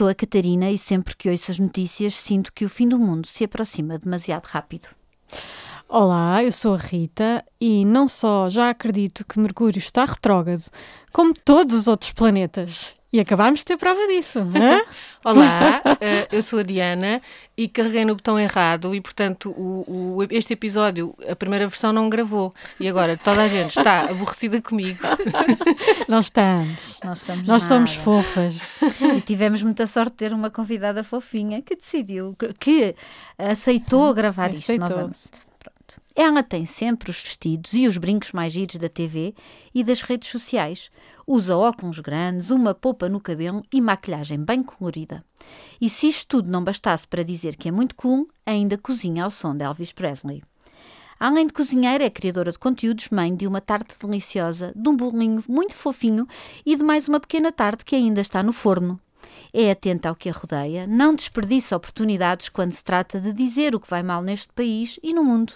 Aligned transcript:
Sou 0.00 0.08
a 0.08 0.14
Catarina 0.14 0.70
e 0.70 0.78
sempre 0.78 1.14
que 1.14 1.28
ouço 1.28 1.50
as 1.50 1.58
notícias 1.58 2.14
sinto 2.14 2.54
que 2.54 2.64
o 2.64 2.70
fim 2.70 2.88
do 2.88 2.98
mundo 2.98 3.26
se 3.26 3.44
aproxima 3.44 3.98
demasiado 3.98 4.46
rápido. 4.46 4.88
Olá, 5.86 6.42
eu 6.42 6.50
sou 6.50 6.72
a 6.72 6.78
Rita 6.78 7.44
e 7.60 7.84
não 7.84 8.08
só 8.08 8.48
já 8.48 8.70
acredito 8.70 9.26
que 9.26 9.38
Mercúrio 9.38 9.76
está 9.78 10.06
retrógrado, 10.06 10.64
como 11.12 11.34
todos 11.34 11.74
os 11.74 11.86
outros 11.86 12.14
planetas. 12.14 12.94
E 13.12 13.18
acabámos 13.18 13.58
de 13.60 13.64
ter 13.64 13.76
prova 13.76 14.06
disso, 14.06 14.44
não 14.44 14.62
é? 14.62 14.84
Olá, 15.24 15.82
eh, 16.00 16.28
eu 16.30 16.40
sou 16.44 16.60
a 16.60 16.62
Diana 16.62 17.20
e 17.56 17.66
carreguei 17.68 18.04
no 18.04 18.14
botão 18.14 18.38
errado 18.38 18.94
e, 18.94 19.00
portanto, 19.00 19.50
o, 19.50 20.16
o- 20.18 20.26
este 20.30 20.52
episódio, 20.52 21.12
a 21.28 21.34
primeira 21.34 21.66
versão 21.66 21.92
não 21.92 22.08
gravou. 22.08 22.54
E 22.78 22.88
agora 22.88 23.16
toda 23.16 23.42
a 23.42 23.48
gente 23.48 23.76
está 23.76 24.02
aborrecida 24.02 24.62
comigo. 24.62 25.00
Nós 26.08 26.26
estamos. 26.26 27.00
Nós 27.04 27.18
estamos 27.18 27.46
Nós 27.48 27.62
somos 27.64 27.94
fofas. 27.96 28.62
E 29.16 29.20
tivemos 29.20 29.60
muita 29.62 29.88
sorte 29.88 30.12
de 30.12 30.16
ter 30.18 30.32
uma 30.32 30.48
convidada 30.48 31.02
fofinha 31.02 31.60
que 31.60 31.74
decidiu, 31.74 32.36
que, 32.60 32.94
aceitou 33.36 34.14
gravar 34.14 34.54
isto 34.54 34.66
novamente. 34.78 35.49
Ela 36.22 36.42
tem 36.42 36.66
sempre 36.66 37.10
os 37.10 37.18
vestidos 37.18 37.72
e 37.72 37.88
os 37.88 37.96
brincos 37.96 38.32
mais 38.32 38.52
giros 38.52 38.76
da 38.76 38.90
TV 38.90 39.34
e 39.74 39.82
das 39.82 40.02
redes 40.02 40.28
sociais. 40.28 40.90
Usa 41.26 41.56
óculos 41.56 41.98
grandes, 41.98 42.50
uma 42.50 42.74
polpa 42.74 43.08
no 43.08 43.18
cabelo 43.18 43.62
e 43.72 43.80
maquilhagem 43.80 44.38
bem 44.38 44.62
colorida. 44.62 45.24
E 45.80 45.88
se 45.88 46.08
isto 46.08 46.26
tudo 46.28 46.50
não 46.50 46.62
bastasse 46.62 47.08
para 47.08 47.24
dizer 47.24 47.56
que 47.56 47.70
é 47.70 47.72
muito 47.72 47.96
cool, 47.96 48.28
ainda 48.44 48.76
cozinha 48.76 49.24
ao 49.24 49.30
som 49.30 49.56
de 49.56 49.64
Elvis 49.64 49.92
Presley. 49.92 50.42
Além 51.18 51.46
de 51.46 51.54
cozinheira, 51.54 52.04
é 52.04 52.10
criadora 52.10 52.52
de 52.52 52.58
conteúdos, 52.58 53.08
mãe 53.08 53.34
de 53.34 53.46
uma 53.46 53.62
tarte 53.62 53.94
deliciosa, 53.98 54.74
de 54.76 54.90
um 54.90 54.94
bolinho 54.94 55.42
muito 55.48 55.74
fofinho 55.74 56.28
e 56.66 56.76
de 56.76 56.84
mais 56.84 57.08
uma 57.08 57.18
pequena 57.18 57.50
tarte 57.50 57.82
que 57.82 57.96
ainda 57.96 58.20
está 58.20 58.42
no 58.42 58.52
forno. 58.52 59.00
É 59.54 59.70
atenta 59.70 60.10
ao 60.10 60.14
que 60.14 60.28
a 60.28 60.32
rodeia, 60.32 60.86
não 60.86 61.14
desperdiça 61.14 61.76
oportunidades 61.76 62.50
quando 62.50 62.72
se 62.72 62.84
trata 62.84 63.18
de 63.18 63.32
dizer 63.32 63.74
o 63.74 63.80
que 63.80 63.88
vai 63.88 64.02
mal 64.02 64.22
neste 64.22 64.52
país 64.52 64.98
e 65.02 65.14
no 65.14 65.24
mundo. 65.24 65.54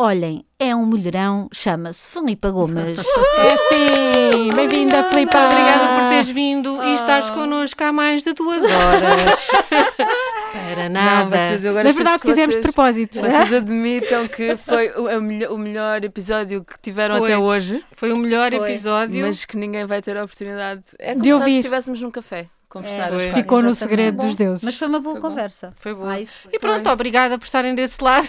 Olhem, 0.00 0.44
é 0.60 0.76
um 0.76 0.84
mulherão, 0.86 1.48
chama-se 1.52 2.06
Filipa 2.08 2.50
Gomes. 2.50 2.98
É 3.38 3.56
sim! 3.56 4.50
Bem-vinda, 4.54 5.02
Filipa! 5.10 5.46
Obrigada 5.46 5.88
por 6.00 6.08
teres 6.08 6.28
vindo 6.28 6.82
e 6.84 6.94
estás 6.94 7.30
connosco 7.30 7.82
há 7.82 7.92
mais 7.92 8.22
de 8.22 8.32
duas 8.32 8.62
horas. 8.62 9.48
Para 10.52 10.88
nada. 10.88 11.36
Não, 11.60 11.82
Na 11.84 11.92
verdade, 11.92 12.22
fizemos 12.22 12.54
de 12.56 12.62
propósito. 12.62 13.20
Vocês 13.20 13.52
admitam 13.54 14.26
que 14.28 14.56
foi 14.56 14.90
o, 14.90 15.20
melhor, 15.20 15.52
o 15.52 15.58
melhor 15.58 16.04
episódio 16.04 16.64
que 16.64 16.78
tiveram 16.80 17.18
Foi. 17.18 17.32
até 17.32 17.38
hoje, 17.38 17.84
Foi 17.96 18.12
o 18.12 18.16
melhor 18.16 18.52
Foi. 18.52 18.70
episódio. 18.70 19.26
mas 19.26 19.44
que 19.44 19.56
ninguém 19.56 19.84
vai 19.84 20.00
ter 20.00 20.16
a 20.16 20.24
oportunidade. 20.24 20.82
É 20.98 21.12
como 21.12 21.22
De 21.22 21.28
se 21.28 21.34
ouvir. 21.34 21.56
estivéssemos 21.58 22.00
num 22.00 22.10
café, 22.10 22.46
conversar. 22.68 23.12
É, 23.12 23.30
foi. 23.30 23.42
Ficou 23.42 23.62
no 23.62 23.74
segredo 23.74 24.16
Bom, 24.16 24.26
dos 24.26 24.36
deuses. 24.36 24.64
Mas 24.64 24.76
foi 24.76 24.88
uma 24.88 25.00
boa 25.00 25.14
Foi 25.14 25.22
bom. 25.22 25.28
conversa. 25.28 25.72
Foi 25.76 25.94
boa. 25.94 26.12
Ah, 26.12 26.20
isso 26.20 26.38
foi. 26.38 26.52
E 26.54 26.58
pronto, 26.58 26.88
obrigada 26.90 27.38
por 27.38 27.44
estarem 27.44 27.74
desse 27.74 28.02
lado. 28.02 28.28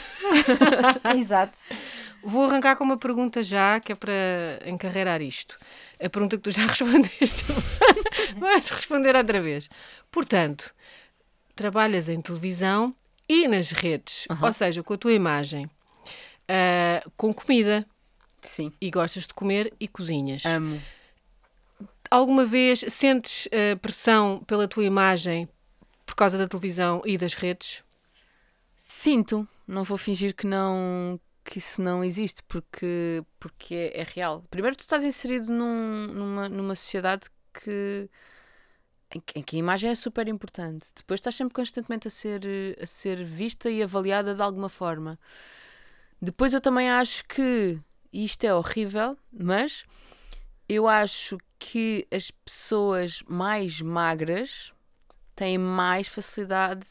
Exato. 1.17 1.57
Vou 2.23 2.45
arrancar 2.45 2.75
com 2.75 2.83
uma 2.83 2.97
pergunta 2.97 3.41
já, 3.41 3.79
que 3.79 3.91
é 3.91 3.95
para 3.95 4.13
encarreirar 4.65 5.21
isto. 5.21 5.55
A 6.03 6.09
pergunta 6.09 6.37
que 6.37 6.43
tu 6.43 6.51
já 6.51 6.63
respondeste, 6.67 7.45
vais 8.37 8.69
responder 8.69 9.15
outra 9.15 9.41
vez. 9.41 9.69
Portanto, 10.11 10.73
trabalhas 11.55 12.07
em 12.09 12.19
televisão 12.21 12.95
e 13.27 13.47
nas 13.47 13.71
redes, 13.71 14.25
ou 14.41 14.53
seja, 14.53 14.81
com 14.81 14.93
a 14.93 14.97
tua 14.97 15.13
imagem, 15.13 15.69
ah, 16.47 17.01
com 17.15 17.33
comida, 17.33 17.85
Sim, 18.41 18.71
e 18.81 18.89
gostas 18.89 19.27
de 19.27 19.33
comer 19.33 19.73
e 19.79 19.87
cozinhas. 19.87 20.45
amo. 20.45 20.81
Alguma 22.11 22.45
vez 22.45 22.83
sentes 22.89 23.47
ah, 23.51 23.77
pressão 23.77 24.43
pela 24.45 24.67
tua 24.67 24.83
imagem 24.83 25.47
por 26.05 26.15
causa 26.15 26.37
da 26.37 26.47
televisão 26.47 27.01
e 27.05 27.17
das 27.17 27.35
redes? 27.35 27.83
Sinto, 28.75 29.47
não 29.67 29.83
vou 29.83 29.97
fingir 29.97 30.35
que 30.35 30.47
não 30.47 31.19
que 31.43 31.57
isso 31.57 31.81
não 31.81 32.03
existe, 32.03 32.43
porque, 32.43 33.23
porque 33.39 33.73
é, 33.73 34.01
é 34.01 34.03
real. 34.03 34.43
Primeiro, 34.51 34.75
tu 34.77 34.81
estás 34.81 35.03
inserido 35.03 35.51
num- 35.51 36.07
numa, 36.07 36.47
numa 36.49 36.75
sociedade 36.75 37.27
que 37.51 38.07
em, 39.11 39.41
que 39.41 39.55
a 39.55 39.59
imagem 39.59 39.89
é 39.89 39.95
super 39.95 40.27
importante. 40.27 40.87
Depois 40.95 41.19
estás 41.19 41.35
sempre 41.35 41.53
constantemente 41.53 42.07
a 42.07 42.11
ser, 42.11 42.41
a 42.79 42.85
ser 42.85 43.23
vista 43.23 43.69
e 43.69 43.81
avaliada 43.81 44.35
de 44.35 44.41
alguma 44.43 44.69
forma. 44.69 45.19
Depois 46.21 46.53
eu 46.53 46.61
também 46.61 46.89
acho 46.89 47.23
que 47.25 47.79
isto 48.13 48.43
é 48.43 48.53
horrível, 48.53 49.17
mas 49.31 49.85
eu 50.67 50.87
acho 50.87 51.37
que 51.59 52.07
as 52.09 52.31
pessoas 52.31 53.21
mais 53.27 53.81
magras 53.81 54.73
têm 55.35 55.57
mais 55.57 56.07
facilidade 56.07 56.87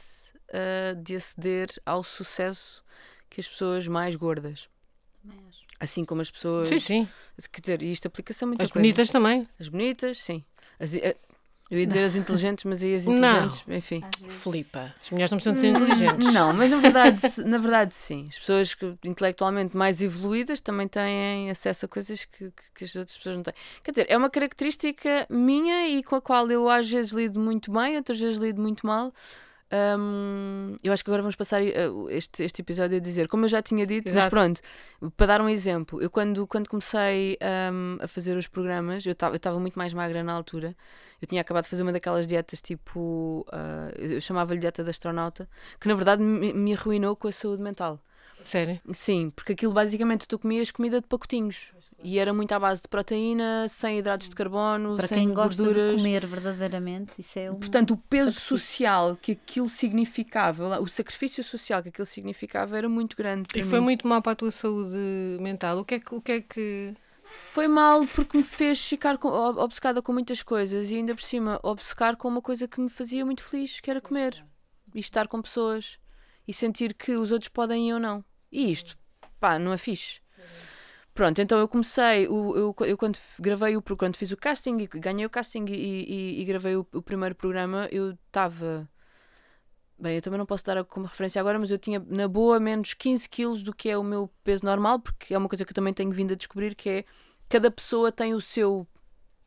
uh, 0.51 0.95
de 1.03 1.17
aceder 1.17 1.71
ao 1.85 2.05
sucesso 2.05 2.85
que 3.31 3.41
as 3.41 3.49
pessoas 3.49 3.87
mais 3.87 4.15
gordas. 4.15 4.69
Assim 5.81 6.05
como 6.05 6.21
as 6.21 6.31
pessoas. 6.31 6.69
Sim, 6.69 6.79
sim. 6.79 7.09
Quer 7.53 7.61
dizer, 7.61 7.83
e 7.83 7.93
isto 7.93 8.07
aplica-se 8.07 8.43
a 8.45 8.47
muitas 8.47 8.67
As 8.67 8.73
coisas. 8.73 8.87
bonitas 8.87 9.11
também. 9.11 9.49
As 9.59 9.69
bonitas, 9.69 10.19
sim. 10.19 10.45
As, 10.79 10.95
eh, 10.95 11.17
eu 11.71 11.79
ia 11.79 11.87
dizer 11.87 12.03
as 12.03 12.17
inteligentes, 12.17 12.65
mas 12.65 12.83
aí 12.83 12.95
as 12.95 13.05
Não. 13.05 13.15
inteligentes, 13.15 13.65
enfim. 13.69 14.03
Filipa, 14.29 14.95
as 15.03 15.11
mulheres 15.11 15.31
não 15.31 15.39
precisam 15.39 15.53
de 15.53 15.61
ser 15.61 15.69
inteligentes. 15.69 16.33
Não, 16.33 16.53
mas 16.55 16.71
na 16.71 16.77
verdade, 16.79 17.21
na 17.45 17.59
verdade 17.59 17.95
sim. 17.95 18.25
As 18.29 18.39
pessoas 18.39 18.75
que, 18.75 18.95
intelectualmente 19.05 19.77
mais 19.77 20.01
evoluídas 20.01 20.61
também 20.61 20.89
têm 20.89 21.51
acesso 21.51 21.85
a 21.85 21.89
coisas 21.89 22.25
que, 22.25 22.51
que, 22.51 22.63
que 22.75 22.85
as 22.85 22.97
outras 22.97 23.17
pessoas 23.17 23.37
não 23.37 23.43
têm. 23.43 23.55
Quer 23.85 23.91
dizer, 23.91 24.07
é 24.09 24.17
uma 24.17 24.31
característica 24.31 25.27
minha 25.29 25.89
e 25.89 26.03
com 26.03 26.17
a 26.17 26.21
qual 26.23 26.51
eu 26.51 26.71
às 26.71 26.91
vezes 26.91 27.13
lido 27.13 27.39
muito 27.39 27.71
bem, 27.71 27.97
outras 27.97 28.19
vezes 28.19 28.39
lido 28.39 28.63
muito 28.63 28.87
mal. 28.87 29.13
Hum, 29.71 30.77
eu 30.83 30.93
acho 30.93 31.05
que 31.05 31.11
agora 31.11 31.23
vamos 31.23 31.37
passar 31.37 31.63
eh, 31.63 31.75
este, 32.09 32.43
este 32.43 32.63
episódio 32.63 32.97
a 32.97 33.01
dizer, 33.01 33.29
como 33.29 33.45
eu 33.45 33.49
já 33.49 33.61
tinha 33.61 33.87
dito, 33.87 34.07
mas 34.07 34.17
Exato. 34.17 34.31
pronto, 34.31 34.61
para 35.17 35.27
dar 35.27 35.41
um 35.43 35.49
exemplo, 35.49 36.01
eu 36.01 36.09
quando, 36.09 36.47
quando 36.47 36.69
comecei 36.69 37.37
hum, 37.73 37.99
a 38.01 38.09
fazer 38.09 38.37
os 38.37 38.47
programas, 38.47 39.05
eu 39.05 39.13
estava 39.13 39.61
muito 39.61 39.79
mais 39.79 39.93
magra 39.93 40.23
na 40.23 40.33
altura, 40.33 40.75
eu 41.21 41.29
tinha 41.29 41.43
acabado 41.43 41.65
de 41.65 41.71
fazer 41.71 41.83
uma 41.83 41.93
daquelas 41.93 42.27
dietas 42.27 42.63
tipo, 42.63 43.47
ah, 43.53 43.91
eu 43.97 44.21
chamava-lhe 44.21 44.61
dieta 44.61 44.83
de 44.83 44.91
astronauta, 44.91 45.49
que 45.79 45.87
na 45.87 45.95
verdade 45.95 46.23
me, 46.23 46.53
me 46.53 46.73
arruinou 46.73 47.15
com 47.15 47.29
a 47.29 47.33
saúde 47.33 47.63
mental. 47.63 48.01
Sério. 48.43 48.81
Sim, 48.93 49.31
porque 49.31 49.53
aquilo 49.53 49.73
basicamente 49.73 50.27
tu 50.27 50.39
comias 50.39 50.71
comida 50.71 51.01
de 51.01 51.07
pacotinhos 51.07 51.73
e 52.03 52.19
era 52.19 52.33
muito 52.33 52.53
à 52.53 52.59
base 52.61 52.81
de 52.83 52.89
proteína, 52.89 53.67
sem 53.69 53.99
hidratos 53.99 54.29
de 54.29 54.35
carbono, 54.37 54.97
Para 54.97 55.07
sem 55.09 55.19
quem 55.27 55.33
gosta 55.35 55.63
gorduras. 55.63 55.91
de 55.97 56.03
comer 56.03 56.27
verdadeiramente, 56.27 57.13
isso 57.19 57.39
é 57.39 57.51
um. 57.51 57.57
Portanto, 57.57 57.93
o 57.93 57.97
peso 57.97 58.31
sacrifício. 58.33 58.57
social 58.59 59.17
que 59.21 59.33
aquilo 59.33 59.69
significava, 59.69 60.81
o 60.81 60.87
sacrifício 60.89 61.43
social 61.43 61.83
que 61.83 61.89
aquilo 61.89 62.07
significava 62.07 62.77
era 62.79 62.89
muito 62.89 63.17
grande. 63.17 63.49
Para 63.49 63.59
E 63.61 63.63
foi 63.65 63.79
mim. 63.81 63.85
muito 63.87 64.07
mal 64.07 64.23
para 64.23 64.33
a 64.33 64.37
tua 64.37 64.51
saúde 64.51 64.97
mental. 65.41 65.79
O 65.79 65.85
que 65.85 65.95
é 65.97 66.01
que. 66.01 66.15
O 66.15 66.21
que, 66.21 66.33
é 66.33 66.41
que... 66.41 66.95
Foi 67.31 67.69
mal 67.69 68.07
porque 68.15 68.39
me 68.39 68.43
fez 68.43 68.81
ficar 68.89 69.19
com- 69.19 69.29
ob- 69.29 69.59
obcecada 69.59 70.01
com 70.01 70.13
muitas 70.15 70.43
coisas 70.43 70.91
e 70.91 70.95
ainda 70.97 71.15
por 71.15 71.23
cima 71.23 71.61
obcecar 71.63 72.17
com 72.17 72.27
uma 72.27 72.41
coisa 72.41 72.67
que 72.67 72.81
me 72.81 72.89
fazia 72.89 73.23
muito 73.23 73.43
feliz, 73.43 73.81
que 73.81 73.91
era 73.91 74.01
comer 74.01 74.43
e 74.95 74.99
estar 75.01 75.29
com 75.29 75.43
pessoas 75.43 75.99
e 76.47 76.55
sentir 76.55 76.95
que 76.95 77.17
os 77.17 77.31
outros 77.31 77.51
podem 77.51 77.87
e 77.89 77.91
eu 77.91 77.99
não. 77.99 78.25
E 78.51 78.71
isto, 78.73 78.97
pá, 79.39 79.59
não 79.59 79.75
é 79.75 79.77
fixe. 79.77 80.21
Pronto, 81.19 81.41
então 81.43 81.59
eu 81.59 81.67
comecei, 81.67 82.29
o- 82.29 82.55
eu, 82.57 82.87
eu 82.87 82.97
quando 82.97 83.19
gravei 83.41 83.77
o 83.77 83.83
quando 83.83 84.15
fiz 84.15 84.31
o 84.31 84.37
casting 84.37 84.77
ganhei 84.87 85.27
o 85.27 85.31
casting 85.31 85.65
e, 85.67 85.75
e- 85.75 86.41
e 86.41 86.45
gravei 86.45 86.77
o, 86.77 86.87
o 86.95 87.03
primeiro 87.03 87.35
programa, 87.35 87.89
eu 87.91 88.13
estava. 88.13 88.89
Bem, 89.99 90.15
eu 90.15 90.23
também 90.23 90.39
não 90.39 90.47
posso 90.47 90.65
dar 90.65 90.85
como 90.85 91.07
referência 91.07 91.41
agora, 91.41 91.59
mas 91.59 91.73
eu 91.73 91.79
tinha 91.79 91.99
na 92.07 92.29
boa 92.29 92.61
menos 92.61 92.95
15 92.95 93.29
quilos 93.29 93.65
do 93.65 93.75
que 93.75 93.89
é 93.91 93.99
o 93.99 94.05
meu 94.05 94.31
peso 94.45 94.65
normal, 94.65 95.01
porque 95.01 95.35
é 95.35 95.39
uma 95.39 95.49
coisa 95.49 95.65
que 95.65 95.73
eu 95.73 95.75
também 95.75 95.93
tenho 95.93 96.13
vindo 96.13 96.35
a 96.35 96.37
descobrir 96.37 96.77
que 96.77 96.89
é 96.89 97.05
cada 97.49 97.69
pessoa 97.69 98.13
tem 98.13 98.33
o 98.33 98.41
seu 98.41 98.87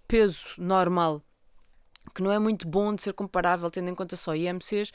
peso 0.10 0.50
normal, 0.58 1.24
que 2.14 2.22
não 2.22 2.34
é 2.34 2.40
muito 2.40 2.68
bom 2.68 2.94
de 2.94 3.02
ser 3.02 3.14
comparável 3.14 3.70
tendo 3.70 3.90
em 3.90 3.96
conta 3.96 4.18
só 4.18 4.36
IMCs, 4.36 4.92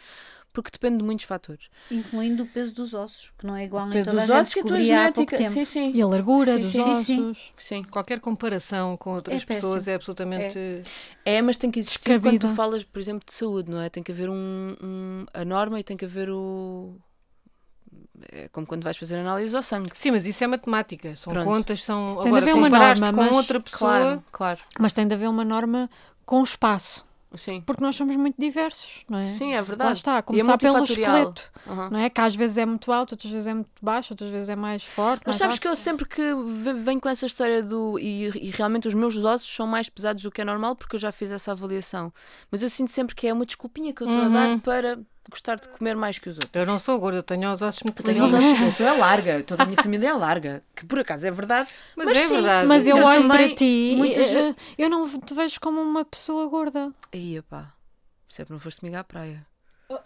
porque 0.63 0.71
depende 0.73 0.99
de 0.99 1.05
muitos 1.05 1.27
fatores. 1.27 1.69
Incluindo 1.91 2.43
o 2.45 2.47
peso 2.47 2.73
dos 2.75 2.95
ossos, 2.95 3.31
que 3.39 3.47
não 3.47 3.55
é 3.55 3.65
igual 3.67 3.85
O 3.87 3.91
em 3.91 3.93
peso 3.93 4.11
toda 4.11 4.23
dos 4.23 4.31
a 4.31 4.35
gente 4.39 4.43
ossos 4.43 4.57
e 4.57 4.61
a 4.61 4.63
tua 4.65 4.81
genética. 4.81 5.43
Sim, 5.45 5.65
sim. 5.65 5.93
E 5.95 6.01
a 6.03 6.07
largura 6.07 6.55
Sim, 6.55 6.61
dos 6.61 6.71
sim, 6.73 7.05
sim. 7.05 7.31
ossos. 7.31 7.53
sim. 7.59 7.83
Qualquer 7.85 8.21
comparação 8.21 8.97
com 8.97 9.15
outras 9.15 9.43
É 9.43 9.47
pessoas 9.47 9.75
péssimo. 9.81 9.93
é 9.93 9.95
absolutamente. 9.95 10.59
É, 11.25 11.43
mas 11.43 11.57
tem 11.57 11.71
que 11.71 11.79
existir 11.79 11.99
Descabida. 11.99 12.31
quando 12.31 12.41
tu 12.51 12.57
falas, 12.57 12.83
por 12.85 12.99
exemplo, 13.01 13.23
de 13.27 13.33
saúde, 13.35 13.71
não 13.71 13.81
é? 13.81 13.89
Tem 13.89 14.03
que 14.03 14.11
haver 14.11 14.29
um, 14.31 14.77
um- 14.83 15.27
a 15.33 15.45
norma 15.45 15.79
e 15.79 15.85
tem 15.85 15.97
que 15.97 16.05
haver 16.05 16.31
o. 16.31 16.97
É 18.33 18.49
como 18.49 18.67
quando 18.67 18.83
vais 18.83 18.97
fazer 18.97 19.17
análise 19.17 19.55
ao 19.55 19.63
sangue. 19.63 19.91
Sim, 19.95 20.11
mas 20.11 20.27
isso 20.27 20.43
é 20.43 20.47
matemática. 20.47 21.15
São 21.15 21.33
Pronto. 21.33 21.47
contas, 21.47 21.83
são. 21.85 22.15
Tem 22.17 22.23
de 22.23 22.29
Agora, 22.29 22.43
haver 22.43 22.55
uma 22.55 22.69
norma, 22.69 23.11
com 23.13 23.17
mas- 23.21 23.33
outra 23.37 23.61
pessoa. 23.61 23.91
Claro, 23.91 24.25
claro. 24.33 24.61
Mas 24.81 24.93
tem 24.93 25.07
de 25.07 25.15
haver 25.15 25.29
uma 25.29 25.45
norma 25.45 25.89
com 26.25 26.43
espaço. 26.43 27.05
Sim. 27.37 27.61
Porque 27.67 27.83
nós 27.83 27.95
somos 27.97 28.17
muito 28.17 28.35
diversos, 28.39 29.05
não 29.09 29.19
é? 29.19 29.29
Sim, 29.29 29.53
é 29.53 29.57
Lá 29.57 29.63
verdade. 29.63 29.93
está, 29.99 30.13
a 30.13 30.17
E 30.17 30.19
é 30.19 30.23
começar 30.23 30.59
pelo 30.59 30.77
multifatorial. 30.79 31.17
esqueleto, 31.19 31.53
Aham. 31.69 31.91
não 31.91 31.99
é? 32.01 32.11
Que 32.11 32.21
às 32.21 32.35
vezes 32.35 32.59
é 32.59 32.67
muito 32.67 32.93
alto, 32.93 33.13
outras 33.13 33.31
vezes 33.33 33.47
é 33.47 33.55
muito 33.55 33.69
baixo, 33.83 34.13
outras 34.13 34.31
vezes 34.31 34.49
é 34.49 34.57
mais 34.57 34.85
forte. 34.85 35.23
Mas 35.27 35.35
mais 35.35 35.37
sabes 35.37 35.55
alto. 35.55 35.61
que 35.63 35.69
eu 35.69 35.77
sempre 35.77 36.05
que 36.07 36.35
ve- 36.63 36.75
venho 36.75 37.01
com 37.01 37.09
essa 37.09 37.27
história 37.27 37.63
do. 37.63 37.99
E, 37.99 38.27
e 38.29 38.51
realmente 38.51 38.89
os 38.89 38.95
meus 38.95 39.17
ossos 39.17 39.49
são 39.55 39.67
mais 39.67 39.89
pesados 39.89 40.23
do 40.23 40.31
que 40.31 40.41
é 40.41 40.45
normal 40.45 40.75
porque 40.77 40.97
eu 40.97 41.01
já 41.01 41.13
fiz 41.13 41.31
essa 41.31 41.53
avaliação. 41.53 42.13
Mas 42.51 42.63
eu 42.63 42.69
sinto 42.69 42.91
sempre 42.91 43.15
que 43.15 43.27
é 43.27 43.33
uma 43.33 43.47
desculpinha 43.47 43.93
que 43.93 44.03
eu 44.03 44.07
estou 44.09 44.25
a 44.25 44.29
dar 44.29 44.59
para 44.61 44.99
gostar 45.31 45.57
de 45.57 45.69
comer 45.69 45.95
mais 45.97 46.19
que 46.19 46.29
os 46.29 46.37
outros. 46.37 46.53
Eu 46.55 46.67
não 46.67 46.79
sou 46.79 46.99
gorda, 46.99 47.19
eu 47.19 47.23
tenho 47.23 47.51
os 47.51 47.63
ossos 47.63 47.83
muito 47.83 48.03
Tenho 48.03 48.25
os 48.25 48.33
ossos, 48.33 48.61
eu 48.61 48.73
sou 48.73 48.87
é 48.87 48.93
larga, 48.93 49.43
toda 49.43 49.63
a 49.63 49.67
minha 49.67 49.81
família 49.83 50.09
é 50.11 50.13
larga. 50.13 50.63
Que 50.75 50.85
por 50.87 50.99
acaso 51.01 51.27
é 51.27 51.31
verdade. 51.31 51.69
Mas, 51.97 52.07
Mas 52.07 52.19
é 52.19 52.21
sim, 52.23 52.35
verdade. 52.35 52.67
Mas 52.69 52.87
eu 52.87 52.97
Mas 52.97 53.07
olho 53.07 53.29
para 53.29 53.55
ti 53.55 53.95
muita 53.97 54.21
e 54.21 54.25
gente- 54.25 54.57
eh, 54.79 54.85
eu 54.85 54.91
não 54.91 55.09
te 55.21 55.35
vejo 55.35 55.61
como 55.61 55.81
uma 55.81 56.05
pessoa 56.05 56.47
gorda. 56.49 56.93
Aí, 57.13 57.41
pá. 57.43 57.73
Sempre 58.29 58.53
não 58.53 58.61
foste 58.61 58.81
comigo 58.81 58.97
à 58.99 59.05
praia. 59.05 59.47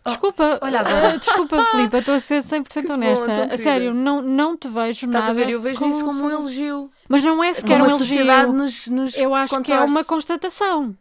Desculpa, 0.05 0.59
olha 0.61 0.77
eh, 0.77 0.81
agora. 0.81 1.19
desculpa, 1.19 1.65
Filipe, 1.73 1.97
eu 1.97 2.01
estou 2.01 2.15
a 2.15 2.21
ser 2.21 2.43
100% 2.43 2.87
bom, 2.87 2.93
honesta. 2.95 3.25
tão 3.25 3.45
a 3.51 3.57
sério, 3.57 3.95
não, 3.95 4.21
não 4.21 4.55
te 4.55 4.69
vejo 4.69 5.07
Estás 5.07 5.25
nada. 5.25 5.31
a 5.31 5.33
ver? 5.33 5.49
Eu 5.49 5.59
vejo 5.61 5.87
isso 5.87 6.05
como 6.05 6.23
um 6.23 6.31
elogio. 6.31 6.91
Mas 7.09 7.23
não 7.23 7.43
é 7.43 7.51
sequer 7.55 7.79
Como 7.79 7.85
um 7.85 7.89
elogio. 7.89 8.07
sociedade 8.07 8.53
nos, 8.53 8.87
nos 8.89 9.17
Eu 9.17 9.35
acho 9.35 9.59
que 9.63 9.73
é 9.73 9.81
uma 9.81 10.05
constatação 10.05 10.95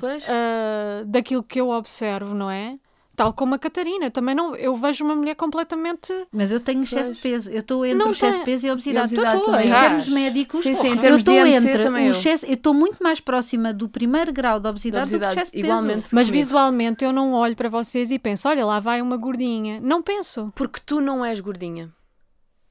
Pois? 0.00 0.24
ah, 0.30 1.04
daquilo 1.04 1.42
que 1.42 1.60
eu 1.60 1.68
observo, 1.68 2.34
não 2.34 2.50
é? 2.50 2.78
Tal 3.16 3.32
como 3.32 3.54
a 3.54 3.58
Catarina. 3.58 4.10
Também 4.10 4.34
não, 4.34 4.54
eu 4.54 4.76
vejo 4.76 5.02
uma 5.02 5.16
mulher 5.16 5.34
completamente. 5.34 6.12
Mas 6.30 6.52
eu 6.52 6.60
tenho 6.60 6.82
excesso 6.82 7.14
de 7.14 7.20
peso. 7.20 7.50
Eu 7.50 7.60
estou 7.60 7.84
entre 7.86 7.98
Não 7.98 8.08
o 8.08 8.12
excesso 8.12 8.32
tem- 8.32 8.40
de 8.40 8.44
peso 8.44 8.66
e 8.66 8.68
a 8.68 8.72
obesidade. 8.74 9.14
E 9.14 9.18
a 9.18 9.30
obesidade. 9.38 9.66
Em 9.66 9.70
termos 9.72 10.08
médicos, 10.08 10.62
Sim, 10.62 10.74
sim, 10.74 10.88
em 10.88 10.90
eu 10.90 11.00
termos 11.00 11.24
de 11.24 11.30
estou 11.32 11.46
entre 11.46 11.82
também 11.82 12.04
o 12.04 12.08
eu. 12.08 12.10
excesso. 12.10 12.44
Eu 12.44 12.52
estou 12.52 12.74
muito 12.74 13.02
mais 13.02 13.18
próxima 13.18 13.72
do 13.72 13.88
primeiro 13.88 14.32
grau 14.34 14.60
da 14.60 14.68
obesidade, 14.68 15.10
do 15.10 15.18
que 15.18 15.24
do 15.24 15.30
excesso 15.30 15.50
de 15.50 15.62
peso. 15.62 15.64
igualmente. 15.66 16.14
Mas 16.14 16.26
comigo. 16.28 16.44
visualmente 16.44 17.04
eu 17.06 17.12
não 17.12 17.32
olho 17.32 17.56
para 17.56 17.70
vocês 17.70 18.10
e 18.10 18.18
penso, 18.18 18.48
olha, 18.48 18.66
lá 18.66 18.78
vai 18.80 19.00
uma 19.00 19.16
gordinha. 19.16 19.80
Não 19.80 20.02
penso. 20.02 20.52
Porque 20.54 20.78
tu 20.84 21.00
não 21.00 21.24
és 21.24 21.40
gordinha. 21.40 21.90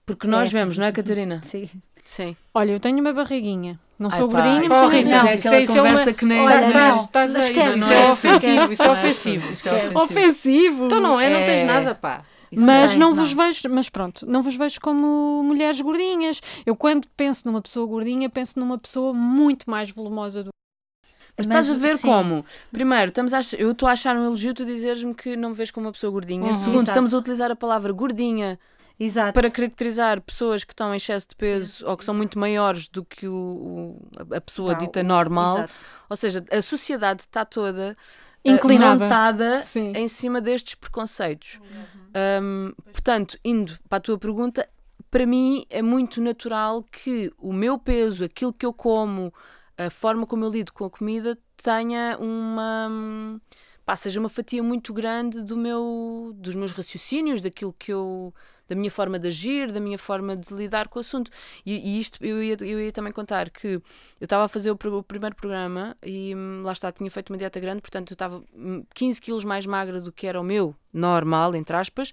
Porque 0.05 0.27
nós 0.27 0.49
É. 0.49 0.51
vemos, 0.59 0.77
não 0.77 0.85
é, 0.85 0.91
Catarina? 0.91 1.41
Sim. 1.43 1.67
Sim. 2.05 2.35
Olha, 2.53 2.71
eu 2.71 2.79
tenho 2.79 2.99
uma 2.99 3.11
barriguinha. 3.11 3.77
Não 3.99 4.09
Ai, 4.11 4.17
sou 4.19 4.29
pá, 4.29 4.41
gordinha, 4.41 4.59
isso 4.61 4.69
mas 4.69 4.79
sou 4.79 4.89
gordinha. 4.91 5.17
Não, 5.23 5.27
é 5.29 5.33
aquela 5.33 5.59
Isso 5.59 5.71
é 5.71 5.75
uma- 5.81 5.89
conversa 5.89 6.13
que 6.13 6.25
nem. 6.25 6.39
Olha, 6.41 6.61
não. 6.61 6.67
Estás, 6.67 7.01
estás 7.01 7.35
a 7.35 7.39
esquece, 7.39 7.69
isso 7.71 7.79
não 7.79 7.91
é 7.91 7.95
é, 8.07 8.11
ofensivo, 8.11 8.73
isso 8.73 8.83
é 8.83 8.91
ofensivo. 8.91 9.51
Isso 9.51 9.69
é 9.69 9.71
ofensivo. 9.73 9.99
Ofensivo. 9.99 10.85
Então 10.85 10.99
não 11.01 11.19
é, 11.19 11.29
não 11.29 11.39
tens 11.45 11.61
É. 11.61 11.63
nada, 11.65 11.95
pá. 11.95 12.23
Mas 12.57 12.91
Tens, 12.91 12.99
não 12.99 13.09
não. 13.09 13.15
vos 13.15 13.33
vejo, 13.33 13.61
mas 13.69 13.89
pronto, 13.89 14.25
não 14.29 14.41
vos 14.41 14.55
vejo 14.55 14.79
como 14.79 15.43
mulheres 15.43 15.81
gordinhas. 15.81 16.41
Eu 16.65 16.75
quando 16.75 17.07
penso 17.17 17.47
numa 17.47 17.61
pessoa 17.61 17.85
gordinha, 17.87 18.29
penso 18.29 18.59
numa 18.59 18.77
pessoa 18.77 19.13
muito 19.13 19.69
mais 19.69 19.89
volumosa 19.89 20.43
do 20.43 20.49
Mas, 21.37 21.47
Mas, 21.47 21.65
estás 21.65 21.69
a 21.71 21.79
ver 21.79 21.97
sim. 21.97 22.07
como? 22.07 22.45
Primeiro, 22.71 23.07
estamos 23.09 23.33
a 23.33 23.39
ach- 23.39 23.55
eu 23.57 23.71
estou 23.71 23.89
a 23.89 23.91
achar 23.91 24.15
um 24.15 24.25
elogio 24.25 24.53
tu 24.53 24.63
dizeres-me 24.63 25.13
que 25.13 25.35
não 25.35 25.49
me 25.49 25.55
vês 25.55 25.69
como 25.71 25.87
uma 25.87 25.91
pessoa 25.91 26.11
gordinha. 26.11 26.45
Uhum. 26.47 26.53
Segundo, 26.53 26.75
Exato. 26.75 26.89
estamos 26.91 27.13
a 27.13 27.17
utilizar 27.17 27.51
a 27.51 27.55
palavra 27.57 27.91
gordinha 27.91 28.57
Exato. 28.99 29.33
para 29.33 29.49
caracterizar 29.49 30.21
pessoas 30.21 30.63
que 30.63 30.71
estão 30.73 30.93
em 30.93 30.97
excesso 30.97 31.27
de 31.29 31.35
peso 31.35 31.85
ou 31.87 31.97
que 31.97 32.05
são 32.05 32.13
muito 32.15 32.39
maiores 32.39 32.87
do 32.87 33.03
que 33.03 33.27
o, 33.27 33.33
o- 33.35 34.33
a- 34.35 34.39
pessoa 34.41 34.73
dita 34.75 35.01
o- 35.01 35.03
normal. 35.03 35.57
Exato. 35.57 35.73
Ou 36.09 36.15
seja, 36.15 36.45
a 36.51 36.61
sociedade 36.61 37.21
está 37.21 37.43
toda 37.43 37.97
eh, 38.43 38.51
Inclinada. 38.51 39.61
em 39.95 40.07
cima 40.07 40.39
destes 40.39 40.75
preconceitos. 40.75 41.59
Hum, 42.41 42.73
portanto, 42.93 43.37
indo 43.43 43.77
para 43.89 43.97
a 43.97 44.01
tua 44.01 44.17
pergunta, 44.17 44.67
para 45.11 45.25
mim 45.25 45.65
é 45.69 45.81
muito 45.81 46.21
natural 46.21 46.83
que 46.83 47.31
o 47.37 47.51
meu 47.51 47.77
peso, 47.77 48.23
aquilo 48.23 48.53
que 48.53 48.65
eu 48.65 48.71
como, 48.73 49.33
a 49.77 49.89
forma 49.89 50.25
como 50.25 50.45
eu 50.45 50.49
lido 50.49 50.71
com 50.71 50.85
a 50.85 50.89
comida, 50.89 51.37
tenha 51.57 52.17
uma. 52.19 53.39
Pá, 53.85 53.95
seja 53.95 54.19
uma 54.19 54.29
fatia 54.29 54.63
muito 54.63 54.93
grande 54.93 55.43
do 55.43 55.55
meu, 55.55 56.31
dos 56.35 56.55
meus 56.55 56.71
raciocínios, 56.71 57.41
daquilo 57.41 57.73
que 57.77 57.91
eu. 57.93 58.33
Da 58.67 58.75
minha 58.75 58.91
forma 58.91 59.19
de 59.19 59.27
agir, 59.27 59.71
da 59.71 59.79
minha 59.79 59.97
forma 59.97 60.35
de 60.35 60.53
lidar 60.53 60.87
com 60.87 60.99
o 60.99 61.01
assunto. 61.01 61.31
E, 61.65 61.73
e 61.73 61.99
isto 61.99 62.23
eu 62.23 62.43
ia, 62.43 62.57
eu 62.61 62.79
ia 62.79 62.91
também 62.91 63.13
contar 63.13 63.49
que 63.49 63.67
eu 63.67 63.81
estava 64.21 64.45
a 64.45 64.47
fazer 64.47 64.71
o, 64.71 64.77
o 64.97 65.03
primeiro 65.03 65.35
programa 65.35 65.95
e 66.03 66.35
hum, 66.35 66.61
lá 66.63 66.71
está, 66.71 66.91
tinha 66.91 67.09
feito 67.09 67.31
uma 67.31 67.37
dieta 67.37 67.59
grande, 67.59 67.81
portanto 67.81 68.11
eu 68.11 68.15
estava 68.15 68.43
hum, 68.53 68.83
15 68.93 69.21
quilos 69.21 69.43
mais 69.43 69.65
magra 69.65 70.01
do 70.01 70.11
que 70.11 70.27
era 70.27 70.39
o 70.39 70.43
meu 70.43 70.75
normal, 70.93 71.55
entre 71.55 71.75
aspas. 71.75 72.11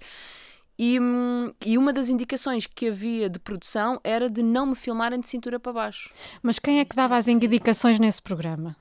E, 0.77 0.99
hum, 0.99 1.53
e 1.65 1.77
uma 1.77 1.93
das 1.93 2.09
indicações 2.09 2.65
que 2.65 2.87
havia 2.87 3.29
de 3.29 3.39
produção 3.39 3.99
era 4.03 4.29
de 4.29 4.41
não 4.41 4.67
me 4.67 4.75
filmarem 4.75 5.19
de 5.19 5.27
cintura 5.27 5.59
para 5.59 5.71
baixo. 5.71 6.11
Mas 6.41 6.57
quem 6.57 6.79
é 6.79 6.85
que 6.85 6.95
dava 6.95 7.15
as 7.15 7.27
indicações 7.27 7.99
nesse 7.99 8.21
programa? 8.21 8.75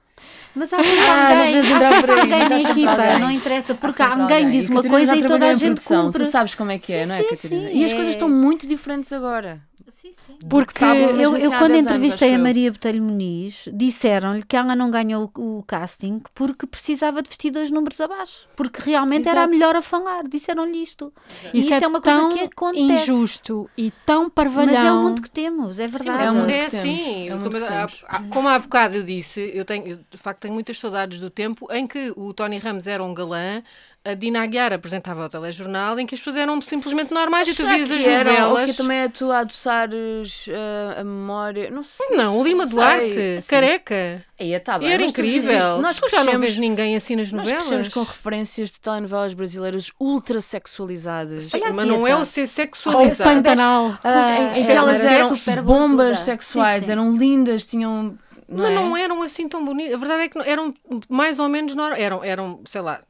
Mas 0.54 0.72
há 0.72 0.82
sempre 0.82 1.00
Ah, 1.08 1.28
alguém, 1.30 1.58
há 1.60 1.64
sempre 1.64 2.20
alguém 2.20 2.48
na 2.48 2.60
equipa, 2.60 3.18
não 3.18 3.30
interessa, 3.30 3.74
porque 3.74 4.02
alguém 4.02 4.50
diz 4.50 4.68
uma 4.68 4.82
coisa 4.82 5.16
e 5.16 5.24
toda 5.24 5.46
a 5.46 5.54
gente 5.54 5.74
produção, 5.74 6.06
cumpre. 6.06 6.24
Tu 6.24 6.30
sabes 6.30 6.54
como 6.54 6.70
é 6.70 6.78
que 6.78 6.92
é, 6.92 7.06
não 7.06 7.14
é, 7.14 7.22
sim, 7.22 7.28
Catarina? 7.28 7.70
sim, 7.70 7.78
e 7.78 7.84
as 7.84 7.92
é. 7.92 7.94
coisas 7.94 8.14
estão 8.14 8.28
muito 8.28 8.66
diferentes 8.66 9.12
agora. 9.12 9.60
Sim, 9.92 10.10
sim. 10.12 10.36
Porque 10.48 10.84
Eu, 10.84 11.36
eu 11.36 11.50
quando 11.50 11.68
10 11.72 11.86
anos, 11.86 11.86
entrevistei 11.86 12.30
acho 12.30 12.40
a. 12.40 12.42
Maria 12.42 12.72
Botelho 12.72 13.02
Muniz, 13.02 13.68
disseram-lhe 13.72 14.42
que 14.42 14.56
ela 14.56 14.74
não 14.74 14.90
ganhou 14.90 15.30
o, 15.36 15.58
o 15.58 15.62
casting 15.62 16.20
porque 16.34 16.66
precisava 16.66 17.22
de 17.22 17.28
vestir 17.28 17.50
dois 17.50 17.70
números 17.70 18.00
abaixo. 18.00 18.48
Porque 18.56 18.80
realmente 18.82 19.28
era 19.28 19.40
a 19.40 19.42
Exato. 19.42 19.50
melhor 19.54 19.76
a 19.76 19.82
falar. 19.82 20.24
Disseram-lhe 20.24 20.82
isto. 20.82 21.12
E 21.52 21.58
Isso 21.58 21.68
isto 21.68 21.74
é, 21.74 21.84
é 21.84 21.88
uma 21.88 22.00
coisa 22.00 22.28
que 22.30 22.40
acontece. 22.40 22.82
injusto 22.82 23.70
e 23.76 23.90
tão 24.04 24.28
parvalhão. 24.28 24.72
Mas 24.74 24.84
é 24.86 24.92
o 24.92 25.02
mundo 25.02 25.22
que 25.22 25.30
temos, 25.30 25.78
é 25.78 25.84
Sim, 25.86 25.90
verdade. 25.92 26.22
É 26.24 26.30
o 26.30 26.34
mundo 26.34 26.50
é 26.50 26.64
que 26.64 26.70
temos, 26.70 26.74
assim. 26.90 27.28
é 27.28 27.34
o 27.34 27.38
mundo 27.38 27.50
como, 27.50 27.58
que 27.66 27.72
há- 27.72 27.76
temos. 27.86 28.04
há- 28.08 28.22
como 28.24 28.48
há 28.48 28.58
bocado 28.58 28.96
eu 28.96 29.02
disse, 29.02 29.50
eu 29.54 29.64
tenho, 29.64 29.86
eu, 29.86 29.98
de 30.10 30.18
facto 30.18 30.40
tenho 30.40 30.54
muitas 30.54 30.78
saudades 30.78 31.20
do 31.20 31.30
tempo 31.30 31.68
em 31.72 31.86
que 31.86 32.12
o 32.16 32.32
Tony 32.34 32.58
Ramos 32.58 32.86
era 32.86 33.02
um 33.04 33.14
galã, 33.14 33.62
a 34.04 34.14
Dina 34.14 34.42
Aguiar 34.42 34.72
apresentava 34.72 35.24
o 35.24 35.28
telejornal, 35.28 35.98
em 35.98 36.06
que 36.06 36.14
as 36.14 36.20
pessoas 36.20 36.36
eram 36.36 36.60
simplesmente 36.60 37.12
normais 37.14 37.46
e 37.48 37.54
tu 37.54 37.66
vias 37.68 37.90
as 37.90 38.04
eram? 38.04 38.30
Ou 38.32 38.48
novelas. 38.48 38.70
que 38.72 38.76
também 38.76 38.98
é 38.98 39.08
tu 39.08 39.30
a 39.30 39.38
adoçares 39.40 40.46
uh, 40.48 41.00
a 41.00 41.04
memória? 41.04 41.70
Não 41.70 41.82
sei. 41.82 42.16
Não, 42.16 42.38
o 42.38 42.44
Lima 42.44 42.64
sei. 42.66 42.74
Duarte, 42.74 43.36
Assim, 43.38 43.48
careca. 43.48 44.24
Aí, 44.40 44.58
tá 44.58 44.76
bem, 44.78 44.90
Era 44.92 45.02
mas 45.02 45.10
incrível. 45.12 45.52
viste- 45.52 45.80
Nós 45.80 45.98
tu 46.00 46.08
já 46.10 46.16
não 46.18 46.24
crescemos, 46.24 46.40
vês 46.48 46.58
ninguém 46.58 46.96
assim 46.96 47.14
nas 47.14 47.30
nós 47.32 47.42
novelas. 47.42 47.64
crescemos 47.64 47.88
com 47.88 48.00
referências 48.00 48.70
de 48.72 48.80
telenovelas 48.80 49.34
brasileiras 49.34 49.90
ultra 50.00 50.40
sexualizadas. 50.40 51.44
Sim, 51.44 51.60
mas 51.72 51.86
não 51.86 52.06
é 52.06 52.16
o 52.16 52.24
ser 52.24 52.40
Ou 52.42 52.46
sexualizado. 52.48 53.30
Pantanal. 53.30 53.96
Ah, 54.02 54.58
era 54.58 54.72
elas 54.72 55.04
eram 55.04 55.32
bombas 55.64 56.18
sexuais, 56.20 56.80
Sim, 56.82 56.86
sim. 56.86 56.92
eram 56.92 57.16
lindas, 57.16 57.64
tinham. 57.64 58.18
Não 58.48 58.58
Mas 58.64 58.70
é? 58.70 58.74
não 58.74 58.96
eram 58.96 59.22
assim 59.22 59.48
tão 59.48 59.64
bonitas. 59.64 59.94
A 59.94 59.96
verdade 59.96 60.22
é 60.24 60.28
que 60.28 60.38
eram 60.50 60.74
mais 61.08 61.38
ou 61.38 61.48
menos 61.48 61.74
eram, 61.96 62.22
eram, 62.24 62.60
sei 62.66 62.80
lá, 62.82 63.00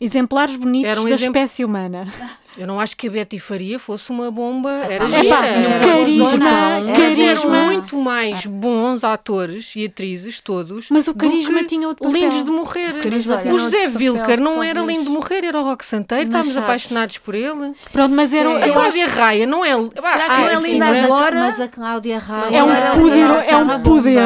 Exemplares 0.00 0.56
bonitos 0.56 0.98
um 0.98 1.04
da 1.04 1.10
exemplo- 1.14 1.26
espécie 1.26 1.64
humana. 1.64 2.06
eu 2.56 2.66
não 2.66 2.80
acho 2.80 2.96
que 2.96 3.06
a 3.08 3.10
Betty 3.10 3.38
Faria 3.38 3.78
fosse 3.78 4.10
uma 4.10 4.30
bomba. 4.30 4.70
Era 4.70 5.04
Epá, 5.06 5.22
gira. 5.22 5.46
Era 5.46 5.86
carisma, 5.86 6.28
era 6.48 6.80
Mas 6.80 6.98
eram 6.98 7.16
carisma. 7.16 7.62
muito 7.64 7.96
mais 7.98 8.46
bons 8.46 9.04
atores 9.04 9.74
e 9.76 9.84
atrizes 9.84 10.40
todos. 10.40 10.88
Mas 10.90 11.06
o 11.08 11.14
carisma 11.14 11.62
tinha 11.64 11.86
outro 11.86 12.04
papel. 12.04 12.20
Lindos 12.22 12.44
de 12.44 12.50
morrer. 12.50 12.98
Carisma 13.00 13.34
o 13.34 13.36
outro 13.36 13.58
José 13.58 13.86
Vilker 13.88 14.40
não 14.40 14.62
era 14.62 14.80
lindo 14.80 15.04
de 15.04 15.10
morrer, 15.10 15.44
era 15.44 15.60
o 15.60 15.62
Roque 15.64 15.84
Santeiro. 15.86 16.24
Estávamos 16.24 16.54
sabe- 16.54 16.64
apaixonados 16.66 17.18
por 17.18 17.34
ele. 17.34 17.72
Pronto, 17.92 18.14
mas 18.14 18.32
era. 18.32 18.64
A 18.64 18.68
Cláudia 18.72 19.04
acho- 19.06 19.14
Raia 19.16 19.46
não 19.46 19.64
é. 19.64 19.68
Será 19.70 19.84
que 19.84 20.28
não 20.28 20.46
Ah, 20.46 20.52
é 20.52 20.56
sim, 20.56 20.72
linda 20.72 20.84
mas 20.86 20.98
a- 20.98 21.04
agora? 21.04 21.40
mas 21.40 21.60
a 21.60 21.68
Cláudia 21.68 22.18
Raia 22.18 22.56
É 22.56 22.62
um 22.64 22.70
era- 22.70 22.90
poder- 22.92 23.44
é 23.48 23.56
um 23.56 23.80
poder, 23.82 24.18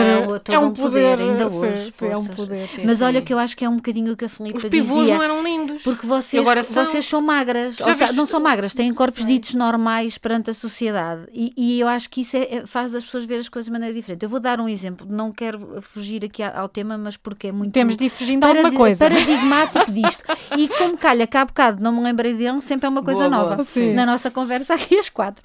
é 0.49 0.59
um 0.59 0.71
poder, 0.73 1.19
ainda 1.21 1.47
hoje. 1.47 1.93
é 2.03 2.17
um 2.17 2.25
poder. 2.27 2.69
Mas 2.85 3.01
olha 3.03 3.21
que 3.21 3.33
eu 3.33 3.39
acho 3.39 3.57
que 3.57 3.65
é 3.65 3.69
um 3.69 3.77
bocadinho 3.77 4.13
o 4.13 4.17
que 4.17 4.25
a 4.25 4.29
Filipe 4.29 4.57
Os 4.57 4.65
pivôs 4.65 5.01
dizia. 5.01 5.15
não 5.17 5.23
eram 5.23 5.43
lindos. 5.43 5.83
Porque 5.83 6.07
vocês, 6.07 6.41
agora 6.41 6.63
são. 6.63 6.85
vocês 6.85 7.05
são 7.07 7.21
magras, 7.21 7.77
Já 7.77 7.95
não 8.15 8.27
são 8.27 8.41
magras, 8.41 8.75
têm 8.75 8.93
corpos 8.95 9.25
ditos 9.27 9.55
normais 9.55 10.19
perante 10.19 10.51
a 10.51 10.55
sociedade. 10.55 11.23
E, 11.33 11.53
e 11.57 11.81
eu 11.81 11.89
acho 11.89 12.09
que 12.11 12.21
isso 12.23 12.37
é- 12.37 12.57
é- 12.57 12.67
faz 12.67 12.95
as 12.95 13.05
pessoas 13.05 13.25
ver 13.25 13.39
as 13.39 13.49
coisas 13.49 13.67
de 13.67 13.73
maneira 13.73 13.95
diferente. 13.95 14.23
Eu 14.23 14.29
vou 14.29 14.41
dar 14.41 14.61
um 14.61 14.69
exemplo, 14.69 15.07
não 15.09 15.31
quero 15.33 15.81
fugir 15.83 16.25
aqui 16.25 16.43
ao 16.43 16.69
tema, 16.69 16.97
mas 16.99 17.17
porque 17.17 17.49
é 17.49 17.53
muito 17.53 17.73
Temos 17.73 17.97
de 17.97 18.07
ir 18.07 18.11
fugindo 18.11 18.41
de 18.41 18.47
paradi- 18.47 18.59
alguma 18.67 18.79
coisa. 18.81 19.05
paradigmático 19.09 19.91
disto. 19.93 20.25
E 20.59 20.69
como 20.69 20.97
calha 20.97 21.27
que 21.27 21.37
há 21.37 21.45
bocado 21.45 21.83
não 21.83 21.93
me 21.93 22.01
lembrei 22.03 22.35
dele, 22.35 22.61
sempre 22.61 22.87
é 22.87 22.89
uma 22.89 23.03
coisa 23.03 23.29
Boa, 23.29 23.31
boa. 23.43 23.51
nova. 23.57 23.65
Sim. 23.65 23.93
Na 23.95 24.05
nossa 24.07 24.31
conversa 24.31 24.75
aqui 24.75 24.97
às 24.99 25.09
quatro. 25.09 25.43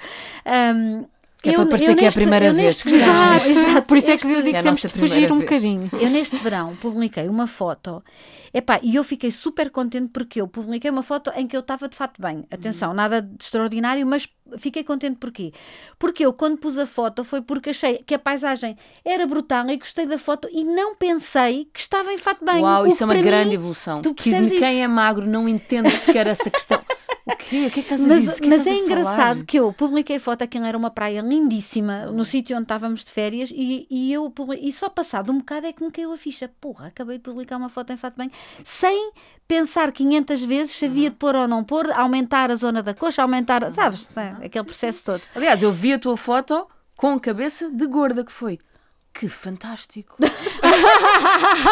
Que 1.42 1.50
é 1.50 1.54
para 1.54 1.66
parecer 1.68 1.96
que 1.96 2.04
é 2.04 2.08
a 2.08 2.12
primeira 2.12 2.48
eu 2.48 2.54
vez 2.54 2.66
neste 2.66 2.84
que 2.84 2.96
estamos 2.96 3.84
por 3.88 3.96
isso 3.98 4.10
é 4.10 4.18
que 4.18 4.26
este- 4.26 4.38
eu 4.40 4.42
digo 4.44 4.56
É 4.58 4.60
que 4.60 4.64
temos 4.64 4.84
nossa 4.84 4.88
de 4.88 5.00
fugir 5.00 5.28
primeira 5.28 5.34
um 5.36 5.38
vez. 5.38 5.50
bocadinho. 5.50 5.90
eu 5.94 6.10
neste 6.10 6.36
verão 6.38 6.76
publiquei 6.78 7.30
uma 7.30 7.46
foto 7.46 8.04
epá, 8.58 8.80
e 8.82 8.96
eu 8.96 9.04
fiquei 9.04 9.32
super 9.32 9.70
contente 9.70 10.10
porque 10.12 10.42
eu 10.42 10.48
publiquei 10.48 10.90
uma 10.92 11.04
foto 11.04 11.32
em 11.36 11.48
que 11.48 11.56
eu 11.56 11.62
estava 11.62 11.88
de 11.88 11.96
fato 11.96 12.22
bem. 12.22 12.46
Atenção, 12.52 12.94
nada 12.94 13.22
de 13.22 13.44
extraordinário, 13.44 14.06
mas 14.06 14.28
fiquei 14.58 14.84
contente 14.84 15.18
porquê? 15.18 15.52
Porque 16.00 16.26
eu, 16.26 16.34
quando 16.34 16.58
pus 16.58 16.78
a 16.78 16.86
foto, 16.86 17.24
foi 17.24 17.42
porque 17.42 17.70
achei 17.70 18.00
que 18.06 18.14
a 18.16 18.20
paisagem 18.20 18.76
era 19.06 19.26
brutal 19.28 19.70
e 19.70 19.78
gostei 19.78 20.06
da 20.06 20.18
foto 20.18 20.48
e 20.52 20.64
não 20.64 20.96
pensei 20.96 21.66
que 21.74 21.80
estava 21.80 22.12
em 22.12 22.18
fato 22.18 22.44
bem. 22.44 22.62
Uau, 22.62 22.88
isso 22.88 23.04
é 23.04 23.06
uma 23.06 23.16
grande 23.16 23.50
mim- 23.50 23.56
evolução. 23.56 24.02
tu 24.02 24.14
Que 24.14 24.32
quem 24.32 24.44
isso? 24.44 24.64
é 24.64 24.88
magro 24.88 25.26
não 25.26 25.48
entende 25.48 25.90
sequer 25.92 26.28
essa 26.28 26.50
questão. 26.50 26.82
O 27.28 27.36
quê? 27.36 27.66
O 27.68 27.72
que 27.72 27.80
é 27.80 27.84
que 27.84 27.94
estás 27.94 28.02
a 28.02 28.08
Mas, 28.08 28.20
dizer? 28.22 28.36
Que 28.36 28.42
que 28.42 28.48
mas 28.48 28.66
é 28.66 28.74
engraçado 28.74 29.46
que 29.46 29.60
eu 29.60 29.74
publiquei 29.74 30.18
foto, 30.18 30.44
aquilo 30.44 30.66
era 30.66 30.78
uma 30.78 30.90
praia 30.90 31.22
lindíssima, 31.22 32.06
no 32.06 32.24
sítio 32.24 32.56
onde 32.56 32.64
estávamos 32.64 33.04
de 33.04 33.12
férias, 33.12 33.52
e, 33.54 33.86
e 33.90 34.14
eu 34.14 34.34
e 34.62 34.72
só 34.72 34.90
passado 34.90 35.32
um 35.32 35.40
bocado 35.40 35.68
é 35.68 35.74
que 35.74 35.84
me 35.84 35.92
caiu 35.92 36.14
a 36.14 36.18
ficha. 36.18 36.50
Porra, 36.62 36.88
acabei 36.88 37.18
de 37.18 37.24
publicar 37.24 37.58
uma 37.58 37.70
foto 37.70 37.92
em 37.92 37.98
fato 37.98 38.16
bem, 38.18 38.32
sem 38.64 39.12
pensar 39.48 39.92
500 39.92 40.44
vezes 40.44 40.76
se 40.76 40.86
havia 40.86 41.10
de 41.10 41.16
pôr 41.18 41.36
ou 41.36 41.48
não 41.48 41.64
pôr, 41.64 41.92
aumentar 41.92 42.50
a 42.50 42.56
zona 42.56 42.82
da 42.82 42.94
coxa, 42.94 43.22
aumentar, 43.22 43.72
sabes, 43.72 44.08
é, 44.16 44.46
aquele 44.46 44.66
processo 44.66 45.04
todo. 45.04 45.22
Aliás, 45.36 45.62
eu 45.62 45.72
vi 45.72 45.94
a 45.94 46.00
tua 46.00 46.16
foto 46.16 46.66
com 46.96 47.20
cabeça 47.20 47.70
de 47.70 47.86
gorda 47.86 48.24
que 48.24 48.32
foi. 48.32 48.60
Que 49.14 49.28
fantástico. 49.28 50.16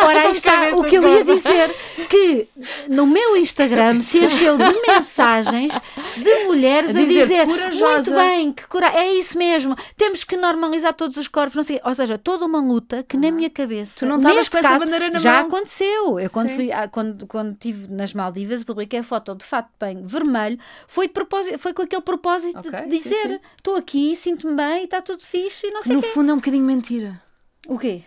Ora, 0.03 0.19
aí 0.19 0.31
está 0.31 0.75
o 0.75 0.83
que 0.83 0.95
eu 0.95 1.07
ia 1.07 1.23
dizer: 1.23 1.75
que 2.09 2.47
no 2.89 3.05
meu 3.07 3.35
Instagram 3.37 4.01
se 4.01 4.23
encheu 4.23 4.57
de 4.57 4.63
mensagens 4.87 5.73
de 6.17 6.43
mulheres 6.45 6.95
A 6.95 6.99
a 6.99 7.03
dizer, 7.03 7.21
dizer, 7.23 7.45
"Corajosa." 7.45 7.93
muito 7.95 8.13
bem, 8.15 8.53
que 8.53 8.67
cora 8.67 8.87
é 8.87 9.13
isso 9.13 9.37
mesmo, 9.37 9.75
temos 9.97 10.23
que 10.23 10.35
normalizar 10.37 10.93
todos 10.93 11.17
os 11.17 11.27
corpos, 11.27 11.55
não 11.55 11.63
sei, 11.63 11.79
ou 11.83 11.93
seja, 11.95 12.17
toda 12.17 12.45
uma 12.45 12.59
luta 12.61 13.03
que 13.03 13.17
na 13.17 13.31
minha 13.31 13.49
cabeça, 13.49 13.99
Tu 13.99 14.05
não 14.05 14.17
estavas 14.17 14.49
com 14.49 14.57
essa 14.57 14.79
bandeira 14.79 15.09
na 15.09 15.19
já 15.19 15.37
mão. 15.39 15.47
aconteceu. 15.47 16.19
Eu 16.19 16.29
quando 16.29 16.49
Sim. 16.49 16.55
fui, 16.55 16.71
ah, 16.71 16.87
quando 16.87 17.27
quando 17.27 17.53
estive 17.53 17.87
nas 17.87 18.13
Maldivas, 18.13 18.63
publiquei 18.63 18.99
a 18.99 19.03
foto 19.03 19.35
de 19.35 19.45
fato 19.45 19.69
bem 19.79 20.03
vermelho, 20.05 20.57
foi 20.87 21.07
de 21.07 21.13
propósito, 21.13 21.57
foi 21.59 21.73
com 21.73 21.81
aquele 21.81 22.01
propósito 22.01 22.59
Ok, 22.59 22.81
de 22.81 22.89
dizer, 22.89 23.41
estou 23.57 23.75
aqui, 23.75 24.15
sinto-me 24.15 24.53
bem, 24.55 24.83
está 24.85 25.01
tudo 25.01 25.23
fixe 25.23 25.67
e 25.67 25.71
não 25.71 25.81
sei 25.83 25.95
no 25.95 26.01
quê. 26.01 26.07
fundo 26.09 26.31
é 26.31 26.33
um 26.33 26.37
bocadinho 26.37 26.63
mentira. 26.65 27.21
O 27.67 27.77
quê? 27.77 28.03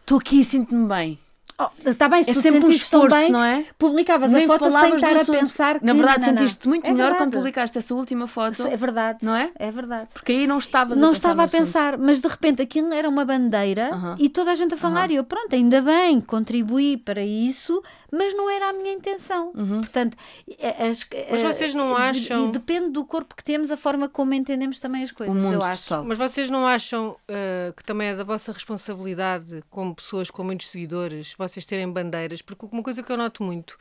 Estou 0.00 0.18
aqui 0.18 0.40
e 0.40 0.44
sinto-me 0.44 0.86
bem. 0.88 1.18
Oh, 1.62 1.90
está 1.90 2.08
bem, 2.08 2.24
se 2.24 2.30
É 2.30 2.32
tu 2.34 2.40
sempre 2.40 2.64
um 2.64 2.70
esforço, 2.70 3.14
bem, 3.14 3.30
não 3.30 3.42
é? 3.42 3.64
publicavas 3.76 4.30
Nem 4.30 4.44
a 4.44 4.46
foto 4.46 4.70
sem 4.70 4.94
estar 4.96 5.16
a 5.16 5.24
pensar 5.24 5.78
que 5.78 5.84
Na 5.84 5.92
verdade, 5.92 6.20
não, 6.20 6.26
não, 6.28 6.32
não. 6.34 6.38
sentiste 6.40 6.68
muito 6.68 6.86
É 6.86 6.90
melhor 6.92 7.08
quando 7.10 7.16
verdade. 7.18 7.36
publicaste 7.36 7.78
essa 7.78 7.94
última 7.94 8.26
foto. 8.26 8.66
É 8.66 8.76
verdade. 8.76 9.18
Não 9.22 9.36
é? 9.36 9.50
É 9.58 9.70
verdade. 9.70 10.08
Porque 10.14 10.32
aí 10.32 10.46
não 10.46 10.58
estavas 10.58 10.98
Não 10.98 11.08
a 11.08 11.12
pensar 11.12 11.16
estava 11.18 11.34
no 11.34 11.40
a 11.42 11.44
assunto. 11.44 11.60
pensar, 11.60 11.98
mas 11.98 12.20
de 12.20 12.28
repente 12.28 12.62
aquilo 12.62 12.92
era 12.94 13.08
uma 13.08 13.24
bandeira 13.24 13.90
Aham. 13.92 14.16
e 14.18 14.28
toda 14.28 14.50
a 14.52 14.54
gente 14.54 14.74
a 14.74 14.76
falar. 14.76 15.10
E 15.10 15.16
eu, 15.16 15.24
pronto, 15.24 15.52
ainda 15.54 15.82
bem, 15.82 16.20
contribuí 16.20 16.96
para 16.96 17.22
isso, 17.24 17.82
mas 18.10 18.34
não 18.34 18.48
era 18.48 18.70
a 18.70 18.72
minha 18.72 18.92
intenção. 18.92 19.52
Uhum. 19.54 19.80
Portanto, 19.80 20.16
é- 20.58 20.88
as- 20.88 21.06
Mas 21.30 21.40
é- 21.42 21.46
vocês 21.52 21.74
não 21.74 21.94
de- 21.94 22.00
acham- 22.00 22.48
e 22.48 22.52
depende 22.52 22.90
do 22.90 23.04
corpo 23.04 23.34
que 23.36 23.44
temos, 23.44 23.70
a 23.70 23.76
forma 23.76 24.08
como 24.08 24.32
entendemos 24.34 24.78
também 24.78 25.02
as 25.04 25.12
coisas. 25.12 25.34
O 25.34 25.38
mundo 25.38 25.54
eu 25.54 25.62
acho. 25.62 25.84
total. 25.88 26.04
Mas 26.04 26.16
vocês 26.18 26.48
não 26.48 26.66
acham 26.66 27.16
eh, 27.28 27.72
que 27.76 27.84
também 27.84 28.08
é 28.08 28.14
da 28.14 28.24
vossa 28.24 28.50
responsabilidade, 28.52 29.62
como 29.70 29.94
pessoas 29.94 30.30
com 30.30 30.42
muitos 30.42 30.68
seguidores, 30.70 31.34
vocês 31.50 31.66
terem 31.66 31.90
bandeiras? 31.90 32.40
Porque 32.42 32.66
uma 32.70 32.82
coisa 32.82 33.02
que 33.02 33.10
eu 33.12 33.16
noto 33.16 33.42
muito, 33.42 33.78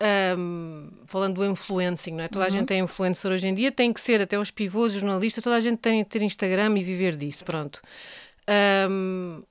ahm, 0.00 0.88
falando 1.06 1.36
do 1.36 1.44
influencing, 1.44 2.12
não 2.12 2.24
é? 2.24 2.28
Toda 2.28 2.44
a 2.44 2.48
gente 2.48 2.72
é 2.72 2.78
influencer 2.78 3.30
hoje 3.30 3.46
em 3.48 3.54
dia, 3.54 3.70
tem 3.70 3.92
que 3.92 4.00
ser 4.00 4.20
até 4.20 4.38
os 4.38 4.50
pivôs, 4.50 4.94
os 4.94 5.00
jornalistas, 5.00 5.42
toda 5.44 5.56
a 5.56 5.60
gente 5.60 5.78
tem 5.78 6.02
que 6.04 6.10
ter 6.10 6.22
Instagram 6.22 6.76
e 6.78 6.82
viver 6.82 7.16
disso, 7.16 7.44
pronto. 7.44 7.80
Ahm, 8.46 9.42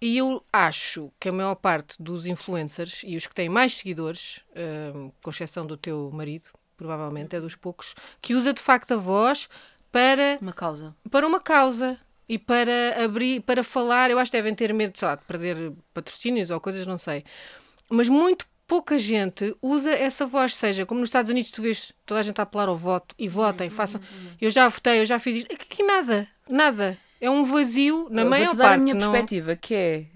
e 0.00 0.16
eu 0.16 0.42
acho 0.52 1.12
que 1.20 1.28
a 1.28 1.32
maior 1.32 1.54
parte 1.56 2.02
dos 2.02 2.24
influencers 2.24 3.02
e 3.04 3.16
os 3.16 3.26
que 3.26 3.34
têm 3.34 3.48
mais 3.48 3.74
seguidores, 3.74 4.40
ahm, 4.56 5.10
com 5.22 5.30
exceção 5.30 5.66
do 5.66 5.76
teu 5.76 6.10
marido, 6.12 6.46
provavelmente, 6.76 7.36
é 7.36 7.40
dos 7.40 7.54
poucos, 7.54 7.94
que 8.22 8.34
usa 8.34 8.54
de 8.54 8.60
facto 8.60 8.92
a 8.94 8.96
voz 8.96 9.48
para 9.92 10.38
Uma 10.40 10.52
causa. 10.52 10.94
para 11.10 11.26
uma 11.26 11.40
causa 11.40 11.98
e 12.30 12.38
para 12.38 13.04
abrir, 13.04 13.40
para 13.40 13.64
falar. 13.64 14.08
Eu 14.08 14.18
acho 14.20 14.30
que 14.30 14.38
devem 14.38 14.54
ter 14.54 14.72
medo, 14.72 14.94
lá, 15.02 15.16
de 15.16 15.24
perder 15.24 15.72
patrocínios 15.92 16.48
ou 16.50 16.60
coisas, 16.60 16.86
não 16.86 16.96
sei. 16.96 17.24
Mas 17.90 18.08
muito 18.08 18.46
pouca 18.68 18.96
gente 18.96 19.52
usa 19.60 19.90
essa 19.90 20.24
voz, 20.24 20.54
seja 20.54 20.86
como 20.86 21.00
nos 21.00 21.08
Estados 21.08 21.28
Unidos 21.28 21.50
tu 21.50 21.60
vês 21.60 21.92
toda 22.06 22.20
a 22.20 22.22
gente 22.22 22.38
a 22.40 22.44
apelar 22.44 22.68
ao 22.68 22.76
voto 22.76 23.16
e 23.18 23.28
votem, 23.28 23.68
façam. 23.68 24.00
Eu 24.40 24.48
já 24.48 24.68
votei, 24.68 25.00
eu 25.00 25.06
já 25.06 25.18
fiz 25.18 25.38
isto. 25.38 25.52
Aqui 25.52 25.82
nada, 25.82 26.28
nada. 26.48 26.96
É 27.20 27.28
um 27.28 27.42
vazio 27.42 28.06
na 28.12 28.22
Eu 28.22 28.30
maior 28.30 28.54
dar 28.54 28.64
parte. 28.68 28.80
a 28.80 28.82
minha 28.84 28.94
não... 28.94 29.10
perspectiva, 29.10 29.56
que 29.56 29.74
é... 29.74 30.06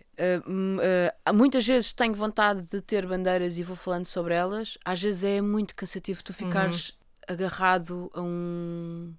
uh, 0.47 1.31
uh, 1.31 1.35
muitas 1.35 1.67
vezes 1.67 1.93
tenho 1.93 2.15
vontade 2.15 2.63
de 2.63 2.81
ter 2.81 3.05
bandeiras 3.07 3.59
e 3.59 3.65
vou 3.65 3.75
falando 3.75 4.07
sobre 4.07 4.35
elas. 4.35 4.79
Às 4.85 5.03
vezes 5.03 5.25
é 5.25 5.41
muito 5.41 5.75
cansativo 5.75 6.23
tu 6.23 6.33
ficares 6.33 6.91
Uhum. 6.91 7.35
agarrado 7.35 8.11
a 8.15 8.21
um, 8.23 9.13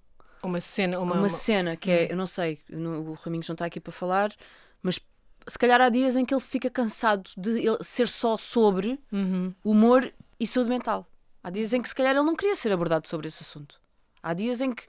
Uma 0.45 0.61
cena, 0.61 0.99
uma, 0.99 1.15
uma, 1.15 1.29
cena 1.29 1.75
que 1.75 1.89
é, 1.91 2.11
eu 2.11 2.15
não 2.15 2.27
sei, 2.27 2.59
o 2.71 3.13
Raminhos 3.13 3.47
não 3.47 3.53
está 3.53 3.65
aqui 3.65 3.79
para 3.79 3.91
falar, 3.91 4.33
mas 4.81 4.99
se 5.47 5.57
calhar 5.59 5.79
há 5.81 5.89
dias 5.89 6.15
em 6.15 6.25
que 6.25 6.33
ele 6.33 6.41
fica 6.41 6.69
cansado 6.69 7.29
de 7.37 7.61
ser 7.83 8.07
só 8.07 8.37
sobre 8.37 8.99
Uhum. 9.11 9.53
humor 9.63 10.11
e 10.39 10.45
saúde 10.47 10.69
mental. 10.69 11.07
Há 11.43 11.49
dias 11.49 11.73
em 11.73 11.81
que 11.81 11.89
se 11.89 11.95
calhar 11.95 12.15
ele 12.15 12.25
não 12.25 12.35
queria 12.35 12.55
ser 12.55 12.71
abordado 12.71 13.07
sobre 13.07 13.27
esse 13.27 13.43
assunto. 13.43 13.79
Há 14.23 14.33
dias 14.33 14.61
em 14.61 14.73
que 14.73 14.83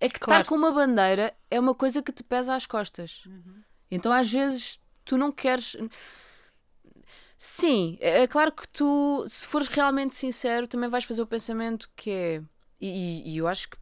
é 0.00 0.08
que 0.08 0.20
Claro. 0.20 0.40
estar 0.42 0.48
com 0.48 0.54
uma 0.56 0.70
bandeira 0.72 1.34
é 1.50 1.58
uma 1.58 1.74
coisa 1.74 2.02
que 2.02 2.12
te 2.12 2.22
pesa 2.22 2.54
às 2.54 2.66
costas. 2.66 3.24
Então 3.90 4.12
às 4.12 4.30
vezes 4.30 4.78
tu 5.04 5.16
não 5.16 5.32
queres. 5.32 5.76
Sim, 7.36 7.98
é 8.00 8.22
é 8.22 8.26
claro 8.26 8.52
que 8.52 8.66
tu, 8.68 9.26
se 9.28 9.46
fores 9.46 9.68
realmente 9.68 10.14
sincero, 10.14 10.66
também 10.66 10.88
vais 10.88 11.04
fazer 11.04 11.22
o 11.22 11.26
pensamento 11.26 11.90
que 11.96 12.10
é. 12.10 12.42
E, 12.80 12.88
e- 12.88 13.30
e 13.34 13.36
eu 13.38 13.48
acho 13.48 13.68
que. 13.70 13.76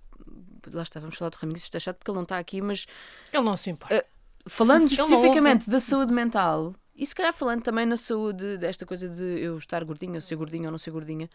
Lá 0.73 0.83
está, 0.83 1.01
vamos 1.01 1.17
falar 1.17 1.31
do 1.31 1.37
Raminhos, 1.37 1.65
isto 1.65 1.77
é 1.77 1.81
chato 1.81 1.99
porque 1.99 2.11
ele 2.11 2.17
não 2.17 2.23
está 2.23 2.39
aqui, 2.39 2.61
mas 2.61 2.87
Ele 3.33 3.43
não 3.43 3.57
se 3.57 3.71
importa. 3.71 4.05
falando 4.47 4.87
Ele 4.91 4.97
não 4.97 5.05
especificamente 5.05 5.71
da 5.71 5.81
saúde 5.81 6.13
mental 6.13 6.75
e 6.95 7.07
se 7.07 7.15
calhar 7.15 7.33
falando 7.33 7.63
também 7.63 7.87
na 7.87 7.97
saúde 7.97 8.59
desta 8.59 8.85
coisa 8.85 9.09
de 9.09 9.41
eu 9.41 9.57
estar 9.57 9.83
gordinha, 9.85 10.15
ou 10.15 10.21
ser 10.21 10.37
gordinha 10.37 10.67
ou 10.67 10.71
não 10.71 10.79
ser 10.79 10.91
gordinha, 10.91 11.29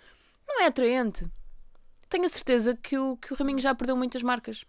não 0.48 0.62
é 0.62 0.68
atraente. 0.68 1.28
Tenho 2.08 2.26
a 2.26 2.30
certeza 2.30 2.76
que 2.76 2.98
o, 2.98 3.18
que 3.18 3.34
o 3.34 3.36
Raminho 3.36 3.60
já 3.60 3.74
perdeu 3.74 3.98
muitas 3.98 4.22
marcas. 4.22 4.64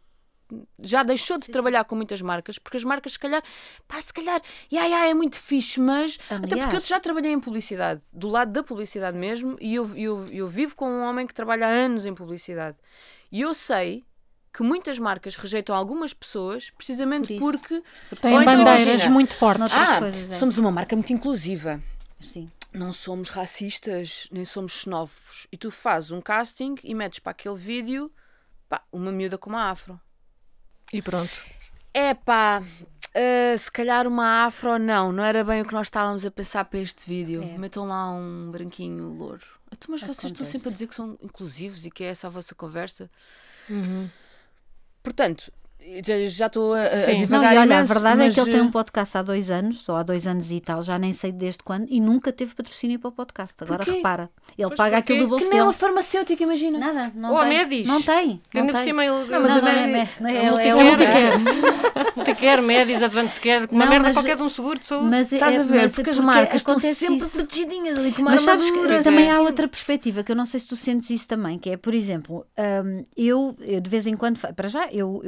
Já 0.78 1.02
deixou 1.02 1.36
de 1.36 1.48
trabalhar 1.48 1.84
com 1.84 1.94
muitas 1.94 2.22
marcas, 2.22 2.58
porque 2.58 2.78
as 2.78 2.84
marcas, 2.84 3.12
se 3.12 3.18
calhar, 3.18 3.42
pá, 3.86 4.00
se 4.00 4.12
calhar, 4.12 4.40
ya, 4.72 4.86
ya, 4.86 5.06
é 5.06 5.12
muito 5.12 5.36
fixe, 5.36 5.78
mas. 5.78 6.18
Até 6.30 6.56
porque 6.56 6.76
eu 6.76 6.80
já 6.80 6.98
trabalhei 6.98 7.32
em 7.32 7.38
publicidade, 7.38 8.00
do 8.14 8.28
lado 8.28 8.50
da 8.50 8.62
publicidade 8.62 9.16
mesmo, 9.16 9.58
e 9.60 9.74
eu, 9.74 9.94
eu, 9.94 10.26
eu 10.28 10.48
vivo 10.48 10.74
com 10.74 10.90
um 10.90 11.02
homem 11.02 11.26
que 11.26 11.34
trabalha 11.34 11.66
há 11.66 11.70
anos 11.70 12.06
em 12.06 12.14
publicidade. 12.14 12.78
E 13.30 13.42
eu 13.42 13.52
sei 13.52 14.06
que 14.52 14.62
muitas 14.62 14.98
marcas 14.98 15.36
rejeitam 15.36 15.74
algumas 15.74 16.12
pessoas 16.12 16.70
precisamente 16.70 17.36
Por 17.38 17.52
porque 17.52 17.82
Tem 18.20 18.34
Ou 18.34 18.42
então 18.42 18.56
bandeiras 18.58 18.88
imagina, 18.88 19.10
muito 19.10 19.34
fortes. 19.36 19.72
Ah, 19.72 19.98
coisas, 19.98 20.30
é. 20.30 20.38
somos 20.38 20.58
uma 20.58 20.70
marca 20.70 20.96
muito 20.96 21.12
inclusiva. 21.12 21.82
Sim. 22.20 22.50
Não 22.72 22.92
somos 22.92 23.28
racistas, 23.30 24.28
nem 24.30 24.44
somos 24.44 24.72
xenófobos. 24.72 25.46
E 25.50 25.56
tu 25.56 25.70
fazes 25.70 26.10
um 26.10 26.20
casting 26.20 26.74
e 26.82 26.94
metes 26.94 27.18
para 27.18 27.32
aquele 27.32 27.56
vídeo 27.56 28.10
pá, 28.68 28.82
uma 28.92 29.10
miúda 29.10 29.38
com 29.38 29.50
uma 29.50 29.70
afro. 29.70 30.00
E 30.92 31.00
pronto. 31.00 31.32
É 31.94 32.14
pá, 32.14 32.62
se 33.58 33.70
calhar 33.70 34.06
uma 34.06 34.44
afro, 34.46 34.78
não, 34.78 35.12
não 35.12 35.24
era 35.24 35.42
bem 35.42 35.62
o 35.62 35.64
que 35.64 35.72
nós 35.72 35.86
estávamos 35.86 36.24
a 36.24 36.30
pensar 36.30 36.64
para 36.64 36.78
este 36.78 37.06
vídeo. 37.06 37.42
É. 37.42 37.58
Metam 37.58 37.86
lá 37.86 38.10
um 38.10 38.50
branquinho 38.50 39.08
louro. 39.14 39.44
Então, 39.72 39.88
mas 39.90 40.00
vocês 40.00 40.32
estão 40.32 40.44
Acontece. 40.44 40.50
sempre 40.52 40.68
a 40.68 40.72
dizer 40.72 40.86
que 40.86 40.94
são 40.94 41.18
inclusivos 41.22 41.84
e 41.84 41.90
que 41.90 42.04
é 42.04 42.08
essa 42.08 42.26
a 42.26 42.30
vossa 42.30 42.54
conversa. 42.54 43.10
Uhum. 43.68 44.08
Portanto, 45.08 45.50
já, 46.28 46.46
estou 46.46 46.74
a, 46.74 46.82
a 46.86 46.90
Sim. 46.90 47.12
Não, 47.12 47.18
divagar 47.20 47.54
e 47.54 47.58
olha, 47.58 47.64
imenso, 47.74 47.92
a 47.92 47.94
verdade 47.94 48.18
mas, 48.18 48.32
é 48.32 48.34
que 48.34 48.40
ele 48.40 48.50
tem 48.52 48.60
eh, 48.60 48.62
um 48.64 48.70
podcast 48.70 49.16
há 49.16 49.22
dois 49.22 49.50
anos, 49.50 49.88
ou 49.88 49.96
há 49.96 50.02
dois 50.02 50.26
anos 50.26 50.50
e 50.50 50.60
tal, 50.60 50.82
já 50.82 50.98
nem 50.98 51.12
sei 51.12 51.32
desde 51.32 51.60
quando, 51.62 51.86
e 51.88 52.00
nunca 52.00 52.32
teve 52.32 52.54
patrocínio 52.54 52.98
para 52.98 53.08
o 53.08 53.12
podcast. 53.12 53.54
Agora 53.62 53.78
Porquê? 53.84 53.92
repara, 53.98 54.28
ele 54.56 54.68
Pois 54.68 54.76
paga 54.76 54.96
porquê? 54.96 55.12
aquilo 55.12 55.18
do 55.18 55.24
Que 55.24 55.30
bolso 55.30 55.48
nem 55.50 55.58
é 55.58 55.62
uma 55.62 55.70
dele. 55.72 55.80
farmacêutica, 55.80 56.42
imagina. 56.42 56.78
Nada, 56.78 57.12
não 57.14 57.30
Ou 57.32 57.38
a 57.38 57.46
tem. 57.46 57.58
Medis. 57.58 57.88
Não 57.88 58.02
tem. 58.02 58.42
Que 58.50 58.58
Não 58.58 58.66
por 58.66 58.74
tem. 58.74 58.84
cima 58.84 59.04
ele. 59.04 59.14
Não, 59.24 59.40
mas 59.40 59.50
não, 59.50 59.58
a 59.58 59.60
não 59.62 59.68
é, 59.68 59.86
não 60.20 60.28
é, 60.28 60.32
é 60.32 60.66
é, 60.66 60.68
é 60.68 60.74
multicare. 60.74 62.62
Medis, 62.62 63.02
Advance 63.02 63.40
Care, 63.40 63.66
uma 63.70 63.84
Não, 63.84 63.90
merda 63.90 64.08
mas- 64.08 64.16
qualquer 64.16 64.36
de 64.36 64.42
um 64.42 64.48
seguro 64.48 64.78
de 64.78 64.86
saúde. 64.86 65.08
Mas, 65.10 65.32
Estás 65.32 65.56
é- 65.56 65.60
a 65.60 65.62
ver? 65.62 65.82
mas 65.82 65.94
porque 65.94 66.10
as 66.10 66.18
marcas 66.18 66.56
estão 66.56 66.78
sempre 66.78 67.16
isso. 67.16 67.36
protegidinhas 67.38 67.98
ali 67.98 68.12
com 68.12 68.22
uma 68.22 68.32
Mas 68.32 68.42
sabes 68.42 68.70
que 68.70 69.02
também 69.02 69.28
é. 69.28 69.30
há 69.30 69.40
outra 69.40 69.66
perspectiva 69.68 70.22
que 70.22 70.32
eu 70.32 70.36
não 70.36 70.46
sei 70.46 70.60
se 70.60 70.66
tu 70.66 70.76
sentes 70.76 71.08
isso 71.10 71.26
também, 71.28 71.58
que 71.58 71.70
é, 71.70 71.76
por 71.76 71.94
exemplo, 71.94 72.44
hum, 72.84 73.04
eu, 73.16 73.56
de 73.80 73.88
vez 73.90 74.06
em 74.06 74.16
quando, 74.16 74.38
para 74.54 74.68
já, 74.68 74.88
eu, 74.90 75.20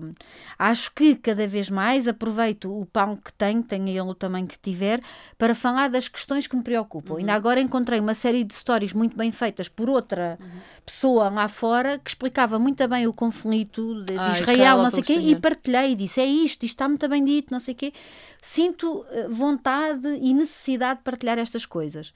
eu 0.00 0.14
acho 0.58 0.92
que 0.94 1.14
cada 1.16 1.46
vez 1.46 1.68
mais 1.68 2.06
aproveito 2.08 2.70
o 2.70 2.86
pão 2.86 3.16
que 3.16 3.32
tenho, 3.32 3.62
tenha 3.62 3.90
ele 3.90 4.00
o 4.00 4.14
tamanho 4.14 4.46
que 4.46 4.58
tiver, 4.58 5.00
para 5.36 5.54
falar 5.54 5.88
das 5.90 6.08
questões 6.08 6.46
que 6.46 6.56
me 6.56 6.62
preocupam. 6.62 7.16
Ainda 7.18 7.34
agora 7.34 7.60
encontrei 7.60 8.00
uma 8.00 8.14
série 8.14 8.44
de 8.44 8.54
histórias 8.54 8.92
muito 8.92 9.16
bem 9.16 9.30
feitas 9.30 9.68
por 9.68 9.88
outra 9.88 10.38
pessoa 10.84 11.28
lá 11.28 11.48
fora 11.48 11.98
que 11.98 12.10
explicava 12.10 12.58
muito 12.58 12.86
bem 12.88 13.06
o 13.06 13.12
conflito 13.12 14.02
de, 14.04 14.16
Ah, 14.18 14.30
Israel, 14.30 14.54
Israel, 14.54 14.78
não 14.82 14.90
sei 14.90 15.00
o 15.00 15.04
quê, 15.04 15.14
e 15.14 15.36
partilhei 15.36 15.92
e 15.92 15.94
disse: 15.94 16.20
é 16.20 16.26
isto, 16.26 16.64
isto 16.64 16.74
está 16.74 16.88
muito 16.88 17.08
bem 17.08 17.24
dito, 17.24 17.52
não 17.52 17.60
sei 17.60 17.74
o 17.74 17.76
quê. 17.76 17.92
Sinto 18.40 19.04
eh, 19.10 19.28
vontade 19.28 20.08
e 20.20 20.34
necessidade 20.34 20.98
de 20.98 21.04
partilhar 21.04 21.38
estas 21.38 21.64
coisas. 21.66 22.12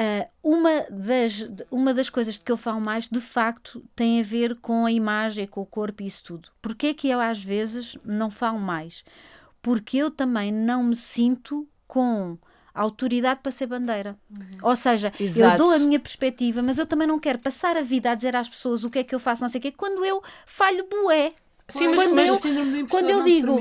Ah, 0.00 0.28
uma, 0.44 0.86
das, 0.88 1.50
uma 1.72 1.92
das 1.92 2.08
coisas 2.08 2.34
de 2.34 2.40
que 2.42 2.52
eu 2.52 2.56
falo 2.56 2.80
mais, 2.80 3.08
de 3.08 3.20
facto, 3.20 3.84
tem 3.96 4.20
a 4.20 4.22
ver 4.22 4.54
com 4.60 4.86
a 4.86 4.92
imagem, 4.92 5.44
com 5.44 5.60
o 5.60 5.66
corpo 5.66 6.04
e 6.04 6.06
isso 6.06 6.22
tudo. 6.22 6.50
Porquê 6.62 6.88
é 6.88 6.94
que 6.94 7.08
eu 7.08 7.18
às 7.18 7.42
vezes 7.42 7.98
não 8.04 8.30
falo 8.30 8.60
mais? 8.60 9.04
Porque 9.60 9.96
eu 9.96 10.08
também 10.08 10.52
não 10.52 10.84
me 10.84 10.94
sinto 10.94 11.66
com 11.88 12.38
autoridade 12.72 13.40
para 13.42 13.50
ser 13.50 13.66
bandeira. 13.66 14.16
Ou 14.62 14.76
seja, 14.76 15.12
eu 15.18 15.24
Exato. 15.24 15.58
dou 15.58 15.72
a 15.72 15.80
minha 15.80 15.98
perspectiva, 15.98 16.62
mas 16.62 16.78
eu 16.78 16.86
também 16.86 17.08
não 17.08 17.18
quero 17.18 17.40
passar 17.40 17.76
a 17.76 17.82
vida 17.82 18.12
a 18.12 18.14
dizer 18.14 18.36
às 18.36 18.48
pessoas 18.48 18.84
o 18.84 18.90
que 18.90 19.00
é 19.00 19.04
que 19.04 19.16
eu 19.16 19.18
faço, 19.18 19.42
não 19.42 19.48
sei 19.48 19.58
o 19.58 19.62
quê, 19.62 19.72
quando 19.72 20.04
eu 20.04 20.22
falho 20.46 20.86
bué. 20.88 21.32
Sim, 21.70 21.88
mas, 21.88 21.96
Quando 22.02 22.14
mas 22.14 22.28
eu- 22.30 22.86
quando 22.88 23.10
eu 23.10 23.22
digo- 23.24 23.58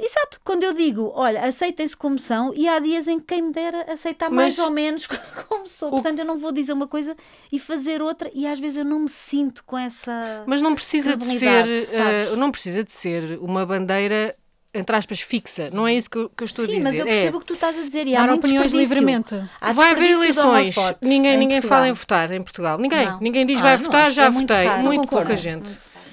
Exato, 0.00 0.40
quando 0.42 0.64
eu 0.64 0.72
digo, 0.74 1.12
olha, 1.14 1.42
aceitem-se 1.44 1.96
como 1.96 2.18
são, 2.18 2.52
e 2.52 2.66
há 2.68 2.80
dias 2.80 3.06
em 3.06 3.20
que 3.20 3.26
quem 3.26 3.42
me 3.42 3.52
dera 3.52 3.86
aceitar 3.92 4.28
mais 4.28 4.56
Mas- 4.58 4.66
ou 4.66 4.72
menos 4.72 5.06
como 5.48 5.64
sou. 5.66 5.90
Portanto, 5.90 6.18
eu 6.18 6.24
não 6.24 6.38
vou 6.38 6.50
dizer 6.50 6.72
uma 6.72 6.88
coisa 6.88 7.16
e 7.52 7.58
fazer 7.60 8.02
outra, 8.02 8.28
e 8.34 8.46
às 8.48 8.58
vezes 8.58 8.78
eu 8.78 8.84
não 8.84 8.98
me 9.00 9.08
sinto 9.08 9.62
com 9.64 9.78
essa. 9.78 10.42
Mas 10.44 10.60
não 10.60 10.74
precisa 10.74 11.16
de 11.16 11.24
ser, 11.38 11.66
eh, 11.94 12.36
não 12.36 12.50
precisa 12.50 12.82
de 12.82 12.90
ser 12.90 13.38
uma 13.40 13.64
bandeira 13.64 14.34
entre 14.74 14.94
aspas 14.94 15.20
fixa. 15.20 15.70
Não 15.72 15.86
é 15.88 15.94
isso 15.94 16.10
que 16.10 16.18
eu, 16.18 16.28
que 16.28 16.42
eu 16.42 16.44
estou 16.44 16.64
a 16.64 16.68
Sim, 16.68 16.78
dizer. 16.78 16.84
mas 16.90 16.98
eu 16.98 17.06
É, 17.06 17.10
percebo 17.10 17.36
o 17.38 17.40
que 17.40 17.46
tu 17.46 17.54
estás 17.54 17.78
a 17.78 17.82
dizer. 17.82 18.06
E 18.08 18.14
há 18.14 18.20
Dar 18.22 18.28
muito 18.28 18.40
opiniões 18.44 18.72
livremente. 18.72 19.34
Há 19.58 19.72
vai 19.72 19.92
haver 19.92 20.10
eleições. 20.10 20.76
Ninguém, 21.00 21.34
em 21.34 21.38
ninguém 21.38 21.60
Portugal. 21.60 21.78
fala 21.78 21.88
em 21.88 21.92
votar 21.94 22.30
em 22.32 22.42
Portugal. 22.42 22.76
Ninguém. 22.78 23.06
Não. 23.06 23.20
Ninguém 23.20 23.46
diz 23.46 23.58
Ah, 23.60 23.62
vai 23.62 23.76
não, 23.78 23.84
votar, 23.84 24.10
já 24.10 24.24
é 24.26 24.30
muito 24.30 24.52
votei. 24.52 24.68
Muito 24.82 25.00
Não 25.00 25.06
pouca 25.06 25.34
gente. 25.36 25.70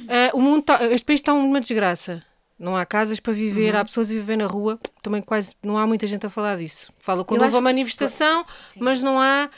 Ah, 0.08 0.32
o 0.34 0.42
mundo 0.42 0.64
tá- 0.64 0.84
este 0.86 1.06
país 1.06 1.20
está 1.20 1.34
uma 1.34 1.60
desgraça. 1.62 2.24
Não 2.60 2.76
há 2.78 2.86
casas 2.86 3.20
para 3.20 3.34
viver, 3.34 3.74
Uhum. 3.74 3.80
há 3.82 3.86
pessoas 3.86 4.10
a 4.10 4.14
viver 4.14 4.38
na 4.38 4.46
rua. 4.46 4.80
Também 5.02 5.22
quase 5.22 5.54
não 5.62 5.78
há 5.78 5.86
muita 5.88 6.08
gente 6.08 6.26
a 6.26 6.30
falar 6.30 6.58
disso. 6.58 6.92
Fala 7.00 7.24
quando 7.26 7.42
houve 7.42 7.46
a 7.46 7.48
acho 7.50 7.58
que- 7.58 7.64
manifestação, 7.64 8.46
mas 8.80 9.02
não 9.04 9.20
há. 9.20 9.50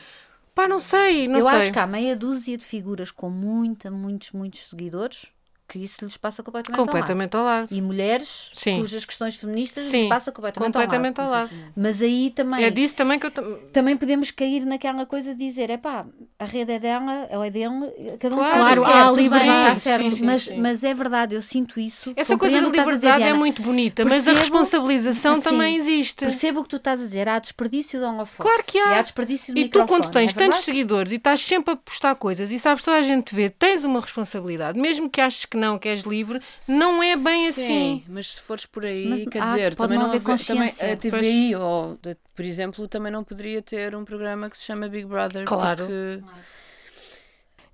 Pá, 0.55 0.67
não 0.67 0.79
sei, 0.79 1.27
não 1.27 1.39
eu 1.39 1.45
sei. 1.49 1.57
acho 1.57 1.71
que 1.73 1.79
há 1.79 1.85
meia 1.85 2.15
dúzia 2.15 2.57
de 2.57 2.63
figuras 2.65 3.11
com 3.11 3.29
muita, 3.29 3.91
muitos, 3.91 4.31
muitos 4.31 4.69
seguidores 4.69 5.27
que 5.67 5.79
isso 5.79 6.03
lhes 6.05 6.15
passa 6.17 6.43
completamente, 6.43 6.77
ao 6.79 6.85
lado. 6.85 6.91
completamente 6.91 7.35
ao 7.35 7.43
lado. 7.43 7.67
E 7.71 7.81
mulheres 7.81 8.51
Sim. 8.53 8.79
cujas 8.79 9.03
questões 9.05 9.35
feministas 9.35 9.83
Sim, 9.85 10.01
lhes 10.01 10.09
passa 10.09 10.31
completamente, 10.31 10.73
completamente 10.73 11.19
ao 11.19 11.25
ao 11.25 11.31
lado. 11.31 11.55
lado. 11.55 11.73
Mas 11.75 12.01
aí 12.01 12.31
também, 12.35 12.63
É 12.63 12.69
disso 12.69 12.95
também 12.95 13.17
que 13.19 13.25
eu. 13.25 13.31
tam- 13.31 13.57
também 13.73 13.97
podemos 13.97 14.29
cair 14.31 14.65
naquela 14.65 15.05
coisa 15.05 15.33
de 15.33 15.39
dizer, 15.45 15.69
é 15.69 15.77
pá, 15.77 16.05
a 16.37 16.45
rede 16.45 16.71
é 16.73 16.79
dela, 16.79 17.27
ou 17.31 17.43
é 17.43 17.49
dele, 17.49 18.17
cada 18.19 18.35
um 18.35 18.37
Claro. 18.37 18.53
faz 18.53 18.65
Claro, 18.65 18.83
que 18.85 18.91
há 18.91 19.07
a 19.07 19.11
liberdade. 19.11 19.51
está 19.51 19.75
certo. 19.75 20.03
Sim, 20.09 20.15
sim, 20.17 20.23
mas, 20.25 20.41
sim. 20.43 20.57
mas 20.61 20.83
é 20.83 20.93
verdade, 20.93 21.35
eu 21.35 21.41
sinto 21.41 21.79
isso. 21.79 22.13
Essa 22.15 22.37
coisa 22.37 22.61
da 22.61 22.67
a 22.67 22.69
dizer, 22.69 22.81
liberdade 22.83 23.21
é 23.23 23.25
Diana. 23.25 23.39
muito 23.39 23.61
bonita, 23.61 24.03
mas 24.03 24.13
a 24.27 24.31
Percebo- 24.33 24.37
responsabilização 24.39 25.33
Assim, 25.33 25.41
também 25.41 25.75
existe. 25.75 26.25
Percebo 26.25 26.59
o 26.59 26.63
que 26.63 26.69
tu 26.69 26.75
estás 26.75 26.99
a 26.99 27.03
dizer, 27.03 27.27
há 27.27 27.39
desperdício 27.39 27.99
de 27.99 28.05
holofote. 28.05 28.47
Claro 28.47 28.63
que 28.65 28.77
há. 28.77 28.91
E 28.95 28.99
há 28.99 29.01
desperdício 29.01 29.53
de 29.53 29.61
E 29.61 29.69
tu, 29.69 29.85
quando 29.85 30.09
tens 30.11 30.31
é 30.31 30.37
tantos 30.37 30.59
seguidores 30.59 31.11
e 31.11 31.15
estás 31.15 31.41
sempre 31.41 31.73
a 31.73 31.75
postar 31.75 32.15
coisas 32.15 32.51
e 32.51 32.59
sabes 32.59 32.83
toda 32.83 32.97
a 32.97 33.01
gente 33.01 33.25
te 33.25 33.35
vê, 33.35 33.49
tens 33.49 33.83
uma 33.83 33.99
responsabilidade. 33.99 34.79
Mesmo 34.79 35.09
que 35.09 35.21
aches 35.21 35.45
que 35.45 35.54
não, 35.55 35.77
que 35.79 35.87
és 35.89 36.01
livre, 36.01 36.41
não 36.67 37.01
é 37.01 37.15
bem 37.15 37.47
assim. 37.47 37.65
Sim, 37.67 38.03
mas 38.07 38.27
se 38.35 38.41
fores 38.41 38.65
por 38.65 38.85
aí, 38.85 39.07
Mas 39.07 39.23
quer 39.27 39.41
há- 39.41 39.45
dizer, 39.45 39.75
pode 39.75 39.87
também 39.87 39.97
não 39.97 40.07
não, 40.07 40.13
haver 40.15 40.21
haver- 40.31 40.45
também 40.45 40.67
consciência. 40.69 40.93
a 40.93 40.97
TVI, 40.97 41.55
ou, 41.55 41.97
de- 42.01 42.17
por 42.35 42.45
exemplo, 42.45 42.87
também 42.87 43.11
não 43.11 43.23
poderia 43.23 43.61
ter 43.61 43.95
um 43.95 44.03
programa 44.05 44.49
que 44.49 44.57
se 44.57 44.63
chama 44.63 44.87
Big 44.87 45.05
Brother. 45.05 45.45
Claro. 45.45 45.85
porque- 45.85 46.23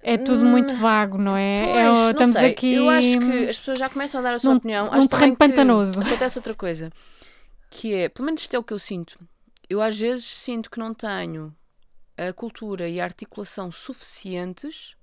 É 0.04 0.18
tudo 0.18 0.44
muito 0.44 0.74
vago, 0.76 1.18
não 1.18 1.38
é? 1.38 1.64
Pois, 1.64 1.76
É, 1.78 1.84
não 1.84 2.12
estamos 2.12 2.36
sei. 2.36 2.50
aqui. 2.52 2.74
Eu 2.74 2.90
acho 2.90 3.20
que 3.20 3.50
as 3.50 3.60
pessoas 3.60 3.78
já 3.78 3.88
começam 3.88 4.20
a 4.20 4.24
dar 4.24 4.34
a 4.34 4.40
sua 4.40 4.52
num- 4.52 4.58
opinião. 4.58 4.86
num 4.88 4.94
acho 4.94 5.08
terreno 5.08 5.34
que 5.34 5.38
pantanoso. 5.38 6.02
Acontece 6.02 6.40
outra 6.40 6.56
coisa, 6.56 6.90
que 7.70 7.94
é, 7.94 8.10
pelo 8.10 8.26
menos 8.26 8.42
isto 8.42 8.56
é 8.56 8.60
o 8.60 8.64
que 8.64 8.74
eu 8.74 8.80
sinto. 8.80 9.20
Eu 9.70 9.80
às 9.82 9.98
vezes 10.00 10.26
sinto 10.26 10.72
que 10.72 10.80
não 10.80 10.92
tenho 10.94 11.56
a 12.18 12.34
cultura 12.34 12.90
e 12.90 13.00
a 13.00 13.04
articulação 13.04 13.72
suficientes 13.72 14.96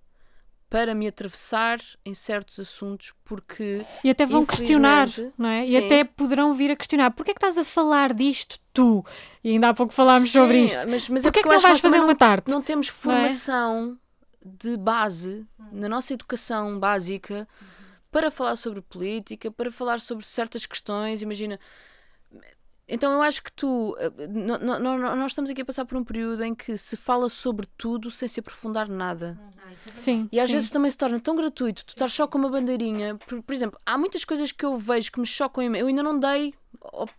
para 0.70 0.94
me 0.94 1.08
atravessar 1.08 1.80
em 2.04 2.12
certos 2.14 2.60
assuntos, 2.60 3.12
porque 3.24 3.84
E 4.04 4.10
até 4.10 4.26
vão 4.26 4.44
questionar, 4.44 5.08
não 5.36 5.48
é? 5.48 5.60
E 5.60 5.68
sim. 5.68 5.76
até 5.78 6.04
poderão 6.04 6.52
vir 6.52 6.70
a 6.70 6.76
questionar. 6.76 7.10
Porquê 7.10 7.30
é 7.30 7.34
que 7.34 7.38
estás 7.38 7.56
a 7.56 7.64
falar 7.64 8.12
disto 8.12 8.58
tu? 8.72 9.04
E 9.42 9.50
ainda 9.52 9.70
há 9.70 9.74
pouco 9.74 9.92
falámos 9.92 10.30
sobre 10.30 10.58
Sim, 10.58 10.64
isto. 10.64 10.88
Mas, 10.88 11.08
mas 11.08 11.24
é 11.24 11.28
Porquê 11.28 11.40
é 11.40 11.42
que 11.42 11.48
eu 11.48 11.52
não 11.52 11.58
que 11.58 11.66
vais 11.66 11.80
fazer 11.80 12.00
uma 12.00 12.14
tarde? 12.14 12.50
não 12.50 12.60
temos 12.60 12.88
formação 12.88 13.98
de 14.44 14.76
base 14.76 15.46
na 15.72 15.88
nossa 15.88 16.12
educação 16.12 16.78
básica 16.78 17.48
para 18.10 18.30
falar 18.30 18.56
sobre 18.56 18.80
política, 18.82 19.50
para 19.50 19.70
falar 19.70 20.00
sobre 20.00 20.24
certas 20.26 20.66
questões. 20.66 21.22
Imagina. 21.22 21.58
Então 22.88 23.12
eu 23.12 23.20
acho 23.22 23.42
que 23.42 23.52
tu. 23.52 23.94
eh, 23.98 24.10
no- 24.28 24.58
no- 24.58 24.78
no- 24.78 25.16
nós 25.16 25.32
estamos 25.32 25.50
aqui 25.50 25.60
a 25.60 25.64
passar 25.64 25.84
por 25.84 25.98
um 25.98 26.02
período 26.04 26.42
em 26.42 26.54
que 26.54 26.78
se 26.78 26.96
fala 26.96 27.28
sobre 27.28 27.66
tudo 27.76 28.10
sem 28.10 28.26
se 28.26 28.40
aprofundar 28.40 28.88
nada. 28.88 29.38
Sim. 29.94 30.26
E 30.32 30.40
às 30.40 30.46
sim. 30.46 30.54
vezes 30.54 30.70
também 30.70 30.90
se 30.90 30.96
torna 30.96 31.20
tão 31.20 31.36
gratuito 31.36 31.84
tu 31.84 31.90
estar 31.90 32.08
só 32.08 32.26
com 32.26 32.38
uma 32.38 32.48
bandeirinha. 32.48 33.16
Por, 33.16 33.42
por 33.42 33.52
exemplo, 33.52 33.78
há 33.84 33.98
muitas 33.98 34.24
coisas 34.24 34.50
que 34.50 34.64
eu 34.64 34.76
vejo 34.78 35.12
que 35.12 35.20
me 35.20 35.26
chocam. 35.26 35.62
em 35.62 35.68
mim. 35.68 35.78
Eu 35.78 35.86
ainda 35.88 36.02
não 36.02 36.18
dei 36.18 36.54
op- 36.92 37.12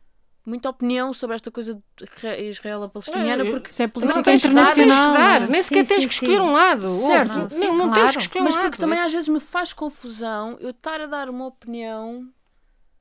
muita 0.44 0.68
opinião 0.70 1.14
sobre 1.14 1.36
esta 1.36 1.52
coisa 1.52 1.80
É, 2.24 3.42
eu- 3.48 3.52
porque 3.52 3.70
Isso 3.70 3.84
é 3.84 3.86
Não 3.86 3.92
política 3.92 4.14
de 4.14 4.24
dar, 4.24 4.32
tens 4.32 4.42
de 4.42 4.48
internacional. 4.48 5.14
dar. 5.14 5.40
não 5.42 5.46
é? 5.48 5.50
Nem 5.52 5.62
sequer 5.62 5.86
tens 5.86 6.06
que 6.08 6.14
escolher 6.14 6.42
um 6.42 6.52
lado. 6.52 6.88
Certo. 6.88 7.56
Não, 7.56 7.78
não 7.78 7.86
claro. 7.90 8.02
tens 8.02 8.16
que 8.16 8.22
escolher 8.24 8.44
Mas 8.44 8.56
um 8.56 8.58
lado. 8.58 8.70
porque 8.70 8.82
também 8.82 9.00
às 9.00 9.14
vezes 9.14 9.28
me 9.30 9.40
faz 9.40 9.72
confusão 9.72 10.58
eu 10.60 10.72
estar 10.72 11.00
a 11.02 11.06
dar 11.06 11.30
uma 11.30 11.46
opinião 11.46 12.28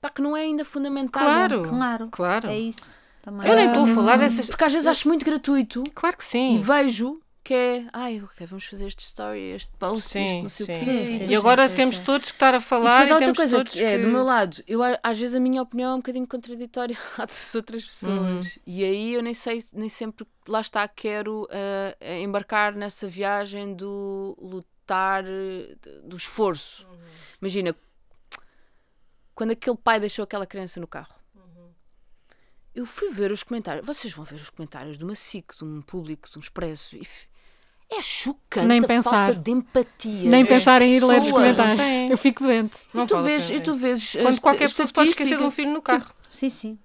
pá, 0.01 0.11
que 0.11 0.23
não 0.23 0.37
é 0.37 0.43
ainda 0.43 0.65
fundamentada. 0.65 1.25
Claro. 1.25 1.63
Claro, 1.69 2.09
Claro. 2.11 2.49
é 2.49 2.59
isso. 2.59 2.97
Também. 3.23 3.49
Eu 3.49 3.57
nem 3.57 3.67
estou 3.69 3.85
a 3.85 3.89
falar 3.89 4.17
dessas. 4.17 4.47
Porque 4.47 4.65
às 4.65 4.73
vezes 4.73 4.87
acho 4.87 5.09
muito 5.09 5.25
gratuito 5.25 5.85
Claro 5.95 6.17
que 6.17 6.25
e 6.25 6.27
sim. 6.27 6.61
vejo 6.61 7.21
que 7.45 7.55
é, 7.55 7.87
ai, 7.95 8.21
ok, 8.23 8.47
vamos 8.47 8.67
fazer 8.67 8.87
este 8.87 9.01
story, 9.03 9.41
este 9.53 9.71
post, 9.79 10.07
Sim, 10.11 10.25
este 10.27 10.43
não 10.43 10.49
sei 10.51 10.67
sim. 10.67 10.73
o 10.77 10.85
quê. 10.85 10.85
Sim, 10.85 11.25
E 11.25 11.29
sim, 11.29 11.35
agora 11.35 11.67
sim, 11.67 11.77
temos 11.77 11.99
todos 12.01 12.31
que 12.31 12.37
estar 12.37 12.53
a 12.53 12.59
E 12.59 12.61
falar 12.61 13.07
e, 13.07 13.11
há 13.11 13.15
outra 13.15 13.19
temos 13.21 13.39
coisa 13.39 13.57
todos 13.57 13.73
que 13.73 13.83
é, 13.83 13.97
que... 13.97 14.05
do 14.05 14.11
meu 14.11 14.23
lado, 14.23 14.63
eu, 14.69 14.81
às 15.03 15.19
vezes 15.19 15.35
a 15.35 15.41
minha 15.41 15.63
opinião 15.63 15.93
é 15.93 15.95
um 15.95 15.99
bocadinho 15.99 16.27
contraditória 16.27 16.95
à 17.17 17.25
das 17.25 17.55
outras 17.55 17.87
pessoas. 17.87 18.19
Uhum. 18.19 18.43
E 18.67 18.85
aí 18.85 19.15
eu 19.15 19.23
nem 19.23 19.33
sei, 19.33 19.65
nem 19.73 19.89
sempre, 19.89 20.27
lá 20.47 20.61
está, 20.61 20.87
quero 20.89 21.49
ah, 21.51 22.19
embarcar 22.19 22.75
nessa 22.75 23.09
viagem 23.09 23.75
do 23.75 24.37
lutar, 24.39 25.25
eh, 25.27 25.75
do 26.05 26.17
esforço. 26.19 26.87
Uhum. 26.87 26.99
Imagina, 27.41 27.75
quando 29.39 29.53
aquele 29.53 29.77
pai 29.77 30.01
deixou 30.01 30.23
aquela 30.25 30.45
criança 30.47 30.81
no 30.81 30.87
carro. 30.89 31.15
Uhum. 31.37 31.69
Eu 32.75 32.85
fui 32.85 33.09
ver 33.11 33.31
os 33.31 33.43
comentários. 33.45 33.87
Vocês 33.87 34.13
vão 34.13 34.25
ver 34.25 34.35
os 34.35 34.51
comentários 34.51 34.99
de 34.99 35.05
uma 35.05 35.15
SIC, 35.15 35.57
de 35.57 35.65
um 35.65 35.81
público, 35.81 36.29
de 36.29 36.39
um 36.39 36.41
expresso. 36.41 36.97
E 36.97 37.07
é 37.91 38.03
chocante 38.03 38.67
Nem 38.67 38.81
a 38.81 38.87
pensar. 38.87 39.11
falta 39.27 39.35
de 39.37 39.51
empatia. 39.53 40.29
Nem 40.29 40.45
pensar 40.45 40.83
em 40.83 40.97
ir 40.97 41.05
ler 41.05 41.21
os 41.21 41.31
comentários. 41.31 41.79
Eu 42.11 42.19
fico 42.19 42.43
doente. 42.43 42.79
Não 42.93 43.05
E 43.05 43.07
tu 43.07 43.17
a 43.17 43.23
vês, 43.23 43.49
e 43.51 43.61
tu 43.61 43.75
vês 43.75 44.13
Quando 44.13 44.27
as- 44.27 44.39
qualquer 44.41 44.69
pessoa 44.69 44.87
se 44.89 44.93
pode 44.93 45.11
esquecer 45.11 45.39
de 45.39 45.43
um 45.45 45.51
filho 45.53 45.73
no 45.73 45.81
carro. 45.81 46.11
Sim, 46.33 46.51
sim. 46.51 46.79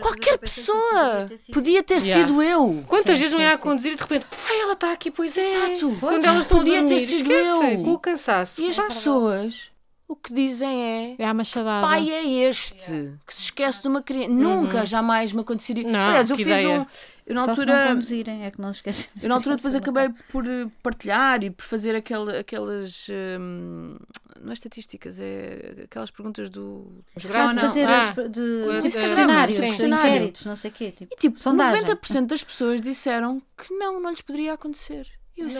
Qualquer 0.00 0.38
pessoa 0.38 1.28
podia 1.52 1.82
ter 1.82 2.00
Yeah. 2.00 2.26
sido 2.26 2.42
eu. 2.42 2.84
Quantas 2.88 3.14
Sim, 3.14 3.20
vezes 3.20 3.32
não 3.32 3.40
ia 3.40 3.50
a 3.54 3.56
sim. 3.56 3.62
conduzir 3.62 3.92
e 3.92 3.96
de 3.96 4.02
repente, 4.02 4.26
ai, 4.48 4.60
ela 4.60 4.72
está 4.74 4.92
aqui, 4.92 5.10
pois 5.10 5.36
é. 5.36 5.40
Exato. 5.40 5.96
Quando 6.00 6.24
elas 6.24 6.42
estão 6.42 6.58
Podia 6.58 6.78
a 6.78 6.82
dormir, 6.82 6.94
ter 6.96 7.00
sido 7.00 7.32
esquece, 7.32 7.74
eu. 7.78 7.84
com 7.84 7.92
o 7.92 7.98
cansaço. 7.98 8.60
E 8.62 8.68
as 8.68 8.76
pessoas, 8.78 9.72
o 10.08 10.14
que 10.16 10.32
dizem 10.32 10.82
é. 10.82 11.16
É 11.18 11.26
a 11.26 11.34
machadada. 11.34 11.86
Pai 11.86 12.08
é 12.10 12.24
este 12.48 13.18
que 13.26 13.34
se 13.34 13.42
esquece 13.44 13.82
de 13.82 13.88
uma 13.88 14.02
criança. 14.02 14.28
Nunca, 14.32 14.86
jamais 14.86 15.32
me 15.32 15.40
aconteceria. 15.40 15.84
Uhum. 15.84 15.90
Não, 15.92 16.08
Aliás, 16.08 16.30
eu 16.30 16.36
que 16.36 16.44
fiz 16.44 16.52
ideia. 16.52 16.80
um. 16.80 16.86
Eu 17.26 17.34
na 17.34 17.44
Só 17.44 17.56
se 17.56 17.66
não 17.66 17.74
altura. 17.74 17.88
conduzirem, 17.94 18.44
é 18.44 18.50
que 18.52 18.60
não 18.60 18.72
se 18.72 18.78
esquecem. 18.78 19.06
Eu 19.20 19.28
na 19.28 19.34
altura 19.34 19.56
depois 19.56 19.74
acabei 19.74 20.08
por 20.30 20.46
eh, 20.46 20.66
partilhar 20.80 21.42
e 21.42 21.50
por 21.50 21.64
fazer 21.64 21.96
aquele, 21.96 22.38
aquelas. 22.38 23.08
hum, 23.40 23.96
não 24.40 24.50
é 24.50 24.54
estatísticas, 24.54 25.18
é 25.18 25.82
aquelas 25.84 26.10
perguntas 26.12 26.48
do. 26.48 27.02
Os 27.16 27.22
Sim 27.24 27.28
gráficos. 27.28 27.56
ou 27.56 27.62
não? 27.62 27.68
fazer 27.68 27.88
Ah, 27.88 28.08
as- 28.10 28.14
de, 28.30 28.80
de 28.82 28.90
questionários, 28.96 29.58
de 29.58 29.86
inquéritos, 29.86 30.46
não 30.46 30.54
sei 30.54 30.70
o 30.70 30.74
quê. 30.74 30.92
Tipo, 30.92 31.14
E 31.14 31.16
tipo, 31.18 31.40
sondagem. 31.40 31.82
90% 31.84 32.26
das 32.26 32.44
pessoas 32.44 32.80
disseram 32.80 33.42
que 33.58 33.74
não, 33.74 34.00
não 34.00 34.10
lhes 34.10 34.20
poderia 34.20 34.52
acontecer. 34.52 35.08
E 35.36 35.40
eu 35.40 35.48
assim. 35.48 35.58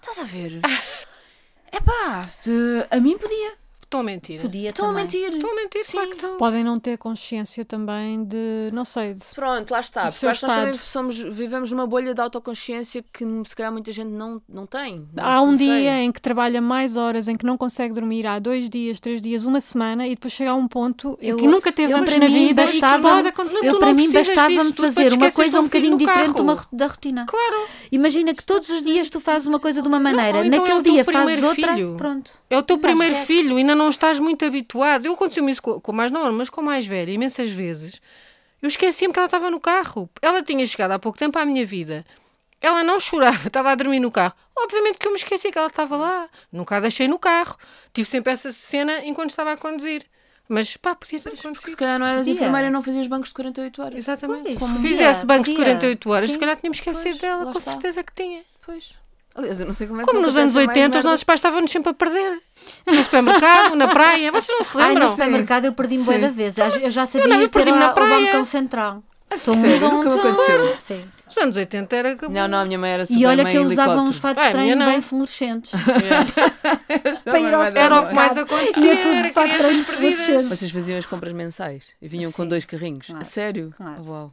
Estás 0.00 0.18
a 0.18 0.24
ver? 0.24 0.60
Epá, 1.72 2.28
de, 2.44 2.86
a 2.90 3.00
mim 3.00 3.16
podia. 3.16 3.52
Estão 3.90 4.00
a 4.00 4.04
mentir. 4.04 4.40
Podia 4.40 4.70
Estão 4.70 4.84
a 4.84 4.88
também. 4.90 5.02
mentir. 5.02 5.32
Estão 5.34 5.50
a 5.50 5.54
mentir, 5.56 5.84
Sim. 5.84 5.92
claro 5.92 6.08
que 6.10 6.14
estão. 6.14 6.36
Podem 6.36 6.62
não 6.62 6.78
ter 6.78 6.96
consciência 6.96 7.64
também 7.64 8.22
de, 8.22 8.70
não 8.72 8.84
sei, 8.84 9.14
de 9.14 9.20
Pronto, 9.34 9.68
lá 9.72 9.80
está. 9.80 10.08
O 10.08 10.12
Porque 10.12 10.26
nós 10.26 10.40
também 10.40 10.70
estado. 10.70 10.78
somos, 10.78 11.18
vivemos 11.18 11.72
numa 11.72 11.88
bolha 11.88 12.14
de 12.14 12.20
autoconsciência 12.20 13.02
que 13.02 13.24
se 13.44 13.56
calhar 13.56 13.72
muita 13.72 13.90
gente 13.90 14.10
não, 14.10 14.40
não 14.48 14.64
tem. 14.64 15.08
Não 15.12 15.24
Há 15.24 15.42
um 15.42 15.58
sei. 15.58 15.66
dia 15.66 16.02
em 16.04 16.12
que 16.12 16.22
trabalha 16.22 16.62
mais 16.62 16.96
horas, 16.96 17.26
em 17.26 17.34
que 17.36 17.44
não 17.44 17.58
consegue 17.58 17.92
dormir, 17.92 18.28
há 18.28 18.38
dois 18.38 18.70
dias, 18.70 19.00
três 19.00 19.20
dias, 19.20 19.44
uma 19.44 19.60
semana, 19.60 20.06
e 20.06 20.10
depois 20.10 20.34
chega 20.34 20.52
a 20.52 20.54
um 20.54 20.68
ponto 20.68 21.18
em 21.20 21.30
Eu- 21.30 21.36
que 21.36 21.48
nunca 21.48 21.72
teve 21.72 21.92
eu, 21.92 21.96
antes 21.96 22.14
para 22.14 22.28
na 22.28 22.32
mim, 22.32 22.46
vida 22.46 22.62
e 22.62 22.66
que 22.68 22.72
bastava- 22.80 23.28
acontecer. 23.28 23.66
Eu, 23.66 23.78
para 23.80 23.88
não 23.88 23.94
mim, 23.96 24.12
bastava-me 24.12 24.72
fazer 24.72 25.12
uma 25.14 25.32
coisa 25.32 25.56
um 25.58 25.62
um 25.62 25.64
bocadinho 25.64 25.98
diferente 25.98 26.40
uma 26.40 26.64
da 26.72 26.86
rotina. 26.86 27.26
Claro. 27.26 27.66
Imagina 27.90 28.32
que 28.34 28.44
todos 28.44 28.68
os 28.70 28.84
dias 28.84 29.10
tu 29.10 29.18
fazes 29.18 29.48
uma 29.48 29.58
coisa 29.58 29.82
de 29.82 29.88
uma 29.88 29.98
maneira, 29.98 30.38
ou 30.38 30.44
então 30.44 30.64
é 30.64 30.68
naquele 30.74 30.92
dia 30.94 31.04
fazes 31.04 31.42
outra, 31.42 31.74
filho. 31.74 31.96
pronto. 31.98 32.30
É 32.48 32.56
o 32.56 32.62
teu 32.62 32.78
primeiro 32.78 33.16
filho, 33.26 33.56
ainda 33.56 33.79
não 33.80 33.88
estás 33.88 34.18
muito 34.18 34.44
habituado. 34.44 35.06
Eu 35.06 35.14
aconteceu-me 35.14 35.50
isso 35.50 35.62
com, 35.62 35.80
com 35.80 35.92
a 35.92 35.94
mais 35.94 36.12
nova, 36.12 36.30
mas 36.32 36.50
com 36.50 36.60
a 36.60 36.64
mais 36.64 36.86
velha, 36.86 37.10
imensas 37.10 37.50
vezes. 37.50 38.00
Eu 38.60 38.68
esquecia-me 38.68 39.12
que 39.12 39.18
ela 39.18 39.26
estava 39.26 39.50
no 39.50 39.58
carro. 39.58 40.08
Ela 40.20 40.42
tinha 40.42 40.66
chegado 40.66 40.92
há 40.92 40.98
pouco 40.98 41.18
tempo 41.18 41.38
à 41.38 41.44
minha 41.44 41.64
vida. 41.64 42.04
Ela 42.60 42.84
não 42.84 43.00
chorava, 43.00 43.46
estava 43.48 43.70
a 43.70 43.74
dormir 43.74 44.00
no 44.00 44.10
carro. 44.10 44.34
Obviamente 44.56 44.98
que 44.98 45.06
eu 45.06 45.12
me 45.12 45.16
esqueci 45.16 45.50
que 45.50 45.56
ela 45.58 45.68
estava 45.68 45.96
lá. 45.96 46.28
Nunca 46.52 46.76
a 46.76 46.80
deixei 46.80 47.08
no 47.08 47.18
carro. 47.18 47.56
Tive 47.92 48.06
sempre 48.08 48.32
essa 48.32 48.52
cena 48.52 49.00
enquanto 49.04 49.30
estava 49.30 49.52
a 49.52 49.56
conduzir. 49.56 50.04
Mas 50.46 50.76
pá, 50.76 50.94
podia 50.94 51.18
ter 51.20 51.30
Porque 51.30 51.40
se 51.40 51.46
acontecido. 51.46 51.76
calhar 51.76 51.98
não 51.98 52.06
eras 52.06 52.26
enfermeira 52.26 52.66
e 52.66 52.70
não 52.70 52.82
fazias 52.82 53.06
bancos 53.06 53.28
de 53.28 53.34
48 53.34 53.82
horas. 53.82 53.98
Exatamente. 53.98 54.58
Pois, 54.58 54.70
Se 54.72 54.78
fizesse 54.80 55.24
bancos 55.24 55.48
de 55.48 55.56
podia. 55.56 55.74
48 55.76 56.10
horas, 56.10 56.26
Sim. 56.28 56.34
se 56.34 56.38
calhar 56.40 56.56
tínhamos 56.56 56.78
esquecido 56.78 57.04
Pois, 57.04 57.20
dela, 57.20 57.52
com 57.52 57.58
está. 57.58 57.70
certeza 57.72 58.02
que 58.02 58.12
tinha. 58.12 58.42
Pois. 58.66 58.92
Aliás, 59.34 59.60
eu 59.60 59.66
não 59.66 59.72
sei 59.72 59.86
como 59.86 60.00
é 60.00 60.04
que 60.04 60.10
Como 60.10 60.20
nos 60.22 60.36
anos 60.36 60.56
acontecem 60.56 60.66
mais 60.66 60.78
80 60.78 60.98
os 60.98 61.04
nossos 61.04 61.24
pais 61.24 61.38
estavam-nos 61.38 61.70
sempre 61.70 61.90
a 61.90 61.94
perder. 61.94 62.40
No 62.86 62.94
supermercado, 62.96 63.74
na 63.76 63.88
praia. 63.88 64.32
Vocês 64.32 64.58
não 64.58 64.64
se 64.64 64.76
Ai, 64.78 64.88
no 64.88 64.94
lembram? 64.94 65.10
supermercado 65.10 65.64
eu 65.66 65.72
perdi-me 65.72 66.04
bué 66.04 66.18
da 66.18 66.28
vez. 66.30 66.56
Eu 66.58 66.90
já 66.90 67.06
sabia 67.06 67.28
não, 67.28 67.40
eu 67.40 67.48
ter 67.48 67.68
ao 67.68 67.94
praia. 67.94 68.26
bancão 68.26 68.44
central. 68.44 69.02
Me 69.30 69.38
tum. 69.78 70.00
aconteceu. 70.02 70.76
Sim. 70.80 71.04
Nos 71.26 71.38
anos 71.38 71.56
80 71.56 71.96
era 71.96 72.16
que... 72.16 72.28
Não, 72.28 72.48
não, 72.48 72.58
a 72.58 72.64
minha 72.64 72.76
mãe 72.76 72.90
era 72.90 73.06
super 73.06 73.20
E 73.20 73.26
olha 73.26 73.44
que 73.44 73.56
eu 73.56 73.62
usava 73.62 74.00
uns 74.00 74.18
fatos 74.18 74.42
Ah, 74.42 74.46
a 74.46 74.48
estranhos 74.50 74.84
bem 74.84 75.00
fluorescentes. 75.00 75.70
Para 77.24 77.38
ir 77.38 77.54
ao 77.54 77.62
Era 77.62 78.00
o 78.00 78.08
que 78.08 78.14
mais 78.14 78.36
acontecia, 78.36 78.92
era 78.92 79.30
crianças 79.30 79.80
perdidas. 79.86 80.48
Vocês 80.48 80.70
faziam 80.72 80.98
as 80.98 81.06
compras 81.06 81.32
mensais 81.32 81.90
e 82.02 82.08
vinham 82.08 82.32
com 82.32 82.44
dois 82.44 82.64
carrinhos. 82.64 83.06
claro, 83.06 83.22
A 83.22 83.24
sério? 83.24 83.72
claro. 83.76 84.02
Uau. 84.04 84.32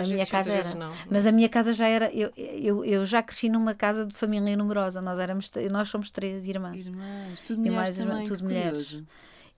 A 0.00 0.02
minha 0.06 0.26
casa 0.26 0.52
era. 0.52 0.78
Mas 1.10 1.26
a 1.26 1.32
minha 1.32 1.48
casa 1.48 1.72
já 1.72 1.88
era. 1.88 2.10
Eu, 2.12 2.30
eu, 2.36 2.84
eu 2.84 3.06
já 3.06 3.22
cresci 3.22 3.48
numa 3.48 3.74
casa 3.74 4.04
de 4.06 4.16
família 4.16 4.56
numerosa. 4.56 5.00
Nós, 5.00 5.18
éramos, 5.18 5.50
nós 5.70 5.88
somos 5.88 6.10
três 6.10 6.46
irmãs. 6.46 6.86
Irmãs, 6.86 7.40
tudo 7.46 7.58
E 7.58 7.70
mulheres 7.70 7.76
mais 7.76 7.98
irmã- 7.98 8.12
também, 8.12 8.26
tudo 8.26 8.44
mulheres. 8.44 8.76
curioso. 8.90 9.06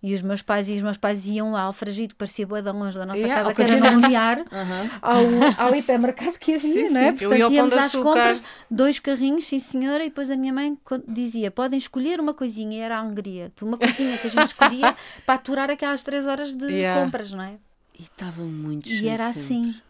E 0.00 0.14
os 0.14 0.22
meus 0.22 0.42
pais 0.42 0.68
e 0.68 0.74
os 0.74 0.82
meus 0.82 0.96
pais 0.96 1.26
iam 1.26 1.56
a 1.56 1.62
Alfragide, 1.62 2.14
parecia 2.14 2.46
boa 2.46 2.62
de 2.62 2.70
longe 2.70 2.96
da 2.96 3.04
nossa 3.04 3.18
Yeah, 3.18 3.34
casa, 3.34 3.50
ao 3.50 3.54
que 3.56 3.62
era. 3.62 3.90
Lumiar, 3.90 4.44
Aham. 4.52 4.88
ao, 5.02 5.24
ao 5.58 5.74
hipermercado 5.74 6.38
que 6.38 6.54
havia, 6.54 6.87
Sim, 6.87 6.90
não 6.90 7.00
é? 7.00 7.16
sim. 7.16 7.24
Eu 7.24 7.34
ia 7.34 7.44
ao 7.44 7.50
Pão 7.50 7.56
íamos 7.56 7.72
às 7.72 7.87
Açúcar. 7.87 8.04
compras, 8.04 8.42
dois 8.70 9.00
carrinhos, 9.00 9.46
sim 9.46 9.58
senhora, 9.58 10.04
e 10.04 10.08
depois 10.08 10.30
a 10.30 10.37
minha 10.37 10.52
mãe 10.52 10.78
dizia: 11.08 11.50
podem 11.50 11.76
escolher 11.80 12.20
uma 12.20 12.32
coisinha, 12.32 12.76
e 12.76 12.80
era 12.80 12.96
a 12.96 13.02
Hungria, 13.02 13.50
uma 13.61 13.76
coisinha 13.76 14.16
que 14.18 14.28
a 14.28 14.30
gente 14.30 14.46
escolhia 14.46 14.94
para 15.26 15.34
aturar 15.34 15.68
aquelas 15.68 16.04
três 16.04 16.28
horas 16.28 16.54
de 16.54 16.66
Yeah. 16.66 17.02
compras, 17.04 17.32
não 17.32 17.42
é? 17.42 17.58
E 17.98 18.02
estava 18.02 18.42
muito 18.44 18.88
E 18.88 19.08
era 19.08 19.32
sempre. 19.32 19.82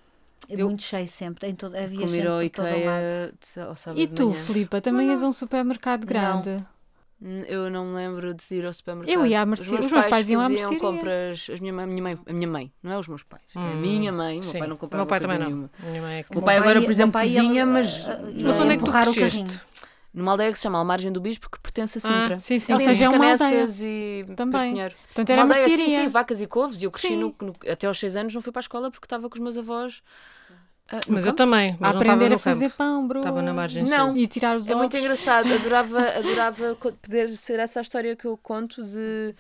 Assim. 0.52 0.61
Eu- 0.61 0.68
Muito 0.68 0.82
cheio 0.82 1.06
sempre, 1.08 1.48
em 1.48 1.54
todo, 1.54 1.74
havia 1.76 2.00
Comer 2.00 2.08
gente 2.22 2.26
ao 2.26 2.40
por 2.40 2.50
todo 2.50 2.64
lado. 2.64 2.76
Ikea 2.76 3.32
de- 3.54 3.61
ao 3.61 3.74
sábado 3.76 4.00
E 4.00 4.06
de 4.06 4.14
tu, 4.14 4.30
manhã. 4.30 4.42
Filipa, 4.42 4.80
também 4.80 5.11
és 5.11 5.22
um 5.22 5.32
supermercado 5.32 6.06
grande. 6.06 6.56
Hum, 7.20 7.42
Eu 7.48 7.68
não 7.68 7.84
me 7.84 7.94
lembro 7.96 8.32
de 8.32 8.44
ir 8.54 8.64
ao 8.64 8.72
supermercado. 8.72 9.12
Eu 9.12 9.26
ia 9.26 9.40
à 9.40 9.46
mercearia- 9.46 9.84
os 9.84 9.90
meus 9.90 10.06
pais 10.06 10.30
iam 10.30 10.40
à 10.40 10.48
mercearia. 10.48 10.78
compras. 10.78 11.48
A 11.52 11.61
minha, 11.61 11.72
mãe, 11.72 11.84
a 11.84 11.87
minha 11.88 12.02
mãe, 12.02 12.18
a 12.26 12.32
minha 12.32 12.48
mãe, 12.48 12.72
não 12.80 12.92
é 12.92 12.98
os 12.98 13.08
meus 13.08 13.24
pais. 13.24 13.42
É 13.56 13.58
a 13.58 13.62
Hum, 13.62 13.76
minha 13.80 14.12
mãe. 14.12 14.38
O 14.38 14.42
meu 14.44 14.52
sim. 14.52 14.58
pai 14.61 14.68
não 14.68 14.76
comprava 14.76 15.02
meu 15.04 15.08
pai 15.08 15.18
também 15.20 15.38
nenhuma. 15.40 15.68
não. 15.82 15.88
Minha 15.90 16.02
mãe 16.02 16.18
é 16.18 16.22
que 16.22 16.30
O 16.30 16.34
meu 16.34 16.42
O 16.42 16.44
pai 16.44 16.56
agora, 16.58 16.80
por 16.80 16.90
exemplo, 16.90 17.20
cozinha, 17.20 17.66
mas 17.66 18.06
Mas 18.06 18.61
onde 18.61 18.72
é 18.72 18.76
que 18.76 18.84
tu 18.84 18.92
cresceste? 18.92 19.61
numa 20.14 20.30
aldeia 20.30 20.52
que 20.52 20.58
se 20.58 20.62
chama 20.62 20.78
Almargem 20.78 21.11
do 21.11 21.20
Bispo, 21.20 21.50
que 21.50 21.58
pertence 21.61 21.98
a 21.98 22.00
Sintra. 22.00 22.37
Ah, 22.37 22.40
sim, 22.40 22.61
sim. 22.61 22.72
Ou 22.72 22.76
Ali 22.78 22.84
seja, 22.87 23.06
é 23.06 23.08
uma 23.08 23.18
Caneças 23.37 23.80
e 23.82 24.24
Também. 24.37 24.70
Pinheiro. 24.72 24.94
Portanto, 25.06 25.30
era 25.30 25.44
Uma 25.44 25.54
aldeia. 25.56 25.76
Sim, 25.76 25.87
sim, 25.88 26.08
vacas 26.08 26.40
e 26.40 26.46
couves. 26.46 26.80
E 26.80 26.84
eu 26.84 26.90
cresci 26.92 27.16
no, 27.16 27.34
no- 27.42 27.54
até 27.68 27.88
aos 27.88 27.98
6 27.98 28.14
anos, 28.14 28.32
não 28.32 28.40
fui 28.40 28.52
para 28.52 28.61
a 28.61 28.62
escola 28.62 28.92
porque 28.92 29.06
estava 29.06 29.28
com 29.28 29.34
os 29.34 29.40
meus 29.42 29.56
avós. 29.58 30.02
Ah, 30.90 31.01
Mas 31.09 31.27
eu 31.27 31.33
também. 31.33 31.70
A 31.70 31.77
Mas 31.81 31.90
estava 31.90 31.98
aprender 31.98 32.33
a 32.35 32.38
fazer 32.38 32.64
campo. 32.70 32.77
pão, 32.79 33.07
bro. 33.09 33.18
Estava 33.20 33.42
na 33.42 33.53
margem 33.55 33.85
Não. 33.85 34.09
sul. 34.09 34.16
E 34.16 34.27
tirar 34.27 34.57
os 34.57 34.68
É 34.68 34.72
ovos. 34.74 34.83
muito 34.83 34.96
engraçado, 34.96 35.53
adorava, 35.53 36.01
adorava 36.18 36.74
poder 36.77 37.29
ser 37.37 37.59
essa 37.61 37.81
a 37.81 37.83
história 37.83 38.16
que 38.16 38.24
eu 38.27 38.37
conto 38.37 38.83
de 38.85 39.35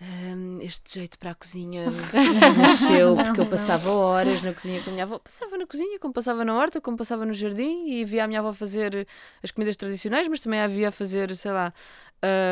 hum, 0.00 0.58
este 0.60 0.94
jeito 0.98 1.18
para 1.18 1.30
a 1.30 1.34
cozinha 1.34 1.86
nasceu 2.58 3.16
porque 3.16 3.40
eu 3.40 3.46
passava 3.46 3.90
horas 3.90 4.42
na 4.42 4.52
cozinha 4.52 4.82
com 4.82 4.90
a 4.90 4.92
minha 4.92 5.04
avó. 5.04 5.18
Passava 5.18 5.56
na 5.56 5.66
cozinha, 5.66 5.98
como 5.98 6.12
passava 6.12 6.44
na 6.44 6.54
horta, 6.54 6.80
como 6.80 6.96
passava 6.96 7.24
no 7.24 7.32
jardim 7.34 7.86
e 7.88 8.04
via 8.04 8.24
a 8.24 8.26
minha 8.26 8.40
avó 8.40 8.52
fazer 8.52 9.06
as 9.42 9.50
comidas 9.50 9.76
tradicionais, 9.76 10.28
mas 10.28 10.40
também 10.40 10.60
a 10.60 10.66
via 10.66 10.88
a 10.88 10.92
fazer, 10.92 11.34
sei 11.36 11.52
lá, 11.52 11.72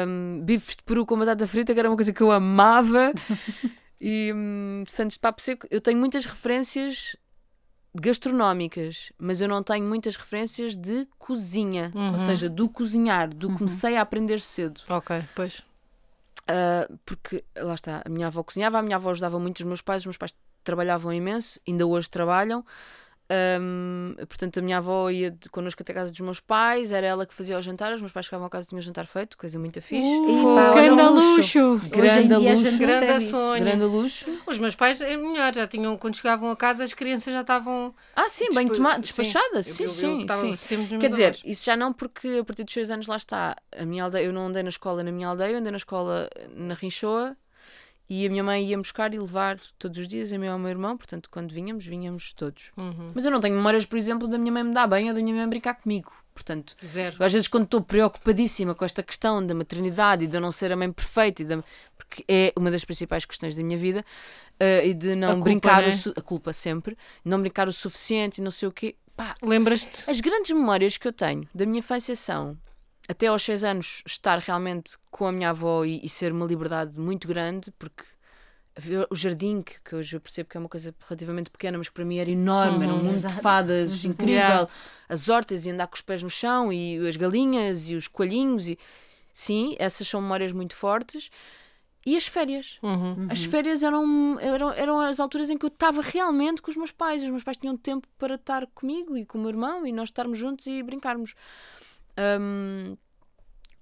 hum, 0.07 0.41
bifes 0.45 0.77
de 0.77 0.83
peru 0.85 1.05
com 1.05 1.19
batata 1.19 1.47
frita, 1.47 1.75
que 1.75 1.81
era 1.81 1.89
uma 1.91 1.97
coisa 1.97 2.13
que 2.13 2.21
eu 2.23 2.31
amava. 2.31 3.13
E 4.05 4.33
hum, 4.35 4.83
Santos 4.89 5.15
de 5.15 5.21
Papo 5.21 5.41
Seco, 5.41 5.65
eu 5.71 5.81
tenho 5.81 5.97
muitas 5.97 6.27
referências 6.27 7.15
gastronómicas, 7.95 9.13
mas 9.19 9.41
eu 9.41 9.49
não 9.49 9.63
tenho 9.63 9.87
muitas 9.87 10.17
referências 10.17 10.77
de 10.77 11.07
cozinha, 11.19 11.93
Uhum. 11.95 12.13
ou 12.13 12.19
seja, 12.19 12.49
do 12.49 12.69
cozinhar, 12.69 13.29
do 13.29 13.49
Uhum. 13.49 13.59
comecei 13.59 13.97
a 13.97 14.03
aprender 14.03 14.41
cedo. 14.41 14.81
Ok, 14.89 15.23
pois. 15.35 15.63
Ah, 16.49 16.89
porque, 17.07 17.45
lá 17.57 17.75
está, 17.75 18.03
a 18.05 18.09
minha 18.09 18.27
avó 18.27 18.43
cozinhava, 18.43 18.79
a 18.79 18.83
minha 18.83 18.97
avó 18.97 19.11
ajudava 19.11 19.39
muito 19.39 19.59
os 19.61 19.65
meus 19.67 19.81
pais, 19.83 20.03
os 20.03 20.07
meus 20.07 20.17
pais 20.17 20.35
trabalhavam 20.65 21.13
imenso, 21.13 21.61
ainda 21.67 21.87
hoje 21.87 22.09
trabalham. 22.11 22.65
Ahm, 23.35 24.15
portanto, 24.29 24.59
a 24.59 24.63
minha 24.63 24.77
avó 24.77 25.09
ia 25.09 25.31
de- 25.31 25.49
connosco 25.49 25.81
até 25.83 25.93
a 25.93 25.95
casa 25.95 26.11
dos 26.11 26.21
meus 26.21 26.39
pais, 26.39 26.93
era 26.93 27.07
ela 27.07 27.25
que 27.25 27.33
fazia 27.33 27.57
o 27.57 27.63
jantar, 27.63 27.91
os 27.95 28.01
meus 28.01 28.13
pais 28.13 28.27
chegavam 28.27 28.47
a 28.47 28.51
casa 28.51 28.67
e 28.67 28.69
tinham 28.69 28.83
jantar 28.83 29.07
feito, 29.07 29.39
coisa 29.39 29.59
muito 29.59 29.81
fixe. 29.81 30.07
E 30.07 30.43
Uh, 30.43 30.55
pá, 30.55 30.75
grande 30.75 31.03
um 31.03 31.15
luxo. 31.37 31.81
Grande 31.89 32.35
luxo. 32.35 32.79
Grande 32.79 33.25
sonho. 33.25 33.65
Grande 33.65 33.85
luxo. 33.85 34.31
Os 34.47 34.59
meus 34.59 34.75
pais 34.75 35.01
é 35.01 35.17
melhor, 35.17 35.55
já 35.55 35.67
tinham, 35.67 35.97
quando 35.97 36.15
chegavam 36.17 36.51
a 36.51 36.57
casa, 36.57 36.85
as 36.85 36.93
crianças 36.93 37.33
já 37.33 37.41
estavam. 37.41 37.95
Ah, 38.15 38.29
sim, 38.29 38.51
bem 38.55 38.69
sim. 38.73 38.83
despachadas, 39.01 39.67
sim, 39.67 39.85
Eu- 39.85 39.87
eu- 39.89 40.21
eu 40.21 40.29
sim, 40.29 40.55
sim. 40.57 40.77
nos 40.77 41.01
Quer 41.01 41.11
dizer, 41.11 41.39
isso 41.45 41.65
já 41.65 41.77
não 41.77 41.93
porque 41.93 42.39
a 42.41 42.45
partir 42.45 42.65
dos 42.65 42.75
6 42.75 42.91
anos 42.91 43.07
lá 43.07 43.17
está. 43.17 43.57
A 43.77 43.85
minha 43.87 44.05
aldeia, 44.05 44.25
eu 44.27 44.33
não 44.33 44.47
andei 44.49 44.63
na 44.63 44.69
escola 44.69 45.03
na 45.03 45.11
minha 45.13 45.29
aldeia, 45.29 45.53
eu 45.53 45.59
andei 45.59 45.71
na 45.71 45.79
escola 45.79 46.29
na 46.55 46.75
Rinchoa 46.75 47.37
e 48.15 48.27
a 48.27 48.31
minha 48.31 48.43
mãe 48.45 48.65
ia 48.65 48.77
buscar 48.77 49.15
e 49.15 49.19
levar 49.19 49.59
todos 49.79 49.97
os 49.99 50.07
dias, 50.09 50.33
a 50.33 50.39
mim 50.39 50.47
e 50.47 50.49
ao 50.49 50.59
meu 50.59 50.69
irmão, 50.71 50.97
portanto, 50.97 51.31
quando 51.31 51.53
vinhamos, 51.53 51.85
vinhamos 51.87 52.33
todos. 52.33 52.71
Uhum. 52.77 53.09
Mas 53.15 53.25
eu 53.25 53.31
não 53.31 53.41
tenho 53.41 53.55
memórias, 53.57 53.87
por 53.87 53.97
exemplo, 53.97 54.29
da 54.29 54.37
minha 54.37 54.53
mãe 54.53 54.65
me 54.65 54.73
dar 54.75 54.87
bem 54.87 55.09
ou 55.09 55.15
da 55.15 55.21
minha 55.23 55.35
mãe 55.35 55.49
brincar 55.49 55.75
comigo. 55.75 56.13
Portanto, 56.35 56.75
Zero. 56.85 57.17
às 57.23 57.33
vezes 57.33 57.47
quando 57.47 57.65
estou 57.65 57.81
preocupadíssima 57.83 58.75
com 58.75 58.85
esta 58.87 59.03
questão 59.03 59.45
da 59.47 59.55
maternidade 59.55 60.25
e 60.25 60.27
de 60.27 60.35
eu 60.37 60.41
não 60.41 60.51
ser 60.51 60.73
a 60.73 60.77
mãe 60.77 60.91
perfeita, 60.91 61.43
e 61.43 61.45
da- 61.45 61.63
porque 61.97 62.25
é 62.29 62.53
uma 62.57 62.71
das 62.71 62.85
principais 62.87 63.25
questões 63.27 63.55
da 63.55 63.63
minha 63.63 63.79
vida, 63.79 64.05
eh, 64.59 64.89
e 64.89 64.95
de 64.95 65.13
A 65.13 65.17
não 65.17 65.29
culpa, 65.35 65.45
brincar, 65.45 65.83
né? 65.83 65.89
o 65.91 65.97
su- 65.97 66.13
a 66.17 66.21
culpa 66.23 66.53
sempre, 66.55 66.97
não 67.25 67.39
brincar 67.39 67.69
o 67.69 67.73
suficiente 67.73 68.39
e 68.41 68.45
não 68.45 68.51
sei 68.51 68.67
o 68.69 68.73
quê, 68.73 68.95
pá, 69.15 69.35
Lembras-te? 69.43 70.09
as 70.11 70.21
grandes 70.21 70.51
memórias 70.53 70.97
que 70.97 71.07
eu 71.07 71.13
tenho 71.13 71.47
da 71.55 71.67
minha 71.67 71.81
infância 71.81 72.17
são 72.17 72.57
até 73.09 73.27
aos 73.27 73.43
6 73.43 73.65
anos 73.65 74.03
estar 74.07 74.39
realmente 74.39 74.97
com 75.11 75.27
a 75.27 75.33
minha 75.33 75.51
avó 75.51 75.85
e, 75.85 76.01
e 76.05 76.09
ser 76.09 76.33
uma 76.33 76.47
liberdade 76.47 76.99
muito 76.99 77.27
grande, 77.29 77.71
porque 77.79 78.05
o 79.11 79.15
jardim, 79.15 79.61
que, 79.61 79.75
que 79.83 79.95
hoje 79.95 80.17
eu 80.17 80.21
percebo 80.21 80.49
que 80.49 80.57
é 80.57 80.61
uma 80.61 80.69
coisa 80.69 80.95
relativamente 81.07 81.51
pequena, 81.51 81.77
mas 81.77 81.91
para 81.91 82.05
mim 82.07 82.17
era 82.19 82.31
enorme, 82.31 82.85
era 82.85 82.93
um 82.95 82.97
Uhum. 82.97 83.03
mundo 83.05 83.15
Exato. 83.17 83.35
de 83.35 83.41
fadas 83.43 84.05
incrível, 84.05 84.35
Yeah. 84.35 84.69
as 85.11 85.29
hortas 85.29 85.67
e 85.67 85.71
andar 85.71 85.89
com 85.89 85.95
os 85.95 86.01
pés 86.01 86.23
no 86.23 86.31
chão 86.31 86.73
e 86.73 86.97
as 87.07 87.17
galinhas 87.17 87.91
e 87.91 87.95
os 87.95 88.09
coelhinhos 88.09 88.67
e 88.69 88.79
sim, 89.33 89.77
essas 89.79 90.09
são 90.09 90.23
memórias 90.23 90.53
muito 90.53 90.75
fortes. 90.75 91.31
E 92.05 92.17
as 92.17 92.27
férias. 92.27 92.79
Uhum. 92.83 93.29
As 93.31 93.45
férias 93.45 93.83
eram, 93.83 94.37
eram, 94.41 94.73
eram 94.73 95.01
as 95.01 95.21
alturas 95.21 95.51
em 95.51 95.57
que 95.59 95.65
eu 95.65 95.69
estava 95.69 96.01
realmente 96.03 96.61
com 96.61 96.69
os 96.71 96.77
meus 96.77 96.91
pais. 96.91 97.23
Os 97.23 97.29
meus 97.29 97.45
pais 97.45 97.57
tinham 97.57 97.77
tempo 97.77 98.09
para 98.19 98.35
estar 98.35 98.67
comigo 98.75 99.17
e 99.17 99.25
com 99.25 99.39
o 99.39 99.41
meu 99.41 99.51
irmão 99.51 99.87
e 99.87 99.93
nós 99.93 100.09
estarmos 100.09 100.37
juntos 100.37 100.67
e 100.67 100.83
brincarmos. 100.83 101.35
Hum, 102.19 102.97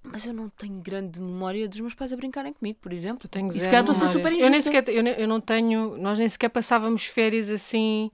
mas 0.02 0.24
eu 0.26 0.32
não 0.32 0.48
tenho 0.48 0.80
grande 0.80 1.20
memória 1.20 1.68
dos 1.68 1.78
meus 1.80 1.94
pais 1.94 2.12
a 2.12 2.16
brincarem 2.16 2.52
comigo, 2.52 2.78
por 2.80 2.92
exemplo. 2.92 3.26
Eu 3.26 3.30
tenho 3.30 3.48
E 3.48 3.52
se 3.52 3.58
zero 3.60 3.70
calhar 3.70 3.80
estou 3.90 3.96
a 3.96 3.98
ser 3.98 4.08
super 4.16 4.32
eu 4.32 4.38
nem 4.38 4.60
injusta. 4.60 4.62
sequer, 4.72 4.88
eu, 4.88 5.04
eu 5.06 5.28
não 5.28 5.40
tenho. 5.40 5.96
Nós 5.98 6.18
nem 6.18 6.28
sequer 6.28 6.48
passávamos 6.48 7.04
férias 7.06 7.50
assim. 7.50 8.10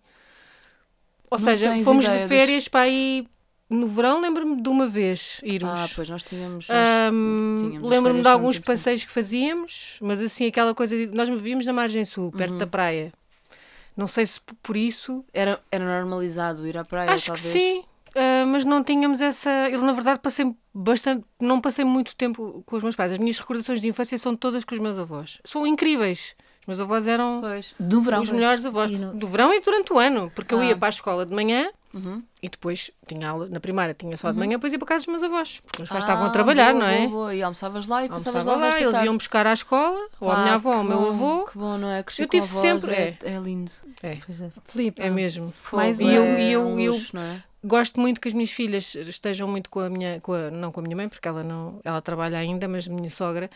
Ou 1.30 1.38
Não 1.38 1.44
seja, 1.44 1.78
fomos 1.84 2.04
de 2.04 2.26
férias 2.28 2.68
para 2.68 2.80
aí. 2.80 3.26
No 3.68 3.88
verão, 3.88 4.20
lembro-me 4.20 4.62
de 4.62 4.68
uma 4.68 4.86
vez 4.86 5.40
irmos. 5.42 5.72
Ah, 5.76 5.88
pois 5.96 6.08
nós 6.08 6.22
tínhamos. 6.22 6.68
as 6.70 7.12
Lembro-me 7.82 8.22
de 8.22 8.28
alguns 8.28 8.58
passeios 8.60 9.04
que 9.04 9.10
fazíamos, 9.10 9.98
mas 10.00 10.20
assim, 10.20 10.46
aquela 10.46 10.72
coisa 10.74 10.96
de. 10.96 11.06
Nós 11.08 11.28
vivíamos 11.28 11.66
na 11.66 11.72
Margem 11.72 12.04
Sul, 12.04 12.30
perto 12.30 12.52
Uhum. 12.52 12.58
da 12.58 12.66
praia. 12.66 13.12
Não 13.96 14.06
sei 14.06 14.24
se 14.26 14.40
por 14.62 14.76
isso. 14.76 15.24
Era, 15.32 15.60
era 15.70 15.84
normalizado 15.84 16.66
ir 16.66 16.76
à 16.78 16.84
praia, 16.84 17.10
Acho 17.12 17.26
talvez. 17.26 17.52
que 17.52 17.58
sim, 17.58 17.84
ah, 18.16 18.46
mas 18.46 18.64
não 18.64 18.82
tínhamos 18.82 19.20
essa. 19.20 19.50
Eu, 19.70 19.80
na 19.82 19.92
verdade, 19.92 20.18
passei 20.18 20.54
bastante. 20.74 21.24
Não 21.40 21.60
passei 21.60 21.84
muito 21.84 22.14
tempo 22.16 22.62
com 22.66 22.76
os 22.76 22.82
meus 22.82 22.96
pais. 22.96 23.12
As 23.12 23.18
minhas 23.18 23.38
recordações 23.38 23.80
de 23.80 23.88
infância 23.88 24.16
são 24.18 24.34
todas 24.34 24.64
com 24.64 24.74
os 24.74 24.80
meus 24.80 24.98
avós. 24.98 25.38
São 25.44 25.66
incríveis. 25.66 26.34
Os 26.62 26.66
meus 26.66 26.80
avós 26.80 27.06
eram 27.06 27.40
Pois. 27.40 27.74
Do 27.78 28.00
verão. 28.00 28.22
os 28.22 28.30
melhores 28.30 28.66
avós. 28.66 28.90
No- 28.90 29.14
Do 29.14 29.26
verão 29.26 29.52
e 29.54 29.60
durante 29.60 29.92
o 29.92 29.98
ano, 29.98 30.32
porque 30.34 30.52
eu 30.54 30.58
Ah. 30.60 30.64
ia 30.66 30.76
para 30.76 30.88
a 30.88 30.90
escola 30.90 31.24
de 31.24 31.34
manhã. 31.34 31.70
Uhum. 31.96 32.22
E 32.42 32.48
depois 32.48 32.90
tinha 33.06 33.28
aula 33.30 33.48
na 33.48 33.58
primária, 33.58 33.94
tinha 33.94 34.16
só 34.16 34.30
de 34.30 34.38
manhã, 34.38 34.52
depois 34.52 34.72
ia 34.72 34.78
para 34.78 34.88
casa 34.88 35.04
dos 35.06 35.12
meus 35.12 35.22
avós. 35.22 35.60
Porque 35.60 35.76
os 35.82 35.88
meus 35.88 35.88
pais 35.90 36.04
estavam 36.04 36.24
Ah, 36.24 36.28
a 36.28 36.30
trabalhar, 36.30 36.72
boa, 36.72 36.84
não 36.84 36.90
é? 36.90 36.98
Boa, 36.98 37.08
boa. 37.10 37.34
E 37.34 37.42
almoçavas 37.42 37.86
lá 37.86 38.04
e 38.04 38.08
passavas 38.08 38.46
Almoçava 38.46 38.56
lá, 38.66 38.70
lá, 38.72 38.80
eles 38.80 38.92
tarde. 38.92 39.06
iam 39.06 39.16
buscar 39.16 39.46
à 39.46 39.52
escola, 39.52 40.08
ou 40.20 40.30
a 40.30 40.34
Ah, 40.36 40.42
minha 40.42 40.54
avó, 40.54 40.70
ou 40.76 40.80
que 40.80 40.84
o 40.84 40.88
meu 40.88 41.08
avô. 41.08 41.44
Que 41.46 41.58
bom, 41.58 41.78
não 41.78 41.90
é? 41.90 42.02
Crescer 42.02 42.22
Eu 42.22 42.26
com 42.28 42.30
tive 42.32 42.46
sempre- 42.46 42.92
É, 42.94 43.16
é 43.22 43.38
lindo. 43.38 43.72
Filipe, 44.64 45.00
É 45.02 45.10
mesmo. 45.10 45.52
Mais 45.72 46.00
e 46.00 46.04
um. 46.04 46.10
eu, 46.10 46.22
é 46.22 46.42
e 46.42 46.52
eu, 46.52 46.60
um 46.62 46.78
eu 46.78 46.92
luxo, 46.92 47.16
não 47.16 47.22
é? 47.22 47.42
gosto 47.64 47.98
muito 48.00 48.20
que 48.20 48.28
as 48.28 48.34
minhas 48.34 48.50
filhas 48.52 48.94
estejam 48.94 49.48
muito 49.48 49.68
com 49.70 49.80
a 49.80 49.90
minha, 49.90 50.20
com 50.20 50.32
a- 50.34 50.50
não 50.52 50.70
com 50.70 50.78
a 50.78 50.82
minha 50.82 50.94
mãe, 50.94 51.08
porque 51.08 51.26
ela 51.26 51.42
não, 51.42 51.80
ela 51.84 52.00
trabalha 52.00 52.38
ainda, 52.38 52.68
mas 52.68 52.86
a 52.88 52.92
minha 52.92 53.10
sogra, 53.10 53.50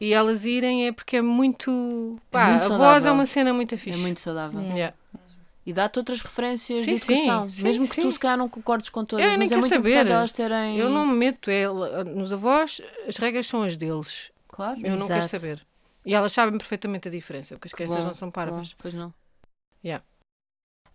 e 0.00 0.12
elas 0.12 0.44
irem 0.44 0.86
é 0.86 0.92
porque 0.92 1.16
é 1.16 1.22
muito, 1.22 2.18
pá, 2.30 2.48
muito 2.50 2.72
a 2.72 2.76
voz 2.76 3.06
é 3.06 3.10
uma 3.12 3.24
cena 3.24 3.54
muito 3.54 3.78
fixe. 3.78 3.98
É 3.98 4.02
muito 4.02 4.20
saudável. 4.20 4.60
É. 4.60 4.64
Yeah. 4.74 4.94
E 5.66 5.72
dá-te 5.72 5.98
outras 5.98 6.20
referências 6.20 6.78
Sim, 6.78 6.84
de 6.84 6.90
educação. 6.92 7.48
sim, 7.48 7.62
mesmo 7.62 7.84
sim, 7.86 7.90
que 7.94 8.00
tu 8.02 8.12
se 8.12 8.18
calhar 8.20 8.36
não 8.36 8.48
concordes 8.48 8.90
com 8.90 9.04
todas, 9.04 9.24
Eu 9.24 9.30
nem 9.30 9.38
mas 9.38 9.52
é 9.52 9.56
muito 9.56 9.72
saber. 9.72 9.90
importante 9.90 10.12
elas 10.12 10.32
terem. 10.32 10.76
Eu 10.76 10.90
não 10.90 11.06
me 11.06 11.14
meto, 11.14 11.50
é, 11.50 11.66
nos 12.04 12.32
avós, 12.32 12.80
as 13.08 13.16
regras 13.16 13.46
são 13.46 13.62
as 13.62 13.76
deles. 13.76 14.30
Claro. 14.48 14.78
Eu 14.84 14.96
não 14.96 15.06
quero 15.06 15.20
Exato. 15.20 15.40
saber. 15.40 15.66
E 16.04 16.14
elas 16.14 16.32
sabem 16.32 16.58
perfeitamente 16.58 17.08
a 17.08 17.10
diferença, 17.10 17.54
porque 17.54 17.68
as 17.68 17.72
crianças 17.72 18.00
bom, 18.00 18.06
não 18.08 18.14
são 18.14 18.30
parvas. 18.30 18.68
bom, 18.68 18.74
Pois 18.78 18.92
não. 18.92 19.12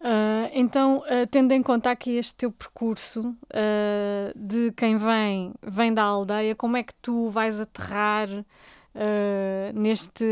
Ah, 0.02 0.50
então, 0.54 1.04
ah, 1.08 1.28
tendo 1.30 1.52
em 1.54 1.62
conta 1.62 1.92
aqui 1.92 2.12
este 2.12 2.36
teu 2.36 2.52
percurso 2.52 3.36
ah, 3.54 4.32
de 4.36 4.72
quem 4.72 4.96
vem, 4.98 5.54
vem 5.62 5.94
da 5.94 6.04
aldeia, 6.04 6.56
como 6.56 6.78
é 6.78 6.84
que 6.84 6.94
tu 7.02 7.30
vais 7.30 7.60
aterrar 7.60 8.30
ah, 8.96 9.72
neste, 9.74 10.26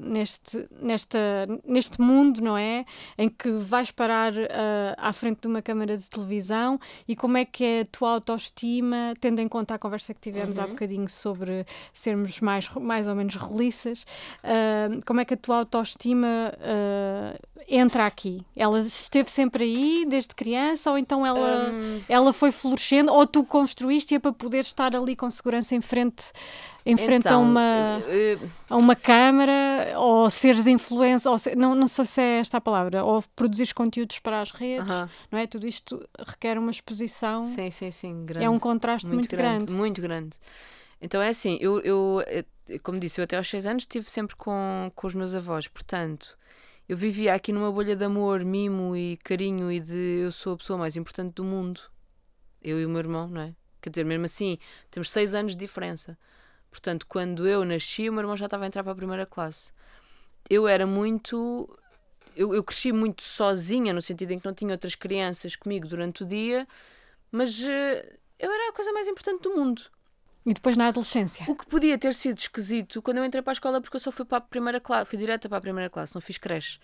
neste, 0.00 0.66
nesta, 0.80 1.18
neste 1.64 2.00
mundo, 2.00 2.40
não 2.40 2.56
é? 2.56 2.84
Em 3.18 3.28
que 3.28 3.50
vais 3.50 3.90
parar 3.90 4.32
ah, 4.34 4.94
à 4.96 5.12
frente 5.12 5.40
de 5.42 5.48
uma 5.48 5.60
câmara 5.62 5.96
de 5.96 6.08
televisão 6.08 6.78
e 7.06 7.14
como 7.16 7.36
é 7.36 7.44
que 7.44 7.64
é 7.64 7.80
a 7.80 7.84
tua 7.84 8.10
autoestima, 8.12 9.14
tendo 9.20 9.40
em 9.40 9.48
conta 9.48 9.74
a 9.74 9.78
conversa 9.78 10.14
que 10.14 10.20
tivemos 10.20 10.58
há 10.58 10.64
Uhum. 10.64 10.70
bocadinho 10.70 11.08
sobre 11.08 11.64
sermos 11.92 12.40
mais, 12.40 12.68
mais 12.70 13.08
ou 13.08 13.14
menos 13.14 13.34
roliças, 13.36 14.04
ah, 14.42 14.88
como 15.06 15.20
é 15.20 15.24
que 15.24 15.34
a 15.34 15.36
tua 15.36 15.56
autoestima 15.58 16.26
entra 17.68 18.06
aqui? 18.06 18.44
Ela 18.54 18.78
esteve 18.80 19.30
sempre 19.30 19.64
aí 19.64 20.06
desde 20.08 20.34
criança 20.34 20.90
ou 20.90 20.98
então 20.98 21.26
ela, 21.26 21.70
Hum, 21.72 22.00
ela 22.08 22.32
foi 22.32 22.52
florescendo 22.52 23.12
ou 23.12 23.26
tu 23.26 23.42
construíste-a 23.44 24.20
para 24.20 24.32
poder 24.32 24.60
estar 24.60 24.94
ali 24.94 25.16
com 25.16 25.28
segurança 25.30 25.74
em 25.74 25.80
frente, 25.80 26.32
em 26.86 26.96
frente 26.96 27.26
a, 27.26 27.30
então, 27.30 27.42
uma, 27.42 28.00
eh, 28.06 28.38
a 28.70 28.76
uma 28.76 28.94
câmara 28.94 29.94
ou 29.96 30.30
seres 30.30 30.68
influencer, 30.68 31.30
ou 31.30 31.36
não, 31.56 31.74
não 31.74 31.86
sei 31.88 32.04
se 32.04 32.20
é 32.20 32.38
esta 32.38 32.58
a 32.58 32.60
palavra, 32.60 33.04
ou 33.04 33.22
produzires 33.34 33.72
conteúdos 33.72 34.20
para 34.20 34.40
as 34.40 34.52
redes, 34.52 34.88
aham, 34.88 35.10
não 35.30 35.38
é? 35.38 35.46
Tudo 35.48 35.66
isto 35.66 36.08
requer 36.16 36.56
uma 36.56 36.70
exposição, 36.70 37.42
Sim, 37.42 37.70
sim, 37.70 37.90
sim. 37.90 38.24
Grande. 38.24 38.46
é 38.46 38.48
um 38.48 38.58
contraste 38.58 39.08
muito, 39.08 39.28
grande. 39.28 39.72
Muito 39.72 40.00
grande. 40.00 40.36
Então 41.00 41.20
é 41.20 41.28
assim, 41.28 41.58
eu, 41.60 41.80
eu, 41.80 42.22
eh, 42.26 42.44
como 42.84 43.00
disse, 43.00 43.20
eu 43.20 43.24
até 43.24 43.36
aos 43.36 43.48
6 43.48 43.66
anos 43.66 43.82
estive 43.82 44.08
sempre 44.08 44.36
com, 44.36 44.90
com 44.94 45.06
os 45.08 45.14
meus 45.14 45.34
avós, 45.34 45.66
portanto, 45.66 46.38
eu 46.88 46.96
vivia 46.96 47.34
aqui 47.34 47.52
numa 47.52 47.72
bolha 47.72 47.96
de 47.96 48.04
amor, 48.04 48.44
mimo 48.44 48.96
e 48.96 49.16
carinho 49.16 49.72
e 49.72 49.80
de 49.80 50.20
eu 50.22 50.30
sou 50.30 50.54
a 50.54 50.56
pessoa 50.56 50.78
mais 50.78 50.96
importante 50.96 51.34
do 51.34 51.42
mundo. 51.42 51.80
Eu 52.62 52.80
e 52.80 52.86
o 52.86 52.88
meu 52.88 53.00
irmão, 53.00 53.26
não 53.28 53.40
é? 53.40 53.54
Quer 53.80 53.90
dizer, 53.90 54.04
mesmo 54.04 54.24
assim, 54.24 54.56
temos 54.90 55.10
6 55.10 55.34
anos 55.34 55.52
de 55.52 55.58
diferença. 55.58 56.16
Portanto, 56.76 57.06
quando 57.06 57.48
eu 57.48 57.64
nasci, 57.64 58.06
o 58.06 58.12
meu 58.12 58.20
irmão 58.20 58.36
já 58.36 58.44
estava 58.44 58.64
a 58.64 58.66
entrar 58.66 58.82
para 58.82 58.92
a 58.92 58.96
primeira 58.96 59.24
classe. 59.24 59.72
Eu 60.48 60.68
era 60.68 60.86
muito. 60.86 61.66
Eu, 62.36 62.54
eu 62.54 62.62
cresci 62.62 62.92
muito 62.92 63.22
sozinha, 63.22 63.94
no 63.94 64.02
sentido 64.02 64.32
em 64.32 64.38
que 64.38 64.44
não 64.44 64.52
tinha 64.52 64.72
outras 64.72 64.94
crianças 64.94 65.56
comigo 65.56 65.88
durante 65.88 66.22
o 66.22 66.26
dia, 66.26 66.68
mas 67.32 67.64
eh, 67.64 68.18
eu 68.38 68.52
era 68.52 68.68
a 68.68 68.72
coisa 68.74 68.92
mais 68.92 69.08
importante 69.08 69.40
do 69.40 69.56
mundo. 69.56 69.82
E 70.44 70.52
depois 70.52 70.76
na 70.76 70.88
adolescência. 70.88 71.46
O 71.48 71.56
que 71.56 71.66
podia 71.66 71.96
ter 71.96 72.14
sido 72.14 72.36
esquisito 72.36 73.00
quando 73.00 73.16
eu 73.16 73.24
entrei 73.24 73.42
para 73.42 73.52
a 73.52 73.54
escola, 73.54 73.80
porque 73.80 73.96
eu 73.96 74.00
só 74.00 74.12
fui 74.12 74.26
para 74.26 74.36
a 74.36 74.42
primeira 74.42 74.78
classe, 74.78 75.08
fui 75.08 75.18
direta 75.18 75.48
para 75.48 75.56
a 75.56 75.62
primeira 75.62 75.88
classe, 75.88 76.14
não 76.14 76.20
fiz 76.20 76.36
creche. 76.36 76.78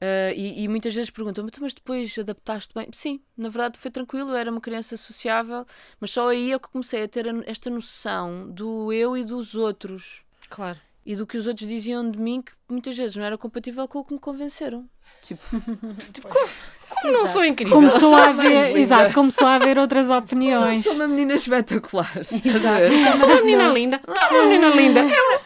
Ah, 0.00 0.32
e, 0.32 0.62
e 0.62 0.68
muitas 0.68 0.94
vezes 0.94 1.10
perguntam, 1.10 1.44
"Mas 1.60 1.74
depois 1.74 2.16
adaptaste 2.18 2.72
bem? 2.74 2.88
Sim, 2.92 3.20
na 3.36 3.48
verdade 3.48 3.78
foi 3.78 3.90
tranquilo, 3.90 4.30
eu 4.30 4.36
era 4.36 4.50
uma 4.50 4.60
criança 4.60 4.96
sociável, 4.96 5.66
mas 6.00 6.10
só 6.12 6.28
aí 6.28 6.52
é 6.52 6.58
que 6.58 6.68
comecei 6.70 7.02
a 7.02 7.08
ter 7.08 7.28
a- 7.28 7.42
esta 7.46 7.68
noção 7.68 8.48
do 8.48 8.92
eu 8.92 9.16
e 9.16 9.24
dos 9.24 9.54
outros 9.56 10.22
Claro. 10.48 10.78
e 11.04 11.16
do 11.16 11.26
que 11.26 11.36
os 11.36 11.46
outros 11.48 11.68
diziam 11.68 12.08
de 12.08 12.18
mim 12.18 12.42
que 12.42 12.52
muitas 12.68 12.96
vezes 12.96 13.16
não 13.16 13.24
era 13.24 13.36
compatível 13.36 13.88
com 13.88 13.98
o 13.98 14.04
que 14.04 14.12
me 14.14 14.20
convenceram. 14.20 14.88
Tipo, 15.20 15.42
Como 17.02 17.12
não 17.12 17.26
sou 17.26 17.44
incrível? 17.44 17.74
Começou 17.74 18.14
a 18.14 18.28
haver, 18.28 18.76
exato, 18.76 19.12
começou 19.14 19.46
a 19.46 19.54
haver 19.56 19.78
outras 19.78 20.08
eu 20.10 20.16
opiniões. 20.16 20.82
sou 20.84 20.94
uma 20.94 21.08
menina 21.08 21.34
espetacular. 21.34 22.10
Eu 22.16 23.16
sou 23.16 23.26
uma 23.28 23.40
menina 23.42 23.68
linda. 23.68 24.00
Sou 24.28 24.38
uma 24.38 24.44
menina 24.48 24.68
linda. 24.70 25.00
Olha, 25.02 25.40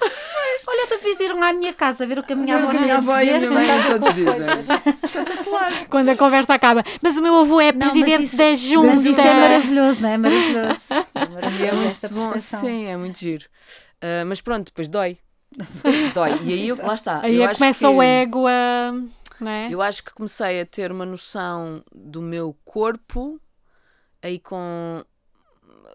tu 1.14 1.18
devias 1.18 1.38
ir 1.38 1.42
à 1.42 1.52
minha 1.52 1.72
casa 1.72 2.06
ver 2.06 2.18
o 2.18 2.22
que 2.22 2.32
a 2.32 2.36
minha 2.36 2.56
avó 2.56 2.70
tem 2.70 2.80
minha 2.80 2.94
a 2.94 2.98
avó 2.98 3.16
e 3.18 3.30
a 3.30 3.34
dizer. 3.34 3.38
minha 3.38 3.50
mãe 3.50 3.66
todos 3.88 4.14
dizem. 4.14 4.94
Espetacular. 5.04 5.86
Quando 5.88 6.08
a 6.10 6.16
conversa 6.16 6.54
acaba. 6.54 6.82
Mas 7.00 7.16
o 7.16 7.22
meu 7.22 7.38
avô 7.40 7.60
é 7.60 7.72
presidente 7.72 8.24
isso- 8.24 8.36
da 8.36 8.54
junta. 8.54 8.86
Mas 8.94 9.04
isso 9.04 9.20
é 9.20 9.34
maravilhoso, 9.40 10.02
não 10.02 10.08
é? 10.08 10.18
Maravilhoso. 10.18 10.80
É 11.14 11.26
maravilhoso 11.28 11.84
esta 11.88 12.08
Bom, 12.08 12.36
sim, 12.38 12.86
é 12.86 12.96
muito 12.96 13.18
giro. 13.18 13.44
Ah, 14.00 14.24
mas 14.26 14.40
pronto, 14.40 14.66
depois 14.66 14.88
dói. 14.88 15.18
dói. 16.14 16.40
E 16.44 16.52
aí, 16.52 16.68
eu, 16.68 16.76
lá 16.76 16.94
está. 16.94 17.20
Aí 17.22 17.36
eu 17.36 17.42
é 17.42 17.46
acho 17.46 17.54
que 17.54 17.58
começa 17.58 17.88
que- 17.88 17.94
o 17.94 18.02
ego 18.02 18.46
a. 18.46 18.92
É? 19.44 19.68
Eu 19.72 19.82
acho 19.82 20.04
que 20.04 20.12
comecei 20.14 20.60
a 20.60 20.66
ter 20.66 20.92
uma 20.92 21.04
noção 21.04 21.82
do 21.92 22.22
meu 22.22 22.56
corpo 22.64 23.40
aí 24.22 24.38
com 24.38 25.04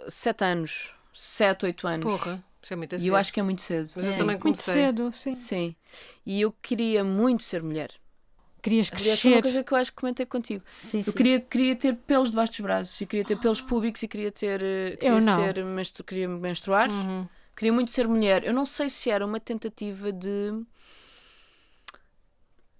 7 0.09 0.43
anos, 0.43 0.91
7, 1.13 1.65
8 1.65 1.87
anos. 1.87 2.05
Porra, 2.05 2.33
é 2.33 2.46
muito 2.75 2.95
e 2.97 3.07
eu 3.07 3.15
acho 3.15 3.31
que 3.33 3.39
é 3.39 3.43
muito 3.43 3.61
cedo. 3.61 3.89
Mas 3.95 4.05
eu 4.05 4.11
Sim. 4.11 4.17
também 4.17 4.39
Muito 4.43 4.61
cedo, 4.61 5.11
sim. 5.11 5.33
Sim. 5.33 5.75
E 6.25 6.41
eu 6.41 6.51
queria 6.51 7.03
muito 7.03 7.43
ser 7.43 7.61
mulher. 7.63 7.91
Querias 8.61 8.91
Aliás, 8.91 9.21
foi 9.21 9.31
uma 9.31 9.35
crescer. 9.37 9.41
coisa 9.43 9.63
que 9.63 9.71
eu 9.73 9.77
acho 9.77 9.91
que 9.91 9.95
comentei 10.01 10.25
contigo. 10.25 10.63
Sim, 10.83 10.97
Eu 10.97 11.03
sim. 11.05 11.11
queria, 11.13 11.39
queria 11.39 11.75
ter 11.75 11.95
pelos 11.95 12.29
debaixo 12.31 12.51
dos 12.53 12.59
braços, 12.61 12.99
e 12.99 13.05
queria 13.05 13.23
ter 13.23 13.37
pelos 13.37 13.61
públicos, 13.61 14.01
e 14.03 14.07
queria 14.07 14.31
ter. 14.31 14.61
eh, 14.61 14.97
Queria 14.97 15.09
Eu 15.09 15.21
não. 15.21 15.35
ser 15.45 15.63
menstru 15.63 16.03
queria 16.03 16.27
menstruar. 16.27 16.89
Uhum. 16.89 17.27
Queria 17.55 17.71
muito 17.71 17.91
ser 17.91 18.07
mulher. 18.07 18.43
Eu 18.43 18.53
não 18.53 18.65
sei 18.65 18.89
se 18.89 19.09
era 19.09 19.25
uma 19.25 19.39
tentativa 19.39 20.11
de. 20.11 20.51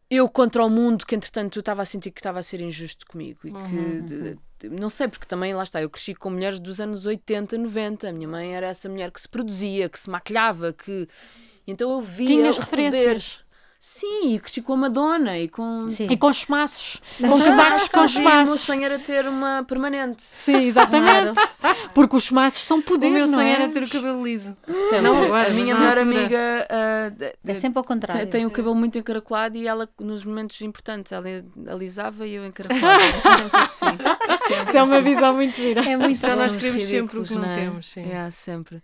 Eu 0.09 0.29
contra 0.29 0.63
o 0.65 0.69
mundo 0.69 1.05
que, 1.05 1.15
entretanto, 1.15 1.57
eu 1.57 1.61
estava 1.61 1.81
a 1.81 1.85
sentir 1.85 2.11
que 2.11 2.19
estava 2.19 2.39
a 2.39 2.43
ser 2.43 2.61
injusto 2.61 3.05
comigo. 3.05 3.39
E 3.43 3.51
que. 3.51 4.01
de- 4.01 4.37
de- 4.59 4.69
não 4.69 4.89
sei, 4.89 5.07
porque 5.07 5.25
também, 5.27 5.53
lá 5.53 5.61
está, 5.63 5.81
eu 5.81 5.89
cresci 5.89 6.15
com 6.15 6.29
mulheres 6.29 6.59
dos 6.59 6.79
anos 6.79 7.05
80, 7.05 7.57
90. 7.57 8.09
A 8.09 8.13
minha 8.13 8.27
mãe 8.27 8.55
era 8.55 8.67
essa 8.67 8.87
mulher 8.89 9.11
que 9.11 9.21
se 9.21 9.27
produzia, 9.29 9.87
que 9.89 9.99
se 9.99 10.09
maquilhava, 10.09 10.71
que. 10.73 11.07
Então 11.67 11.91
eu 11.91 12.01
via. 12.01 12.25
Tinhas 12.27 12.57
referências. 12.57 13.39
Sim, 13.79 14.33
e 14.35 14.39
cresci 14.39 14.61
com 14.61 14.73
a 14.73 14.77
Madonna 14.77 15.37
e 15.37 15.47
com. 15.47 15.87
Sim. 15.91 16.07
E 16.09 16.17
com 16.17 16.29
esmaços. 16.29 16.99
Com 17.21 17.39
casacos 17.39 17.87
com 17.87 17.99
Fazia, 18.01 18.21
O 18.21 18.43
meu 18.45 18.57
sonho 18.57 18.83
era 18.83 18.97
ter 18.99 19.27
uma 19.27 19.63
permanente. 19.67 20.23
Sim, 20.23 20.63
exatamente. 20.65 21.39
Porque 21.93 22.15
os 22.15 22.23
esmaços 22.25 22.63
são 22.63 22.81
poder. 22.81 23.07
O 23.07 23.11
meu 23.11 23.27
não 23.27 23.35
sonho 23.35 23.47
é? 23.47 23.51
era 23.51 23.69
ter 23.69 23.83
o 23.83 23.87
cabelo 23.89 24.23
liso. 24.23 24.57
Sempre. 24.89 25.01
Não 25.01 25.23
agora, 25.23 25.49
a 25.49 25.53
minha 25.53 25.75
melhor 25.75 25.97
amiga 25.99 26.67
de- 27.15 27.33
É 27.51 27.53
sempre 27.53 27.77
ao 27.77 27.83
tem, 27.85 27.93
contrário. 27.95 28.27
tem 28.27 28.45
o 28.47 28.51
cabelo 28.51 28.73
muito 28.75 28.97
encaracolado 28.97 29.55
e 29.57 29.67
ela, 29.67 29.87
nos 29.99 30.25
momentos 30.25 30.59
importantes, 30.61 31.11
ela 31.11 31.27
alisava 31.67 32.25
e 32.25 32.33
eu 32.33 32.45
encaracolava. 32.45 32.99
sempre 32.99 33.57
assim. 33.59 33.97
Sempre 34.47 34.67
Isso 34.69 34.77
é 34.77 34.83
uma 34.83 35.01
visão 35.01 35.35
muito 35.35 35.55
gira. 35.55 35.81
É 35.87 35.95
muito 35.95 36.17
Então 36.17 36.35
nós 36.35 36.55
queremos 36.55 36.83
sempre 36.83 37.19
o 37.19 37.23
que 37.23 37.35
não 37.35 37.45
é? 37.45 37.55
temos, 37.55 37.85
sim. 37.91 38.01
Yeah, 38.01 38.31
sempre. 38.31 38.81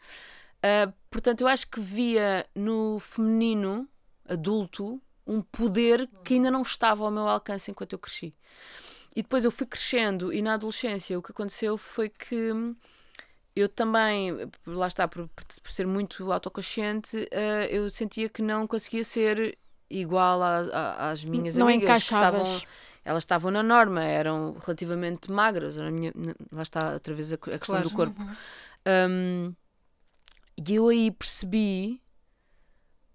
Ah, 0.61 0.89
portanto, 1.09 1.41
eu 1.41 1.47
acho 1.47 1.67
que 1.67 1.79
via 1.79 2.45
no 2.55 2.99
feminino 2.99 3.87
adulto 4.27 5.01
um 5.25 5.41
poder 5.41 6.09
que 6.23 6.33
ainda 6.35 6.51
não 6.51 6.61
estava 6.61 7.03
ao 7.03 7.11
meu 7.11 7.27
alcance 7.27 7.71
enquanto 7.71 7.93
eu 7.93 7.99
cresci. 7.99 8.33
E 9.15 9.21
depois 9.21 9.45
eu 9.45 9.51
fui 9.51 9.65
crescendo 9.67 10.33
e 10.33 10.41
na 10.41 10.55
adolescência 10.55 11.17
o 11.17 11.21
que 11.21 11.31
aconteceu 11.31 11.77
foi 11.77 12.09
que 12.09 12.51
eu 13.55 13.69
também, 13.69 14.35
lá 14.65 14.87
está, 14.87 15.07
por, 15.07 15.27
por- 15.29 15.45
ser 15.71 15.85
muito 15.85 16.31
autoconsciente, 16.31 17.27
ah, 17.31 17.65
eu 17.67 17.89
sentia 17.91 18.27
que 18.27 18.41
não 18.41 18.65
conseguia 18.67 19.03
ser 19.03 19.57
igual 19.89 20.41
a- 20.41 20.57
a- 20.73 21.11
às 21.11 21.23
minhas 21.23 21.55
não 21.55 21.67
amigas 21.67 21.91
que 21.97 22.13
estavam 22.15 22.39
encaixavas. 22.41 22.67
elas 23.05 23.21
estavam 23.23 23.51
na 23.51 23.61
norma, 23.61 24.03
eram 24.03 24.57
relativamente 24.65 25.31
magras. 25.31 25.75
Minha, 25.77 26.11
lá 26.51 26.63
está 26.63 26.93
outra 26.93 27.13
vez 27.13 27.31
a, 27.31 27.35
a 27.35 27.37
questão 27.37 27.59
Claro. 27.59 27.89
do 27.89 27.95
corpo. 27.95 28.21
Um, 28.87 29.53
e 30.57 30.75
eu 30.75 30.87
aí 30.87 31.11
percebi, 31.11 32.01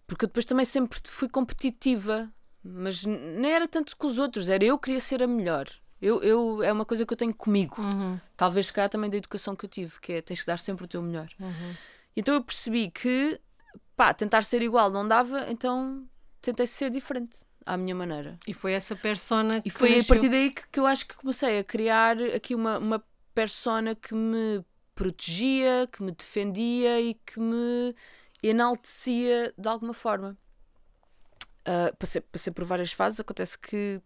porque 0.09 0.25
eu 0.25 0.27
depois 0.27 0.45
também 0.45 0.65
sempre 0.65 0.99
fui 1.05 1.29
competitiva, 1.29 2.29
mas 2.65 3.05
n- 3.05 3.39
nem 3.39 3.53
era 3.53 3.69
tanto 3.69 3.97
com 3.97 4.09
os 4.09 4.19
outros, 4.19 4.49
era 4.49 4.65
eu 4.65 4.77
queria 4.79 4.99
ser 5.01 5.23
a 5.23 5.27
melhor. 5.29 5.69
Eu, 6.01 6.23
eu, 6.23 6.63
é 6.63 6.73
uma 6.73 6.85
coisa 6.85 7.05
que 7.05 7.13
eu 7.13 7.17
tenho 7.17 7.35
comigo. 7.35 7.81
Uhum. 7.81 8.19
Talvez 8.37 8.71
calhar 8.71 8.89
também 8.89 9.11
da 9.11 9.17
educação 9.17 9.55
que 9.55 9.65
eu 9.65 9.69
tive, 9.69 10.01
que 10.01 10.15
é 10.15 10.23
tens 10.23 10.41
que 10.41 10.47
dar 10.47 10.59
sempre 10.59 10.85
o 10.85 10.89
teu 10.89 11.03
melhor. 11.03 11.29
Uhum. 11.39 11.75
Então 12.17 12.35
eu 12.35 12.43
percebi 12.43 12.91
que 12.91 13.39
pá, 13.97 14.15
tentar 14.15 14.43
ser 14.45 14.63
igual 14.63 14.91
não 14.91 15.07
dava, 15.07 15.47
então 15.51 16.09
tentei 16.41 16.67
ser 16.67 16.89
diferente 16.91 17.37
à 17.67 17.77
minha 17.77 17.95
maneira. 17.95 18.39
E 18.47 18.55
foi 18.55 18.73
essa 18.73 18.97
persona 18.97 19.61
que 19.61 19.69
E 19.69 19.71
foi 19.71 20.01
a 20.01 20.05
partir 20.05 20.29
daí 20.29 20.51
que, 20.51 20.63
que 20.71 20.81
eu 20.81 20.87
acho 20.87 21.07
que 21.07 21.17
comecei 21.17 21.59
a 21.59 21.65
criar 21.65 22.17
aqui 22.35 22.55
uma, 22.55 22.79
uma 22.79 23.05
persona 23.35 23.95
que 23.95 24.15
me 24.15 24.65
protegia, 24.95 25.89
que 25.93 26.03
me 26.03 26.13
defendia 26.13 27.01
e 27.01 27.15
que 27.15 27.39
me 27.41 27.95
enaltecia 28.43 29.53
de 29.57 29.69
alguma 29.69 29.95
forma. 29.95 30.37
Ah, 31.65 31.93
passei, 31.99 32.21
passei 32.21 32.53
por 32.53 32.65
várias 32.65 32.93
fases, 32.93 33.21
acontece 33.21 33.59
que, 33.59 34.01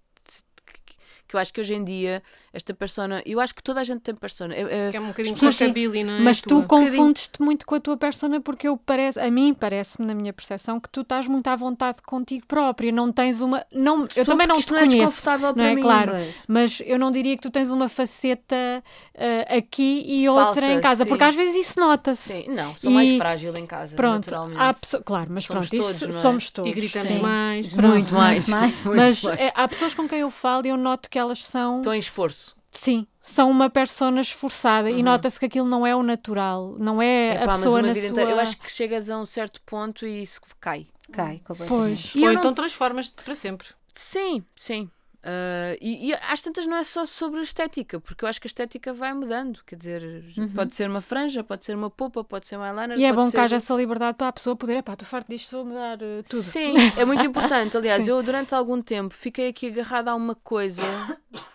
que, 0.84 0.96
que 1.28 1.36
eu 1.36 1.40
acho 1.40 1.52
que 1.52 1.60
hoje 1.60 1.74
em 1.74 1.84
dia 1.84 2.22
esta 2.52 2.74
persona. 2.74 3.22
Eu 3.24 3.40
acho 3.40 3.54
que 3.54 3.62
toda 3.62 3.80
a 3.80 3.84
gente 3.84 4.00
tem 4.00 4.14
persona. 4.14 4.54
É, 4.54 4.60
é- 4.88 4.90
Que 4.90 4.96
é 4.96 5.00
um 5.00 5.08
bocadinho 5.08 5.34
pessoas- 5.34 5.58
rockabilly, 5.58 6.04
não 6.04 6.12
é? 6.14 6.20
Mas 6.20 6.40
tu 6.42 6.62
confundes-te 6.64 7.40
muito 7.40 7.64
com 7.66 7.74
a 7.74 7.80
tua 7.80 7.96
persona 7.96 8.40
porque 8.40 8.68
eu 8.68 8.76
parece, 8.76 9.18
a 9.20 9.30
mim 9.30 9.54
parece-me, 9.54 10.06
na 10.06 10.14
minha 10.14 10.32
percepção, 10.32 10.78
que 10.78 10.88
tu 10.88 11.00
estás 11.02 11.26
muito 11.26 11.46
à 11.48 11.56
vontade 11.56 12.02
contigo 12.02 12.46
própria. 12.46 12.92
Não 12.92 13.10
tens 13.12 13.40
uma. 13.40 13.64
Não, 13.72 14.06
eu 14.14 14.24
também 14.24 14.46
não 14.46 14.56
te 14.58 14.70
não 14.70 14.78
é 14.78 14.80
conheço. 14.86 15.06
desconfortável 15.14 15.46
não 15.48 15.54
para 15.54 15.64
é 15.70 15.74
mim. 15.74 15.82
claro? 15.82 16.10
Pois. 16.12 16.34
Mas 16.46 16.82
eu 16.84 16.98
não 16.98 17.10
diria 17.10 17.36
que 17.36 17.42
tu 17.42 17.50
tens 17.50 17.70
uma 17.70 17.88
faceta 17.88 18.82
eh, 19.14 19.56
aqui 19.58 20.02
e 20.06 20.28
outra 20.28 20.54
Falsa, 20.62 20.72
em 20.72 20.80
casa, 20.80 21.04
sim. 21.04 21.08
porque 21.08 21.24
às 21.24 21.34
vezes 21.34 21.54
isso 21.68 21.80
nota-se. 21.80 22.32
Sim, 22.32 22.48
não, 22.48 22.76
sou 22.76 22.90
E- 22.90 22.94
mais 22.94 23.16
frágil 23.16 23.56
em 23.56 23.66
casa, 23.66 23.96
Pronto, 23.96 24.24
naturalmente. 24.24 24.60
há 24.60 24.74
pessoas, 24.74 25.02
claro, 25.04 25.26
mas 25.30 25.44
Somos 25.44 25.68
pronto, 25.68 25.80
isso 25.80 25.98
todos, 26.00 26.14
não 26.14 26.18
é? 26.20 26.22
somos 26.22 26.50
todos. 26.50 26.70
E 26.70 26.74
gritamos 26.74 27.08
sim. 27.08 27.18
mais. 27.20 27.72
Muito 27.72 28.14
mais. 28.14 28.48
mais. 28.48 28.84
Muito 28.84 28.96
Mas 28.96 29.22
mais. 29.22 29.40
eh, 29.40 29.52
há 29.54 29.68
pessoas 29.68 29.94
com 29.94 30.08
quem 30.08 30.20
eu 30.20 30.30
falo 30.30 30.66
e 30.66 30.70
eu 30.70 30.76
noto 30.76 31.08
que 31.10 31.18
elas 31.18 31.44
são, 31.44 31.78
Estou 31.78 31.94
em 31.94 31.98
esforço. 31.98 32.41
Sim, 32.72 33.06
são 33.20 33.48
uma 33.50 33.70
persona 33.70 34.20
esforçada 34.20 34.90
e 34.90 35.02
nota-se 35.02 35.38
que 35.38 35.46
aquilo 35.46 35.68
não 35.68 35.86
é 35.86 35.94
o 35.94 36.02
natural, 36.02 36.74
não 36.78 37.00
é 37.00 37.34
Epá, 37.36 37.44
a 37.44 37.48
pessoa 37.54 37.78
uma 37.80 37.86
na 37.88 37.94
sua... 37.94 38.06
inteira- 38.08 38.30
Eu 38.30 38.40
acho 38.40 38.56
que 38.58 38.68
chegas 38.70 39.08
a 39.08 39.16
um 39.18 39.26
certo 39.26 39.60
ponto 39.64 40.04
e 40.06 40.22
isso 40.22 40.40
cai. 40.58 40.86
Cai 41.12 41.40
completamente. 41.44 41.68
Pois. 41.68 42.12
E 42.16 42.20
Ou 42.26 42.32
não- 42.32 42.40
então 42.40 42.54
transformas-te 42.54 43.22
para 43.22 43.34
sempre. 43.34 43.68
Sim, 43.94 44.42
sim. 44.56 44.90
Ah, 45.24 45.76
e, 45.80 46.08
e 46.08 46.14
às 46.14 46.40
tantas 46.40 46.66
não 46.66 46.76
é 46.76 46.82
só 46.82 47.06
sobre 47.06 47.38
a 47.38 47.42
estética, 47.44 48.00
porque 48.00 48.24
eu 48.24 48.28
acho 48.28 48.40
que 48.40 48.46
a 48.46 48.48
estética 48.48 48.92
vai 48.92 49.12
mudando. 49.14 49.60
Quer 49.64 49.76
dizer, 49.76 50.24
pode 50.52 50.74
ser 50.74 50.88
uma 50.90 51.00
franja, 51.00 51.44
pode 51.44 51.64
ser 51.64 51.76
uma 51.76 51.88
polpa, 51.90 52.24
pode 52.24 52.46
ser 52.48 52.56
um 52.56 52.64
eyeliner. 52.64 52.98
E 52.98 53.04
é 53.04 53.12
bom 53.12 53.26
ser... 53.26 53.32
que 53.32 53.36
haja 53.38 53.56
essa 53.56 53.72
liberdade 53.74 54.16
para 54.16 54.26
a 54.28 54.32
pessoa 54.32 54.56
poder, 54.56 54.78
epá, 54.78 54.94
estou 54.94 55.06
farto 55.06 55.28
disto, 55.28 55.52
vou 55.54 55.66
mudar 55.66 55.98
eh, 56.02 56.22
tudo. 56.28 56.42
Sim, 56.42 56.74
é 56.96 57.04
muito 57.04 57.22
importante. 57.26 57.76
Aliás, 57.76 58.02
Sim. 58.04 58.10
eu 58.10 58.22
durante 58.22 58.52
algum 58.52 58.82
tempo 58.82 59.14
fiquei 59.14 59.48
aqui 59.48 59.68
agarrada 59.68 60.10
a 60.10 60.16
uma 60.16 60.34
coisa 60.34 60.82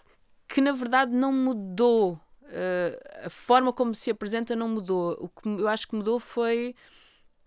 que 0.58 0.62
na 0.62 0.72
verdade 0.72 1.12
não 1.16 1.32
mudou. 1.32 2.20
Ah, 2.46 3.26
a 3.28 3.30
forma 3.30 3.72
como 3.72 3.94
se 3.94 4.10
apresenta 4.10 4.56
não 4.56 4.68
mudou. 4.68 5.16
O 5.22 5.30
que 5.30 5.48
eu 5.48 5.68
acho 5.68 5.88
que 5.88 5.96
mudou 5.96 6.20
foi 6.20 6.74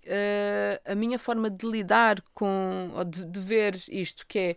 ah, 0.06 0.92
a 0.92 0.94
minha 0.94 1.18
forma 1.18 1.50
de 1.50 1.66
lidar 1.66 2.22
com, 2.32 2.92
ou 2.94 3.04
de, 3.04 3.24
de 3.24 3.40
ver 3.40 3.82
isto, 3.88 4.24
que 4.28 4.38
é 4.38 4.56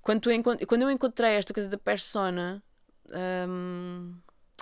quando, 0.00 0.28
quando 0.68 0.82
eu 0.82 0.90
encontrei 0.92 1.32
esta 1.32 1.52
coisa 1.52 1.68
da 1.68 1.76
persona. 1.76 2.62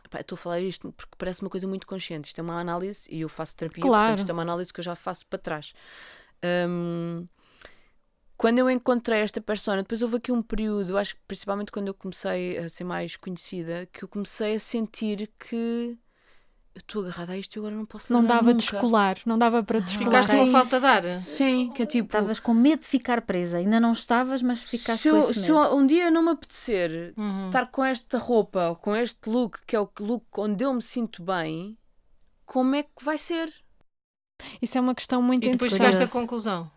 pá, 0.08 0.16
eu 0.16 0.22
estou 0.22 0.36
a 0.36 0.38
falar 0.38 0.60
isto 0.60 0.90
porque 0.92 1.12
parece 1.18 1.42
uma 1.42 1.50
coisa 1.50 1.68
muito 1.68 1.86
consciente. 1.86 2.28
Isto 2.28 2.38
é 2.38 2.42
uma 2.42 2.58
análise 2.58 3.06
e 3.10 3.20
eu 3.20 3.28
faço 3.28 3.54
terapia, 3.54 3.82
Claro. 3.82 4.04
portanto, 4.04 4.18
isto 4.20 4.30
é 4.30 4.32
uma 4.32 4.40
análise 4.40 4.72
que 4.72 4.80
eu 4.80 4.84
já 4.84 4.96
faço 4.96 5.26
para 5.26 5.38
trás. 5.38 5.74
Hum, 6.42 7.26
quando 8.36 8.58
eu 8.58 8.68
encontrei 8.70 9.20
esta 9.20 9.40
persona, 9.40 9.82
depois 9.82 10.02
houve 10.02 10.16
aqui 10.16 10.32
um 10.32 10.42
período, 10.42 10.90
eu 10.90 10.98
acho 10.98 11.14
que 11.14 11.20
principalmente 11.26 11.70
quando 11.72 11.88
eu 11.88 11.94
comecei 11.94 12.58
a 12.58 12.68
ser 12.68 12.84
mais 12.84 13.16
conhecida, 13.16 13.86
que 13.92 14.02
eu 14.04 14.08
comecei 14.08 14.56
a 14.56 14.60
sentir 14.60 15.30
que 15.38 15.96
eu 16.74 16.80
estou 16.80 17.02
agarrada 17.02 17.32
a 17.34 17.38
isto 17.38 17.54
e 17.54 17.58
agora 17.60 17.76
não 17.76 17.86
posso 17.86 18.12
Não 18.12 18.24
dava 18.24 18.48
de 18.48 18.54
nunca. 18.54 18.72
descolar, 18.72 19.16
não 19.24 19.38
dava 19.38 19.62
para 19.62 19.78
descolar. 19.78 20.10
Ficaste 20.24 20.30
com 20.32 20.42
uma 20.42 20.52
falta 20.52 20.80
de 20.80 20.86
ar. 20.86 21.22
Sim, 21.22 21.70
que 21.72 21.82
é 21.84 21.86
tipo. 21.86 22.06
Estavas 22.08 22.40
com 22.40 22.52
medo 22.52 22.80
de 22.80 22.86
ficar 22.88 23.22
presa. 23.22 23.58
Ainda 23.58 23.78
não 23.78 23.92
estavas, 23.92 24.42
mas 24.42 24.64
ficaste 24.64 25.02
se, 25.02 25.10
com 25.10 25.16
eu- 25.16 25.30
esse 25.30 25.44
se 25.44 25.50
eu- 25.52 25.76
um 25.76 25.86
dia 25.86 26.10
não 26.10 26.22
me 26.24 26.30
apetecer 26.30 27.14
Uhum. 27.16 27.46
estar 27.46 27.66
com 27.70 27.84
esta 27.84 28.18
roupa 28.18 28.70
ou 28.70 28.74
com 28.76 28.96
este 28.96 29.30
look, 29.30 29.60
que 29.64 29.76
é 29.76 29.80
o 29.80 29.88
look 30.00 30.24
onde 30.36 30.64
eu 30.64 30.74
me 30.74 30.82
sinto 30.82 31.22
bem, 31.22 31.78
como 32.44 32.74
é 32.74 32.82
que 32.82 33.04
vai 33.04 33.16
ser? 33.18 33.52
Isso 34.60 34.76
é 34.76 34.80
uma 34.80 34.96
questão 34.96 35.22
muito 35.22 35.46
E 35.46 35.52
depois 35.52 35.72
interessante. 35.72 35.94
chegaste 35.94 36.16
à 36.16 36.20
conclusão. 36.20 36.68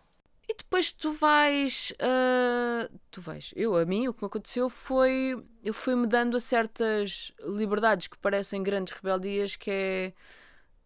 E 0.50 0.54
depois 0.56 0.90
tu 0.92 1.12
vais. 1.12 1.92
ah, 2.00 2.88
tu 3.10 3.20
vais. 3.20 3.52
Eu, 3.54 3.76
a 3.76 3.84
mim, 3.84 4.08
o 4.08 4.14
que 4.14 4.22
me 4.22 4.26
aconteceu 4.28 4.68
foi. 4.70 5.36
Eu 5.62 5.74
fui-me 5.74 6.06
dando 6.06 6.36
a 6.36 6.40
certas 6.40 7.32
liberdades 7.44 8.06
que 8.06 8.16
parecem 8.18 8.62
grandes 8.62 8.94
rebeldias, 8.94 9.56
que 9.56 9.70
é. 9.70 10.12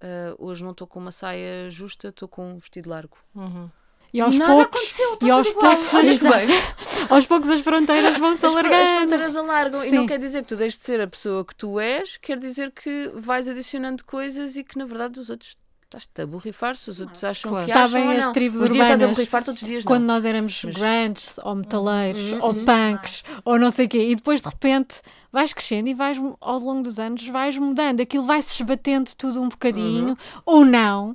ah, 0.00 0.34
hoje 0.38 0.64
não 0.64 0.72
estou 0.72 0.86
com 0.86 0.98
uma 0.98 1.12
saia 1.12 1.70
justa, 1.70 2.08
estou 2.08 2.26
com 2.28 2.54
um 2.54 2.58
vestido 2.58 2.90
largo. 2.90 3.16
Uhum. 3.34 3.70
E 4.14 4.20
aos 4.20 4.34
Nada 4.36 4.52
poucos, 4.52 4.78
aconteceu, 4.80 5.14
está 5.14 5.26
e 5.26 5.30
aos 5.30 5.50
poucos, 5.52 5.94
as, 5.94 6.22
aos 7.10 7.26
poucos 7.26 7.48
as 7.48 7.60
fronteiras 7.60 8.18
vão-se 8.18 8.44
As, 8.44 8.52
fro- 8.52 8.60
as 8.60 8.66
alargando. 8.66 8.98
fronteiras 8.98 9.36
alargam 9.38 9.84
e 9.86 9.88
Sim. 9.88 9.96
não 9.96 10.06
quer 10.06 10.18
dizer 10.18 10.42
que 10.42 10.48
tu 10.48 10.56
deixes 10.56 10.78
de 10.78 10.84
ser 10.84 11.00
a 11.00 11.06
pessoa 11.06 11.42
que 11.46 11.56
tu 11.56 11.80
és, 11.80 12.18
quer 12.18 12.36
dizer 12.36 12.72
que 12.72 13.10
vais 13.14 13.48
adicionando 13.48 14.04
coisas 14.04 14.54
e 14.56 14.62
que 14.64 14.76
na 14.76 14.84
verdade 14.84 15.18
os 15.18 15.30
outros 15.30 15.56
estás-te 15.92 16.22
a 16.22 16.26
borrifar-se, 16.26 16.88
os 16.90 17.00
outros 17.00 17.22
acham 17.22 17.50
Claro. 17.50 17.66
que 17.66 17.72
Sabem 17.72 18.02
acham 18.02 18.12
ou 18.12 18.18
as 18.18 18.24
não. 18.26 18.32
tribos 18.32 18.60
Uns 18.62 18.70
dias 18.70 18.76
estás 18.86 18.90
a 18.90 18.94
urbanas, 19.04 19.16
borrifar, 19.16 19.44
outros 19.46 19.66
dias 19.68 19.84
Quando 19.84 20.04
não. 20.04 20.14
nós 20.14 20.24
éramos 20.24 20.62
Mas- 20.64 20.74
grandes, 20.74 21.38
ou 21.42 21.54
metaleiros, 21.54 22.32
Uhum, 22.32 22.38
ou 22.42 22.52
uhum. 22.54 22.64
punks, 22.64 23.24
ou 23.44 23.58
não 23.58 23.70
sei 23.70 23.86
o 23.86 23.88
quê, 23.88 24.08
e 24.10 24.14
depois 24.14 24.40
de 24.42 24.48
repente 24.48 24.96
vais 25.30 25.52
crescendo 25.52 25.88
e 25.88 25.94
vais, 25.94 26.20
ao 26.40 26.58
longo 26.58 26.82
dos 26.82 26.98
anos, 26.98 27.26
vais 27.28 27.56
mudando. 27.58 28.00
Aquilo 28.00 28.24
vai-se 28.24 28.52
esbatendo 28.62 29.10
tudo 29.16 29.40
um 29.42 29.48
bocadinho, 29.48 30.16
ou 30.44 30.64
não, 30.64 31.12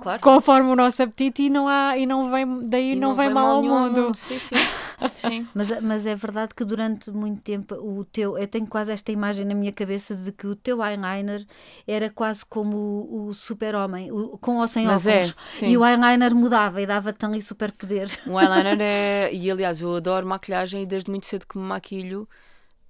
claro. 0.00 0.20
conforme 0.20 0.70
o 0.70 0.76
nosso 0.76 1.02
apetite, 1.02 1.42
e 1.42 1.50
não, 1.50 1.66
há, 1.68 1.96
e 1.98 2.06
não 2.06 2.30
vem, 2.30 2.66
daí 2.66 2.92
E 2.92 2.96
não, 2.96 3.14
vem 3.14 3.30
mal 3.30 3.56
ao 3.56 3.62
nenhum 3.62 3.80
mundo. 3.80 4.14
Sim, 4.14 4.38
sim. 4.38 4.54
sim. 5.14 5.46
Mas, 5.54 5.70
mas 5.80 6.06
é 6.06 6.14
verdade 6.14 6.54
que 6.54 6.64
durante 6.64 7.10
muito 7.10 7.42
tempo 7.42 7.74
o 7.74 8.04
teu, 8.04 8.36
eu 8.38 8.46
tenho 8.48 8.66
quase 8.66 8.92
esta 8.92 9.10
imagem 9.12 9.44
na 9.44 9.54
minha 9.54 9.72
cabeça 9.72 10.14
de 10.14 10.32
que 10.32 10.46
o 10.46 10.54
teu 10.56 10.82
eyeliner 10.82 11.46
era 11.86 12.10
quase 12.10 12.44
como 12.44 12.76
o, 12.76 13.26
o 13.28 13.34
super-homem, 13.34 14.10
com 14.40 14.58
ou 14.58 14.68
sem 14.68 14.86
Mas 14.86 15.06
é, 15.06 15.20
óculos. 15.20 15.36
sim. 15.46 15.66
E 15.68 15.76
o 15.76 15.84
eyeliner 15.84 16.34
mudava 16.34 16.80
e 16.80 16.86
dava-te 16.86 17.24
ali 17.24 17.40
superpoder. 17.42 18.08
O 18.26 18.40
eyeliner 18.40 18.78
é. 18.80 19.30
E 19.36 19.50
aliás, 19.50 19.80
eu 19.80 19.94
adoro 19.96 20.26
maquilhagem 20.26 20.82
e 20.82 20.86
desde 20.86 21.10
muito 21.10 21.26
cedo 21.26 21.46
que 21.46 21.58
me 21.58 21.64
maquilho, 21.64 22.28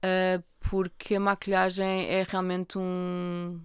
ah, 0.03 0.42
porque 0.61 1.16
a 1.16 1.21
maquilhagem 1.21 2.07
é 2.09 2.25
realmente 2.29 2.79
um. 2.79 3.61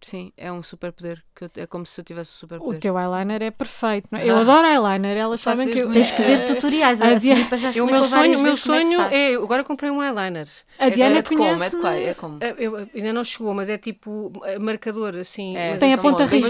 Sim, 0.00 0.32
é 0.36 0.50
um 0.52 0.62
superpoder. 0.62 1.22
que 1.34 1.44
eu- 1.44 1.50
É 1.56 1.66
como 1.66 1.84
se 1.84 2.00
eu 2.00 2.04
tivesse 2.04 2.30
um 2.30 2.34
O 2.34 2.38
superpoder. 2.38 2.80
teu 2.80 2.98
eyeliner 2.98 3.42
é 3.42 3.50
perfeito. 3.50 4.08
não 4.10 4.18
é? 4.18 4.24
Eu 4.28 4.38
adoro 4.38 4.66
eyeliner, 4.66 5.16
elas 5.16 5.42
Faço 5.42 5.56
sabem 5.60 5.72
que 5.74 5.80
eu, 5.82 5.92
Tens 5.92 6.10
que 6.10 6.22
ver 6.22 6.38
Eh, 6.40 6.54
tutoriais. 6.54 7.02
a 7.02 7.08
A, 7.08 7.14
Dia- 7.14 7.36
Filipa 7.36 7.56
já 7.58 7.70
E 7.72 7.80
o 7.80 7.86
meu 7.86 8.02
sonho, 8.04 8.38
o 8.38 8.42
meu 8.42 8.56
como 8.56 8.74
é 8.74 8.84
sonho 8.84 8.98
faz. 8.98 9.12
é. 9.12 9.34
Agora 9.34 9.64
comprei 9.64 9.90
um 9.90 10.02
eyeliner. 10.02 10.48
a 10.78 10.88
Diana 10.88 11.18
é 11.18 11.22
de 11.22 11.28
como? 11.28 11.42
É 11.44 11.52
de 11.52 11.56
conhece. 11.58 11.76
qual? 11.80 11.92
É 11.92 12.14
como? 12.14 12.38
Eh, 12.40 12.54
eu- 12.58 12.88
ainda 12.94 13.12
não 13.12 13.22
chegou, 13.24 13.52
mas 13.54 13.68
é 13.68 13.76
tipo 13.78 14.32
eh, 14.44 14.58
marcador, 14.58 15.14
assim. 15.16 15.56
É, 15.56 15.76
Tem 15.76 15.92
a 15.92 15.98
ponta 15.98 16.26
bem 16.26 16.42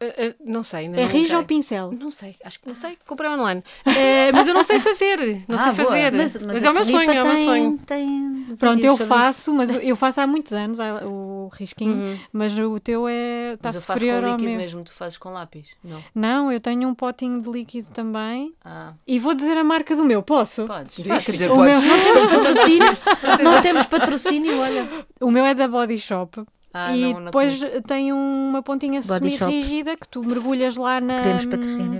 eh, 0.00 0.14
eh, 0.26 0.34
não 0.44 0.62
sei, 0.62 0.80
ainda 0.80 1.00
É 1.00 1.04
não 1.04 1.08
rija 1.10 1.38
ou 1.38 1.44
pincel? 1.44 1.92
Não 1.92 2.10
sei, 2.10 2.36
acho 2.44 2.60
que 2.60 2.68
não 2.68 2.74
sei. 2.74 2.96
Comprei 3.06 3.30
online. 3.30 3.62
Eh, 3.84 4.30
mas 4.32 4.46
eu 4.46 4.54
não 4.54 4.62
sei 4.62 4.78
fazer. 4.80 5.42
Não 5.48 5.56
Ah, 5.56 5.62
sei 5.64 5.72
boa. 5.72 5.88
fazer. 5.88 6.12
Mas, 6.12 6.34
Mas, 6.36 6.42
mas 6.46 6.64
é 6.64 6.70
o 6.70 6.74
meu 6.74 6.84
sonho, 6.84 7.10
é 7.10 7.22
o 7.22 7.26
meu 7.26 7.36
sonho. 7.44 7.78
tem 7.86 8.28
Pronto, 8.58 8.84
eu 8.84 8.96
faço, 8.96 9.52
mas 9.52 9.70
eu 9.70 9.94
faço 9.96 10.20
há 10.20 10.26
muitos 10.26 10.52
anos 10.52 10.78
o 11.04 11.48
risquinho, 11.52 11.94
Uhum. 11.96 12.18
mas 12.32 12.58
o 12.58 12.78
teu 12.80 13.06
é 13.08 13.54
está 13.54 13.68
Mas 13.70 13.76
eu 13.76 13.82
faço 13.82 14.06
com 14.06 14.20
líquido 14.20 14.42
meu. 14.50 14.56
mesmo, 14.58 14.82
tu 14.84 14.92
fazes 14.92 15.18
com 15.18 15.30
lápis? 15.30 15.66
Não. 15.84 16.02
Não, 16.14 16.52
eu 16.52 16.60
tenho 16.60 16.88
um 16.88 16.94
potinho 16.94 17.42
de 17.42 17.50
líquido 17.50 17.90
também 17.90 18.52
Ah, 18.64 18.92
e 19.06 19.18
vou 19.18 19.34
dizer 19.34 19.56
a 19.56 19.64
marca 19.64 19.94
do 19.96 20.04
meu, 20.04 20.22
posso? 20.22 20.66
podes. 20.66 20.94
Ah, 21.10 21.20
quer 21.20 21.32
dizer, 21.32 21.50
O 21.50 21.56
podes. 21.56 21.78
meu- 21.80 21.88
Não 21.88 22.02
temos 22.04 22.22
patrocínio, 22.32 23.42
não 23.44 23.62
temos 23.62 23.86
patrocínio, 23.86 24.58
olha. 24.60 24.88
O 25.20 25.30
meu 25.30 25.44
é 25.44 25.54
da 25.54 25.68
Body 25.68 25.98
Shop 25.98 26.42
Ah, 26.72 26.94
e 26.94 27.00
não, 27.12 27.20
não 27.20 27.24
depois 27.26 27.58
conheço. 27.58 27.82
tem 27.82 28.12
uma 28.12 28.62
pontinha 28.62 29.00
semi-rígida 29.02 29.96
que 29.96 30.06
tu 30.08 30.22
mergulhas 30.22 30.76
lá 30.76 31.00
na. 31.00 31.22
Queremos 31.22 31.46
patrocínio. 31.46 31.98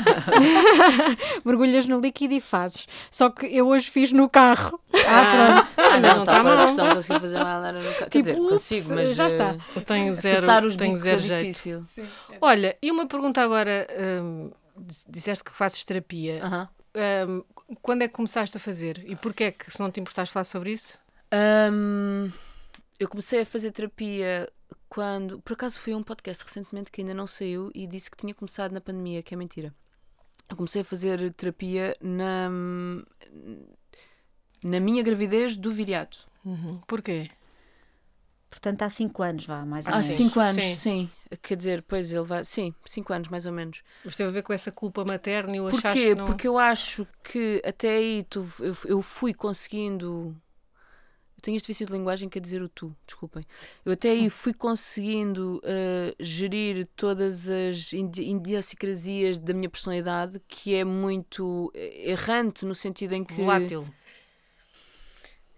mergulhas 1.44 1.86
no 1.86 2.00
líquido 2.00 2.34
e 2.34 2.40
fazes. 2.40 2.86
Só 3.10 3.30
que 3.30 3.46
eu 3.46 3.66
hoje 3.68 3.90
fiz 3.90 4.12
no 4.12 4.28
carro. 4.28 4.80
Ah, 5.06 5.62
pronto. 5.64 5.88
Ah, 5.90 6.00
não, 6.00 6.14
não 6.16 6.20
está 6.20 6.32
tá 6.32 6.42
fora 6.42 6.50
da 6.50 6.56
mal. 6.56 6.66
questão 6.66 6.88
de 6.88 6.94
conseguir 6.94 7.20
fazer 7.20 7.36
uma 7.36 7.50
eyeliner 7.54 7.74
no 7.82 7.94
carro. 7.94 8.10
Quer 8.10 8.10
Tipo, 8.10 8.24
dizer, 8.24 8.40
ups, 8.40 8.50
consigo, 8.50 8.94
mas 8.94 9.14
já 9.14 9.26
está. 9.26 9.50
eh, 9.54 9.58
Eu 9.76 9.82
tenho 9.82 10.14
zero, 10.14 10.66
os 10.66 10.76
tenho 10.76 10.96
zero 10.96 11.18
é 11.18 11.22
jeito. 11.22 11.46
difícil. 11.46 11.84
Olha, 12.40 12.76
e 12.82 12.90
uma 12.90 13.06
pergunta 13.06 13.40
agora. 13.40 13.86
hum, 14.22 14.50
disseste 15.08 15.44
que 15.44 15.52
fazes 15.52 15.84
terapia. 15.84 16.40
Aham. 16.44 16.68
Hum, 17.28 17.42
quando 17.82 18.02
é 18.02 18.08
que 18.08 18.14
começaste 18.14 18.56
a 18.56 18.60
fazer? 18.60 19.02
E 19.06 19.14
porquê 19.16 19.44
é 19.44 19.50
que, 19.52 19.70
se 19.70 19.78
não 19.80 19.90
te 19.90 20.00
importaste 20.00 20.32
falar 20.32 20.44
sobre 20.44 20.72
isso? 20.72 20.98
Hum, 21.72 22.30
eu 23.00 23.08
comecei 23.08 23.40
a 23.40 23.46
fazer 23.46 23.72
terapia 23.72 24.48
quando. 24.88 25.40
Por 25.40 25.54
acaso 25.54 25.80
fui 25.80 25.92
a 25.92 25.96
um 25.96 26.02
podcast 26.02 26.44
recentemente 26.44 26.90
que 26.92 27.00
ainda 27.00 27.14
não 27.14 27.26
saiu 27.26 27.70
e 27.74 27.86
disse 27.86 28.08
que 28.10 28.16
tinha 28.16 28.34
começado 28.34 28.70
na 28.72 28.80
pandemia, 28.80 29.22
que 29.22 29.34
é 29.34 29.36
mentira. 29.36 29.74
Eu 30.48 30.56
comecei 30.56 30.82
a 30.82 30.84
fazer 30.84 31.32
terapia 31.32 31.96
na. 32.00 32.48
na 34.62 34.80
minha 34.80 35.02
gravidez 35.02 35.56
do 35.56 35.72
viriato. 35.72 36.28
Porquê? 36.86 37.30
Portanto, 38.48 38.82
há 38.82 38.90
5 38.90 39.22
anos, 39.22 39.46
vá, 39.46 39.64
mais 39.64 39.86
ou 39.86 39.92
Há 39.92 39.98
menos. 39.98 40.08
sim. 40.08 40.16
cinco 40.24 40.40
anos, 40.40 40.64
Sim. 40.64 40.74
sim. 40.74 41.10
Quer 41.40 41.56
dizer, 41.56 41.82
pois 41.82 42.10
ele 42.10 42.24
vai. 42.24 42.44
Sim, 42.44 42.74
cinco 42.84 43.12
anos 43.12 43.28
mais 43.28 43.46
ou 43.46 43.52
menos. 43.52 43.80
Isto 44.04 44.16
teve 44.18 44.28
a 44.30 44.32
ver 44.32 44.42
com 44.42 44.52
essa 44.52 44.72
culpa 44.72 45.04
materna 45.08 45.56
e 45.56 45.60
o 45.60 45.68
achaste 45.68 45.86
Porquê? 45.86 46.08
que 46.08 46.14
não... 46.16 46.24
Porque 46.26 46.48
eu 46.48 46.58
acho 46.58 47.06
que 47.22 47.62
até 47.64 47.90
aí 47.90 48.24
tu, 48.28 48.44
eu, 48.58 48.76
eu 48.86 49.02
fui 49.02 49.32
conseguindo. 49.32 50.36
Eu 51.40 51.42
tenho 51.42 51.56
este 51.56 51.66
vício 51.68 51.86
de 51.86 51.92
linguagem 51.92 52.28
que 52.28 52.36
é 52.36 52.40
dizer 52.40 52.60
o 52.60 52.68
tu, 52.68 52.94
desculpem. 53.06 53.42
Eu 53.82 53.92
até 53.92 54.10
aí 54.10 54.28
fui 54.28 54.52
conseguindo 54.52 55.58
eh, 55.64 56.14
gerir 56.20 56.86
todas 56.94 57.48
as 57.48 57.94
idiosincrasias 57.94 59.38
da 59.38 59.54
minha 59.54 59.70
personalidade, 59.70 60.38
que 60.46 60.74
é 60.74 60.84
muito 60.84 61.72
eh, 61.74 62.10
errante 62.10 62.66
no 62.66 62.74
sentido 62.74 63.14
em 63.14 63.24
que. 63.24 63.32
Volátil. 63.32 63.88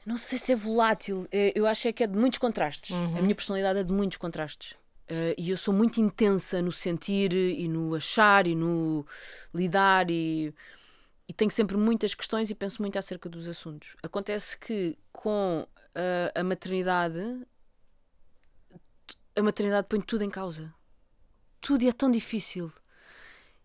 Não 0.07 0.17
sei 0.17 0.39
se 0.39 0.53
é 0.53 0.57
volátil. 0.57 1.27
eh, 1.33 1.53
Eu 1.55 1.67
acho 1.67 1.89
é 1.89 1.93
que 1.93 2.05
é 2.05 2.07
de 2.07 2.17
muitos 2.17 2.39
contrastes. 2.39 2.93
A 2.93 3.21
minha 3.21 3.35
personalidade 3.35 3.81
é 3.81 3.83
de 3.83 3.93
muitos 3.93 4.19
contrastes. 4.19 4.75
Eh, 5.09 5.35
e 5.37 5.51
eu 5.51 5.57
sou 5.57 5.75
muito 5.75 6.01
intensa 6.01 6.63
no 6.63 6.71
sentir 6.71 7.33
e 7.33 7.67
no 7.67 7.97
achar 7.97 8.47
e 8.47 8.55
no 8.55 9.05
lidar 9.53 10.09
e, 10.13 10.55
e 11.29 11.33
tenho 11.33 11.51
sempre 11.51 11.77
muitas 11.77 12.15
questões 12.15 12.51
e 12.51 12.55
penso 12.55 12.81
muito 12.83 12.97
acerca 12.99 13.29
dos 13.29 13.49
assuntos. 13.49 13.97
Acontece 14.03 14.57
que 14.59 14.97
com 15.13 15.67
eh, 15.95 16.33
a 16.35 16.43
maternidade, 16.43 17.47
a 19.37 19.43
maternidade 19.43 19.87
põe 19.89 20.01
tudo 20.01 20.25
em 20.25 20.31
causa. 20.31 20.73
Tudo 21.61 21.83
e 21.85 21.89
é 21.89 21.93
tão 21.93 22.11
difícil. 22.11 22.73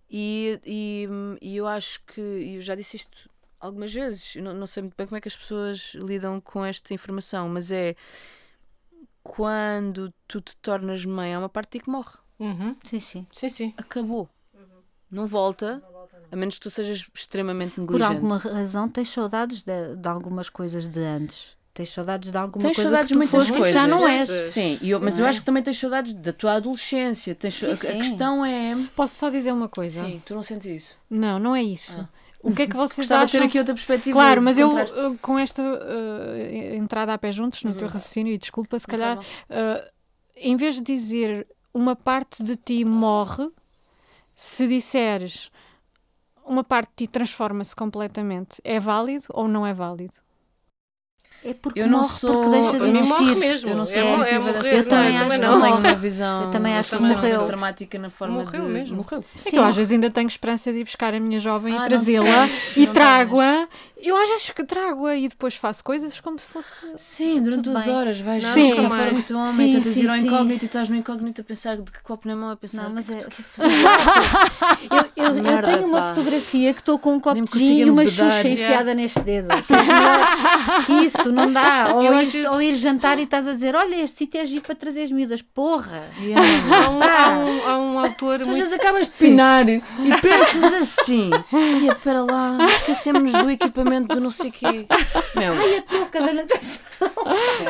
E, 0.10 0.60
e, 0.66 1.08
e 1.42 1.58
eu 1.58 1.68
acho 1.68 2.02
que, 2.06 2.22
e 2.22 2.56
eu 2.56 2.62
já 2.62 2.76
disse 2.76 2.96
isto 2.96 3.30
algumas 3.60 3.94
vezes, 3.94 4.36
não, 4.36 4.54
não 4.54 4.68
sei 4.68 4.84
muito 4.84 4.96
bem 4.96 5.06
como 5.08 5.18
é 5.18 5.22
que 5.22 5.28
as 5.28 5.36
pessoas 5.36 5.94
lidam 5.96 6.40
com 6.40 6.64
esta 6.64 6.94
informação, 6.94 7.50
mas 7.50 7.72
é 7.72 7.96
quando 9.24 10.14
tu 10.28 10.40
te 10.40 10.56
tornas 10.58 11.04
mãe, 11.04 11.34
há 11.34 11.40
uma 11.40 11.50
parte 11.50 11.72
de 11.72 11.80
ti 11.80 11.84
que 11.84 11.90
morre. 11.90 12.18
Uhum. 12.40 12.76
Sim, 12.86 13.00
sim. 13.00 13.28
Sim, 13.34 13.50
sim. 13.50 13.74
Acabou. 13.78 14.30
Não 15.10 15.26
volta, 15.26 15.82
a 16.32 16.36
menos 16.36 16.56
que 16.56 16.62
tu 16.62 16.70
sejas 16.70 17.10
extremamente 17.14 17.76
Por 17.76 17.82
negligente. 17.82 18.14
alguma 18.16 18.38
razão 18.38 18.90
tens 18.90 19.10
saudades 19.10 19.64
de, 19.64 19.96
de 19.96 20.08
algumas 20.08 20.50
coisas 20.50 20.88
de 20.88 21.00
antes. 21.00 21.57
Tens 21.78 21.92
saudades 21.92 22.32
de 22.32 22.38
alguma 22.40 22.60
Tens 22.66 22.76
coisa 22.76 22.90
saudades 22.90 23.08
que 23.08 23.14
de 23.14 23.30
tu 23.30 23.36
muitas 23.38 23.52
coisas. 23.52 23.72
já 23.72 23.88
não 23.88 24.08
és. 24.08 24.28
Sim, 24.52 24.80
eu- 24.82 25.00
mas 25.00 25.14
Não 25.16 25.22
eu 25.22 25.28
é? 25.28 25.30
acho 25.30 25.42
que 25.42 25.46
também 25.46 25.62
tens 25.62 25.78
saudades 25.78 26.12
da 26.16 26.34
tua 26.34 26.54
adolescência. 26.54 27.36
Tens, 27.36 27.54
Sim, 27.54 27.68
a, 27.68 27.74
a 27.74 27.76
sim. 27.76 27.98
questão 28.00 28.44
é. 28.44 28.76
Posso 28.96 29.14
só 29.14 29.30
dizer 29.30 29.52
uma 29.52 29.70
coisa? 29.70 30.04
Sim, 30.04 30.20
tu 30.26 30.34
não 30.34 30.42
sentes 30.42 30.66
isso. 30.84 30.98
Não, 31.08 31.38
não 31.38 31.56
é 31.56 31.62
isso. 31.62 32.08
O 32.42 32.52
que 32.52 32.64
é 32.64 32.68
que 32.68 32.76
vocês 32.76 33.06
Gostava 33.08 33.26
de 33.28 33.32
ter 33.32 33.38
acham? 33.38 33.48
aqui 33.48 33.60
outra 33.60 33.76
perspectiva. 33.76 34.14
Claro, 34.18 34.42
mas 34.42 34.58
eu, 34.58 34.72
com 35.22 35.38
esta 35.38 35.62
uh, 35.62 36.76
entrada 36.76 37.14
a 37.14 37.18
pé 37.18 37.32
juntos 37.32 37.62
no 37.64 37.76
teu 37.76 37.88
raciocínio, 37.88 38.34
e 38.34 38.38
desculpa, 38.40 38.80
se 38.80 38.88
Não 38.88 38.98
calhar, 38.98 39.20
uh, 39.20 39.92
em 40.36 40.56
vez 40.56 40.76
de 40.76 40.82
dizer 40.82 41.46
uma 41.74 41.96
parte 41.96 42.42
de 42.42 42.56
ti 42.56 42.84
morre, 42.86 43.48
se 44.34 44.68
disseres 44.68 45.52
uma 46.46 46.64
parte 46.64 46.90
de 46.98 47.06
ti 47.06 47.12
transforma-se 47.12 47.76
completamente, 47.76 48.62
é 48.64 48.80
válido 48.80 49.26
ou 49.30 49.48
não 49.48 49.66
é 49.66 49.74
válido? 49.74 50.16
É 51.46 51.54
porque 51.54 51.80
Eu 51.80 51.88
não 51.88 52.00
morre 52.00 52.10
sou- 52.14 52.32
porque 52.34 52.50
deixa 52.50 52.72
de 52.72 52.76
eu 52.78 52.82
não 52.82 52.88
existir. 52.90 53.08
morre 53.10 53.36
mesmo. 53.36 53.70
Eu 53.70 53.76
não 53.78 53.86
sou 53.86 53.96
É 53.96 54.00
é 54.00 54.04
morrer, 54.18 54.36
Eu 54.76 54.86
também 54.86 55.18
forma. 55.18 55.28
acho 55.28 55.30
não. 55.30 55.38
que 55.38 55.38
tenho 55.38 55.60
morre. 55.60 55.88
uma 55.88 55.96
visão. 55.96 56.44
Eu 56.44 56.52
também 56.52 56.74
acho 56.76 56.90
sou 56.90 57.00
que 57.00 57.06
muito 57.06 57.18
morreu. 57.20 57.46
dramática 57.46 58.00
na 58.00 58.10
forma 58.10 58.40
Morreu 58.40 58.62
de. 58.66 58.68
mesmo. 58.72 58.98
Morreu. 58.98 59.20
É 59.36 59.38
Sim. 59.40 59.50
que 59.52 59.58
eu 59.58 59.64
às 59.64 59.76
vezes 59.76 59.92
ainda 59.94 60.10
tenho 60.10 60.28
esperança 60.28 60.72
de 60.74 60.80
ir 60.80 60.84
buscar 60.84 61.14
a 61.14 61.20
minha 61.20 61.40
jovem 61.40 61.74
Ah, 61.74 61.78
e 61.78 61.80
não 61.80 61.88
trazê-la 61.88 62.50
e 62.76 62.86
não 62.86 62.94
trago-a. 62.94 63.68
Eu 64.00 64.16
às 64.16 64.30
vezes 64.30 64.50
que 64.52 64.64
trago-a 64.64 65.16
e 65.16 65.28
depois 65.28 65.56
faço 65.56 65.84
coisas 65.84 66.20
como 66.20 66.38
se 66.38 66.46
fosse. 66.48 66.86
Sim, 66.98 67.42
durante 67.42 67.64
Tudo 67.64 67.72
duas 67.74 67.86
bem. 67.86 67.96
horas 67.96 68.20
vais 68.20 68.44
Não, 68.44 68.54
Sim. 68.54 68.62
buscar 68.68 68.82
nunca 68.84 68.96
fora 68.96 69.12
mais. 69.12 69.24
do 69.24 69.28
teu 69.28 69.38
homem, 69.38 69.54
Sim, 69.56 69.72
tentas 69.78 69.94
sim, 69.94 70.04
ir 70.04 70.10
ao 70.10 70.16
sim. 70.16 70.28
incógnito 70.28 70.66
e 70.66 70.68
estás 70.68 70.90
no 70.90 70.96
incógnito 70.96 71.42
a 71.42 71.44
pensar 71.44 71.78
de 71.78 71.92
que 71.92 72.02
copo 72.04 72.28
na 72.28 72.36
mão, 72.36 72.52
a 72.52 72.56
pensar. 72.56 72.84
Não, 72.84 72.92
o 72.92 72.94
mas 72.94 73.10
é. 73.10 73.16
tu- 73.16 73.28
que 73.30 73.42
fazer? 73.42 73.70
Eu, 74.92 75.26
eu- 75.26 75.36
eu 75.38 75.64
tenho 75.64 75.88
uma 75.88 76.10
fotografia 76.14 76.74
que 76.74 76.82
estou 76.82 77.00
com 77.00 77.14
um 77.14 77.20
copo 77.20 77.42
de 77.58 77.64
e 77.64 77.90
uma 77.90 78.06
xuxa 78.06 78.48
enfiada 78.48 78.94
neste 78.94 79.20
dedo. 79.22 79.48
Melhor- 79.48 80.86
Isso, 81.28 81.36
não 81.36 81.52
dá. 81.52 81.92
Ou 81.96 82.04
ir, 82.04 82.08
às 82.08 82.32
vezes- 82.34 82.50
ou 82.52 82.62
ir 82.62 82.76
jantar 82.76 83.20
e 83.20 83.24
estás 83.24 83.48
a 83.48 83.52
dizer: 83.54 83.76
Olha, 83.76 83.96
este 84.04 84.18
sítio 84.18 84.40
é 84.42 84.46
giro 84.46 84.62
para 84.62 84.76
trazer 84.76 85.04
as 85.04 85.12
miúdas. 85.12 85.42
Porra! 85.42 86.04
Há 86.78 86.90
um, 86.90 87.04
há 87.04 87.30
um, 87.40 87.70
há 87.70 87.78
um 87.78 88.00
autor 88.00 88.38
Tu 88.40 88.42
às 88.44 88.48
muito 88.48 88.58
vezes 88.60 88.74
acabas 88.74 89.08
de 89.08 89.14
pinar 89.18 89.68
e 89.70 89.82
pensas 90.22 90.74
assim: 90.74 91.30
olha, 91.52 91.96
para 91.96 92.24
lá, 92.24 92.58
esquecemos 92.68 93.32
do 93.32 93.50
equipamento 93.50 94.14
do 94.16 94.22
não 94.22 94.30
sei 94.32 94.52
quê. 94.52 94.86
Meu, 95.36 95.54
Ai, 95.54 95.78
a 95.78 95.82
touca 95.84 96.22
da 96.22 96.34
natação. 96.34 96.88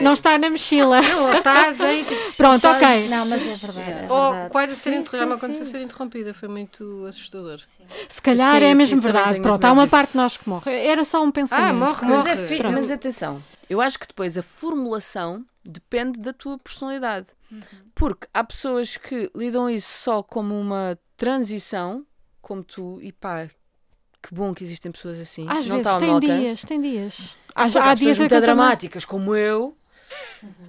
Não 0.01 0.13
está 0.13 0.37
na 0.37 0.49
mochila. 0.49 1.01
Não, 1.01 1.23
ou 1.27 1.33
está 1.33 1.67
azeite. 1.67 2.15
Pronto, 2.37 2.65
ok. 2.67 3.07
Não, 3.09 3.25
mas 3.25 3.41
é 3.45 3.55
verdade. 3.55 3.91
É 3.91 4.07
Ou 4.09 4.31
verdade. 4.31 4.49
quase 4.51 4.71
a 4.71 4.75
ser 4.75 4.91
Sim, 4.91 4.97
interrompida. 4.99 5.25
sim, 5.31 5.37
aconteceu 5.37 5.65
sim. 5.65 5.69
a 5.69 5.71
ser 5.73 5.81
interrompida. 5.83 6.33
Foi 6.33 6.47
muito 6.49 7.05
assustador. 7.07 7.59
Se 8.07 8.21
calhar 8.21 8.59
Sim, 8.59 8.65
é 8.65 8.73
mesmo 8.73 9.01
verdade. 9.01 9.39
Pronto, 9.41 9.63
há 9.65 9.71
uma 9.71 9.87
parte 9.87 10.11
de 10.11 10.17
nós 10.17 10.37
que 10.37 10.47
morre. 10.47 10.71
Era 10.71 11.03
só 11.03 11.21
um 11.23 11.31
pensamento. 11.31 11.69
Ah, 11.69 11.73
morre, 11.73 11.97
mas, 12.05 12.17
morre. 12.25 12.31
é 12.31 12.35
fi- 12.47 12.63
mas 12.63 12.89
atenção, 12.91 13.41
eu 13.69 13.81
acho 13.81 13.99
que 13.99 14.07
depois 14.07 14.37
a 14.37 14.43
formulação 14.43 15.45
depende 15.63 16.19
da 16.19 16.33
tua 16.33 16.57
personalidade. 16.57 17.27
Uhum. 17.51 17.61
Porque 17.95 18.27
há 18.33 18.43
pessoas 18.43 18.97
que 18.97 19.29
lidam 19.35 19.69
isso 19.69 20.03
só 20.03 20.21
como 20.23 20.59
uma 20.59 20.97
transição, 21.15 22.05
como 22.41 22.63
tu, 22.63 22.99
e 23.01 23.11
pá, 23.11 23.47
que 24.21 24.33
bom 24.33 24.53
que 24.53 24.63
existem 24.63 24.91
pessoas 24.91 25.19
assim. 25.19 25.45
Às 25.49 25.65
não 25.67 25.77
vezes, 25.77 25.91
ao 25.91 25.97
tem 25.99 26.19
dias, 26.19 26.61
tem 26.61 26.81
dias. 26.81 27.37
Há, 27.55 27.63
Pois 27.63 27.75
há 27.75 27.91
há 27.91 27.93
dias 27.93 28.19
muito 28.19 28.29
também- 28.29 28.45
dramáticas 28.45 29.05
como 29.05 29.35
eu 29.35 29.73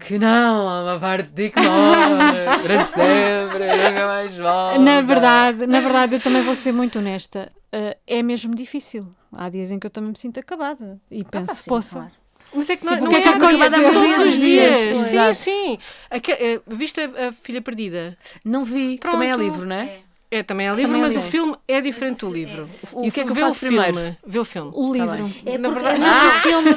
que 0.00 0.18
não, 0.18 0.68
há 0.68 0.82
uma 0.84 0.98
parte 1.00 1.28
de 1.30 1.50
que 1.50 1.60
para 1.60 2.84
sempre, 2.86 3.66
nunca 3.66 4.06
mais 4.06 4.36
volta. 4.36 4.78
Na 4.78 5.00
verdade, 5.00 5.66
na 5.66 5.80
verdade, 5.80 6.14
eu 6.16 6.20
também 6.20 6.42
vou 6.42 6.54
ser 6.54 6.72
muito 6.72 6.98
honesta. 6.98 7.52
Uh, 7.72 7.94
é 8.06 8.22
mesmo 8.22 8.54
difícil. 8.54 9.08
Há 9.32 9.48
dias 9.48 9.70
em 9.70 9.78
que 9.78 9.86
eu 9.86 9.90
também 9.90 10.10
me 10.10 10.18
sinto 10.18 10.40
acabada 10.40 10.98
e 11.10 11.22
penso, 11.24 11.52
Ah, 11.52 11.54
sim, 11.54 11.68
poça. 11.68 11.96
claro. 11.96 12.12
Mas 12.54 12.70
é 12.70 12.76
que 12.76 12.84
não, 12.84 12.92
Tipo, 12.94 13.04
não 13.04 13.12
o 13.12 13.16
é 13.16 13.20
é 13.22 13.28
acontece 13.28 13.92
todos 13.92 14.26
os 14.26 14.32
dias. 14.32 14.34
dias? 14.34 14.96
Sim, 14.96 15.10
Exato. 15.10 15.34
sim. 15.34 15.78
Aque- 16.10 16.32
eh, 16.32 16.60
viste 16.66 17.00
a, 17.00 17.28
a 17.28 17.32
Filha 17.32 17.60
Perdida? 17.60 18.16
Não 18.44 18.64
vi, 18.64 18.98
que 18.98 19.10
também 19.10 19.30
é 19.30 19.34
Pronto. 19.34 19.44
livro, 19.50 19.66
não 19.66 19.76
é? 19.76 19.98
É, 20.30 20.42
também 20.42 20.66
é 20.68 20.70
livro, 20.74 20.82
Também 20.92 21.00
é 21.00 21.04
mas 21.04 21.12
o 21.12 21.14
livro. 21.20 21.30
filme 21.30 21.56
é 21.66 21.80
diferente 21.80 22.18
do 22.20 22.30
livro. 22.30 22.68
E 23.02 23.08
o 23.08 23.12
que 23.12 23.20
é 23.20 23.24
que 23.24 23.30
eu 23.30 23.34
vê 23.34 23.40
faço 23.40 23.56
o 23.56 23.60
filme, 23.60 23.82
primeiro? 23.82 24.16
Vê 24.26 24.38
o 24.38 24.44
filme. 24.44 24.70
O 24.74 24.86
Tá 24.88 24.92
livro. 24.92 25.24
bem. 25.24 25.42
É 25.54 25.58
Na 25.58 25.68
porque, 25.70 25.84
verdade- 25.84 26.00
não, 26.00 26.06
Ah! 26.08 26.28
o 26.28 26.40
filme, 26.40 26.70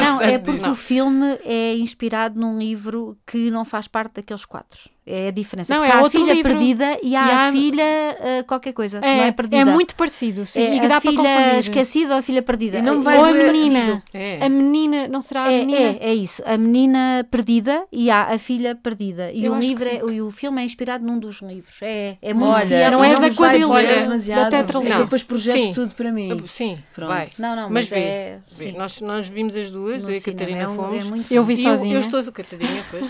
não, 0.00 0.20
é 0.20 0.30
tanto 0.38 0.42
porque 0.44 0.58
disso. 0.58 0.70
o 0.70 0.74
filme 0.74 1.38
é 1.44 1.74
inspirado 1.76 2.38
num 2.38 2.58
livro 2.58 3.16
que 3.26 3.50
não 3.50 3.64
faz 3.64 3.88
parte 3.88 4.14
daqueles 4.16 4.44
quatro. 4.44 4.78
É 5.10 5.28
a 5.28 5.30
diferença. 5.30 5.72
Não, 5.74 5.80
porque 5.82 5.92
é 5.96 6.00
há 6.00 6.06
a 6.06 6.10
filha 6.10 6.34
livro. 6.34 6.52
perdida 6.52 6.98
e 7.02 7.16
há 7.16 7.26
E 7.26 7.30
há- 7.30 7.48
a 7.48 7.52
filha 7.52 7.84
ah, 8.20 8.44
qualquer 8.44 8.72
coisa, 8.72 9.00
que 9.00 9.06
não 9.06 9.12
É, 9.12 9.28
é 9.28 9.32
perdida. 9.32 9.62
é 9.62 9.64
muito 9.64 9.94
parecido, 9.94 10.44
sim. 10.44 10.60
É 10.60 10.74
e 10.76 10.80
que 10.80 10.86
a 10.86 10.88
dá 10.88 11.00
para 11.00 11.10
filha 11.10 11.22
confundir. 11.22 11.58
esquecida 11.60 12.12
ou 12.14 12.18
a 12.18 12.22
filha 12.22 12.42
perdida. 12.42 12.78
E 12.78 12.82
não 12.82 13.00
É- 13.00 13.02
vai 13.02 13.18
Ou 13.18 13.24
a 13.24 13.32
menina. 13.32 14.02
É. 14.12 14.38
A 14.44 14.48
menina, 14.48 15.08
não 15.08 15.20
será 15.20 15.44
a 15.44 15.52
É, 15.52 15.58
menina? 15.60 15.80
é, 15.80 16.10
é 16.10 16.14
isso. 16.14 16.42
A 16.44 16.58
menina 16.58 17.26
perdida 17.30 17.84
e 17.92 18.10
há 18.10 18.24
a 18.34 18.38
filha 18.38 18.74
perdida. 18.74 19.32
E 19.32 19.44
Eu 19.44 19.52
o 19.54 19.58
livro 19.58 19.88
é, 19.88 20.00
e 20.12 20.20
o 20.20 20.30
filme 20.30 20.60
é 20.60 20.64
inspirado 20.64 21.04
num 21.06 21.18
dos 21.18 21.40
livros. 21.40 21.76
É, 21.80 22.16
é 22.20 22.34
muito 22.34 22.52
Olha, 22.52 22.66
fiel. 22.66 22.90
não 22.90 23.04
é 23.04 23.14
da 23.14 23.20
nos 23.28 23.36
vai 23.36 23.60
quadrilha, 23.60 23.88
é 23.90 24.02
demasiado. 24.02 24.50
da 24.50 24.58
tetralogia. 24.58 24.94
É 24.94 24.98
depois 24.98 25.22
projetos 25.22 25.64
Sim. 25.66 25.72
tudo 25.72 25.94
para 25.94 26.12
mim. 26.12 26.42
Sim, 26.46 26.78
Pronto. 26.94 27.08
vai. 27.08 27.26
Não, 27.38 27.56
não, 27.56 27.62
Mas 27.70 27.78
mas, 27.78 27.88
vê, 27.88 27.98
é. 27.98 28.38
Nós, 28.76 29.00
nós 29.00 29.28
vimos 29.28 29.54
as 29.56 29.70
duas, 29.70 30.02
No 30.04 30.10
eu 30.10 30.14
e 30.16 30.18
a 30.18 30.20
Catarina 30.20 30.62
é 30.62 30.68
um- 30.68 30.74
fomos. 30.76 31.06
é 31.10 31.24
Eu 31.30 31.44
vi 31.44 31.56
sozinha. 31.56 31.94
Eu, 31.98 32.00
eu 32.00 32.00
estou, 32.00 32.32
Catarina, 32.32 32.82
pois. 32.90 33.02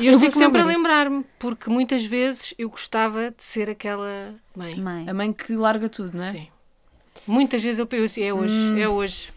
E 0.00 0.06
Eu 0.06 0.12
eu 0.12 0.18
estou 0.18 0.30
sempre 0.30 0.60
a 0.60 0.64
marido. 0.64 0.82
Porque 1.38 1.68
muitas 1.70 2.04
vezes 2.04 2.54
eu 2.58 2.68
gostava 2.70 3.30
de 3.30 3.42
ser 3.42 3.68
aquela 3.70 4.34
mãe. 4.56 4.76
Mãe. 4.76 5.08
A 5.08 5.14
mãe 5.14 5.32
que 5.32 5.54
larga 5.54 5.88
tudo, 5.88 6.16
não 6.16 6.24
é? 6.24 6.30
Sim. 6.32 6.48
Muitas 7.26 7.62
vezes 7.62 7.78
eu 7.78 7.86
penso 7.86 8.04
assim, 8.04 8.22
é 8.22 8.32
hoje, 8.32 8.54
Hum. 8.54 8.78
é 8.78 8.88
hoje. 8.88 9.32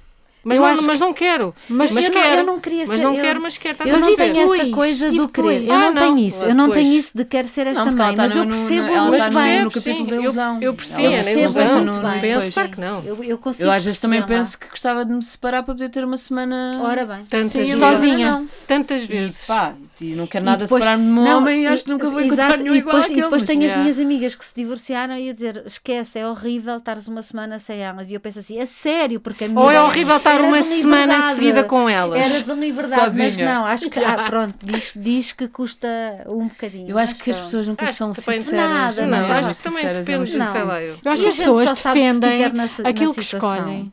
Mas, 0.45 0.59
não, 0.59 0.81
mas 0.83 0.99
não 0.99 1.11
quero. 1.11 1.55
Mas, 1.67 1.91
Mas 1.91 2.05
eu, 2.05 2.13
não, 2.13 2.21
quero. 2.21 2.39
eu 2.41 2.45
não 2.45 2.59
queria 2.59 2.85
Mas 2.87 2.97
ser. 2.99 3.03
não 3.03 3.15
eu, 3.15 3.21
quero, 3.23 3.41
mas 3.41 3.57
quero. 3.57 3.77
Eu 3.83 3.95
a 3.95 3.99
não 3.99 4.15
tenho 4.15 4.39
essa 4.53 4.69
coisa 4.69 5.11
do 5.11 5.27
querer. 5.27 5.63
Eu 5.67 5.73
Ah, 5.73 5.79
não, 5.79 5.93
não, 5.93 6.01
tenho 6.15 6.27
isso. 6.27 6.45
Eu 6.45 6.53
não 6.55 6.69
tenho 6.69 6.93
isso 6.93 7.17
de 7.17 7.25
quero 7.25 7.47
ser 7.47 7.65
esta 7.67 7.83
Não, 7.83 7.91
mãe. 7.93 8.11
está 8.11 8.23
Mas 8.23 8.35
eu 8.35 8.45
percebo 8.45 8.87
muito 8.87 9.23
no- 9.31 9.39
bem. 9.41 9.63
no 9.63 9.71
capítulo 9.71 10.05
da 10.07 10.15
eu, 10.15 10.21
ilusão. 10.23 10.61
eu 10.61 10.73
percebo, 10.75 11.01
Eu 11.01 11.09
na 11.09 11.15
percebe 11.23 11.53
percebo 11.53 11.75
muito 11.83 11.95
no- 11.97 12.09
bem. 12.09 12.21
Penso, 12.21 12.35
depois. 12.35 12.53
claro 12.53 12.69
que 12.69 12.79
não. 12.81 13.03
Eu, 13.03 13.23
eu 13.23 13.37
consigo 13.39 13.67
Eu 13.67 13.71
às 13.71 13.83
vezes 13.83 13.99
também 13.99 14.21
penso 14.23 14.59
que 14.59 14.69
gostava 14.69 15.03
de 15.03 15.13
me 15.13 15.23
separar 15.23 15.63
para 15.63 15.73
poder 15.73 15.89
ter 15.89 16.03
uma 16.05 16.17
semana 16.17 16.79
Ora 16.83 17.05
bem. 17.05 17.23
Tantas 17.27 17.51
Sim, 17.51 17.57
vezes. 17.59 17.79
Sozinha. 17.79 18.45
Tantas 18.67 19.03
E 19.03 19.07
vezes. 19.07 19.45
pá, 19.47 19.73
e 19.99 20.13
não 20.13 20.27
quero 20.27 20.45
nada 20.45 20.67
separar-me 20.67 21.05
de 21.05 21.09
meu 21.11 21.23
não, 21.23 21.37
homem 21.39 21.63
e 21.63 21.67
acho 21.67 21.83
que 21.85 21.89
nunca 21.89 22.07
vou 22.09 22.21
encontrar 22.21 22.59
nenhum 22.59 22.75
e 22.75 22.77
igual 22.77 22.97
àquele. 22.97 23.13
E 23.19 23.21
depois 23.23 23.41
mas- 23.41 23.49
tenho 23.49 23.65
as 23.65 23.77
minhas 23.77 23.97
amigas 23.99 24.35
que 24.35 24.45
se 24.45 24.53
divorciaram 24.55 25.17
e 25.17 25.27
a 25.29 25.33
dizer 25.33 25.63
esquece, 25.65 26.19
é 26.19 26.27
horrível 26.27 26.77
estares 26.77 27.07
uma 27.07 27.23
semana 27.23 27.57
sem 27.57 27.79
elas. 27.79 28.11
E 28.11 28.13
eu 28.13 28.19
penso 28.19 28.39
assim, 28.39 28.59
é 28.59 28.65
sério, 28.65 29.19
porque 29.19 29.45
a 29.45 29.47
minha 29.47 29.59
Ou 29.59 29.71
é 29.71 29.81
horrível 29.81 30.17
estar 30.17 30.34
era 30.35 30.43
uma 30.43 30.63
semana 30.63 31.33
seguida 31.33 31.63
com 31.63 31.89
elas. 31.89 32.19
Era 32.19 32.43
de 32.43 32.53
liberdade, 32.53 33.15
mas 33.15 33.33
Sozinha. 33.33 33.53
não, 33.53 33.65
acho 33.65 33.89
que, 33.89 33.99
ah, 33.99 34.23
pronto, 34.29 34.55
diz, 34.63 34.93
diz 34.95 35.31
que 35.31 35.47
custa 35.47 35.87
um 36.27 36.47
bocadinho. 36.47 36.89
Eu 36.89 36.97
acho 36.97 37.13
mas 37.13 37.21
que 37.21 37.31
as 37.31 37.39
pessoas 37.39 37.67
nunca 37.67 37.85
Acho 37.85 37.93
são 37.93 38.13
sinceras. 38.13 38.51
Nada, 38.51 39.01
Não, 39.01 39.09
não, 39.09 39.19
mesmo 39.27 39.33
acho 39.33 39.55
que 39.55 39.63
também 39.63 39.85
depende, 39.93 40.35
é 40.35 40.37
Não. 40.37 40.65
lá 40.65 40.81
eu. 40.81 40.99
Acho 41.05 41.23
que 41.23 41.29
as 41.29 41.35
pessoas 41.35 41.71
defendem 41.73 42.43
aquilo 42.83 43.13
que 43.13 43.19
escolhem. 43.21 43.91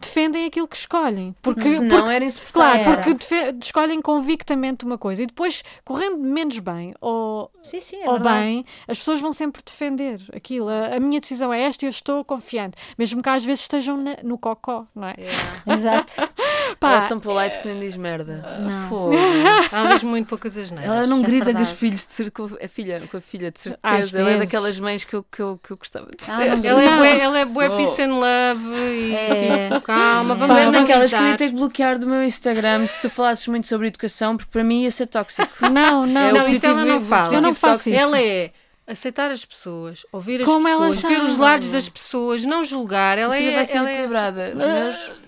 Defendem 0.00 0.46
aquilo 0.46 0.66
que 0.66 0.76
escolhem. 0.76 1.34
Porque, 1.42 1.62
Se 1.62 1.76
porque 1.76 1.86
não 1.94 2.10
era 2.10 2.24
insuportável. 2.24 2.84
Claro, 2.84 2.90
Era. 2.90 3.14
porque 3.14 3.36
escolhem 3.62 4.00
convictamente 4.00 4.84
uma 4.84 4.96
coisa 4.98 5.22
e 5.22 5.26
depois, 5.26 5.62
correndo 5.84 6.18
menos 6.18 6.58
bem 6.58 6.94
ou, 7.00 7.50
Sim, 7.62 7.80
sim, 7.80 7.96
é 8.02 8.06
ou 8.06 8.14
verdade. 8.14 8.40
bem, 8.44 8.64
as 8.88 8.98
pessoas 8.98 9.20
vão 9.20 9.32
sempre 9.32 9.62
defender 9.64 10.20
aquilo. 10.34 10.68
A, 10.68 10.96
a 10.96 11.00
minha 11.00 11.20
decisão 11.20 11.52
é 11.52 11.62
esta 11.62 11.84
e 11.84 11.86
eu 11.86 11.90
estou 11.90 12.24
confiante, 12.24 12.76
mesmo 12.98 13.22
que 13.22 13.28
às 13.28 13.44
vezes 13.44 13.62
estejam 13.62 13.96
na- 13.96 14.16
no 14.22 14.38
cocó, 14.38 14.86
não 14.94 15.08
é? 15.08 15.14
Exato. 15.66 16.12
Pá, 16.78 17.04
é 17.04 17.08
tão 17.08 17.20
polite 17.20 17.58
que 17.60 17.68
nem 17.68 17.78
diz 17.78 17.96
merda. 17.96 18.58
Não. 18.60 19.10
Ela 19.72 19.94
diz 19.94 20.02
muito 20.02 20.26
poucas 20.28 20.56
asneiras. 20.56 20.90
Ela 20.96 21.06
não 21.06 21.20
É 21.20 21.22
grita 21.22 21.52
com 21.52 21.60
os 21.60 21.70
filhos 21.70 22.06
de 22.06 22.12
cer- 22.12 22.30
com 22.30 22.44
a 22.44 22.68
filha, 22.68 23.02
com 23.10 23.16
a 23.16 23.20
filha 23.20 23.50
de 23.50 23.58
Às 23.82 24.06
certeza. 24.06 24.18
Ela 24.20 24.30
é 24.30 24.38
daquelas 24.38 24.78
mães 24.80 25.04
que 25.04 25.14
eu, 25.14 25.22
que 25.24 25.40
eu, 25.42 25.58
que 25.62 25.70
eu 25.72 25.76
gostava 25.76 26.06
de 26.06 26.16
Ah, 26.22 26.24
ser. 26.38 26.56
não 26.58 26.70
Ela 26.70 26.82
é 26.82 26.96
bué, 26.96 27.18
ela 27.20 27.38
é 27.40 27.44
bué 27.44 27.68
peace 27.76 28.02
and 28.02 28.14
love 28.14 28.64
e 28.92 29.14
É. 29.14 29.68
calma, 29.94 30.34
vamos 30.34 30.56
Pá, 30.56 30.62
Mas 30.64 30.70
naquelas 30.70 31.10
que 31.10 31.16
eu 31.16 31.26
ia 31.26 31.36
ter 31.36 31.48
que 31.48 31.54
bloquear 31.54 31.98
do 31.98 32.06
meu 32.06 32.22
Instagram 32.22 32.86
se 32.86 33.00
tu 33.00 33.10
falasses 33.10 33.46
muito 33.46 33.66
sobre 33.66 33.86
educação, 33.88 34.36
porque 34.36 34.50
para 34.50 34.64
mim 34.64 34.82
ia 34.82 34.90
ser 34.90 35.06
tóxico. 35.06 35.48
Não, 35.70 36.06
não. 36.06 36.20
É 36.20 36.32
Não, 36.32 36.48
isso 36.48 36.66
ela 36.66 36.84
não 36.84 37.00
fala. 37.00 37.34
Eu 37.34 37.40
não 37.40 37.54
faço 37.54 37.88
isso. 37.88 37.98
Ela 37.98 38.20
é 38.20 38.50
aceitar 38.86 39.30
as 39.30 39.44
pessoas, 39.44 40.04
ouvir 40.12 40.40
as 40.40 40.46
Como 40.46 40.66
pessoas, 40.66 41.00
ver 41.02 41.20
os 41.22 41.38
lados 41.38 41.68
das 41.68 41.88
pessoas, 41.88 42.44
não 42.44 42.64
julgar. 42.64 43.18
Ela 43.18 43.36
é, 43.36 43.54
vai 43.54 43.64
ser 43.64 43.76
ela 43.76 43.90
é 43.90 43.92
equilibrada. 43.92 44.54
Meus. 44.54 45.19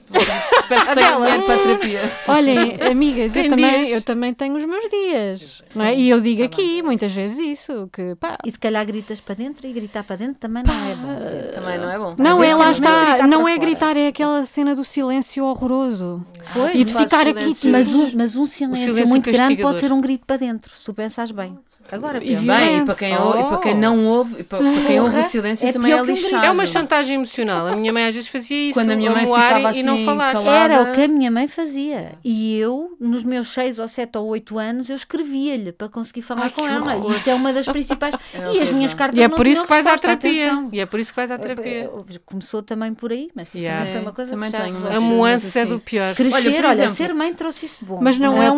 Espero 0.61 0.83
que 0.83 0.91
A 0.91 0.95
tenham 0.95 1.23
dinheiro 1.23 1.43
para 1.45 1.55
a 1.55 1.59
terapia. 1.59 2.01
Olhem, 2.29 2.79
amigas, 2.91 3.37
eu 3.37 3.49
também, 3.49 3.89
eu 3.91 4.03
também 4.03 4.33
tenho 4.35 4.55
os 4.57 4.65
meus 4.65 4.89
dias. 4.91 5.63
Não 5.75 5.85
é? 5.85 5.95
E 5.95 6.09
eu 6.09 6.21
digo 6.21 6.43
aqui 6.45 6.83
muitas 6.83 7.13
vezes 7.13 7.39
isso, 7.39 7.89
que 7.93 8.15
pá. 8.17 8.33
E 8.45 8.51
se 8.51 8.59
calhar 8.59 8.85
gritas 8.87 9.21
para 9.21 9.35
dentro 9.35 9.67
e 9.67 9.73
gritar 9.73 10.05
para 10.05 10.17
dentro 10.17 10.35
também 10.35 10.63
não 10.67 10.91
é 10.91 10.95
bom. 10.95 11.19
sim. 11.19 11.53
Também 11.55 11.79
não 11.79 11.91
é 11.91 11.99
bom. 11.99 12.15
Não, 12.19 12.43
é 12.43 12.55
lá 12.55 12.71
está, 12.71 13.11
gritar 13.11 13.29
não 13.29 13.49
é 13.49 13.55
fora. 13.55 13.67
gritar, 13.67 13.97
é 13.97 14.09
aquela 14.09 14.45
cena 14.45 14.75
do 14.75 14.85
silêncio 14.85 15.45
horroroso. 15.45 16.25
Pois, 16.53 16.75
E 16.75 16.85
de 16.85 16.93
ficar 16.93 17.27
aqui. 17.27 17.69
Mas 17.69 17.89
um, 17.89 18.11
mas 18.15 18.37
um 18.37 18.47
silêncio, 18.47 18.85
silêncio 18.89 19.09
muito 19.09 19.31
grande 19.31 19.57
pode 19.57 19.81
ser 19.81 19.93
um 19.93 20.01
grito 20.01 20.25
para 20.27 20.37
dentro, 20.37 20.75
se 20.77 20.85
tu 20.85 20.95
pensas 20.95 21.31
bem. 21.31 21.59
Agora, 21.91 22.23
E. 22.23 22.37
Bem, 22.37 22.79
e 22.79 22.85
para 22.85 22.95
quem, 22.95 23.17
ou- 23.17 23.39
e 23.41 23.45
para 23.45 23.57
quem 23.59 23.75
não 23.75 24.05
ouve, 24.07 24.41
e 24.41 24.43
para, 24.45 24.59
para 24.59 24.81
quem 24.87 25.01
ouve 25.01 25.19
o 25.19 25.23
silêncio 25.25 25.69
É 25.69 25.73
também 25.73 25.93
é 25.93 26.03
lixado. 26.03 26.47
É 26.47 26.51
uma 26.51 26.65
chantagem 26.67 27.17
emocional. 27.17 27.67
A 27.67 27.77
minha 27.77 27.93
mãe 27.93 28.07
às 28.07 28.15
vezes 28.15 28.29
fazia 28.31 28.69
isso. 28.71 28.79
Quando 28.79 28.91
a 28.91 28.97
minha 28.97 29.11
mãe 29.11 29.27
ficava 29.27 29.73
e 29.77 29.83
não 29.83 29.95
assim, 29.95 30.05
falar. 30.05 30.33
calada. 30.33 30.75
Era 30.75 30.83
o 30.83 30.95
que 30.95 31.03
a 31.03 31.09
minha 31.09 31.31
mãe 31.31 31.49
fazia. 31.49 32.13
E 32.25 32.57
eu, 32.59 32.97
nos 33.01 33.25
meus 33.25 33.49
6 33.49 33.79
ou 33.79 33.89
7 33.89 34.17
ou 34.19 34.27
8 34.29 34.59
anos, 34.59 34.89
eu 34.91 34.97
escrevia-lhe 34.97 35.73
para 35.73 35.89
conseguir 35.89 36.23
falar 36.23 36.45
Ai, 36.45 36.51
com 36.51 36.67
ela. 36.67 36.95
horror. 36.97 37.13
Isto 37.15 37.31
é 37.31 37.35
uma 37.35 37.53
das 37.53 37.67
principais. 37.73 38.15
e 38.55 38.61
as 38.61 38.71
minhas 38.71 38.95
cartas 38.95 39.19
E 39.19 39.23
é 39.23 39.29
não 39.29 39.37
por 39.37 39.47
isso 39.47 39.63
que 39.63 39.69
vais 39.69 39.87
à 39.87 39.91
resposta, 39.93 40.17
terapia. 40.17 40.47
atenção. 40.47 40.69
E 40.73 40.81
é 40.81 40.87
por 40.87 41.01
isso 41.01 41.11
que 41.13 41.17
vais 41.17 41.31
à 41.31 41.39
terapia. 41.39 41.91
Começou 42.25 42.63
também 42.63 42.95
por 42.95 43.13
aí, 43.13 43.31
mas 43.35 43.49
Yeah. 43.55 43.91
foi 43.91 44.01
uma 44.01 44.13
coisa 44.13 44.31
Também 44.33 44.51
que 44.51 44.57
tenho. 44.57 44.97
A 44.97 45.01
moança 45.01 45.59
é 45.59 45.63
assim. 45.63 45.73
do 45.73 45.79
pior. 45.81 46.15
Crescer, 46.15 46.65
Olha, 46.65 46.89
ser 46.89 47.13
mãe 47.15 47.35
trouxe 47.35 47.67
isso 47.67 47.85
bom. 47.85 47.99
Mas 48.01 48.19
não 48.19 48.43
é 48.43 48.51
um 48.51 48.57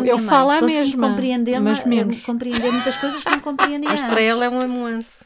minha 0.00 0.12
Eu 0.12 0.18
mãe. 0.18 0.26
falo 0.26 0.50
Consegui 0.60 0.80
mesma, 0.80 1.08
mas 1.60 1.84
menos. 1.84 2.15
Compreender 2.22 2.70
muitas 2.72 2.96
coisas 2.96 3.22
que 3.22 3.30
não 3.30 3.40
compreendia 3.40 3.88
Mas 3.90 4.00
para 4.00 4.20
ela 4.20 4.44
é 4.44 4.50
um 4.50 4.60
amuanço. 4.60 5.24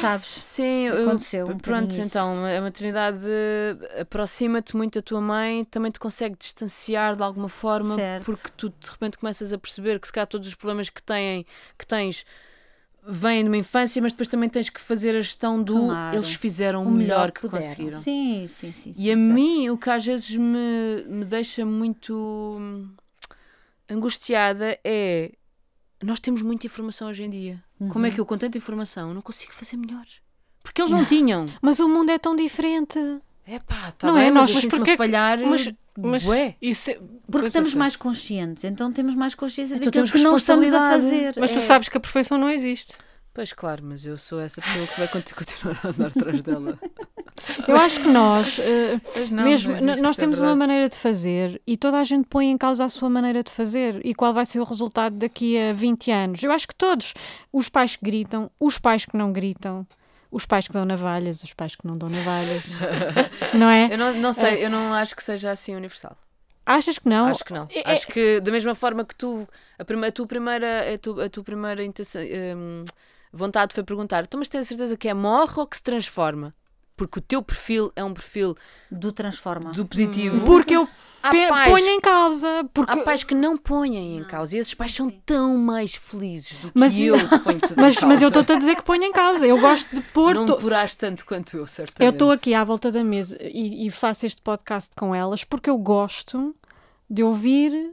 sabes? 0.00 0.26
Sim, 0.26 0.86
eu- 0.88 1.08
Aconteceu 1.08 1.46
um 1.46 1.58
pronto, 1.58 1.94
então 2.00 2.44
a 2.44 2.60
maternidade 2.60 3.24
aproxima-te 4.00 4.76
muito 4.76 4.98
da 4.98 5.02
tua 5.02 5.20
mãe, 5.20 5.64
também 5.64 5.92
te 5.92 5.98
consegue 6.00 6.36
distanciar 6.36 7.14
de 7.14 7.22
alguma 7.22 7.48
forma, 7.48 7.94
Certo. 7.96 8.24
porque 8.24 8.48
tu 8.56 8.68
de 8.70 8.90
repente 8.90 9.16
começas 9.18 9.52
a 9.52 9.58
perceber 9.58 10.00
que 10.00 10.06
se 10.08 10.12
calhar 10.12 10.26
todos 10.26 10.48
os 10.48 10.54
problemas 10.54 10.90
que, 10.90 11.02
têm, 11.02 11.46
que 11.78 11.86
tens 11.86 12.24
vêm 13.06 13.42
de 13.44 13.48
uma 13.48 13.56
infância, 13.56 14.02
mas 14.02 14.12
depois 14.12 14.28
também 14.28 14.48
tens 14.48 14.68
que 14.68 14.80
fazer 14.80 15.10
a 15.16 15.20
gestão 15.20 15.62
do 15.62 15.86
Claro. 15.88 16.16
eles 16.16 16.34
fizeram 16.34 16.84
o, 16.84 16.88
O 16.88 16.90
melhor, 16.90 17.30
que 17.30 17.40
puderam. 17.40 17.62
conseguiram. 17.64 17.98
Sim, 17.98 18.46
sim, 18.48 18.72
sim. 18.72 18.90
E 18.90 18.94
sim, 18.94 19.12
a 19.12 19.16
certo. 19.16 19.18
mim, 19.32 19.70
o 19.70 19.78
que 19.78 19.88
às 19.88 20.04
vezes 20.04 20.36
me, 20.36 21.04
me 21.06 21.24
deixa 21.24 21.64
muito 21.64 22.12
hum, 22.60 22.90
angustiada 23.88 24.78
é. 24.84 25.32
Nós 26.02 26.18
temos 26.20 26.40
muita 26.42 26.66
informação 26.66 27.08
hoje 27.08 27.22
em 27.22 27.30
dia. 27.30 27.62
Como 27.78 27.98
Uhum. 27.98 28.04
é 28.06 28.10
que 28.10 28.20
eu, 28.20 28.26
com 28.26 28.38
tanta 28.38 28.56
informação, 28.56 29.12
não 29.12 29.20
consigo 29.22 29.52
fazer 29.54 29.76
melhor? 29.76 30.06
Porque 30.62 30.80
eles 30.80 30.90
não 30.90 31.04
tinham. 31.04 31.46
Mas 31.60 31.78
o 31.80 31.88
mundo 31.88 32.10
é 32.10 32.18
tão 32.18 32.34
diferente. 32.36 32.98
É 33.46 33.58
pá, 33.58 33.92
tá 33.92 34.06
Não 34.06 34.14
bem, 34.14 34.26
é? 34.26 34.30
mas 34.30 34.42
Nós- 34.42 34.52
mas 34.52 34.62
sinto-me 34.62 34.78
porquê 34.80 34.90
a 34.90 34.94
que- 34.94 34.98
falhar. 34.98 35.38
Mas, 35.40 35.68
mas 35.98 36.22
bué. 36.24 36.54
isso 36.62 36.90
é- 36.90 37.00
Porque 37.30 37.48
estamos 37.48 37.70
sei. 37.70 37.78
mais 37.78 37.96
conscientes, 37.96 38.64
então 38.64 38.92
temos 38.92 39.14
mais 39.14 39.34
consciência 39.34 39.74
Então 39.74 39.86
daquilo 39.86 40.04
temos 40.06 40.10
que 40.12 40.22
não 40.22 40.36
estamos 40.36 40.72
a 40.72 40.90
fazer. 40.90 41.34
Mas 41.38 41.50
tu 41.50 41.58
É. 41.58 41.62
sabes 41.62 41.88
que 41.88 41.96
a 41.96 42.00
perfeição 42.00 42.38
não 42.38 42.48
existe. 42.50 42.94
Pois 43.34 43.52
claro, 43.52 43.82
mas 43.84 44.04
eu 44.06 44.16
sou 44.18 44.40
essa 44.40 44.60
pessoa 44.60 44.86
que 44.86 44.98
vai 44.98 45.08
conti- 45.08 45.34
continuar 45.34 45.80
a 45.84 45.88
andar 45.88 46.06
atrás 46.08 46.42
dela. 46.42 46.78
Eu 47.66 47.76
acho 47.76 48.00
que 48.00 48.08
nós, 48.08 48.58
eh, 48.58 49.00
não, 49.30 49.44
mesmo, 49.44 49.74
nós 50.02 50.16
é 50.16 50.20
temos 50.20 50.40
uma 50.40 50.54
maneira 50.56 50.88
de 50.88 50.96
fazer 50.96 51.60
e 51.66 51.76
toda 51.76 51.98
a 51.98 52.04
gente 52.04 52.24
põe 52.26 52.50
em 52.50 52.58
causa 52.58 52.84
a 52.84 52.88
sua 52.88 53.08
maneira 53.10 53.42
de 53.42 53.50
fazer 53.50 54.00
e 54.04 54.14
qual 54.14 54.32
vai 54.34 54.44
ser 54.46 54.60
o 54.60 54.64
resultado 54.64 55.16
daqui 55.16 55.58
a 55.58 55.72
20 55.72 56.10
anos. 56.10 56.42
Eu 56.42 56.52
acho 56.52 56.66
que 56.68 56.74
todos, 56.74 57.14
os 57.52 57.68
pais 57.68 57.96
que 57.96 58.04
gritam, 58.04 58.50
os 58.58 58.78
pais 58.78 59.04
que 59.04 59.16
não 59.16 59.32
gritam, 59.32 59.86
os 60.30 60.46
pais 60.46 60.66
que 60.66 60.72
dão 60.72 60.84
navalhas, 60.84 61.42
os 61.42 61.52
pais 61.52 61.74
que 61.74 61.86
não 61.86 61.96
dão 61.98 62.08
navalhas, 62.08 62.78
não 63.54 63.68
é? 63.68 63.92
Eu 63.92 63.98
não, 63.98 64.14
não 64.14 64.32
sei, 64.32 64.64
eu 64.64 64.70
não 64.70 64.92
acho 64.94 65.16
que 65.16 65.22
seja 65.24 65.50
assim 65.50 65.74
universal. 65.74 66.16
Achas 66.64 66.98
que 66.98 67.08
não? 67.08 67.26
Acho 67.26 67.44
que 67.44 67.52
não. 67.52 67.66
é- 67.74 67.92
Acho 67.92 68.06
que 68.06 68.38
da 68.40 68.52
mesma 68.52 68.74
forma 68.74 69.04
que 69.04 69.14
tu, 69.14 69.48
a, 69.78 69.84
prima- 69.84 70.06
a 70.06 70.12
tua 70.12 70.26
primeira, 70.26 70.94
a 70.94 70.98
tua, 70.98 71.24
a 71.24 71.28
tua 71.28 71.42
primeira 71.42 71.82
intenção, 71.82 72.22
hum, 72.22 72.84
vontade 73.32 73.74
foi 73.74 73.82
perguntar, 73.82 74.26
tu 74.26 74.38
mas 74.38 74.48
tens 74.48 74.60
a 74.60 74.64
certeza 74.64 74.96
que 74.96 75.08
é 75.08 75.14
morre 75.14 75.54
ou 75.56 75.66
que 75.66 75.76
se 75.76 75.82
transforma? 75.82 76.54
Porque 77.00 77.18
o 77.18 77.22
teu 77.22 77.42
perfil 77.42 77.90
é 77.96 78.04
um 78.04 78.12
perfil 78.12 78.54
Do 78.90 79.10
transforma. 79.10 79.72
do 79.72 79.86
positivo. 79.86 80.44
Porque 80.44 80.76
eu 80.76 80.86
pais- 81.22 81.70
ponho 81.70 81.86
em 81.88 81.98
causa. 81.98 82.68
Porque... 82.74 82.98
Há 83.00 83.02
pais 83.02 83.24
que 83.24 83.34
não 83.34 83.56
põem 83.56 84.18
em 84.18 84.22
causa 84.22 84.54
e 84.54 84.58
esses 84.60 84.74
pais 84.74 84.92
são 84.94 85.08
tão 85.08 85.56
mais 85.56 85.94
felizes 85.94 86.58
do 86.58 86.70
que 86.70 86.78
Mas- 86.78 87.00
eu 87.00 87.16
que 87.16 87.38
ponho 87.38 87.58
tudo 87.58 87.72
em 87.72 87.82
Mas, 87.82 87.94
causa. 87.94 88.06
mas 88.06 88.20
eu 88.20 88.28
estou-te 88.28 88.52
a 88.52 88.58
dizer 88.58 88.76
que 88.76 88.82
ponho 88.82 89.02
em 89.02 89.12
causa. 89.12 89.46
Eu 89.46 89.58
gosto 89.58 89.94
de 89.94 90.02
pôr. 90.02 90.34
Não 90.34 90.44
to- 90.44 90.58
porás 90.58 90.94
tanto 90.94 91.24
quanto 91.24 91.56
eu, 91.56 91.66
certamente. 91.66 92.04
Eu 92.06 92.12
estou 92.12 92.30
aqui 92.30 92.52
à 92.52 92.62
volta 92.62 92.90
da 92.92 93.02
mesa 93.02 93.38
e, 93.40 93.86
e 93.86 93.90
faço 93.90 94.26
este 94.26 94.42
podcast 94.42 94.90
com 94.94 95.14
elas 95.14 95.42
porque 95.42 95.70
eu 95.70 95.78
gosto 95.78 96.54
de 97.08 97.22
ouvir 97.22 97.92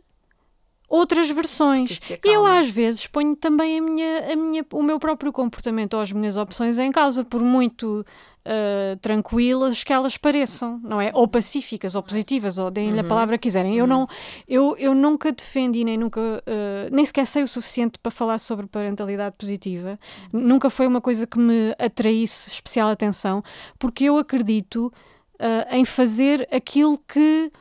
outras 0.87 1.29
versões. 1.29 1.99
E 2.23 2.29
eu 2.33 2.45
às 2.45 2.69
vezes 2.69 3.07
ponho 3.07 3.35
também 3.35 3.79
a 3.79 3.81
minha, 3.81 4.33
a 4.33 4.35
minha, 4.35 4.65
o 4.71 4.83
meu 4.83 4.99
próprio 4.99 5.31
comportamento 5.31 5.95
ou 5.95 6.01
as 6.01 6.11
minhas 6.11 6.37
opções 6.37 6.79
em 6.79 6.91
causa, 6.91 7.23
por 7.23 7.41
muito 7.41 8.05
ah, 8.49 8.97
tranquilas 9.01 9.83
que 9.83 9.91
elas 9.91 10.15
pareçam, 10.15 10.79
não 10.81 11.01
é? 11.01 11.11
Ou 11.13 11.27
pacíficas, 11.27 11.95
ou 11.95 12.01
positivas, 12.01 12.57
ou 12.57 12.71
deem-lhe 12.71 12.99
a 12.99 13.03
palavra 13.03 13.37
que 13.37 13.43
quiserem. 13.43 13.75
Eu, 13.75 13.85
não, 13.85 14.07
eu, 14.47 14.73
eu 14.79 14.95
nunca 14.95 15.33
defendi, 15.33 15.83
nem 15.83 15.97
nunca, 15.97 16.21
ah, 16.47 16.89
nem 16.89 17.03
sequer 17.03 17.27
sei 17.27 17.43
o 17.43 17.47
suficiente 17.47 17.99
para 17.99 18.09
falar 18.09 18.37
sobre 18.37 18.65
parentalidade 18.65 19.35
positiva. 19.37 19.99
Nunca 20.31 20.69
foi 20.69 20.87
uma 20.87 21.01
coisa 21.01 21.27
que 21.27 21.37
me 21.37 21.73
atraísse 21.77 22.49
especial 22.49 22.89
atenção, 22.89 23.43
porque 23.77 24.05
eu 24.05 24.17
acredito 24.17 24.93
ah, 25.37 25.75
em 25.75 25.83
fazer 25.83 26.47
aquilo 26.49 26.97
que 26.97 27.51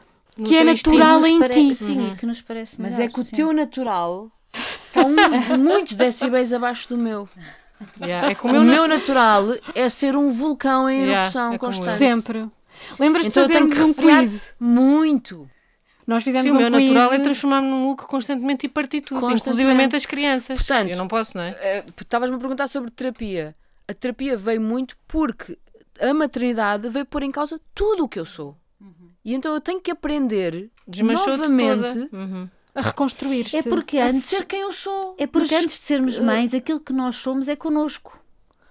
que 0.44 0.56
é 0.56 0.64
natural 0.64 1.24
em 1.26 1.40
ti. 1.48 1.74
Sim, 1.74 2.14
que 2.18 2.26
nos 2.26 2.40
parece 2.42 2.80
Mas 2.80 2.94
melhor, 2.94 3.06
é 3.08 3.12
que 3.12 3.20
o 3.20 3.24
sim. 3.24 3.30
teu 3.30 3.52
natural 3.52 4.30
está 4.88 5.02
uns, 5.04 5.16
muitos 5.58 5.94
decibéis 5.94 6.52
abaixo 6.52 6.88
do 6.88 6.96
meu. 6.96 7.28
Yeah, 8.00 8.30
É 8.30 8.32
O 8.32 8.36
como 8.36 8.54
não- 8.54 8.64
meu 8.64 8.88
natural 8.88 9.44
é 9.74 9.88
ser 9.88 10.16
um 10.16 10.30
vulcão 10.30 10.88
em 10.88 11.00
Yeah, 11.02 11.20
erupção 11.22 11.52
é 11.52 11.58
constante. 11.58 11.98
Sempre. 11.98 12.46
Lembras-te 12.98 13.28
Então 13.30 13.42
eu 13.42 13.46
de 13.48 13.52
tenho 13.54 13.68
fazermos 13.70 13.96
que 13.96 14.02
um 14.10 14.18
quiz? 14.22 14.54
muito. 14.60 15.50
Nós 16.06 16.22
fizemos 16.22 16.44
Sim, 16.52 16.56
o 16.56 16.60
um 16.60 16.62
meu 16.62 16.70
quiz. 16.78 16.92
natural 16.92 17.12
é 17.12 17.18
transformar-me 17.18 17.68
num 17.68 17.82
Hulk 17.84 18.06
constantemente 18.06 18.64
e 18.66 18.68
partir 18.68 19.00
tudo, 19.00 19.30
inclusivamente 19.30 19.96
as 19.96 20.06
crianças. 20.06 20.58
Portanto, 20.58 20.88
eu 20.90 20.96
não 20.96 21.08
posso, 21.08 21.36
não 21.36 21.42
é? 21.44 21.50
Eh, 21.60 21.84
Estavas-me 22.00 22.36
a 22.36 22.38
perguntar 22.38 22.68
sobre 22.68 22.90
terapia. 22.92 23.56
A 23.88 23.92
terapia 23.94 24.36
veio 24.36 24.60
muito 24.60 24.96
porque 25.08 25.58
a 26.00 26.14
maternidade 26.14 26.88
veio 26.88 27.04
pôr 27.06 27.22
em 27.24 27.32
causa 27.32 27.60
tudo 27.74 28.04
o 28.04 28.08
que 28.08 28.20
eu 28.20 28.24
sou. 28.24 28.56
E 29.26 29.34
então 29.34 29.52
eu 29.52 29.60
tenho 29.60 29.80
que 29.80 29.90
aprender 29.90 30.70
novamente. 30.86 32.08
Uhum. 32.12 32.48
a 32.72 32.80
reconstruir-te. 32.80 33.56
É 33.56 33.62
porque 33.62 33.98
a 33.98 34.06
antes, 34.06 34.22
ser 34.24 34.44
quem 34.44 34.60
eu 34.60 34.72
sou. 34.72 35.16
é 35.18 35.26
porque 35.26 35.52
Mas, 35.52 35.64
antes 35.64 35.76
de 35.78 35.82
sermos 35.82 36.18
eh, 36.18 36.22
mães, 36.22 36.54
aquilo 36.54 36.78
que 36.78 36.92
nós 36.92 37.16
somos 37.16 37.48
é 37.48 37.56
connosco. 37.56 38.18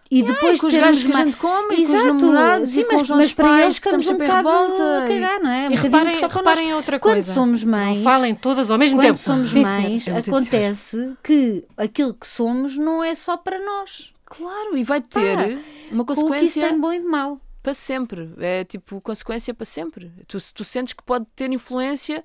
E 0.09 0.21
depois 0.21 0.61
com 0.61 0.67
os 0.67 0.73
gajos 0.73 1.03
que 1.07 1.11
a 1.11 1.25
gente 1.25 1.35
come, 1.35 1.73
e 1.73 1.77
com 1.77 1.81
os 1.83 1.89
Exato, 1.89 2.13
namorados, 2.13 2.69
sim, 2.69 2.79
e 2.81 2.83
com 2.85 2.93
mas, 2.93 3.01
os 3.01 3.09
nossos 3.09 3.33
para 3.33 3.45
pais 3.47 3.63
eles 3.63 3.79
que 3.79 3.87
estamos 3.87 4.05
estamos 4.05 4.21
um 4.21 4.25
sempre 4.25 4.27
em 4.27 4.69
revolta. 4.69 5.03
a 5.03 5.07
cagar, 5.07 5.39
não 5.41 5.49
é? 5.51 5.67
Um 5.67 5.71
E 5.71 5.75
reparem, 5.75 6.19
só 6.19 6.29
para 6.29 6.41
nós. 6.43 6.47
reparem 6.53 6.73
outra 6.75 6.99
Quando 6.99 7.13
coisa. 7.13 7.33
somos 7.33 7.63
mães, 7.63 7.97
Não 7.97 8.03
falem 8.03 8.35
todas 8.35 8.69
ao 8.71 8.77
mesmo 8.77 8.97
quando 8.99 9.05
tempo. 9.07 9.17
somos 9.17 9.49
Sim, 9.51 9.63
mães, 9.63 10.07
É 10.07 10.17
acontece 10.17 11.17
que 11.23 11.65
aquilo 11.75 12.13
que 12.13 12.27
somos 12.27 12.77
não 12.77 13.03
é 13.03 13.15
só 13.15 13.35
para 13.35 13.59
nós. 13.59 14.13
Claro, 14.25 14.77
e 14.77 14.83
vai 14.83 15.01
ter 15.01 15.57
uma 15.91 16.03
O 16.03 16.05
que 16.05 16.13
isso 16.13 16.21
consequência 16.21 16.63
tem 16.67 16.73
de 16.75 16.79
bom 16.79 16.93
e 16.93 16.99
de 16.99 17.05
mau. 17.05 17.41
Para 17.65 17.73
sempre. 17.73 18.29
É 18.39 18.63
tipo 18.63 19.01
consequência 19.01 19.51
para 19.53 19.65
sempre. 19.65 20.11
Tu, 20.27 20.37
tu 20.53 20.63
sentes 20.63 20.93
que 20.93 21.01
pode 21.03 21.25
ter 21.35 21.51
influência 21.51 22.23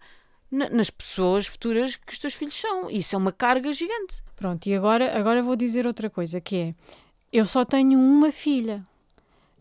na- 0.51 0.69
nas 0.69 0.91
pessoas 0.91 1.47
futuras 1.47 1.97
que 1.97 2.13
os 2.13 2.19
teus 2.19 2.35
filhos 2.35 2.55
são. 2.61 2.91
E 2.91 2.99
isso 2.99 3.15
é 3.15 3.19
uma 3.19 3.33
carga 3.33 3.73
gigante. 3.73 4.23
Pronto, 4.37 4.67
e 4.67 4.75
agora, 4.75 5.19
agora 5.19 5.43
vou 5.43 5.57
dizer 5.57 5.87
outra 5.87 6.11
coisa, 6.11 6.41
que 6.41 6.57
é, 6.57 6.75
eu 7.33 7.47
só 7.47 7.65
tenho 7.65 7.99
uma 7.99 8.31
filha. 8.31 8.85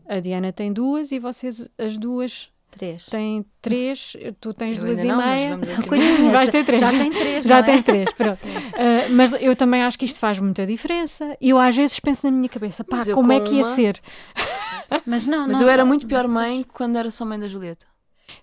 A 0.07 0.19
Diana 0.19 0.51
tem 0.51 0.73
duas 0.73 1.11
e 1.11 1.19
vocês, 1.19 1.69
as 1.77 1.97
duas, 1.97 2.51
Três. 2.71 3.05
têm 3.05 3.45
três, 3.61 4.15
tu 4.41 4.53
tens 4.53 4.77
Eu 4.77 4.85
duas 4.85 4.99
e 5.03 5.07
não, 5.07 5.17
meia. 5.17 5.57
Vais 6.31 6.49
ter 6.49 6.63
três. 6.65 6.79
Já 6.81 6.89
tem 6.91 7.11
três, 7.11 7.45
Já 7.45 7.55
não 7.57 7.63
é? 7.63 7.65
tens 7.65 7.83
três, 7.83 8.11
pronto. 8.13 8.39
Uh, 8.43 9.11
mas 9.15 9.33
eu 9.41 9.55
também 9.55 9.81
acho 9.83 9.97
que 9.99 10.05
isto 10.05 10.19
faz 10.19 10.39
muita 10.39 10.65
diferença. 10.65 11.37
E 11.41 11.49
eu 11.49 11.57
às 11.59 11.75
vezes 11.75 11.99
penso 11.99 12.25
na 12.25 12.31
minha 12.31 12.49
cabeça, 12.49 12.83
pá, 12.83 13.03
como 13.13 13.31
é 13.31 13.39
que 13.39 13.55
ia 13.55 13.63
uma- 13.65 13.75
ser? 13.75 13.99
Mas 15.05 15.25
não, 15.27 15.47
Mas 15.47 15.57
não, 15.57 15.61
eu 15.63 15.69
era 15.69 15.83
não. 15.83 15.87
muito 15.87 16.07
pior 16.07 16.27
mãe 16.27 16.63
quando 16.73 16.97
era 16.97 17.11
só 17.11 17.25
mãe 17.25 17.39
da 17.39 17.47
Julieta. 17.47 17.85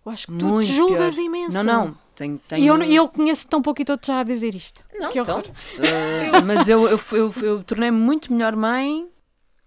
Eu 0.04 0.12
acho 0.12 0.26
que 0.26 0.36
tu 0.36 0.46
Muito 0.46 0.66
te 0.66 0.74
julgas 0.74 1.14
pior. 1.14 1.24
imenso. 1.24 1.56
Não, 1.56 1.64
não. 1.64 1.98
Tenho, 2.14 2.40
tenho... 2.48 2.62
E 2.62 2.66
eu, 2.66 2.82
eu 2.82 3.08
conheço 3.08 3.46
tão 3.46 3.60
pouco 3.62 3.80
e 3.80 3.82
estou-te 3.82 4.06
já 4.06 4.20
a 4.20 4.22
dizer 4.24 4.54
isto. 4.54 4.84
Não, 4.94 5.12
que 5.12 5.20
horror. 5.20 5.44
então, 5.74 5.84
eh, 5.84 6.40
mas 6.44 6.68
eu, 6.68 6.88
eu, 6.88 6.98
eu, 7.12 7.34
eu 7.42 7.62
tornei-me 7.62 7.96
muito 7.98 8.32
melhor 8.32 8.56
mãe 8.56 9.08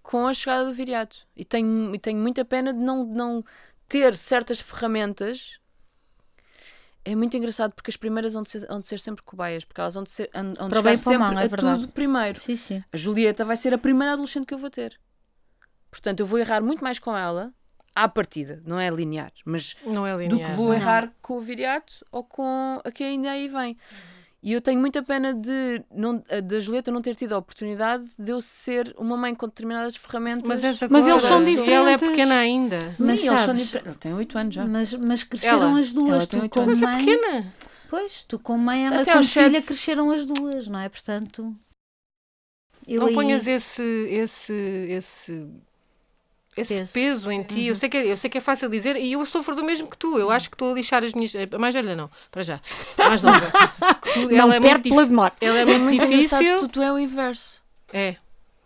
com 0.02 0.26
a 0.26 0.34
chegada 0.34 0.66
do 0.66 0.74
viriato. 0.74 1.26
E 1.36 1.44
tenho, 1.44 1.94
e 1.94 1.98
tenho 1.98 2.20
muita 2.20 2.44
pena 2.44 2.72
de 2.72 2.80
não, 2.80 3.04
não 3.04 3.44
ter 3.88 4.16
certas 4.16 4.60
ferramentas 4.60 5.60
é 7.04 7.16
muito 7.16 7.36
engraçado 7.36 7.72
porque 7.72 7.90
as 7.90 7.96
primeiras 7.96 8.34
vão 8.34 8.42
de 8.42 8.50
ser, 8.50 8.66
vão 8.66 8.80
de 8.80 8.86
ser 8.86 9.00
sempre 9.00 9.22
cobaias, 9.22 9.64
porque 9.64 9.80
elas 9.80 9.94
vão 9.94 10.02
de, 10.04 10.10
ser, 10.10 10.30
vão 10.34 10.68
de 10.68 10.70
Para 10.70 10.82
bem 10.82 10.96
sempre 10.96 11.18
mal, 11.18 11.32
é 11.32 11.44
a 11.44 11.46
verdade. 11.46 11.80
tudo 11.82 11.92
primeiro. 11.92 12.38
Sim, 12.38 12.56
sim. 12.56 12.84
A 12.92 12.96
Julieta 12.96 13.44
vai 13.44 13.56
ser 13.56 13.72
a 13.72 13.78
primeira 13.78 14.12
adolescente 14.12 14.46
que 14.46 14.52
eu 14.54 14.58
vou 14.58 14.70
ter. 14.70 14.98
Portanto, 15.90 16.20
eu 16.20 16.26
vou 16.26 16.38
errar 16.38 16.62
muito 16.62 16.82
mais 16.84 16.98
com 16.98 17.16
ela 17.16 17.52
à 17.94 18.08
partida, 18.08 18.62
não 18.64 18.78
é 18.78 18.88
linear, 18.90 19.32
mas 19.44 19.76
Não 19.84 20.06
é 20.06 20.16
linear. 20.16 20.30
do 20.30 20.38
que 20.44 20.50
vou 20.56 20.68
não. 20.68 20.74
errar 20.74 21.12
com 21.20 21.38
o 21.38 21.42
viriato 21.42 21.92
ou 22.12 22.22
com 22.24 22.80
a 22.84 22.90
que 22.90 23.02
ainda 23.02 23.30
aí 23.30 23.48
vem. 23.48 23.76
E 24.42 24.54
eu 24.54 24.60
tenho 24.62 24.80
muita 24.80 25.02
pena 25.02 25.34
de 25.34 25.84
não, 25.94 26.22
da 26.44 26.60
Julieta 26.60 26.90
não 26.90 27.02
ter 27.02 27.14
tido 27.14 27.34
a 27.34 27.38
oportunidade 27.38 28.08
de 28.18 28.30
eu 28.32 28.40
ser 28.40 28.94
uma 28.96 29.14
mãe 29.14 29.34
com 29.34 29.46
determinadas 29.46 29.96
ferramentas. 29.96 30.48
Mas, 30.48 30.64
essa 30.64 30.88
Mas 30.88 31.06
eles 31.06 31.20
são 31.22 31.36
Ela 31.42 31.44
é 31.50 31.54
diferentes. 31.96 32.08
pequena 32.08 32.34
ainda. 32.38 32.90
Sim, 32.92 33.06
Mas 33.06 33.22
eles 33.24 33.40
são 33.42 33.54
diferentes. 33.54 33.90
Ele 33.90 33.98
tem 33.98 34.14
8 34.14 34.38
anos 34.38 34.54
já. 34.54 34.64
Mas, 34.64 34.94
mas 34.94 35.24
cresceram 35.24 35.62
Ela- 35.70 35.78
as 35.80 35.92
duas. 35.92 36.10
ela 36.12 36.26
tem 36.26 36.40
Tu 36.40 36.48
como 36.48 36.66
anos. 36.70 36.80
Mas 36.80 36.88
é 36.90 36.96
mãe. 36.96 37.04
pequena. 37.04 37.54
Pois, 37.90 38.24
tu 38.24 38.38
como 38.38 38.64
mãe, 38.64 38.86
ela 38.86 39.02
Até 39.02 39.12
como 39.12 39.24
filha 39.24 39.50
sete. 39.50 39.66
cresceram 39.66 40.10
as 40.10 40.24
duas, 40.24 40.68
não 40.68 40.78
é? 40.78 40.88
Portanto. 40.88 41.54
Eu 42.88 43.00
Não 43.00 43.08
aí- 43.08 43.14
ponhas 43.14 43.46
esse, 43.46 43.82
esse, 43.82 44.52
esse, 44.88 45.46
esse 46.56 46.74
Peso. 46.74 46.92
peso, 46.92 47.30
em 47.30 47.42
ti. 47.42 47.66
Eu, 47.66 47.74
sei 47.74 47.88
que 47.88 47.96
é, 47.96 48.06
eu 48.12 48.16
sei 48.16 48.28
que 48.28 48.38
é 48.38 48.40
fácil 48.40 48.68
dizer 48.68 48.96
e 48.96 49.12
eu 49.12 49.24
sofro 49.24 49.54
do 49.54 49.62
mesmo 49.64 49.88
que 49.88 49.96
tu. 49.96 50.18
Eu 50.18 50.30
acho 50.30 50.50
que 50.50 50.54
estou 50.56 50.72
a 50.72 50.74
lixar 50.74 51.04
as 51.04 51.12
minhas. 51.14 51.32
A 51.34 51.58
mais 51.58 51.74
velha, 51.74 51.94
não, 51.94 52.10
para 52.30 52.42
já. 52.42 52.60
A 52.98 53.08
mais 53.08 53.22
nova. 53.22 53.40
Tu- 54.12 54.28
Não 54.28 54.36
ela, 54.36 54.56
é 54.56 54.60
muito, 54.60 54.82
dif- 54.82 54.92
ela 55.40 55.58
é 55.58 55.62
É 55.62 55.78
muito, 55.78 56.06
difícil. 56.08 56.58
tu, 56.60 56.68
tu 56.68 56.82
é 56.82 56.92
o 56.92 56.98
inverso. 56.98 57.62
É. 57.92 58.16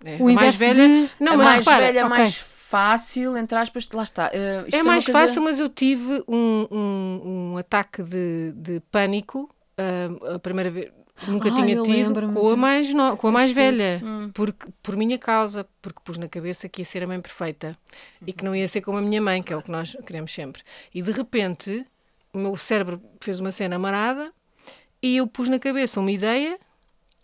é. 0.05 0.17
O 0.19 0.29
a 0.29 0.33
mais 0.33 0.57
velha. 0.57 0.75
de... 0.89 1.09
Não, 1.21 1.35
a 1.35 1.37
mas 1.37 1.47
mais 1.47 1.59
repara, 1.67 1.87
velha 1.87 1.99
é 2.01 2.05
ok. 2.05 2.17
mais 2.17 2.37
fácil, 2.37 3.37
entre 3.37 3.57
aspas, 3.59 3.87
lá 3.93 4.03
está. 4.03 4.29
Uh, 4.29 4.69
É 4.75 4.83
mais 4.83 5.05
fácil, 5.05 5.43
mas 5.43 5.59
eu 5.59 5.69
tive 5.69 6.25
um, 6.27 6.67
um, 6.71 7.21
um 7.53 7.57
ataque 7.59 8.03
de, 8.03 8.53
de 8.57 8.81
pânico 8.91 9.49
ah, 9.79 10.35
a 10.35 10.39
primeira 10.39 10.71
vez. 10.71 10.91
Nunca 11.29 11.49
Ai, 11.49 11.55
tinha 11.55 11.83
tido 11.83 12.33
com 12.33 12.49
a 12.49 12.57
mais, 12.57 12.93
no, 12.93 13.17
com 13.17 13.29
a 13.29 13.33
mais 13.33 13.53
velha. 13.53 14.01
Hum. 14.05 14.31
Porque, 14.35 14.67
por 14.83 14.97
minha 14.97 15.17
causa, 15.17 15.67
porque 15.81 16.01
pus 16.05 16.19
na 16.19 16.29
cabeça 16.29 16.69
que 16.69 16.83
ia 16.83 16.85
ser 16.85 17.05
a 17.05 17.07
mãe 17.07 17.21
perfeita 17.21 17.77
e 18.27 18.33
que 18.33 18.45
não 18.45 18.55
ia 18.55 18.67
ser 18.67 18.81
como 18.81 18.99
a 18.99 19.03
minha 19.03 19.23
mãe, 19.23 19.43
que 19.43 19.53
é 19.53 19.57
o 19.57 19.63
que 19.63 19.71
nós 19.71 19.97
queremos 20.05 20.33
sempre. 20.33 20.63
E 20.93 21.01
de 21.01 21.13
repente, 21.13 21.87
o 22.33 22.39
meu 22.39 22.57
cérebro 22.57 23.01
fez 23.21 23.39
uma 23.39 23.53
cena 23.53 23.79
marada 23.79 24.33
e 25.01 25.17
eu 25.17 25.27
pus 25.27 25.49
na 25.49 25.59
cabeça 25.59 26.01
uma 26.01 26.11
ideia 26.11 26.59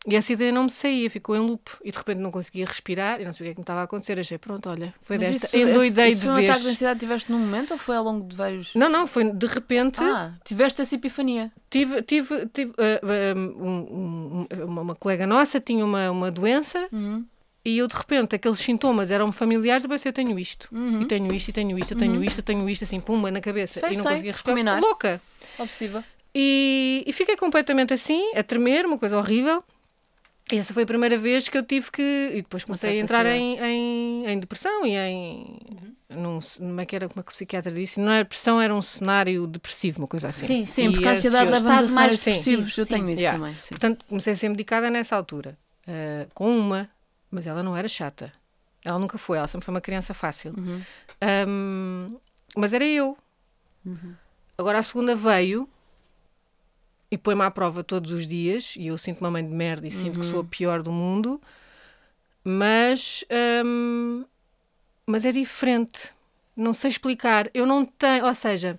e 0.07 0.16
essa 0.16 0.32
ideia 0.32 0.51
não 0.51 0.64
me 0.64 0.70
saía, 0.70 1.11
ficou 1.11 1.36
em 1.36 1.40
loop 1.40 1.70
e 1.84 1.90
de 1.90 1.98
repente 1.98 2.18
não 2.18 2.30
conseguia 2.30 2.64
respirar 2.64 3.20
e 3.20 3.24
não 3.24 3.32
sabia 3.34 3.46
o 3.46 3.48
que 3.48 3.51
é 3.51 3.55
que 3.55 3.61
me 3.61 3.62
estava 3.64 3.80
a 3.80 3.82
acontecer. 3.84 4.18
Achei, 4.18 4.38
pronto, 4.38 4.68
olha, 4.70 4.94
foi 5.03 5.18
Mas 5.18 5.30
desta. 5.30 5.46
isso, 5.48 5.57
Endoidei 5.68 6.09
isso 6.09 6.20
de 6.20 6.26
foi 6.26 6.30
um 6.32 6.36
ataque 6.36 6.53
de 6.59 6.64
vez. 6.64 6.66
ansiedade 6.74 6.98
que 7.01 7.05
tiveste 7.07 7.30
num 7.32 7.38
momento 7.38 7.72
ou 7.72 7.78
foi 7.78 7.96
ao 7.96 8.05
longo 8.05 8.26
de 8.26 8.34
vários. 8.34 8.74
Não, 8.74 8.88
não, 8.88 9.07
foi 9.07 9.30
de 9.30 9.46
repente. 9.46 10.01
Ah, 10.03 10.32
tiveste 10.44 10.80
essa 10.80 10.94
epifania. 10.94 11.53
Tive, 11.68 12.01
tive, 12.03 12.46
tive 12.46 12.72
ah, 12.78 13.34
um- 13.36 14.46
um- 14.51 14.64
uma, 14.64 14.82
uma 14.82 14.94
colega 14.94 15.26
nossa 15.26 15.61
tinha 15.61 15.84
uma, 15.84 16.11
uma 16.11 16.30
doença 16.30 16.88
Uhum. 16.90 17.24
e 17.64 17.76
eu 17.78 17.86
de 17.86 17.94
repente 17.94 18.34
aqueles 18.34 18.59
sintomas 18.59 19.11
eram 19.11 19.30
familiares, 19.30 19.84
eu 19.84 19.90
pensei, 19.90 20.09
eu 20.09 20.14
tenho 20.14 20.38
isto, 20.38 20.66
Uhum. 20.72 21.03
e 21.03 21.05
tenho 21.07 21.34
isto, 21.34 21.48
e 21.48 21.53
tenho 21.53 21.78
isto, 21.78 21.92
eu 21.92 21.98
tenho 21.98 22.24
isto, 22.24 22.38
eu 22.38 22.42
tenho 22.42 22.68
isto, 22.70 22.84
assim, 22.84 22.98
pumba 23.01 23.30
na 23.30 23.40
cabeça 23.40 23.80
Sei, 23.80 23.90
e 23.92 23.96
não 23.96 24.03
sei, 24.03 24.12
conseguia 24.12 24.32
respirar. 24.32 24.80
Louca! 24.80 25.20
Obsessiva. 25.59 26.03
E, 26.34 27.03
e 27.07 27.12
fiquei 27.12 27.36
completamente 27.36 27.92
assim, 27.92 28.32
a 28.36 28.42
tremer, 28.42 28.86
uma 28.86 28.96
coisa 28.98 29.18
horrível. 29.18 29.62
Essa 30.59 30.74
foi 30.74 30.82
a 30.82 30.86
primeira 30.86 31.16
vez 31.18 31.48
que 31.48 31.57
eu 31.57 31.62
tive 31.64 31.90
que. 31.90 32.30
E 32.32 32.42
depois 32.42 32.64
comecei 32.64 32.98
a 32.98 33.03
entrar 33.03 33.24
em, 33.26 33.59
em, 33.59 34.26
em 34.26 34.38
depressão 34.40 34.84
e 34.86 34.96
em. 34.96 35.59
Num, 36.11 36.40
como 36.59 36.80
é 36.80 36.84
que 36.86 36.96
era 36.96 37.09
como 37.09 37.20
é 37.20 37.22
que 37.22 37.30
o 37.30 37.32
psiquiatra 37.32 37.70
disse? 37.70 38.01
Não 38.01 38.11
era 38.11 38.24
depressão, 38.24 38.61
era 38.61 38.74
um 38.74 38.82
cenário 38.82 39.46
depressivo, 39.46 40.01
uma 40.01 40.09
coisa 40.09 40.28
assim. 40.28 40.46
Sim, 40.46 40.64
Sim, 40.64 40.88
E 40.88 40.92
porque 40.92 41.07
a 41.09 41.12
ansiedade 41.12 41.46
eu- 41.46 41.53
leva-nos 41.53 41.92
a 41.92 41.94
mais 41.94 42.18
depressivos. 42.18 42.76
Eu 42.76 42.84
sim, 42.84 42.90
tenho 42.94 43.09
isso 43.11 43.20
Yeah. 43.20 43.38
também. 43.38 43.55
Sim. 43.61 43.68
Portanto, 43.68 44.05
comecei 44.09 44.32
a 44.32 44.36
ser 44.36 44.48
medicada 44.48 44.90
nessa 44.90 45.14
altura, 45.14 45.57
ah, 45.86 46.26
com 46.34 46.59
uma, 46.59 46.90
mas 47.30 47.46
ela 47.46 47.62
não 47.62 47.76
era 47.76 47.86
chata. 47.86 48.32
Ela 48.84 48.98
nunca 48.98 49.18
foi, 49.18 49.38
ela 49.38 49.46
sempre 49.46 49.64
foi 49.66 49.72
uma 49.74 49.80
criança 49.80 50.12
fácil. 50.12 50.53
Uhum. 50.59 50.80
Ahm, 51.20 52.16
mas 52.57 52.72
era 52.72 52.84
eu. 52.84 53.16
Agora 54.59 54.78
a 54.78 54.82
segunda 54.82 55.14
veio 55.14 55.68
e 57.11 57.18
põe-me 57.18 57.42
à 57.42 57.50
prova 57.50 57.82
todos 57.82 58.11
os 58.12 58.26
dias 58.26 58.74
e 58.76 58.86
eu 58.86 58.96
sinto-me 58.98 59.24
uma 59.26 59.32
mãe 59.32 59.44
de 59.46 59.52
merda 59.52 59.86
e 59.86 59.90
sinto 59.90 60.18
que 60.18 60.24
sou 60.26 60.40
a 60.40 60.44
pior 60.44 60.82
do 60.82 60.92
mundo, 60.92 61.40
mas, 62.44 63.24
ahm, 63.30 64.24
mas 65.06 65.24
é 65.24 65.32
diferente. 65.32 66.11
Não 66.56 66.72
sei 66.72 66.90
explicar. 66.90 67.48
Eu 67.54 67.66
não 67.66 67.84
tenho, 67.84 68.26
ou 68.26 68.34
seja, 68.34 68.78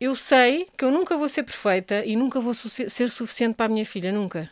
eu 0.00 0.14
sei 0.16 0.68
que 0.76 0.84
eu 0.84 0.90
nunca 0.90 1.16
vou 1.16 1.28
ser 1.28 1.42
perfeita 1.42 2.04
e 2.04 2.16
nunca 2.16 2.40
vou 2.40 2.54
su- 2.54 2.68
ser 2.68 3.08
suficiente 3.10 3.54
para 3.54 3.66
a 3.66 3.68
minha 3.68 3.84
filha, 3.84 4.10
nunca. 4.12 4.50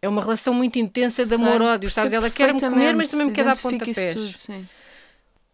É 0.00 0.08
uma 0.08 0.20
relação 0.22 0.52
muito 0.52 0.78
intensa 0.78 1.24
de 1.24 1.34
amor-ódio, 1.34 1.90
sabes? 1.90 2.12
Ela 2.12 2.30
quer-me 2.30 2.60
comer, 2.60 2.94
mas 2.94 3.08
também 3.10 3.26
me 3.26 3.32
quer 3.32 3.44
dar 3.44 3.56
pontapés. 3.56 4.14
tudo, 4.14 4.38
sim. 4.38 4.68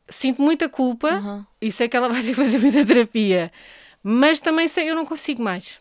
Sinto 0.09 0.43
muita 0.43 0.69
culpa 0.69 1.15
Uhum. 1.15 1.45
e 1.61 1.71
sei 1.71 1.89
que 1.89 1.97
ela 1.97 2.09
vai 2.11 2.21
ter 2.21 2.29
que 2.29 2.35
fazer 2.35 2.59
muita 2.59 2.85
terapia. 2.85 3.53
Mas 4.03 4.41
também 4.41 4.67
sei, 4.67 4.91
eu 4.91 4.95
não 4.97 5.07
consigo 5.07 5.43
mais. 5.43 5.81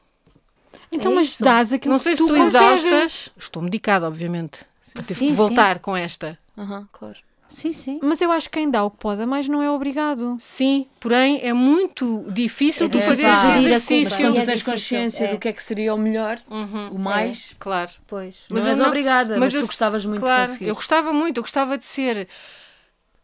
Então, 0.92 1.12
É 1.12 1.16
mas 1.16 1.28
isso. 1.28 1.44
dás 1.44 1.72
aquilo 1.74 1.92
não 1.94 2.00
sei 2.00 2.14
que 2.14 2.18
se 2.18 2.24
tu 2.28 2.34
estou 2.34 2.46
consegues. 2.46 2.86
exausta. 2.86 3.32
Estou 3.38 3.62
medicada, 3.64 4.08
obviamente. 4.08 4.66
Eu 4.96 5.02
tive 5.04 5.14
Sim, 5.20 5.28
que 5.28 5.34
voltar 5.34 5.80
com 5.80 5.96
esta. 5.96 6.38
Uhum, 6.58 6.88
claro. 6.92 7.18
Sim, 7.48 7.72
sim. 7.72 8.00
Mas 8.04 8.22
eu 8.22 8.32
acho 8.32 8.48
que 8.50 8.60
quem 8.60 8.70
dá 8.70 8.84
o 8.84 8.92
que 8.92 8.98
pode, 9.00 9.26
mas 9.26 9.48
não 9.48 9.60
é 9.62 9.72
obrigado. 9.72 10.36
Sim, 10.40 10.86
porém 11.00 11.40
é 11.42 11.52
muito 11.52 12.26
difícil 12.32 12.86
É 12.86 12.90
tu 12.90 13.00
fazeres 13.00 13.42
gerir 13.42 13.54
a 13.54 13.58
exercício. 13.60 14.18
Quando 14.18 14.36
tu 14.36 14.42
é 14.42 14.46
tens 14.46 14.62
consciência 14.62 15.26
é. 15.26 15.28
do 15.32 15.40
que 15.40 15.48
é 15.48 15.54
que 15.54 15.64
seria 15.64 15.94
o 15.96 15.98
melhor, 15.98 16.38
Uhum, 16.50 16.90
o 16.92 17.00
mais, 17.00 17.56
claro. 17.58 17.90
Pois. 18.06 18.36
Mas 18.50 18.60
não 18.60 18.68
eu 18.68 18.70
és 18.70 18.80
não- 18.80 18.88
obrigada, 18.88 19.40
mas, 19.40 19.52
eu 19.54 19.62
tu 19.62 19.66
gostavas 19.68 20.06
muito 20.06 20.22
claro, 20.22 20.44
de 20.44 20.50
conseguir. 20.50 20.70
eu 20.70 20.76
gostava 20.76 21.12
muito, 21.12 21.38
eu 21.38 21.44
gostava 21.44 21.76
de 21.76 21.86
ser 21.86 22.28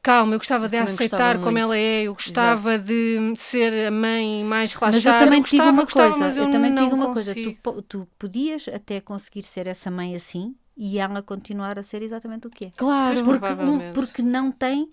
calma, 0.06 0.36
eu 0.36 0.38
gostava 0.38 0.70
de 0.70 0.78
aceitar 0.78 1.38
como 1.40 1.54
muito. 1.54 1.64
ela 1.64 1.78
é, 1.78 2.04
eu 2.04 2.14
gostava 2.14 2.78
de 2.78 3.34
ser 3.36 3.88
a 3.88 3.92
mãe 3.92 4.44
mais 4.44 4.72
relaxada. 4.72 4.96
Mas 4.96 5.06
eu 5.06 5.26
também 5.26 5.42
digo 5.42 5.58
gostava, 5.58 5.72
uma 5.72 5.84
gostava, 5.84 6.12
coisa, 6.12 6.40
eu, 6.40 6.46
eu 6.46 6.52
também 6.52 6.76
digo 6.76 6.96
uma 6.96 7.14
coisa, 7.14 7.34
tu, 7.34 7.44
consigo. 7.44 7.82
tu 7.82 8.08
podias 8.20 8.68
até 8.68 9.02
conseguir 9.02 9.42
ser 9.42 9.66
essa 9.66 9.90
mãe 9.90 10.16
assim 10.16 10.56
e 10.78 11.00
ela 11.00 11.24
continuar 11.24 11.80
a 11.80 11.84
ser 11.84 12.04
exatamente 12.04 12.46
o 12.46 12.50
que 12.52 12.66
é. 12.66 12.72
Claro. 12.76 13.24
Porque, 13.24 13.48
porque 13.96 14.22
não 14.22 14.52
tem, 14.52 14.90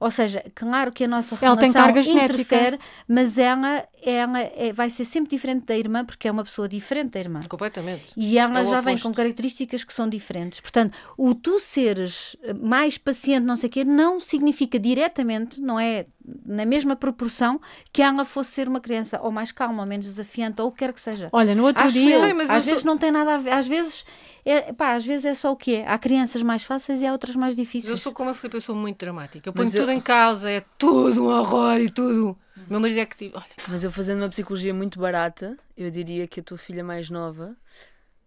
ou 0.00 0.10
seja, 0.10 0.42
claro 0.54 0.90
que 0.90 1.04
a 1.04 1.08
nossa 1.08 1.36
Ela 1.42 1.56
tem 1.56 1.70
relação 1.70 1.82
carga 1.84 2.00
genética. 2.02 2.32
interfere, 2.40 2.78
mas 3.06 3.36
ela, 3.38 3.86
ela 4.02 4.40
é- 4.40 4.72
vai 4.72 4.88
ser 4.90 5.04
sempre 5.04 5.28
diferente 5.30 5.66
da 5.66 5.76
irmã 5.76 6.04
porque 6.04 6.26
é 6.26 6.30
uma 6.32 6.42
pessoa 6.42 6.66
diferente 6.66 7.10
da 7.10 7.20
irmã. 7.20 7.40
Completamente. 7.48 8.06
E 8.16 8.38
ela 8.38 8.60
É 8.60 8.66
já 8.66 8.80
vem 8.80 8.94
oposto. 8.94 9.08
com 9.08 9.14
características 9.14 9.84
que 9.84 9.92
são 9.92 10.08
diferentes. 10.08 10.58
Portanto, 10.60 10.96
o 11.18 11.34
tu 11.34 11.60
seres 11.60 12.34
eh, 12.42 12.54
mais 12.54 12.96
paciente, 12.96 13.44
não 13.44 13.56
sei 13.56 13.68
o 13.68 13.72
quê, 13.72 13.84
não 13.84 14.18
significa 14.18 14.78
diretamente, 14.78 15.60
não 15.60 15.78
é 15.78 16.06
na 16.46 16.64
mesma 16.64 16.94
proporção 16.94 17.60
que 17.92 18.00
ela 18.02 18.24
fosse 18.24 18.52
ser 18.52 18.68
uma 18.68 18.80
criança 18.80 19.18
ou 19.22 19.30
mais 19.32 19.50
calma, 19.52 19.82
ou 19.82 19.88
menos 19.88 20.06
desafiante, 20.06 20.60
ou 20.62 20.68
o 20.68 20.72
que 20.72 20.78
quer 20.78 20.92
que 20.92 21.00
seja. 21.00 21.28
Olha, 21.32 21.54
no 21.54 21.64
outro 21.64 21.82
Acho 21.84 21.94
dia. 21.94 22.14
eu. 22.14 22.20
sei, 22.20 22.32
mas 22.34 22.48
às 22.50 22.62
sou- 22.62 22.70
vezes 22.72 22.84
não 22.84 22.96
tem 22.96 23.10
nada 23.10 23.34
a 23.34 23.38
ver. 23.38 23.50
Às 23.50 23.66
vezes 23.66 24.04
é, 24.44 24.72
pá, 24.72 24.94
às 24.94 25.04
vezes 25.04 25.24
é 25.26 25.34
só 25.34 25.50
o 25.52 25.56
que 25.56 25.76
é. 25.76 25.86
Há 25.88 25.98
crianças 25.98 26.42
mais 26.42 26.62
fáceis 26.62 27.02
e 27.02 27.06
há 27.06 27.12
outras 27.12 27.34
mais 27.36 27.54
Mas 27.54 27.56
difíceis. 27.56 27.90
eu 27.90 27.96
sou 27.96 28.12
como 28.12 28.30
a 28.30 28.34
Filipe, 28.34 28.56
eu 28.56 28.60
sou 28.60 28.74
muito 28.76 28.98
dramática. 28.98 29.46
Eu 29.48 29.52
ponho 29.52 29.66
Mas 29.66 29.74
eu- 29.74 29.82
tudo 29.90 29.92
em 29.92 30.00
causa, 30.00 30.50
é 30.50 30.62
tudo 30.78 31.24
um 31.24 31.26
horror 31.26 31.80
e 31.80 31.90
tudo. 31.90 32.38
Meu 32.68 32.78
marido 32.78 33.00
é 33.00 33.06
que 33.06 33.16
tipo, 33.16 33.36
olha, 33.36 33.46
Mas 33.68 33.82
eu 33.82 33.90
fazendo 33.90 34.22
uma 34.22 34.28
psicologia 34.28 34.72
muito 34.72 35.00
barata, 35.00 35.56
eu 35.76 35.90
diria 35.90 36.26
que 36.28 36.40
a 36.40 36.42
tua 36.42 36.58
filha 36.58 36.84
mais 36.84 37.10
nova 37.10 37.56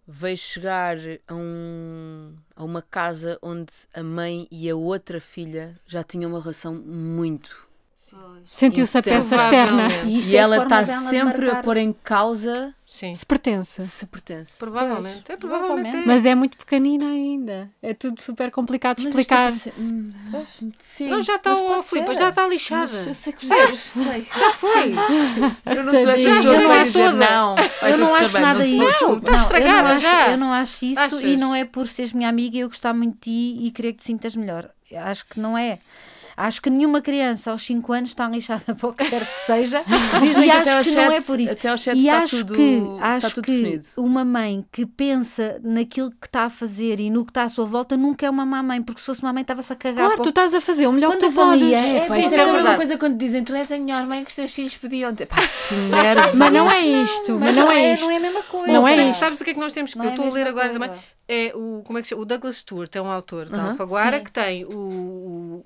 veio 0.05 0.37
chegar 0.37 0.97
a, 1.27 1.33
um, 1.33 2.35
a 2.55 2.63
uma 2.63 2.81
casa 2.81 3.39
onde 3.41 3.71
a 3.93 4.03
mãe 4.03 4.47
e 4.51 4.69
a 4.69 4.75
outra 4.75 5.21
filha 5.21 5.79
já 5.85 6.03
tinham 6.03 6.31
uma 6.31 6.41
relação 6.41 6.73
muito. 6.75 7.67
Sentiu-se 8.51 8.97
a 8.97 9.01
peça 9.01 9.35
Intensa. 9.35 9.43
externa. 9.43 9.87
E 10.05 10.19
E 10.29 10.35
é 10.35 10.39
ela 10.39 10.63
está 10.63 10.83
de 10.83 10.91
sempre 11.09 11.49
a 11.49 11.63
pôr 11.63 11.77
em 11.77 11.91
causa 11.93 12.73
sim, 12.85 13.15
Se 13.15 13.25
pertence. 13.25 13.81
se 13.81 14.05
pertence. 14.05 14.57
provavelmente. 14.59 15.31
É, 15.31 15.37
provavelmente. 15.37 15.97
é. 15.97 16.05
Mas 16.05 16.25
é 16.25 16.35
muito 16.35 16.57
pequenina 16.57 17.07
ainda. 17.07 17.71
É 17.81 17.93
tudo 17.93 18.21
super 18.21 18.51
complicado 18.51 18.97
de 18.97 19.05
Mas 19.05 19.15
isto 19.15 19.21
explicar. 19.21 19.47
é 19.47 19.49
ser- 19.49 19.73
hum, 19.79 20.11
Sim. 20.79 21.07
Não, 21.09 21.23
já 21.23 21.35
está, 21.37 21.55
oh, 21.55 21.81
Filipe, 21.81 22.13
já 22.13 22.29
está 22.29 22.47
lixada. 22.47 22.81
Mas 22.93 23.07
eu 23.07 23.13
sei 23.15 23.33
que 23.33 23.47
já 23.47 23.57
eu 23.57 23.75
sei. 23.75 24.27
Já 24.37 24.51
foi. 24.51 24.93
Eu 25.75 25.83
não 25.83 25.91
pessoa 25.91 26.17
Já 26.17 26.61
está 26.61 26.83
dizer 26.83 27.11
toda. 27.11 27.29
não. 27.31 27.55
eu 27.89 27.97
não 27.97 28.15
acho 28.15 28.33
bem, 28.33 28.41
nada 28.41 28.59
não 28.59 28.65
isso. 28.65 29.07
Não, 29.07 29.17
está 29.17 29.35
estragada 29.37 29.77
eu 29.79 29.83
não 29.83 29.91
acho, 29.93 30.01
já. 30.01 30.31
Eu 30.31 30.37
não 30.37 30.51
acho 30.53 30.85
isso 30.85 30.99
Achas? 30.99 31.21
e 31.23 31.37
não 31.37 31.55
é 31.55 31.65
por 31.65 31.87
seres 31.87 32.13
minha 32.13 32.29
amiga 32.29 32.57
e 32.57 32.59
eu 32.59 32.67
gostar 32.67 32.93
muito 32.93 33.13
de 33.15 33.19
ti 33.21 33.65
e 33.65 33.71
querer 33.71 33.93
que 33.93 33.99
te 33.99 34.03
sintas 34.05 34.35
melhor. 34.35 34.69
Acho 34.95 35.25
que 35.25 35.39
não 35.39 35.57
é. 35.57 35.79
Acho 36.35 36.61
que 36.61 36.69
nenhuma 36.69 37.01
criança 37.01 37.51
aos 37.51 37.63
5 37.63 37.93
anos 37.93 38.09
está 38.09 38.27
lixada 38.27 38.73
para 38.75 38.89
o 38.89 38.93
que 38.93 39.05
quer 39.09 39.25
que 39.25 39.41
seja. 39.41 39.83
Dizem 40.21 40.43
e 40.43 40.51
que 40.51 40.69
acho 40.69 40.89
que 40.89 40.95
não 40.95 41.03
é 41.03 41.09
sete- 41.15 41.25
por 41.27 41.39
isso. 41.39 41.53
até 41.53 41.69
aos 41.69 41.81
sete 41.81 41.97
E 41.99 42.07
está 42.07 42.23
acho 42.23 42.37
tudo- 42.37 42.53
que, 42.55 42.81
acho 43.01 43.29
tudo 43.35 43.41
que 43.45 43.51
definido. 43.51 43.85
uma 43.97 44.25
mãe 44.25 44.65
que 44.71 44.85
pensa 44.85 45.59
naquilo 45.63 46.09
que 46.11 46.27
está 46.27 46.43
a 46.45 46.49
fazer 46.49 46.99
e 46.99 47.09
no 47.09 47.23
que 47.23 47.31
está 47.31 47.43
à 47.43 47.49
sua 47.49 47.65
volta 47.65 47.95
nunca 47.95 48.25
é 48.25 48.29
uma 48.29 48.45
má 48.45 48.63
mãe, 48.63 48.81
porque 48.81 48.99
se 48.99 49.05
fosse 49.05 49.21
uma 49.21 49.31
mãe 49.33 49.41
estava-se 49.41 49.71
a 49.71 49.75
cagar. 49.75 50.05
Claro, 50.07 50.21
tu 50.23 50.29
estás 50.29 50.53
a 50.53 50.61
fazer 50.61 50.87
o 50.87 50.91
melhor 50.91 51.09
Quando 51.11 51.19
que 51.21 51.27
tu 51.27 51.33
podes. 51.33 51.61
é- 51.63 52.05
isso 52.07 52.15
isso 52.17 52.33
é 52.33 52.37
é 52.37 52.41
a 52.41 52.53
mesma 52.53 52.75
coisa 52.75 52.97
quando 52.97 53.17
dizem 53.17 53.43
tu 53.43 53.53
és 53.55 53.71
a 53.71 53.77
melhor 53.77 54.05
mãe 54.07 54.23
que 54.23 54.29
os 54.29 54.35
teus 54.35 54.53
filhos 54.53 54.75
podiam 54.77 55.13
ter. 55.13 55.25
Pá, 55.27 55.37
merda. 55.89 56.31
Mas 56.35 56.51
não 56.51 56.69
é 56.71 56.81
isto, 56.81 57.37
mas 57.39 57.55
não 57.55 57.71
é 57.71 57.93
isto. 57.93 58.03
Não 58.05 58.11
é 58.11 58.17
a 58.17 58.19
mesma 58.19 58.41
coisa. 58.43 58.73
Não 58.73 58.87
é 58.87 59.09
isto. 59.09 59.19
Sabes 59.19 59.39
o 59.39 59.43
que 59.43 59.51
é 59.51 59.53
que 59.53 59.59
nós 59.59 59.73
temos 59.73 59.93
que 59.93 59.99
eu 59.99 60.03
é 60.03 60.07
a 60.07 60.09
estou 60.11 60.27
a 60.27 60.31
ler 60.31 60.47
agora 60.47 60.69
também? 60.69 60.91
É 61.25 61.53
o, 61.55 61.81
como 61.85 61.97
é 61.97 62.01
que 62.01 62.07
se 62.07 62.09
chama? 62.09 62.23
O 62.23 62.25
Douglas 62.25 62.57
Stewart 62.57 62.93
é 62.93 63.01
um 63.01 63.07
autor 63.07 63.45
da 63.47 63.57
Aham, 63.57 63.69
Alfaguara 63.71 64.17
sim. 64.17 64.23
que 64.25 64.31
tem 64.31 64.65
o, 64.65 64.69
o, 64.75 65.63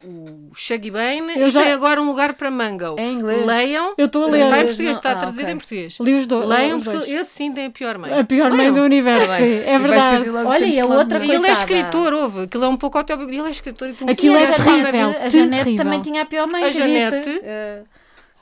o 0.52 0.56
Shaggy 0.56 0.92
Bane 0.92 1.34
Eu 1.36 1.48
e 1.48 1.50
já- 1.50 1.64
tem 1.64 1.72
agora 1.72 2.00
um 2.00 2.06
lugar 2.06 2.36
para 2.36 2.52
Mango. 2.52 2.96
É 3.00 3.02
em 3.04 3.14
inglês. 3.14 3.44
Leiam. 3.44 3.96
Eu 3.98 4.06
estou 4.06 4.26
a 4.26 4.28
Está 4.28 4.38
ler. 4.38 4.44
em 4.44 4.46
Inglês 4.48 4.66
português, 4.68 4.90
não- 4.92 4.98
está 5.00 5.12
ah, 5.12 5.16
traduzido 5.16 5.44
ok. 5.44 5.54
em 5.54 5.58
português. 5.58 5.98
Li 6.00 6.14
os, 6.14 6.28
do, 6.28 6.40
Leiam, 6.46 6.78
os 6.78 6.84
dois. 6.84 6.98
porque 7.00 7.12
esse 7.12 7.32
sim 7.32 7.52
tem 7.52 7.66
a 7.66 7.70
pior 7.72 7.98
mãe. 7.98 8.14
A 8.20 8.24
pior 8.24 8.50
mãe 8.52 8.60
Leiam. 8.60 8.74
do 8.76 8.82
universo, 8.84 9.34
sim, 9.38 9.60
é 9.66 9.80
verdade. 9.80 10.30
Olha, 10.30 10.66
e 10.66 10.80
a 10.80 10.86
lá 10.86 10.96
outra 10.98 11.20
meio. 11.20 11.32
ele 11.32 11.38
é 11.38 11.40
Coitada. 11.56 11.60
escritor, 11.72 12.14
ouve. 12.14 12.42
Aquilo 12.44 12.64
é 12.64 12.68
um 12.68 12.78
pouco 12.78 12.98
autobiográfico. 13.00 13.42
Ele 13.42 13.48
é 13.48 13.52
escritor 13.52 13.90
e 13.90 13.94
tu 13.94 14.10
Aquilo 14.10 14.36
é 14.36 14.38
a 14.38 14.52
Janete- 14.52 14.64
terrível, 14.64 15.10
A 15.22 15.30
Janete 15.30 15.76
também 15.76 16.02
tinha 16.04 16.22
a 16.22 16.26
pior 16.26 16.46
mãe. 16.48 16.64
A 16.66 16.72
Janete- 16.72 17.42
eh, 17.44 17.82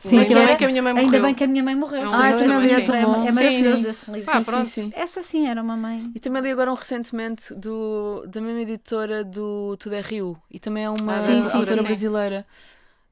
Sim, 0.09 0.17
é 0.17 0.21
Ainda 0.21 0.45
bem 0.45 0.57
que 0.57 0.63
a 0.65 0.67
minha 0.67 0.83
mãe 0.83 0.93
Ainda 0.93 1.03
morreu. 1.09 1.21
bem 1.23 1.35
que 1.35 1.43
a 1.43 1.47
minha 1.47 1.63
mãe 1.63 1.75
morreu. 1.75 2.01
É 2.03 2.07
um 2.09 2.13
Ah, 2.13 2.21
livro 2.29 2.39
também 2.39 2.55
também. 2.57 2.67
li 2.67 2.75
outro, 2.75 2.95
é, 2.95 3.01
é 3.01 3.31
maravilhoso 3.31 3.87
esse 3.87 4.11
livro. 4.11 4.25
Pá, 4.31 4.37
Sim, 4.37 4.43
pronto. 4.43 4.65
sim, 4.67 4.81
sim. 4.83 4.93
Essa 4.95 5.21
sim 5.23 5.47
era 5.47 5.61
uma 5.61 5.75
mãe. 5.75 6.11
E 6.15 6.19
também 6.19 6.41
li 6.41 6.51
agora 6.51 6.71
um 6.71 6.75
recentemente 6.75 7.53
do, 7.53 8.23
da 8.27 8.39
mesma 8.41 8.61
editora 8.61 9.23
do 9.23 9.75
Tudo 9.77 9.95
é 9.95 10.01
Rio. 10.01 10.37
E 10.51 10.59
também 10.59 10.83
é 10.85 10.89
uma 10.89 11.13
Ah, 11.13 11.21
sim, 11.21 11.41
sim, 11.43 11.57
autora 11.57 11.77
sim. 11.77 11.83
brasileira. 11.83 12.45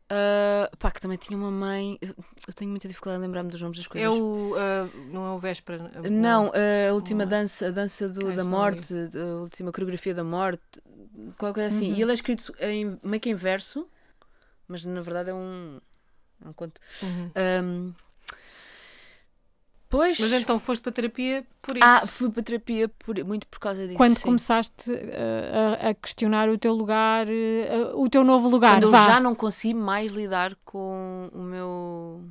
Ah, 0.10 0.70
pá, 0.78 0.91
que 0.91 1.02
também 1.02 1.18
tinha 1.18 1.36
uma 1.38 1.50
mãe. 1.50 1.98
Eu 2.02 2.54
tenho 2.54 2.70
muita 2.70 2.88
dificuldade 2.88 3.20
em 3.24 3.26
lembrar-me 3.26 3.50
dos 3.50 3.62
nomes 3.62 3.78
das 3.78 3.88
coisas. 3.88 4.08
É 4.08 4.12
o. 4.12 4.54
ah, 4.56 4.88
não 5.12 5.26
é 5.26 5.32
o 5.32 5.39
Véspera. 5.39 5.91
Não, 6.12 6.52
a 6.89 6.94
última 6.94 7.26
dança, 7.26 7.68
a 7.68 7.72
dança 7.72 8.08
do, 8.08 8.28
Ah, 8.30 8.36
da 8.36 8.44
morte, 8.44 8.94
a 8.94 9.41
última 9.41 9.72
coreografia 9.72 10.14
da 10.14 10.24
morte, 10.24 10.62
qualquer 11.38 11.62
coisa 11.64 11.76
assim. 11.76 11.91
Uhum. 11.91 11.98
E 11.98 12.02
ele 12.02 12.12
é 12.12 12.14
escrito 12.14 12.54
em, 12.60 12.98
meio 13.04 13.20
que 13.20 13.30
em 13.30 13.34
verso, 13.36 13.88
mas 14.68 14.86
na 14.86 15.02
verdade 15.02 15.32
é 15.32 15.34
um, 15.34 15.80
é 16.46 16.50
um 16.50 16.54
conto. 16.54 16.80
Uhum. 17.02 17.32
Ahm, 17.36 17.94
pois. 19.89 20.20
Mas 20.20 20.32
então 20.34 20.60
foste 20.60 20.82
para 20.82 20.91
terapia 20.91 21.46
por 21.62 21.78
isso. 21.78 21.86
Ah, 21.86 22.06
fui 22.08 22.30
para 22.30 22.44
terapia 22.44 22.89
por- 22.89 23.24
muito 23.24 23.48
por 23.48 23.60
causa 23.60 23.86
disso. 23.86 23.98
Quando 23.98 24.18
sim. 24.18 24.24
começaste 24.24 24.91
uh, 24.91 24.96
a, 25.86 25.89
a 25.89 25.94
questionar 25.94 26.50
o 26.50 26.58
teu 26.58 26.74
lugar, 26.74 27.28
uh, 27.28 28.02
o 28.02 28.10
teu 28.10 28.24
novo 28.24 28.48
lugar, 28.50 28.76
Quando 28.78 28.84
eu 28.84 28.91
vá. 28.91 29.06
já 29.06 29.20
não 29.20 29.36
consegui 29.36 29.74
mais 29.74 30.12
lidar 30.12 30.56
com 30.66 31.30
o 31.34 31.39
meu. 31.41 32.24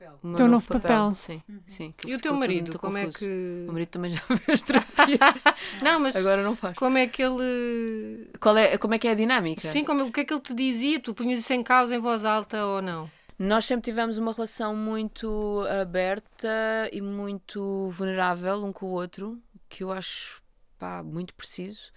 Novo 0.00 0.18
papel. 0.18 0.18
O 0.22 0.34
Teu 0.34 0.48
novo 0.48 0.68
papel. 0.68 1.12
Sim, 1.12 1.42
sim. 1.66 1.94
que 1.96 2.08
E 2.10 2.14
o 2.14 2.20
teu 2.20 2.34
marido, 2.34 2.78
como 2.78 2.96
é 2.96 3.06
confuso. 3.06 3.18
que. 3.18 3.66
O 3.68 3.72
marido 3.72 3.88
também 3.88 4.10
já 4.12 4.20
fez 4.38 4.62
terapia. 4.62 5.18
Não, 5.82 5.98
mas 6.00 6.14
Agora 6.16 6.42
não 6.42 6.54
faz. 6.56 6.76
como 6.76 6.98
é 6.98 7.06
que 7.06 7.22
ele. 7.22 8.30
Qual 8.40 8.56
é, 8.56 8.78
como 8.78 8.94
é 8.94 8.98
que 8.98 9.08
é 9.08 9.12
a 9.12 9.14
dinâmica? 9.14 9.60
Sim, 9.68 9.84
como, 9.84 10.04
o 10.04 10.12
que 10.12 10.20
é 10.20 10.24
que 10.24 10.32
ele 10.32 10.40
te 10.40 10.54
dizia? 10.54 11.00
Tu 11.00 11.12
punhas 11.14 11.40
isso 11.40 11.52
em 11.52 11.62
causa 11.62 11.94
em 11.94 11.98
voz 11.98 12.24
alta 12.24 12.64
ou 12.64 12.80
não? 12.82 13.10
Nós 13.38 13.64
sempre 13.66 13.84
tivemos 13.84 14.18
uma 14.18 14.32
relação 14.32 14.74
muito 14.74 15.64
aberta 15.80 16.48
e 16.92 17.00
muito 17.00 17.88
vulnerável 17.92 18.64
um 18.64 18.72
com 18.72 18.86
o 18.86 18.90
outro, 18.90 19.38
que 19.68 19.84
eu 19.84 19.92
acho 19.92 20.42
pá, 20.78 21.02
muito 21.04 21.32
preciso. 21.34 21.92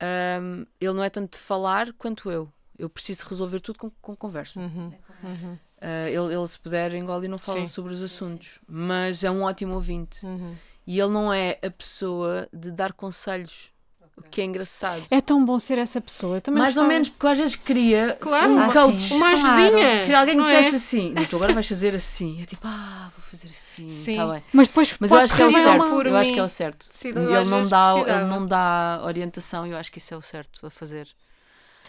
Ahm, 0.00 0.64
ele 0.80 0.92
não 0.92 1.04
é 1.04 1.10
tanto 1.10 1.32
de 1.32 1.38
falar 1.38 1.92
quanto 1.94 2.30
eu. 2.30 2.50
Eu 2.78 2.88
preciso 2.90 3.24
resolver 3.26 3.60
tudo 3.60 3.78
com, 3.78 3.90
com 4.02 4.14
conversa. 4.16 4.60
Uhum. 4.60 4.92
Uhum. 5.22 5.58
Ah, 5.80 6.08
ele, 6.08 6.34
ele, 6.34 6.46
se 6.48 6.58
puder, 6.58 6.94
engole 6.94 7.26
e 7.26 7.28
não 7.28 7.38
fala 7.38 7.60
Sim. 7.60 7.66
sobre 7.66 7.92
os 7.92 8.02
assuntos. 8.02 8.60
Mas 8.66 9.22
é 9.22 9.30
um 9.30 9.42
ótimo 9.42 9.74
ouvinte. 9.74 10.24
Uhum. 10.24 10.54
E 10.86 10.98
ele 11.00 11.10
não 11.12 11.32
é 11.32 11.58
a 11.62 11.70
pessoa 11.70 12.48
de 12.52 12.70
dar 12.70 12.92
conselhos, 12.92 13.70
o 14.16 14.22
que 14.22 14.40
é 14.40 14.44
engraçado. 14.44 15.04
É 15.10 15.20
tão 15.20 15.44
bom 15.44 15.58
ser 15.58 15.76
essa 15.78 16.00
pessoa. 16.00 16.40
Também 16.40 16.62
Mais 16.62 16.76
ou 16.76 16.82
gostava. 16.84 16.92
menos, 16.94 17.08
porque 17.10 17.26
às 17.26 17.38
vezes 17.38 17.56
queria 17.56 18.16
Claro, 18.18 18.52
um 18.52 18.58
Ah, 18.60 18.72
coach. 18.72 18.98
sim. 19.00 19.14
Uma 19.16 19.32
Claro. 19.38 19.48
ajudinha. 19.76 20.00
Queria 20.02 20.20
alguém 20.20 20.36
que 20.36 20.40
é? 20.42 20.44
dissesse 20.60 20.76
assim, 20.76 21.12
"Não, 21.12 21.24
tu 21.26 21.36
agora 21.36 21.52
vais 21.52 21.68
fazer 21.68 21.94
assim. 21.94 22.40
É 22.40 22.46
tipo, 22.46 22.62
ah, 22.66 23.10
vou 23.14 23.22
fazer 23.22 23.48
assim. 23.48 23.90
Sim. 23.90 24.16
Tá 24.16 24.26
bem. 24.28 24.42
Mas 24.54 24.68
depois 24.68 24.96
Mas 24.98 25.10
eu 25.12 25.18
acho 25.18 25.34
que 25.36 25.42
é 25.42 25.46
o 25.46 25.52
Sim, 25.52 25.62
certo. 25.62 26.02
Eu 26.06 26.16
acho 26.16 26.32
que 26.32 26.38
é 26.40 26.42
o 26.42 26.48
certo. 26.48 26.86
Sim, 26.90 27.08
ele, 27.08 27.44
não 27.44 27.68
dá, 27.68 27.94
ele 28.06 28.24
não 28.24 28.46
dá 28.46 29.00
orientação 29.04 29.66
e 29.66 29.72
eu 29.72 29.76
acho 29.76 29.92
que 29.92 29.98
isso 29.98 30.14
é 30.14 30.16
o 30.16 30.22
certo 30.22 30.64
a 30.66 30.70
fazer. 30.70 31.08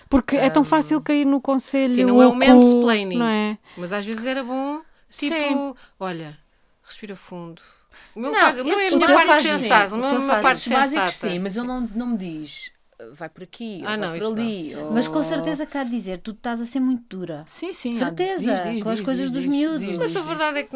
Porque 0.09 0.35
é 0.37 0.49
tão 0.49 0.63
fácil 0.63 1.01
cair 1.01 1.25
no 1.25 1.41
conselho. 1.41 1.93
Sim, 1.93 2.05
não 2.05 2.21
é 2.21 2.25
o 2.25 2.29
oco, 2.29 2.37
mansplaining. 2.37 3.17
Não 3.17 3.25
é? 3.27 3.57
Mas 3.77 3.91
às 3.91 4.05
vezes 4.05 4.25
era 4.25 4.43
bom, 4.43 4.81
tipo, 5.09 5.35
Sim. 5.35 5.73
olha, 5.99 6.37
respira 6.83 7.15
fundo. 7.15 7.61
O 8.15 8.19
meu, 8.19 8.31
Não, 8.31 8.39
faz, 8.39 8.59
o 8.59 8.63
meu 8.63 8.79
é 8.79 8.87
a 8.87 8.91
minha 8.95 9.07
parte 9.13 9.41
sensata. 9.43 9.85
isso, 9.85 9.95
O 9.95 9.97
meu 9.99 10.09
é 10.09 10.37
a 10.37 10.41
parte 10.41 10.69
básicos 10.69 11.11
sensata. 11.13 11.33
sim, 11.33 11.39
mas 11.39 11.57
ele 11.57 11.67
não, 11.67 11.81
não 11.95 12.07
me 12.07 12.17
diz 12.17 12.71
"Ah, 12.73 12.76
vai 13.13 13.29
por 13.29 13.43
aqui, 13.43 13.83
Ah, 13.85 13.91
ou 13.91 13.97
não, 13.97 14.09
vai 14.09 14.19
por 14.19 14.33
ali. 14.39 14.75
ou- 14.75 14.91
Mas 14.91 15.07
com 15.07 15.21
certeza 15.21 15.65
cá 15.67 15.83
de 15.83 15.91
dizer, 15.91 16.19
tu 16.19 16.31
estás 16.31 16.59
a 16.59 16.65
ser 16.65 16.79
muito 16.79 17.03
dura. 17.17 17.43
Sim, 17.45 17.71
sim. 17.71 17.93
Certeza, 17.95 18.39
diz, 18.63 18.73
diz, 18.73 18.83
com 18.83 18.89
as 18.89 18.97
diz, 18.97 19.05
coisas 19.05 19.23
diz, 19.25 19.31
dos 19.33 19.41
diz, 19.43 19.51
miúdos. 19.51 19.79
diz, 19.87 19.97
Mas 19.99 20.07
diz, 20.07 20.17
a 20.17 20.19
diz. 20.19 20.27
verdade 20.29 20.57
é 20.59 20.63
que 20.63 20.75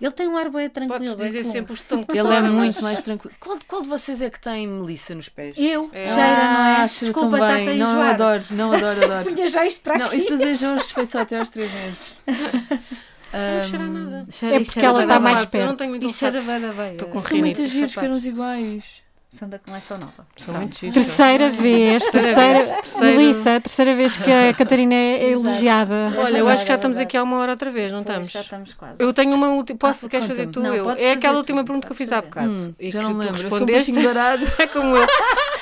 Ele 0.00 0.10
tem 0.12 0.28
um 0.28 0.36
ar 0.36 0.48
bem 0.50 0.68
tranquilo. 0.70 0.98
pode-se 0.98 1.16
bem 1.16 1.26
dizer 1.26 1.44
sempre 1.44 1.72
os 1.74 1.80
estão 1.80 2.04
Ele 2.08 2.34
é 2.34 2.40
muito 2.40 2.82
mais 2.82 3.00
tranquilo. 3.00 3.34
Qual, 3.38 3.58
qual 3.68 3.82
de 3.82 3.88
vocês 3.88 4.22
é 4.22 4.30
que 4.30 4.40
tem 4.40 4.66
Melissa 4.66 5.14
nos 5.14 5.28
pés? 5.28 5.54
Eu, 5.58 5.90
É. 5.92 6.06
cheira, 6.08 6.52
não 6.52 6.64
é? 6.64 6.76
Ah, 6.76 6.86
Desculpa, 6.86 7.38
tão 7.38 7.46
bem. 7.48 7.68
a 7.68 7.74
Não, 7.84 7.94
eu 7.96 8.02
adoro, 8.02 8.44
não, 8.50 8.72
adoro, 8.72 9.04
adoro. 9.04 9.24
Punha 9.34 9.46
já 9.48 9.66
isto 9.66 9.80
para 9.82 9.98
Não, 9.98 10.06
aqui. 10.06 10.16
isso 10.16 10.28
desejos 10.36 10.90
foi 10.90 11.04
só 11.06 11.20
até 11.20 11.38
aos 11.38 11.48
3 11.50 11.70
meses. 11.72 12.18
Não 13.32 13.64
cheira 13.64 13.86
nada. 13.86 14.26
Cheira- 14.30 14.56
É 14.56 14.58
porque 14.58 14.72
cheira 14.72 14.88
ela 14.88 15.02
está 15.02 15.18
mais 15.20 15.38
voz. 15.40 15.54
Eu 15.54 15.60
não 15.60 15.66
perto. 15.68 15.78
tenho 15.78 15.90
muito 15.90 16.06
E 16.06 16.12
cheira 16.12 16.38
olfato. 16.38 16.60
bem 16.60 16.68
da 16.68 16.74
veia. 16.74 16.92
Estou 16.92 17.08
com 17.08 17.18
São 17.18 17.38
muitos 17.38 17.68
giros 17.70 17.94
que 17.94 18.00
eram 18.00 18.12
os 18.14 18.26
iguais. 18.26 19.02
São 19.32 19.48
da 19.48 19.58
coleção 19.58 19.96
nova. 19.96 20.26
São. 20.36 20.68
Terceira 20.92 21.48
vez, 21.48 22.04
Terceira. 22.10 22.58
Melissa, 23.00 23.58
terceira 23.62 23.94
vez 23.94 24.14
que 24.14 24.30
a 24.30 24.52
Catarina 24.52 24.94
é 24.94 25.30
elogiada. 25.30 26.12
Olha, 26.18 26.36
eu 26.36 26.48
acho 26.48 26.62
que 26.62 26.68
já 26.68 26.74
estamos 26.74 26.98
Verdade. 26.98 27.08
aqui 27.08 27.16
há 27.16 27.22
uma 27.22 27.38
hora 27.38 27.52
outra 27.52 27.70
vez, 27.70 27.90
não 27.90 28.02
Pois, 28.04 28.10
estamos? 28.10 28.30
Já 28.30 28.40
estamos 28.42 28.74
quase. 28.74 29.02
Eu 29.02 29.14
tenho 29.14 29.34
uma 29.34 29.48
última. 29.48 29.78
Posso? 29.78 30.04
Ah, 30.04 30.08
queres 30.10 30.26
fazer 30.26 30.48
tu? 30.48 30.60
Não, 30.60 30.74
eu? 30.74 30.90
É 30.90 31.12
aquela 31.12 31.38
última 31.38 31.64
pergunta 31.64 31.86
que 31.86 31.92
eu 31.92 31.96
fiz 31.96 32.12
há 32.12 32.20
bocado. 32.20 32.50
Hum, 32.52 32.74
e 32.78 32.90
já 32.90 32.98
que 33.00 33.04
não 33.06 33.14
tu 33.14 33.18
lembro. 33.20 33.34
Eu 33.36 33.38
sou 33.38 33.46
um 33.46 33.52
respondeste. 33.52 33.92
dourado. 33.92 34.44
É 34.58 34.66
como 34.66 34.96
eu. 34.96 35.06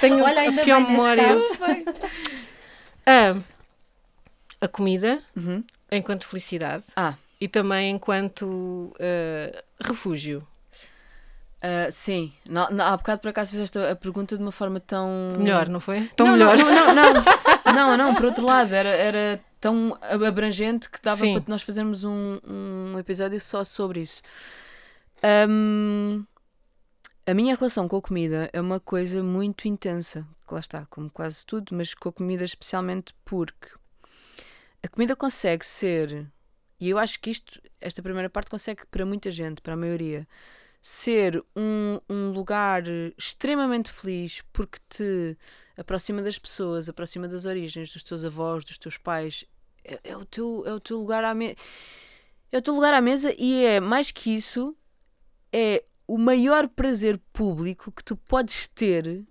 Tenho 0.00 0.24
Olha, 0.24 0.40
ainda 0.40 0.62
a 0.62 0.64
pior 0.64 0.80
memória. 0.80 1.36
A, 3.06 3.36
a 4.60 4.68
comida 4.68 5.20
Uhum. 5.36 5.62
enquanto 5.92 6.26
felicidade 6.26 6.84
Ah. 6.96 7.14
e 7.40 7.46
também 7.46 7.92
enquanto 7.92 8.92
eh, 8.98 9.62
refúgio. 9.80 10.44
Ah, 11.62 11.90
sim, 11.90 12.32
não, 12.48 12.66
há 12.80 12.96
bocado 12.96 13.20
por 13.20 13.28
acaso 13.28 13.50
fizeste 13.50 13.78
a 13.78 13.94
pergunta 13.94 14.36
de 14.36 14.42
uma 14.42 14.52
forma 14.52 14.80
tão. 14.80 15.34
Melhor, 15.38 15.68
não 15.68 15.78
foi? 15.78 16.06
Tão 16.16 16.26
não, 16.26 16.32
melhor. 16.32 16.56
Não, 16.56 16.70
não, 16.70 16.94
não, 16.94 17.12
não, 17.12 17.74
não, 17.74 17.96
não, 17.96 18.14
por 18.14 18.24
outro 18.24 18.44
lado, 18.44 18.72
era, 18.72 18.88
era 18.88 19.40
tão 19.60 19.96
abrangente 20.00 20.88
que 20.88 21.00
dava 21.02 21.20
Sim. 21.20 21.38
para 21.38 21.50
nós 21.52 21.62
fazermos 21.62 22.02
um, 22.02 22.38
um 22.46 22.98
episódio 22.98 23.38
só 23.38 23.62
sobre 23.62 24.00
isso. 24.00 24.22
Ahm, 25.22 26.24
a 27.26 27.34
minha 27.34 27.54
relação 27.54 27.86
com 27.86 27.96
a 27.96 28.02
comida 28.02 28.48
é 28.54 28.60
uma 28.60 28.80
coisa 28.80 29.22
muito 29.22 29.68
intensa, 29.68 30.26
que 30.48 30.54
lá 30.54 30.60
está, 30.60 30.86
como 30.86 31.10
quase 31.10 31.44
tudo, 31.44 31.74
mas 31.76 31.92
com 31.92 32.08
a 32.08 32.12
comida 32.12 32.42
especialmente 32.42 33.14
porque 33.22 33.68
a 34.82 34.88
comida 34.88 35.14
consegue 35.14 35.64
ser, 35.64 36.26
e 36.80 36.88
eu 36.88 36.98
acho 36.98 37.20
que 37.20 37.30
isto, 37.30 37.60
esta 37.78 38.02
primeira 38.02 38.30
parte 38.30 38.50
consegue 38.50 38.86
para 38.90 39.04
muita 39.04 39.30
gente, 39.30 39.60
para 39.60 39.74
a 39.74 39.76
maioria, 39.76 40.26
ser 40.80 41.44
um, 41.54 42.00
um 42.08 42.30
lugar 42.30 42.84
extremamente 43.18 43.90
feliz 43.90 44.42
porque 44.52 44.78
te 44.88 45.36
aproxima 45.76 46.22
das 46.22 46.38
pessoas, 46.38 46.88
aproxima 46.88 47.28
das 47.28 47.44
origens, 47.44 47.92
dos 47.92 48.02
teus 48.02 48.24
avós, 48.24 48.64
dos 48.64 48.78
teus 48.78 48.96
pais. 48.96 49.44
É, 49.84 50.00
é 50.04 50.16
o, 50.16 50.24
teu, 50.24 50.64
é 50.66 50.72
o 50.72 50.80
teu 50.80 50.98
lugar 50.98 51.24
à 51.24 51.34
mesa. 51.34 51.56
É 52.52 52.58
o 52.58 52.62
teu 52.62 52.74
lugar 52.74 52.94
à 52.94 53.00
mesa 53.00 53.34
e 53.38 53.64
é 53.64 53.80
mais 53.80 54.10
que 54.10 54.34
isso, 54.34 54.76
é 55.52 55.84
o 56.06 56.18
maior 56.18 56.68
prazer 56.68 57.20
público 57.32 57.92
que 57.92 58.02
tu 58.02 58.16
podes 58.16 58.66
ter. 58.66 59.24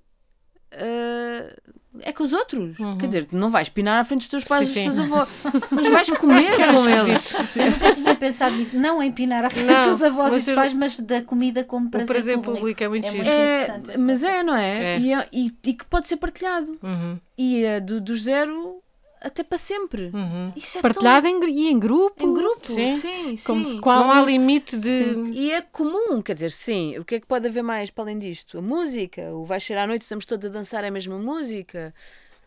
Ah, 0.72 1.56
é 2.02 2.12
com 2.14 2.24
os 2.24 2.34
outros. 2.34 2.78
Quer 3.00 3.08
dizer, 3.08 3.26
tu 3.26 3.36
não 3.36 3.50
vais 3.50 3.68
pinar 3.68 4.00
à 4.00 4.04
frente 4.04 4.20
dos 4.22 4.28
teus 4.30 4.44
pais 4.44 4.70
Sim, 4.70 4.84
e 4.84 4.86
dos 4.88 4.96
sim. 4.96 5.02
teus 5.02 5.12
avós, 5.12 5.30
mas 5.72 5.88
vais 5.88 6.10
comer 6.12 6.52
com 6.56 6.90
eles. 6.90 7.56
Eu 7.58 7.72
nunca 7.72 7.96
tinha 7.96 8.16
pensado 8.16 8.56
nisso. 8.56 8.78
Não 8.78 9.02
em 9.02 9.12
pinar 9.12 9.44
à 9.44 9.50
frente 9.50 9.66
Não, 9.66 9.90
dos 9.90 10.02
avós 10.04 10.32
e 10.44 10.46
dos 10.46 10.56
pais, 10.56 10.74
mas 10.74 11.00
da 11.00 11.22
comida 11.24 11.64
como 11.64 11.88
O 11.88 11.90
prazer, 11.90 12.08
prazer 12.08 12.40
público 12.40 12.84
é 12.84 12.88
muito 12.88 13.06
É 13.08 13.12
giro. 13.12 13.24
muito 13.24 13.92
É, 13.92 13.98
mas 13.98 14.24
é, 14.24 14.44
não 14.44 14.56
é? 14.56 14.96
É. 14.96 15.00
E, 15.00 15.14
é- 15.14 15.28
e- 15.34 15.52
e 15.66 15.74
que 15.74 15.86
pode 15.86 16.08
ser 16.08 16.18
partilhado. 16.18 16.78
Uhum, 16.84 17.18
E 17.38 17.64
é 17.64 17.80
do, 17.80 18.00
do 18.00 18.16
zero 18.16 18.82
até 19.22 19.44
para 19.44 19.58
sempre. 19.58 20.12
uhum. 20.14 20.52
Isso 20.56 20.78
é 20.78 20.82
Partilhada 20.82 21.28
em, 21.30 21.40
gru- 21.40 21.50
e 21.50 21.68
em 21.70 21.80
grupo. 21.80 22.16
tão... 22.18 22.30
em 22.30 22.34
grupo. 22.34 22.66
Sim. 22.68 22.96
Sim, 22.98 23.38
sim. 23.38 23.44
Como 23.46 23.66
se 23.66 23.80
qual- 23.80 24.00
Não 24.02 24.12
há 24.12 24.22
limite 24.22 24.78
de. 24.78 24.90
Sim. 25.14 25.32
E 25.32 25.52
é 25.52 25.62
comum, 25.62 26.22
quer 26.22 26.34
dizer, 26.34 26.52
sim. 26.52 26.98
O 26.98 27.06
que 27.06 27.16
é 27.16 27.20
que 27.20 27.28
pode 27.28 27.48
haver 27.48 27.64
mais 27.64 27.90
para 27.92 28.04
além 28.06 28.18
disto? 28.20 28.58
A 28.58 28.62
música, 28.62 29.34
o 29.34 29.44
vai 29.46 29.60
chegar 29.60 29.84
à 29.84 29.88
noite, 29.88 30.02
estamos 30.04 30.26
todos 30.26 30.46
a 30.46 30.50
dançar 30.50 30.84
a 30.84 30.92
mesma 30.92 31.18
música. 31.18 31.94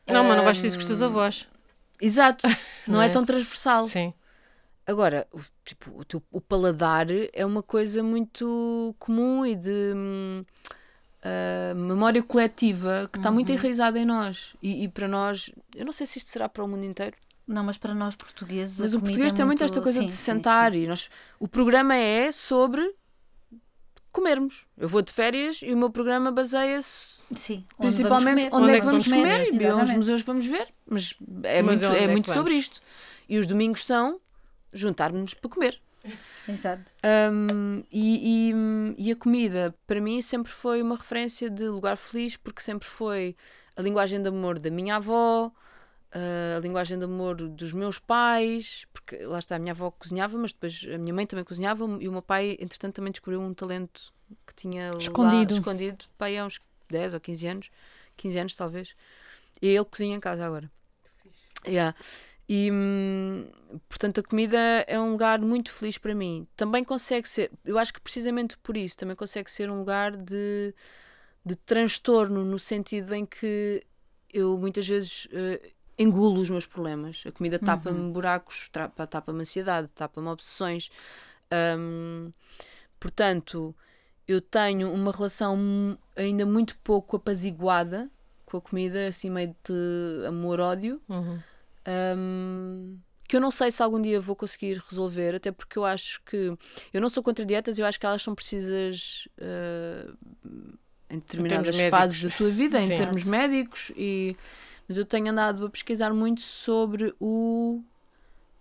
Não, 0.07 0.25
mas 0.25 0.37
não 0.37 0.45
vais 0.45 0.59
Ahm, 0.59 0.66
isso 0.66 0.77
com 0.77 0.81
os 0.83 0.87
teus 0.87 1.03
avós. 1.03 1.47
Exato, 2.01 2.47
não 2.89 2.95
Não 2.95 3.03
é 3.03 3.07
é? 3.07 3.09
tão 3.09 3.25
transversal. 3.25 3.85
Sim. 3.85 4.12
Agora, 4.85 5.29
o, 5.33 5.39
tipo, 5.64 5.93
o, 5.97 6.05
teu, 6.05 6.20
o 6.33 6.41
paladar 6.41 7.07
é 7.33 7.47
uma 7.47 7.62
coisa 7.62 8.03
muito 8.03 8.95
comum 8.99 9.47
e 9.47 9.55
de 9.55 9.95
ah, 11.23 11.75
memória 11.75 12.23
coletiva 12.23 13.09
que 13.12 13.18
está 13.18 13.31
muito 13.31 13.49
Uhum. 13.51 13.55
enraizada 13.57 13.99
em 13.99 14.05
nós. 14.05 14.55
E, 14.62 14.85
e 14.85 14.89
para 14.89 15.07
nós, 15.09 15.51
eu 15.75 15.85
não 15.85 15.93
sei 15.93 16.07
se 16.07 16.18
isto 16.18 16.31
será 16.31 16.49
para 16.49 16.64
o 16.64 16.68
mundo 16.68 16.85
inteiro, 16.85 17.16
Não, 17.47 17.62
mas 17.64 17.77
para 17.79 17.95
nós 17.95 18.14
portugueses. 18.16 18.79
mas 18.79 18.95
o 18.95 19.01
português 19.01 19.33
é 19.33 19.37
tem 19.37 19.45
muito 19.47 19.62
esta 19.64 19.81
coisa 19.81 20.01
sim, 20.01 20.07
de 20.07 20.12
sim, 20.12 20.18
sentar 20.18 20.73
sim. 20.73 20.79
e 20.79 20.87
nós. 20.87 21.09
O 21.39 21.47
programa 21.49 21.95
é 21.95 22.31
sobre 22.33 22.95
comermos. 24.12 24.66
Eu 24.77 24.89
vou 24.89 25.01
de 25.03 25.12
férias 25.12 25.61
e 25.62 25.73
o 25.73 25.77
meu 25.77 25.91
programa 25.91 26.31
baseia-se 26.31 27.12
Sim, 27.35 27.64
onde 27.79 27.89
principalmente 27.95 28.51
vamos 28.51 28.68
onde 28.68 28.77
é 28.77 28.81
que 28.81 28.87
vamos 28.87 29.05
comer, 29.05 29.41
e 29.41 29.49
aos 29.49 29.57
exatamente. 29.62 29.97
museus 29.97 30.20
que 30.23 30.27
vamos 30.27 30.47
ver. 30.47 30.68
Mas 30.87 31.14
é 31.45 31.62
Mas 31.62 31.79
muito, 31.81 31.91
onde 31.91 31.99
é 31.99 32.05
é 32.05 32.09
muito 32.09 32.27
sobre 32.33 32.53
vamos? 32.53 32.64
isto. 32.66 32.81
E 33.29 33.39
os 33.39 33.47
domingos 33.47 33.87
são 33.87 34.20
juntar-nos 34.73 35.33
para 35.35 35.51
comer. 35.51 35.81
Exato. 36.49 36.93
Um, 37.32 37.82
e, 37.90 38.51
e- 38.51 38.95
e 39.09 39.12
a 39.12 39.16
comida, 39.16 39.74
para 39.86 40.01
mim, 40.01 40.20
sempre 40.20 40.51
foi 40.51 40.82
uma 40.82 40.97
referência 40.97 41.49
de 41.49 41.68
lugar 41.68 41.97
feliz, 41.97 42.36
porque 42.36 42.61
sempre 42.62 42.88
foi 42.88 43.36
a 43.76 43.82
linguagem 43.82 44.20
de 44.22 44.28
amor 44.28 44.59
da 44.59 44.70
minha 44.70 44.97
avó, 44.97 45.47
uh, 45.47 46.57
a 46.57 46.61
linguagem 46.61 46.99
de 46.99 47.05
amor 47.05 47.36
dos 47.36 47.72
meus 47.72 47.99
pais, 47.99 48.86
porque 48.93 49.18
lá 49.24 49.38
está, 49.38 49.57
a 49.57 49.59
minha 49.59 49.72
avó 49.72 49.90
cozinhava, 49.90 50.36
mas 50.36 50.53
depois 50.53 50.86
a 50.93 50.99
minha 50.99 51.14
mãe 51.14 51.26
também 51.26 51.45
cozinhava, 51.45 51.84
e 52.01 52.09
o 52.09 52.12
meu 52.12 52.22
pai, 52.22 52.57
entretanto, 52.61 52.95
também 52.97 53.12
descobriu 53.12 53.40
um 53.40 53.55
talento 53.55 54.12
que 54.47 54.55
tinha 54.55 54.93
lá 54.93 54.99
Escondido. 54.99 55.55
escondido 55.55 56.05
pai, 56.18 56.36
há 56.36 56.45
uns 56.45 56.61
10 56.90 57.14
ou 57.14 57.20
15 57.20 57.47
anos, 57.47 57.70
15 58.16 58.38
anos 58.38 58.55
talvez, 58.55 58.95
e 59.61 59.68
ele 59.68 59.84
cozinha 59.84 60.16
em 60.16 60.20
casa 60.20 60.45
agora. 60.45 60.70
Yeah. 61.66 61.97
E, 62.49 62.70
hum, 62.72 63.47
portanto, 63.88 64.20
a 64.20 64.22
comida 64.22 64.59
é 64.86 64.99
um 65.01 65.12
lugar 65.12 65.40
muito 65.40 65.72
feliz 65.72 65.97
para 65.97 66.14
mim. 66.14 66.47
Também 66.57 66.84
consegue 66.84 67.28
ser, 67.28 67.51
eu 67.64 67.78
acho 67.78 67.93
que 67.95 68.01
precisamente 68.01 68.59
por 68.59 68.76
isso, 68.76 68.97
também 68.97 69.16
consegue 69.16 69.51
ser 69.51 69.70
um 69.70 69.78
lugar 69.78 70.16
de, 70.16 70.74
de 71.45 71.57
transtorno, 71.57 72.45
no 72.45 72.59
sentido 72.59 73.14
em 73.14 73.24
que 73.24 73.82
eu 74.32 74.59
muitas 74.59 74.86
vezes 74.86 75.28
eh, 75.32 75.70
engulo 75.99 76.40
os 76.40 76.51
meus 76.51 76.66
problemas. 76.66 77.22
A 77.26 77.32
comida 77.32 77.59
tapa-me 77.59 78.12
buracos, 78.12 78.68
tapa- 78.70 79.07
tapa-me 79.07 79.40
ansiedade, 79.40 79.88
tapa-me 79.95 80.28
obsessões. 80.28 80.90
Hum, 81.78 82.32
portanto, 82.99 83.74
eu 84.26 84.40
tenho 84.40 84.93
uma 84.93 85.12
relação 85.12 85.99
ainda 86.16 86.45
muito 86.47 86.76
pouco 86.78 87.16
apaziguada 87.16 88.11
com 88.47 88.57
a 88.57 88.61
comida, 88.61 89.09
assim 89.09 89.30
meio 89.30 89.55
de 89.64 90.26
amor-ódio. 90.26 91.01
Uhum. 91.09 91.40
Um, 91.87 92.99
que 93.28 93.37
eu 93.37 93.41
não 93.41 93.51
sei 93.51 93.70
se 93.70 93.83
algum 93.83 94.01
dia 94.01 94.20
vou 94.20 94.37
conseguir 94.37 94.83
resolver, 94.91 95.35
até 95.35 95.51
porque 95.51 95.78
eu 95.78 95.85
acho 95.85 96.20
que 96.22 96.57
eu 96.93 97.01
não 97.01 97.09
sou 97.09 97.22
contra 97.22 97.45
dietas, 97.47 97.78
eu 97.78 97.87
acho 97.87 97.99
que 97.99 98.05
elas 98.05 98.22
são 98.22 98.35
precisas 98.35 99.26
uh, 99.39 100.16
em 101.09 101.16
determinadas 101.18 101.74
médicos. 101.74 101.91
fases 101.91 102.22
da 102.22 102.30
tua 102.30 102.51
vida, 102.51 102.80
em 102.80 102.89
Sim. 102.89 102.97
termos 102.97 103.24
médicos, 103.24 103.91
e, 103.97 104.37
mas 104.87 104.99
eu 104.99 105.05
tenho 105.07 105.30
andado 105.30 105.64
a 105.64 105.70
pesquisar 105.70 106.12
muito 106.12 106.43
sobre 106.43 107.14
o 107.18 107.83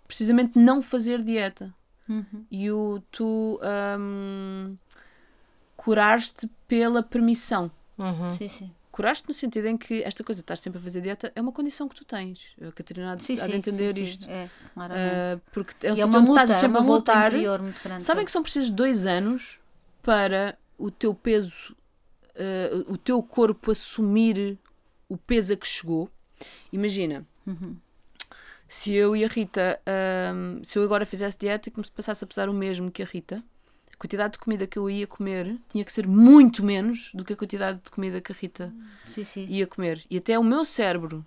precisamente 0.08 0.58
não 0.58 0.82
fazer 0.82 1.22
dieta 1.22 1.74
Uhum. 2.10 2.46
e 2.52 2.70
o 2.72 3.02
tu 3.12 3.60
um, 4.00 4.76
curar-te 5.78 6.50
pela 6.68 7.02
permissão. 7.02 7.72
Uhum. 7.98 8.38
Sim, 8.38 8.50
sim. 8.50 8.72
Curar-te 8.92 9.26
no 9.28 9.34
sentido 9.34 9.68
em 9.68 9.78
que 9.78 10.04
esta 10.04 10.24
coisa 10.24 10.40
de 10.40 10.44
estar 10.44 10.58
sempre 10.58 10.80
a 10.80 10.82
fazer 10.82 11.00
dieta 11.02 11.32
é 11.36 11.42
uma 11.42 11.52
condição 11.54 11.88
que 11.88 11.96
tu 11.96 12.04
tens. 12.04 12.54
A 12.62 12.72
Catarina 12.74 13.14
há 13.14 13.16
de, 13.16 13.24
Sim, 13.24 13.40
há 13.40 13.46
de 13.46 13.52
sim, 13.52 13.58
entender 13.58 13.90
sim, 13.94 13.96
sim. 13.96 14.04
isto. 14.04 14.30
É, 14.30 14.50
claramente. 14.74 15.36
Uh, 15.38 15.42
porque 15.54 15.88
é 15.88 15.94
um 15.94 15.96
e 15.96 16.02
é 16.02 16.04
sítio 16.04 16.20
onde 16.20 16.30
luta, 16.30 16.42
estás 16.44 16.58
é 16.58 16.62
sempre 16.62 16.78
a 16.78 16.82
voltar. 16.82 17.28
interior 17.28 17.62
muito 17.62 17.82
grande. 17.84 18.04
Sabem 18.04 18.26
que 18.26 18.32
são 18.32 18.44
precisos 18.44 18.70
dois 18.70 19.06
anos 19.06 19.60
para 20.04 20.58
o 20.78 20.92
teu 20.92 21.14
peso, 21.14 21.76
uh, 22.36 22.92
o 22.92 22.98
teu 22.98 23.22
corpo 23.24 23.72
assumir 23.72 24.58
o 25.08 25.16
peso 25.18 25.54
a 25.54 25.56
que 25.56 25.68
chegou. 25.68 26.10
Imagina, 26.74 27.26
Uhum. 27.48 27.76
se 28.68 28.94
eu 28.94 29.16
e 29.16 29.24
a 29.24 29.28
Rita, 29.28 29.80
um, 30.36 30.62
se 30.64 30.78
eu 30.78 30.84
agora 30.84 31.06
fizesse 31.06 31.38
dieta 31.38 31.70
e 31.70 31.72
que 31.72 31.80
me 31.80 31.86
passasse 31.92 32.24
a 32.24 32.28
pesar 32.28 32.50
o 32.50 32.54
mesmo 32.54 32.92
que 32.92 33.02
a 33.04 33.06
Rita, 33.06 33.44
quantidade 34.02 34.34
de 34.34 34.40
comida 34.40 34.66
que 34.66 34.78
eu 34.80 34.90
ia 34.90 35.06
comer 35.06 35.58
tinha 35.70 35.86
que 35.86 35.92
ser 35.92 36.08
muito 36.08 36.64
menos 36.64 37.12
do 37.14 37.24
que 37.24 37.34
a 37.34 37.36
quantidade 37.36 37.80
de 37.84 37.92
comida 37.92 38.20
que 38.20 38.32
a 38.32 38.36
Rita 38.36 38.74
Sim, 39.08 39.24
sim. 39.24 39.46
ia 39.48 39.68
comer. 39.68 40.04
E 40.10 40.18
até 40.18 40.38
o 40.40 40.44
meu 40.44 40.66
cérebro 40.66 41.24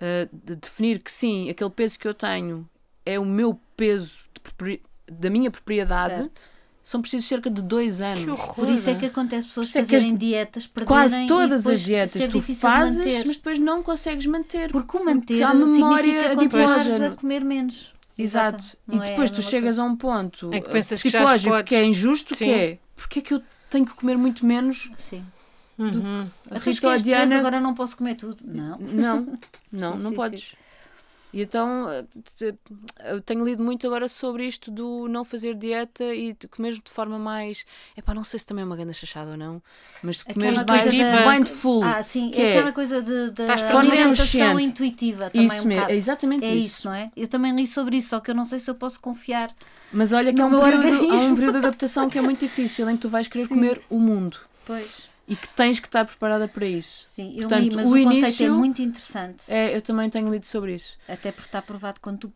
uh, 0.00 0.28
de 0.32 0.56
definir 0.56 1.00
que 1.00 1.12
sim, 1.12 1.50
aquele 1.50 1.70
peso 1.70 1.98
que 1.98 2.08
eu 2.08 2.14
tenho 2.14 2.68
é 3.04 3.18
o 3.18 3.24
meu 3.24 3.60
peso 3.76 4.18
de 4.32 4.40
propri- 4.40 4.82
da 5.06 5.28
minha 5.28 5.50
propriedade, 5.50 6.14
Certo. 6.22 6.50
são 6.82 7.00
precisos 7.02 7.28
cerca 7.28 7.50
de 7.50 7.60
dois 7.62 8.00
anos. 8.00 8.24
Que 8.24 8.30
horror. 8.30 8.54
Por 8.54 8.68
isso 8.70 8.88
é 8.88 8.94
que 8.94 9.06
acontece 9.06 9.48
pessoas 9.48 9.68
é 9.76 9.80
que 9.80 9.86
fazerem 9.86 10.12
as- 10.14 10.18
dietas, 10.18 10.70
Quase 10.86 11.26
todas 11.26 11.66
as 11.66 11.80
dietas 11.80 12.12
ser 12.22 12.30
tu 12.30 12.40
fazes, 12.40 12.98
manter. 12.98 13.26
mas 13.26 13.36
depois 13.36 13.58
não 13.58 13.82
consegues 13.82 14.26
manter. 14.26 14.70
Porque 14.72 14.96
o 14.96 15.04
manter 15.04 15.42
há 15.42 15.52
memória 15.54 16.30
significa 16.30 17.06
a 17.08 17.10
comer 17.12 17.44
menos. 17.44 17.92
Exato. 18.16 18.76
Não 18.86 18.98
E 18.98 19.00
é 19.06 19.10
depois 19.10 19.30
a 19.30 19.34
tu 19.34 19.42
chegas 19.42 19.76
coisa. 19.76 19.82
a 19.82 19.84
um 19.84 19.96
ponto 19.96 20.50
Em 20.54 20.62
que 20.62 20.68
pensas 20.70 21.02
que 21.02 21.08
psicológico 21.10 21.50
podes- 21.52 21.68
que 21.68 21.74
é 21.74 21.84
injusto, 21.84 22.34
Sim. 22.34 22.44
que 22.44 22.50
é 22.52 22.78
porque 22.96 23.18
é 23.18 23.22
que 23.22 23.34
eu 23.34 23.42
tenho 23.68 23.84
que 23.84 23.94
comer 23.94 24.16
muito 24.16 24.46
menos? 24.46 24.90
Sim. 24.96 25.24
Uhum. 25.76 26.28
A 26.50 26.54
A 26.54 26.58
Rita 26.58 26.98
Diana... 27.00 27.38
Agora 27.38 27.60
não 27.60 27.74
posso 27.74 27.96
comer 27.96 28.14
tudo. 28.14 28.36
Não. 28.44 28.78
Não, 28.78 29.38
não, 29.72 29.96
Sim, 29.96 30.02
não 30.04 30.10
sim, 30.10 30.16
podes. 30.16 30.54
E 31.34 31.42
então 31.42 31.90
eh, 31.90 32.04
eu 33.06 33.20
tenho 33.20 33.44
lido 33.44 33.60
muito 33.60 33.84
agora 33.88 34.06
sobre 34.06 34.46
isto 34.46 34.70
do 34.70 35.08
não 35.08 35.24
fazer 35.24 35.54
dieta 35.56 36.04
e 36.14 36.32
de 36.32 36.46
comer 36.46 36.74
de 36.74 36.88
forma 36.92 37.18
mais. 37.18 37.66
Epá, 37.96 38.14
não 38.14 38.22
sei 38.22 38.38
se 38.38 38.46
também 38.46 38.62
é 38.62 38.64
uma 38.64 38.76
grande 38.76 38.94
chachada 38.94 39.32
ou 39.32 39.36
não, 39.36 39.60
mas 40.00 40.24
Aquela 40.28 40.64
mais 40.64 40.96
da- 40.96 41.32
mindful. 41.32 41.82
Ah, 41.82 42.00
sim, 42.04 42.30
que 42.30 42.40
é 42.40 42.50
aquela 42.50 42.72
coisa 42.72 43.02
de, 43.02 43.32
de 43.32 43.42
alimentação 43.42 44.60
intuitiva 44.60 45.28
também 45.28 45.46
isso 45.46 45.64
um 45.64 45.68
mesmo, 45.68 45.90
é 45.90 45.96
exatamente 45.96 46.46
É 46.46 46.54
isso. 46.54 46.66
isso, 46.78 46.86
não 46.88 46.94
é? 46.94 47.10
Eu 47.16 47.26
também 47.26 47.52
li 47.52 47.66
sobre 47.66 47.96
isso, 47.96 48.10
só 48.10 48.20
que 48.20 48.30
eu 48.30 48.34
não 48.36 48.44
sei 48.44 48.60
se 48.60 48.70
eu 48.70 48.76
posso 48.76 49.00
confiar. 49.00 49.50
Mas 49.92 50.12
olha 50.12 50.32
que 50.32 50.40
é 50.40 50.44
No 50.44 50.56
um, 50.56 50.60
período, 50.60 51.10
há 51.10 51.16
um 51.16 51.34
período 51.34 51.52
de 51.54 51.58
adaptação 51.66 52.08
que 52.08 52.16
é 52.16 52.22
muito 52.22 52.38
difícil, 52.38 52.88
em 52.88 52.94
que 52.94 53.02
tu 53.02 53.08
vais 53.08 53.26
querer 53.26 53.48
Sim. 53.48 53.54
comer 53.54 53.82
o 53.90 53.98
mundo 53.98 54.38
Pois. 54.64 55.13
E 55.26 55.34
que 55.36 55.48
tens 55.50 55.80
que 55.80 55.86
estar 55.88 56.04
preparada 56.04 56.46
para 56.46 56.66
isso. 56.66 57.02
Sim, 57.04 57.32
eu 57.34 57.48
Portanto, 57.48 57.70
li, 57.70 57.76
mas 57.76 57.86
o 57.86 57.96
o, 57.96 58.02
conceito 58.04 58.42
é 58.42 58.48
muito 58.50 58.82
interessante. 58.82 59.44
É, 59.48 59.74
eu 59.74 59.80
também 59.80 60.10
tenho 60.10 60.30
lido 60.30 60.44
sobre 60.46 60.74
isso. 60.74 60.98
Até 61.08 61.32
porque 61.32 61.48
está 61.48 61.62
provado 61.62 61.94
que 61.94 62.00
quando 62.00 62.18
tu 62.18 62.32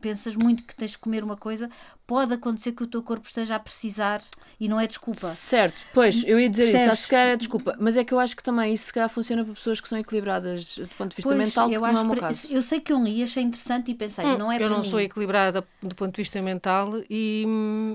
pensas 0.00 0.36
muito 0.36 0.62
que 0.62 0.76
tens 0.76 0.92
de 0.92 0.98
comer 0.98 1.24
uma 1.24 1.36
coisa, 1.36 1.68
pode 2.06 2.32
acontecer 2.32 2.70
que 2.70 2.84
o 2.84 2.86
teu 2.86 3.02
corpo 3.02 3.26
esteja 3.26 3.56
a 3.56 3.58
precisar 3.58 4.22
e 4.60 4.68
não 4.68 4.78
é 4.78 4.86
desculpa. 4.86 5.26
Certo, 5.26 5.74
pois, 5.92 6.22
eu 6.24 6.38
ia 6.38 6.48
dizer 6.48 6.64
isso, 6.64 6.72
Percebes? 6.72 6.92
acho 6.92 7.00
que 7.02 7.06
se 7.06 7.10
calhar 7.10 7.26
é 7.28 7.36
desculpa, 7.36 7.76
mas 7.80 7.96
é 7.96 8.04
que 8.04 8.14
eu 8.14 8.20
acho 8.20 8.36
que 8.36 8.42
também 8.42 8.72
isso 8.72 8.86
se 8.86 8.92
calhar 8.92 9.08
funciona 9.08 9.44
para 9.44 9.54
pessoas 9.54 9.80
que 9.80 9.88
são 9.88 9.98
equilibradas 9.98 10.76
do 10.76 10.88
ponto 10.90 11.10
de 11.10 11.16
vista 11.16 11.28
Pois, 11.34 11.38
mental, 11.38 11.68
que 11.68 11.74
eu 11.76 11.80
não 11.80 11.88
é 11.88 11.90
acho 11.90 12.02
o 12.02 12.06
meu 12.06 12.16
para- 12.16 12.28
caso. 12.28 12.46
Eu 12.48 12.62
sei 12.62 12.80
que 12.80 12.92
eu 12.92 13.02
li, 13.02 13.22
achei 13.24 13.42
interessante 13.42 13.90
e 13.90 13.94
pensei, 13.94 14.24
Hum, 14.24 14.38
não 14.38 14.52
é 14.52 14.54
eu 14.54 14.60
para 14.60 14.68
não 14.68 14.82
mim. 14.82 14.88
sou 14.88 15.00
equilibrada 15.00 15.66
do 15.82 15.94
ponto 15.96 16.14
de 16.14 16.22
vista 16.22 16.40
mental 16.40 16.92
e, 17.10 17.44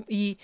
e, 0.08 0.36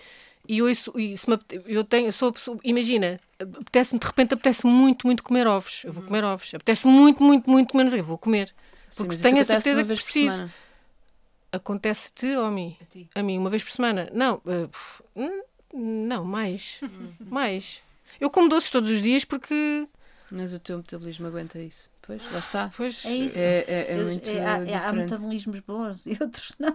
e 0.58 1.12
e 1.12 1.16
se 1.16 1.28
me 1.28 1.34
apete- 1.34 1.62
eu 1.66 1.84
tenho, 1.84 2.06
eu 2.08 2.12
sou 2.12 2.34
imagina, 2.64 3.20
apetece 3.38 3.96
de 3.98 4.06
repente 4.06 4.34
apetece 4.34 4.66
muito, 4.66 5.06
muito 5.06 5.22
comer 5.22 5.46
ovos. 5.46 5.82
Eu 5.84 5.92
vou 5.92 6.02
comer 6.02 6.24
ovos. 6.24 6.52
Apetece 6.54 6.86
muito, 6.86 7.22
muito, 7.22 7.48
muito 7.48 7.76
menos, 7.76 7.92
eu 7.92 8.02
vou 8.02 8.18
comer. 8.18 8.48
Sim, 8.88 8.96
Porque 8.96 9.14
isso 9.14 9.22
tenho 9.22 9.40
a 9.40 9.44
certeza 9.44 9.82
que 9.82 9.94
preciso. 9.94 10.50
Acontece-te 11.52 12.26
ou 12.36 12.44
a 12.44 12.50
mim? 12.50 12.76
A 12.80 12.84
ti. 12.84 13.10
A 13.14 13.22
mim, 13.22 13.36
uma 13.38 13.50
vez 13.50 13.62
por 13.62 13.70
semana? 13.70 14.08
Não, 14.12 14.40
hum, 15.16 15.42
não, 15.74 16.24
mais. 16.24 16.80
mais. 17.28 17.82
Eu 18.20 18.30
como 18.30 18.48
doces 18.48 18.70
todos 18.70 18.88
os 18.90 19.02
dias 19.02 19.24
porque. 19.24 19.86
Mas 20.30 20.52
o 20.52 20.60
teu 20.60 20.78
metabolismo 20.78 21.26
aguenta 21.26 21.58
isso. 21.58 21.90
Pois, 22.18 22.32
lá 22.32 22.38
está. 22.40 22.70
Pois, 22.76 23.04
É 23.04 23.14
isso. 23.14 23.38
É, 23.38 23.64
é, 23.68 23.86
é 23.90 24.00
Eu- 24.00 24.04
muito 24.06 24.28
é- 24.28 24.44
há, 24.44 24.58
é- 24.64 24.74
há 24.74 24.92
metabolismos 24.92 25.60
bons 25.60 26.04
e 26.06 26.10
outros 26.20 26.54
não. 26.58 26.74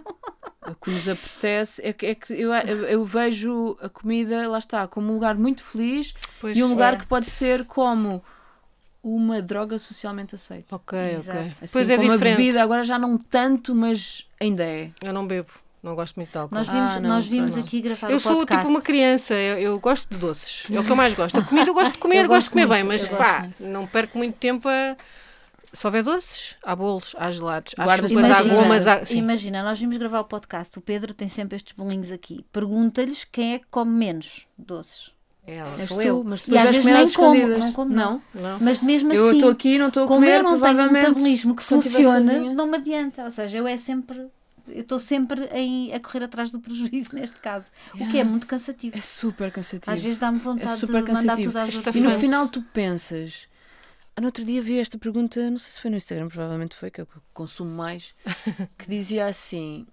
O 0.66 0.74
que 0.74 0.90
nos 0.90 1.08
apetece 1.08 1.80
é 1.84 1.92
que, 1.92 2.06
é 2.06 2.14
que 2.14 2.32
eu, 2.32 2.52
eu, 2.52 2.84
eu 2.86 3.04
vejo 3.04 3.76
a 3.80 3.88
comida, 3.88 4.48
lá 4.48 4.58
está, 4.58 4.86
como 4.88 5.10
um 5.10 5.14
lugar 5.14 5.36
muito 5.36 5.62
feliz 5.62 6.14
pois, 6.40 6.56
e 6.56 6.62
um 6.64 6.68
lugar 6.68 6.94
é. 6.94 6.96
que 6.96 7.06
pode 7.06 7.30
ser 7.30 7.64
como 7.66 8.22
uma 9.02 9.40
droga 9.40 9.78
socialmente 9.78 10.34
aceita. 10.34 10.74
Ok, 10.74 10.98
Exato. 10.98 11.38
ok. 11.38 11.50
Assim 11.50 11.66
pois 11.72 11.88
é 11.90 11.96
como 11.96 12.10
diferente. 12.10 12.32
a 12.34 12.36
bebida, 12.36 12.62
agora 12.62 12.82
já 12.82 12.98
não 12.98 13.16
tanto, 13.16 13.74
mas 13.74 14.26
ainda 14.40 14.64
é. 14.64 14.90
Eu 15.02 15.12
não 15.12 15.24
bebo. 15.26 15.50
Não 15.82 15.94
gosto 15.94 16.16
muito 16.16 16.32
de 16.32 16.38
álcool. 16.38 16.52
Nós 16.56 16.68
Ah, 16.68 16.72
vimos, 16.72 16.96
não, 16.96 17.10
nós 17.10 17.26
vimos 17.28 17.56
aqui 17.56 17.80
gravar 17.80 18.10
Eu 18.10 18.16
o 18.16 18.20
sou 18.20 18.44
tipo 18.44 18.66
uma 18.66 18.80
criança, 18.80 19.34
eu, 19.34 19.56
eu 19.58 19.78
gosto 19.78 20.10
de 20.10 20.16
doces. 20.18 20.66
É 20.68 20.80
o 20.80 20.82
que 20.84 20.90
eu 20.90 20.96
mais 20.96 21.14
gosto. 21.14 21.38
A 21.38 21.42
comida 21.44 21.70
eu 21.70 21.74
gosto 21.74 21.92
de 21.92 21.98
comer, 22.00 22.24
Eu 22.24 22.28
gosto 22.28 22.48
de 22.48 22.50
comer 22.50 22.66
gosto 22.66 22.80
bem, 22.80 22.84
muito, 22.84 23.08
mas 23.12 23.18
pá, 23.18 23.42
gosto 23.42 23.54
não 23.62 23.86
perco 23.86 24.18
muito 24.18 24.34
tempo 24.36 24.68
a. 24.68 24.96
Se 25.76 25.86
houver 25.86 26.02
doces, 26.02 26.56
há 26.62 26.74
bolos, 26.74 27.14
há 27.18 27.30
gelados, 27.30 27.74
há 27.76 27.84
Guardas 27.84 28.10
chupas, 28.10 28.30
há 28.30 28.36
para 28.42 28.54
gomas, 28.54 28.86
há. 28.86 29.04
Sim. 29.04 29.18
Imagina, 29.18 29.62
nós 29.62 29.78
vimos 29.78 29.96
gravar 29.98 30.20
o 30.20 30.24
podcast, 30.24 30.78
o 30.78 30.80
Pedro 30.82 31.12
tem 31.12 31.28
sempre 31.28 31.54
estes 31.56 31.74
bolinhos 31.74 32.10
aqui. 32.10 32.44
Pergunta-lhes 32.50 33.24
quem 33.24 33.54
é 33.54 33.58
que 33.58 33.66
come 33.70 33.90
menos 33.92 34.46
doces. 34.56 35.10
Ela 35.46 35.78
És 35.78 35.88
sou 35.88 35.98
tu, 35.98 36.02
eu. 36.02 36.24
mas 36.24 36.40
E 36.40 36.46
depois 36.46 36.58
às 36.58 36.64
vais 36.64 36.76
vezes 36.76 36.84
nem 36.92 37.02
às 37.02 37.14
como, 37.14 37.46
não 37.58 37.72
como, 37.72 37.94
não. 37.94 38.22
Não. 38.34 38.58
Mas 38.60 38.80
mesmo 38.80 39.12
Eu 39.12 39.28
assim, 39.28 39.36
estou 39.36 39.50
aqui, 39.50 39.78
não 39.78 39.88
estou 39.88 40.04
a 40.04 40.06
como 40.08 40.20
comer, 40.20 40.38
eu 40.38 40.42
não 40.42 40.60
tenho 40.60 40.80
um 40.80 40.90
metabolismo 40.90 41.54
que 41.54 41.62
eu 41.62 41.66
funcione, 41.66 42.54
não 42.54 42.66
me 42.66 42.78
adianta. 42.78 43.22
Ou 43.24 43.30
seja, 43.30 43.58
eu 43.58 43.66
é 43.66 43.76
sempre. 43.76 44.26
Eu 44.66 44.80
estou 44.80 44.98
sempre 44.98 45.44
em- 45.52 45.92
a 45.94 46.00
correr 46.00 46.24
atrás 46.24 46.50
do 46.50 46.58
prejuízo 46.58 47.10
neste 47.14 47.38
caso. 47.38 47.66
O 47.94 48.08
que 48.10 48.18
é 48.18 48.24
muito 48.24 48.46
cansativo. 48.48 48.98
É 48.98 49.00
super 49.02 49.52
cansativo. 49.52 49.92
Às 49.92 50.00
vezes 50.00 50.18
dá-me 50.18 50.38
vontade 50.38 50.72
É 50.72 50.76
super 50.76 51.02
de 51.04 51.12
mandar 51.12 51.36
cansativo. 51.36 51.52
tudo 51.52 51.58
às 51.58 51.94
E 51.96 52.00
no 52.00 52.10
final 52.18 52.48
tu 52.48 52.62
pensas. 52.72 53.46
Ah, 54.16 54.20
No 54.20 54.28
outro 54.28 54.44
dia 54.44 54.62
vi 54.62 54.78
esta 54.80 54.98
pergunta, 54.98 55.50
não 55.50 55.58
sei 55.58 55.70
se 55.72 55.80
foi 55.80 55.90
no 55.90 55.96
Instagram, 55.96 56.28
provavelmente 56.28 56.74
foi, 56.74 56.90
que 56.90 57.00
é 57.00 57.04
o 57.04 57.06
que 57.06 57.16
eu 57.16 57.22
consumo 57.34 57.70
mais, 57.70 58.14
que 58.78 58.88
dizia 58.88 59.26
assim: 59.26 59.86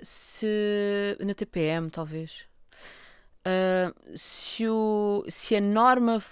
se. 0.00 1.16
na 1.20 1.34
TPM, 1.34 1.90
talvez. 1.90 2.44
ah, 3.44 3.92
se, 4.14 4.68
o, 4.68 5.24
se 5.28 5.56
a 5.56 5.60
norma 5.60 6.22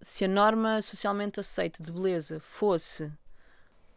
se 0.00 0.24
a 0.24 0.28
norma 0.28 0.80
socialmente 0.80 1.40
aceita 1.40 1.82
de 1.82 1.90
beleza 1.90 2.38
fosse 2.40 3.12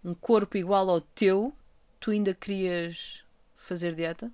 um 0.04 0.14
corpo 0.16 0.58
igual 0.58 0.90
ao 0.90 1.00
teu, 1.00 1.54
tu 2.00 2.10
ainda 2.12 2.34
querias 2.34 3.24
fazer 3.56 3.94
dieta? 3.94 4.32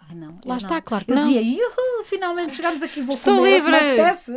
Ai, 0.00 0.14
não, 0.14 0.38
Lá 0.44 0.54
eu 0.54 0.58
está, 0.58 0.74
não. 0.74 0.82
claro 0.82 1.04
que 1.06 1.10
Eu 1.10 1.16
não. 1.16 1.22
dizia, 1.22 1.40
Yuhu, 1.40 1.91
finalmente 2.12 2.54
chegámos 2.54 2.82
aqui, 2.82 3.00
vou 3.02 3.16
Sou 3.16 3.36
comer, 3.36 3.60
o 3.60 3.64
que 3.64 3.70
me 3.70 3.78
livre." 3.78 4.00
apetece." 4.02 4.32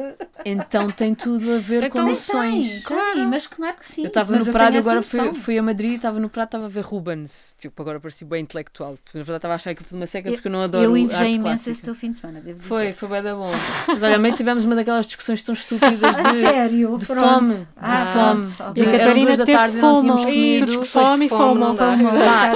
Então 0.45 0.89
tem 0.89 1.13
tudo 1.15 1.53
a 1.53 1.57
ver 1.57 1.89
com 1.89 1.99
Então 1.99 2.09
noções. 2.09 2.71
Tem, 2.71 2.81
Claro. 2.81 3.13
tem, 3.15 3.27
mas 3.27 3.47
claro 3.47 3.75
que 3.77 3.85
sim. 3.87 4.01
Eu 4.03 4.07
estava 4.07 4.35
no 4.37 4.45
Prado 4.45 4.75
e 4.75 4.77
agora 4.79 5.01
fui, 5.01 5.33
fui 5.33 5.57
a 5.57 5.63
Madrid 5.63 5.91
e 5.91 5.95
estava 5.95 6.19
no 6.19 6.29
Prado 6.29 6.47
estava 6.47 6.65
a 6.65 6.69
ver 6.69 6.81
Rubens. 6.83 7.55
Tipo, 7.57 7.81
agora 7.81 7.99
pareci 7.99 8.23
bem 8.25 8.41
intelectual. 8.41 8.91
Na 8.91 8.97
verdade 9.23 9.37
estava 9.37 9.53
a 9.53 9.55
achar 9.55 9.71
aquilo 9.71 9.87
tudo 9.87 9.97
uma 9.97 10.07
seca 10.07 10.31
porque 10.31 10.47
eu 10.47 10.51
não 10.51 10.61
adoro 10.61 10.83
Eu 10.83 10.91
arte 10.91 11.01
invejei 11.03 11.27
imenso 11.33 11.43
clássica. 11.43 11.71
esse 11.71 11.81
teu 11.81 11.95
fim 11.95 12.11
de 12.11 12.17
semana, 12.19 12.39
devo 12.41 12.57
dizer. 12.59 12.69
Foi, 12.69 12.93
foi 12.93 13.09
bem 13.09 13.23
da 13.23 13.35
bom. 13.35 13.51
Mas 13.87 14.03
olha, 14.03 14.17
meio 14.17 14.35
tivemos 14.35 14.65
uma 14.65 14.75
daquelas 14.75 15.05
discussões 15.07 15.41
tão 15.43 15.53
estúpidas 15.53 16.17
A 16.17 16.31
de, 16.31 16.39
sério? 16.41 16.97
de 16.97 17.05
Pronto. 17.05 17.27
fome. 17.27 17.55
De 17.55 17.65
Ah, 17.77 18.11
fome. 18.13 18.47
pronto, 18.55 18.73
De- 18.73 18.81
ok. 18.81 18.83
E 18.83 18.87
a 18.95 18.99
Catarina 18.99 19.37
teve 19.37 19.51
tarde 19.53 19.77
e 19.77 19.81
não 19.81 19.95
fome. 19.97 20.09
Ih, 20.31 20.59
comido. 20.59 20.65
tu 20.79 20.85
Fome, 20.85 21.29
fome, 21.29 21.29
fome, 21.29 21.59
não 21.59 21.75
fome. 21.77 22.03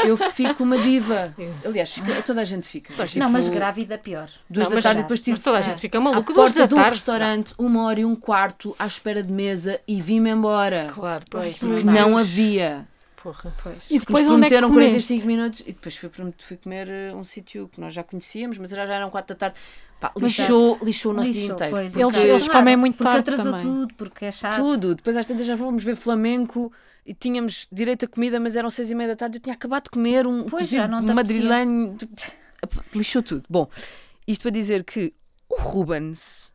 Eu 0.10 0.18
fico 0.18 0.64
uma 0.64 0.78
diva. 0.78 1.34
Aliás, 1.66 2.02
toda 2.26 2.42
a 2.42 2.46
gente 2.46 2.68
fica. 2.68 2.94
Tipo, 3.06 3.20
Não, 3.20 3.30
mas 3.30 3.48
grávida 3.50 3.98
pior. 3.98 4.30
Duas 4.50 4.68
Não, 4.70 4.76
da 4.76 4.82
tarde 4.82 5.02
e 5.02 5.04
depois 5.10 5.20
tive 5.22 5.32
Mas 5.32 5.40
toda 5.40 5.58
a 5.58 5.62
gente 5.62 5.80
fica 5.80 5.98
à 5.98 6.02
maluca 6.02 6.32
duas 6.34 6.54
porta 6.54 6.74
um 6.74 6.78
tarde. 6.78 6.92
restaurante, 6.92 7.54
uma 7.58 7.84
hora 7.84 8.00
e 8.00 8.06
um 8.06 8.16
quarto, 8.16 8.76
à 8.78 8.86
espera 8.86 9.24
de 9.24 9.32
mesa 9.34 9.82
e 9.88 10.00
vim-me 10.00 10.30
embora. 10.30 10.88
Claro, 10.94 11.26
pois. 11.30 11.58
Porque 11.58 11.84
não 11.84 12.18
havia. 12.18 12.88
Porra. 13.22 13.54
E 13.90 13.96
Nos 13.96 14.06
depois 14.06 14.28
onde 14.28 14.46
é 14.46 14.50
que 14.50 14.56
prometeram 14.56 14.70
comeste? 14.70 14.92
45 14.92 15.28
minutos 15.28 15.60
e 15.62 15.74
depois 15.74 15.98
fui, 15.98 16.10
fui 16.38 16.58
comer 16.58 16.88
eh, 16.90 17.14
um 17.14 17.24
sítio 17.24 17.70
que 17.74 17.82
nós 17.82 17.94
já 17.94 18.02
conhecíamos, 18.02 18.58
mas 18.58 18.70
já 18.70 18.88
já 18.88 18.94
eram 18.94 19.10
4 19.10 19.36
da 19.36 19.38
tarde. 19.40 19.56
Pá, 20.00 20.12
lixou, 20.16 20.80
lixou 20.82 21.12
o 21.12 21.16
nosso 21.16 21.30
dia 21.32 21.42
Lixou, 21.42 21.56
inteiro. 21.56 21.74
pois, 21.76 21.96
Eles- 21.98 22.16
Porque 22.16 22.28
eles 22.30 22.48
comem 22.48 22.78
muito 22.78 22.96
porque 22.96 23.04
tarde 23.12 23.20
atrasou 23.32 23.52
também. 23.52 23.68
tudo, 23.68 23.94
porque 23.96 24.26
é 24.26 24.32
chato. 24.32 24.56
tudo. 24.56 24.96
Depois 24.96 25.18
às 25.18 25.26
tantas 25.26 25.46
já 25.46 25.58
fomos 25.58 25.84
ver 25.84 25.98
flamenco 25.98 26.72
e 27.06 27.14
tínhamos 27.14 27.68
direito 27.70 28.06
a 28.06 28.08
comida, 28.08 28.40
mas 28.40 28.56
eram 28.56 28.70
6 28.70 28.90
e 28.92 28.96
meia 28.96 29.10
da 29.10 29.16
tarde. 29.18 29.38
Eu 29.38 29.42
tinha 29.42 29.56
acabado 29.56 29.84
de 29.86 29.90
comer 29.90 30.26
um 30.26 30.44
Pois, 30.46 30.70
cozido 30.70 31.14
madrilenho. 31.14 31.98
Lixou 32.96 33.22
tudo. 33.22 33.44
Bom, 33.50 33.68
isto 34.32 34.42
para 34.44 34.52
dizer 34.52 34.84
que 34.84 35.14
o 35.50 35.56
Rubens. 35.62 36.54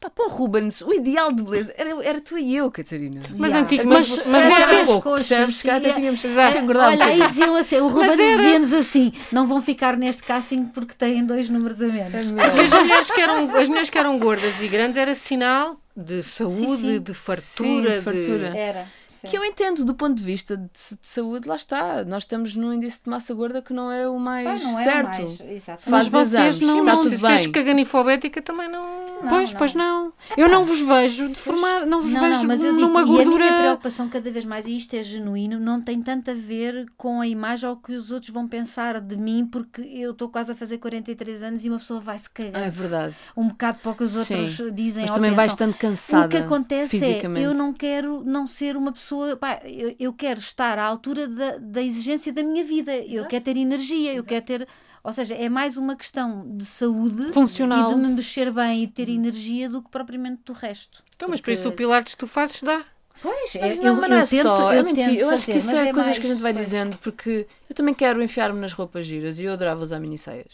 Pá, 0.00 0.08
para 0.08 0.26
o 0.26 0.28
Rubens, 0.28 0.80
o 0.80 0.92
ideal 0.94 1.32
de 1.32 1.42
beleza 1.42 1.74
era, 1.76 1.90
era 2.04 2.20
tu 2.20 2.38
e 2.38 2.54
eu, 2.54 2.70
Catarina. 2.70 3.20
Mas 3.36 3.50
Yeah. 3.50 3.58
antigo, 3.58 3.84
Mas- 3.92 4.08
mas, 4.10 4.26
mas 4.28 4.44
era 4.44 4.74
era 4.76 4.84
pouco, 4.86 5.12
percebes? 5.14 5.56
Se 5.56 5.62
calhar 5.64 5.78
até 5.80 5.88
sim, 5.88 5.94
tínhamos 5.96 6.24
Exato. 6.24 6.52
que 6.52 6.58
engordar 6.62 6.88
um 6.90 6.92
Olha, 6.92 7.04
aí 7.06 7.26
diziam 7.26 7.56
assim, 7.56 7.76
o 7.78 7.88
Ruben 7.88 8.06
Mas 8.10 8.18
era- 8.20 8.36
dizia-nos 8.42 8.72
assim, 8.74 9.12
não 9.32 9.44
vão 9.48 9.60
ficar 9.60 9.96
neste 9.96 10.22
casting 10.22 10.66
porque 10.66 10.94
têm 10.94 11.26
dois 11.26 11.48
números 11.48 11.82
a 11.82 11.86
É 11.86 11.88
menos. 11.88 12.30
E 12.30 12.60
as 12.60 12.72
mulheres, 12.72 13.10
que 13.10 13.20
eram, 13.20 13.56
as 13.56 13.68
mulheres 13.68 13.90
que 13.90 13.98
eram 13.98 14.18
gordas 14.20 14.62
e 14.62 14.68
grandes 14.68 14.96
era 14.96 15.16
sinal 15.16 15.80
de 15.96 16.22
saúde, 16.22 16.80
sim. 16.80 17.00
de 17.00 17.14
fartura. 17.14 17.94
Sim, 17.94 17.98
de 17.98 18.00
fartura. 18.02 18.56
Era. 18.56 18.86
Que 19.26 19.36
eu 19.36 19.44
entendo 19.44 19.84
do 19.84 19.94
ponto 19.94 20.16
de 20.16 20.22
vista 20.22 20.56
de, 20.56 20.64
de 20.64 20.98
saúde, 21.08 21.48
lá 21.48 21.56
está. 21.56 22.04
Nós 22.04 22.22
estamos 22.24 22.54
num 22.54 22.72
índice 22.72 23.00
de 23.02 23.10
massa 23.10 23.32
gorda 23.34 23.60
que 23.62 23.72
não 23.72 23.90
é 23.90 24.08
o 24.08 24.18
mais 24.18 24.62
não 24.62 24.78
é 24.78 24.84
certo. 24.84 25.08
mais. 25.08 25.40
Exato. 25.40 25.82
Faz 25.82 26.08
Mas 26.08 26.28
vocês 26.28 26.60
não- 26.60 26.84
tudo 26.84 27.08
se 27.16 27.22
bem. 27.22 27.52
caganifobética 27.52 28.42
também 28.42 28.68
não. 28.70 28.88
Não, 29.22 29.28
pois, 29.28 29.52
não. 29.52 29.58
pois 29.58 29.74
não. 29.74 30.12
Eu 30.36 30.48
não 30.48 30.64
vos 30.64 30.80
vejo 30.80 31.28
deformada, 31.28 31.86
não 31.86 32.00
vos 32.02 32.12
Não, 32.12 32.20
vejo 32.20 32.38
não, 32.40 32.46
mas 32.46 32.62
eu 32.62 32.74
digo, 32.74 32.86
numa 32.86 33.00
e 33.00 33.02
a 33.02 33.06
minha 33.06 33.24
gordura. 33.24 33.46
preocupação 33.58 34.08
cada 34.08 34.30
vez 34.30 34.44
mais, 34.44 34.66
e 34.66 34.76
isto 34.76 34.94
é 34.94 35.02
genuíno, 35.02 35.58
não 35.58 35.80
tem 35.80 36.00
tanto 36.02 36.30
a 36.30 36.34
ver 36.34 36.86
com 36.96 37.20
a 37.20 37.26
imagem 37.26 37.68
ou 37.68 37.76
que 37.76 37.92
os 37.92 38.10
outros 38.10 38.32
vão 38.32 38.46
pensar 38.46 39.00
de 39.00 39.16
mim, 39.16 39.46
porque 39.50 39.80
eu 39.82 40.12
estou 40.12 40.28
quase 40.28 40.52
a 40.52 40.54
fazer 40.54 40.78
43 40.78 41.42
anos 41.42 41.64
e 41.64 41.68
uma 41.68 41.78
pessoa 41.78 42.00
vai-se 42.00 42.30
cagar 42.30 42.62
Ah, 42.62 42.66
é 42.66 42.70
verdade. 42.70 43.14
um 43.36 43.48
bocado 43.48 43.78
para 43.82 43.92
o 43.92 43.94
que 43.94 44.04
os 44.04 44.12
Sim. 44.12 44.18
outros 44.34 44.72
dizem 44.74 45.02
Mas 45.02 45.10
ou 45.10 45.14
também 45.16 45.32
vais 45.32 45.52
pensam. 45.52 45.68
estando 45.70 45.80
cansada. 45.80 46.26
O 46.26 46.28
que 46.28 46.36
acontece 46.36 47.04
é, 47.04 47.22
eu 47.38 47.54
não 47.54 47.72
quero 47.72 48.22
não 48.24 48.46
ser 48.46 48.76
uma 48.76 48.92
pessoa, 48.92 49.07
pá, 49.40 49.60
eu, 49.64 49.94
eu 49.98 50.12
quero 50.12 50.38
estar 50.40 50.78
à 50.78 50.84
altura 50.84 51.26
da, 51.28 51.58
da 51.58 51.82
exigência 51.82 52.32
da 52.32 52.42
minha 52.42 52.64
vida, 52.64 52.96
eu 52.96 53.26
quero 53.26 53.44
ter 53.44 53.56
energia, 53.56 54.14
eu 54.14 54.24
quero 54.24 54.44
ter, 54.44 54.68
ou 55.02 55.12
seja, 55.12 55.34
é 55.34 55.48
mais 55.48 55.76
uma 55.76 55.96
questão 55.96 56.56
de 56.56 56.64
saúde 56.64 57.32
Funcional. 57.32 57.90
e 57.90 57.94
de 57.94 58.00
me 58.00 58.08
mexer 58.14 58.50
bem 58.52 58.82
e 58.82 58.86
de 58.86 58.92
ter 58.92 59.08
energia 59.08 59.68
do 59.68 59.82
que 59.82 59.90
propriamente 59.90 60.42
do 60.44 60.52
resto. 60.52 61.02
Então, 61.16 61.28
mas 61.28 61.40
para 61.40 61.52
isso 61.52 61.68
o 61.68 61.72
Pilates 61.72 62.14
que 62.14 62.18
tu 62.20 62.26
fazes 62.26 62.62
dá. 62.62 62.84
Pois, 63.20 63.56
Mas 63.60 63.76
eu, 63.78 63.82
não, 63.82 64.00
mas 64.00 64.10
não 64.10 64.16
é 64.16 64.22
eu 64.22 64.26
tento, 64.28 64.42
só. 64.44 64.72
eu 64.72 64.78
é 64.78 64.82
mentira. 64.84 65.10
tento 65.10 65.20
Eu 65.22 65.30
acho 65.30 65.44
que 65.46 65.52
fazer, 65.52 65.58
isso 65.58 65.66
mas 65.66 65.74
é, 65.76 65.92
coisas 65.92 66.06
mais- 66.06 66.18
que 66.18 66.26
a 66.26 66.30
gente 66.30 66.40
vai 66.42 66.52
pois. 66.52 66.64
dizendo, 66.66 66.98
porque 66.98 67.46
eu 67.68 67.74
também 67.74 67.92
quero 67.94 68.22
enfiar-me 68.22 68.60
nas 68.60 68.72
roupas 68.72 69.04
giras 69.06 69.40
e 69.40 69.44
eu 69.44 69.52
adorava 69.54 69.82
usar 69.82 69.98
minissaias. 69.98 70.52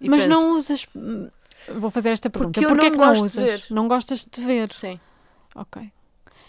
E 0.00 0.08
Mas 0.10 0.24
penso, 0.24 0.28
não 0.28 0.52
usas. 0.52 0.86
hum, 0.94 1.28
Vou 1.76 1.90
fazer 1.90 2.10
esta 2.10 2.28
pergunta. 2.28 2.52
Porque 2.60 2.66
eu 2.66 2.68
Porquê 2.68 2.90
não 2.90 2.92
que 2.92 2.98
não 2.98 3.06
gosto 3.08 3.20
de 3.22 3.26
usas? 3.26 3.50
ver. 3.62 3.64
Não 3.74 3.88
gostas 3.88 4.26
de 4.30 4.40
ver? 4.44 4.68
Sim. 4.68 5.00
Ok. 5.54 5.90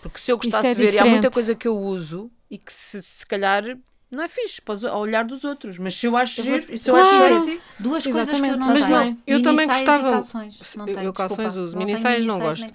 Porque 0.09 0.19
se 0.19 0.31
eu 0.31 0.37
Isso 0.37 0.51
gostasse 0.51 0.67
é 0.67 0.75
de 0.75 0.83
ver, 0.85 0.93
e 0.93 0.99
há 0.99 1.05
muita 1.05 1.31
coisa 1.31 1.55
que 1.55 1.67
eu 1.67 1.75
uso 1.75 2.31
e 2.49 2.59
que 2.59 2.71
se, 2.71 3.01
se 3.01 3.25
calhar 3.25 3.63
não 4.11 4.23
é 4.23 4.27
fixe 4.27 4.61
para 4.61 4.73
os- 4.75 4.85
ao 4.85 4.99
olhar 5.01 5.23
dos 5.25 5.43
outros. 5.43 5.77
Mas 5.77 5.95
se 5.95 6.05
eu 6.05 6.15
acho 6.15 6.41
Eu 6.41 6.45
vou- 6.45 6.53
giro, 6.61 6.77
se 6.77 6.89
eu 6.89 6.95
Claro. 6.95 7.09
acho 7.35 7.45
sexy, 7.45 7.61
Duas 7.79 8.03
coisas 8.03 8.03
que 8.03 8.09
eu 8.09 8.21
Exatamente. 8.35 8.57
não 8.59 8.67
Mas 8.67 8.87
não, 8.87 9.17
eu 9.27 9.41
também 9.41 9.67
gostava- 9.67 10.11
calções. 10.11 10.59
Não 10.75 10.87
Eu- 10.87 10.95
tenho, 10.95 11.05
eu 11.07 11.13
calções 11.13 11.37
desculpa. 11.39 11.63
uso, 11.65 11.75
Não 11.77 11.85
minissaias 11.85 12.25
não 12.25 12.39
gosto. 12.39 12.65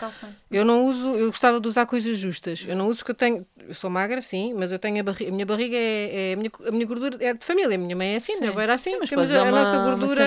Eu 0.51 0.64
não 0.64 0.85
uso, 0.85 1.09
eu 1.14 1.28
gostava 1.28 1.61
de 1.61 1.68
usar 1.68 1.87
coisas 1.87 2.18
justas. 2.18 2.64
Eu 2.68 2.76
não 2.76 2.87
uso 2.89 2.99
porque 2.99 3.12
eu 3.12 3.14
tenho. 3.14 3.47
Eu 3.66 3.74
sou 3.74 3.89
magra, 3.89 4.20
sim, 4.20 4.53
mas 4.55 4.72
eu 4.72 4.78
tenho 4.78 5.01
a 5.01 5.03
barriga. 5.03 5.31
A 5.31 5.33
minha 5.33 5.47
barriga 5.47 5.76
é. 5.76 6.31
é- 6.31 6.33
a, 6.35 6.37
minha, 6.37 6.51
a 6.66 6.70
minha 6.70 6.87
gordura 6.87 7.16
é 7.20 7.33
de 7.35 7.45
família. 7.45 7.74
A 7.76 7.78
minha 7.78 7.97
mãe 7.97 8.14
é 8.14 8.16
assim, 8.16 8.35
Sim. 8.35 8.41
minha 8.41 8.61
era 8.61 8.74
assim. 8.74 8.91
Sim, 8.91 8.97
mas 9.01 9.09
temos 9.09 9.31
a, 9.33 9.43
uma, 9.43 9.51
nossa 9.53 9.78
gordura. 9.78 10.24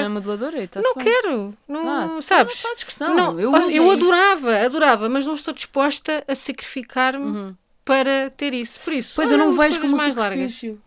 e 0.63 0.67
tá-se 0.67 0.87
não 0.87 0.95
bem. 0.95 1.03
quero. 1.05 1.53
Não, 1.67 1.89
Ah, 1.89 2.07
tu 2.15 2.21
sabes? 2.21 2.55
Não 2.63 2.69
fazes 2.69 2.83
questão. 2.83 3.13
Não, 3.15 3.39
eu 3.39 3.51
eu 3.69 3.91
adorava, 3.91 4.57
adorava, 4.65 5.09
mas 5.09 5.25
não 5.27 5.33
estou 5.33 5.53
disposta 5.53 6.23
a 6.27 6.33
sacrificar-me 6.35 7.23
Uhum. 7.25 7.55
Para 7.85 8.29
ter 8.29 8.53
isso. 8.53 8.79
Por 8.79 8.93
isso, 8.93 9.13
Pois 9.15 9.29
eu 9.31 9.37
não 9.37 9.57
vejo 9.57 9.81
como 9.81 9.97
mais 9.97 10.15
sacrifício. 10.15 10.81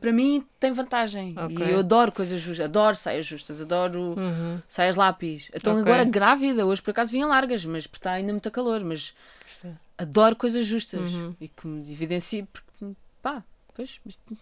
Para 0.00 0.12
mim 0.12 0.44
tem 0.60 0.70
vantagem. 0.72 1.34
Ok. 1.38 1.66
E 1.66 1.70
eu 1.70 1.78
adoro 1.78 2.12
coisas 2.12 2.40
justas. 2.40 2.64
Adoro 2.66 2.94
saias 2.94 3.24
justas. 3.24 3.60
Adoro 3.60 4.14
Uhum. 4.18 4.60
saias 4.68 4.96
lápis. 4.96 5.50
Então 5.54 5.72
Ok. 5.78 5.82
agora 5.90 6.04
grávida, 6.04 6.66
hoje 6.66 6.82
por 6.82 6.90
acaso 6.90 7.10
vinham 7.10 7.28
largas, 7.28 7.64
mas 7.64 7.86
porque 7.86 7.98
está 8.00 8.12
ainda 8.12 8.32
muito 8.32 8.50
calor. 8.50 8.84
Mas 8.84 9.14
adoro 9.96 10.36
coisas 10.36 10.66
justas. 10.66 11.12
Uhum. 11.12 11.34
E 11.40 11.48
que 11.48 11.66
me 11.66 11.90
evidencie 11.92 12.42
porque, 12.44 12.94
pá, 13.22 13.42
pois, 13.74 13.98
isto- 14.04 14.36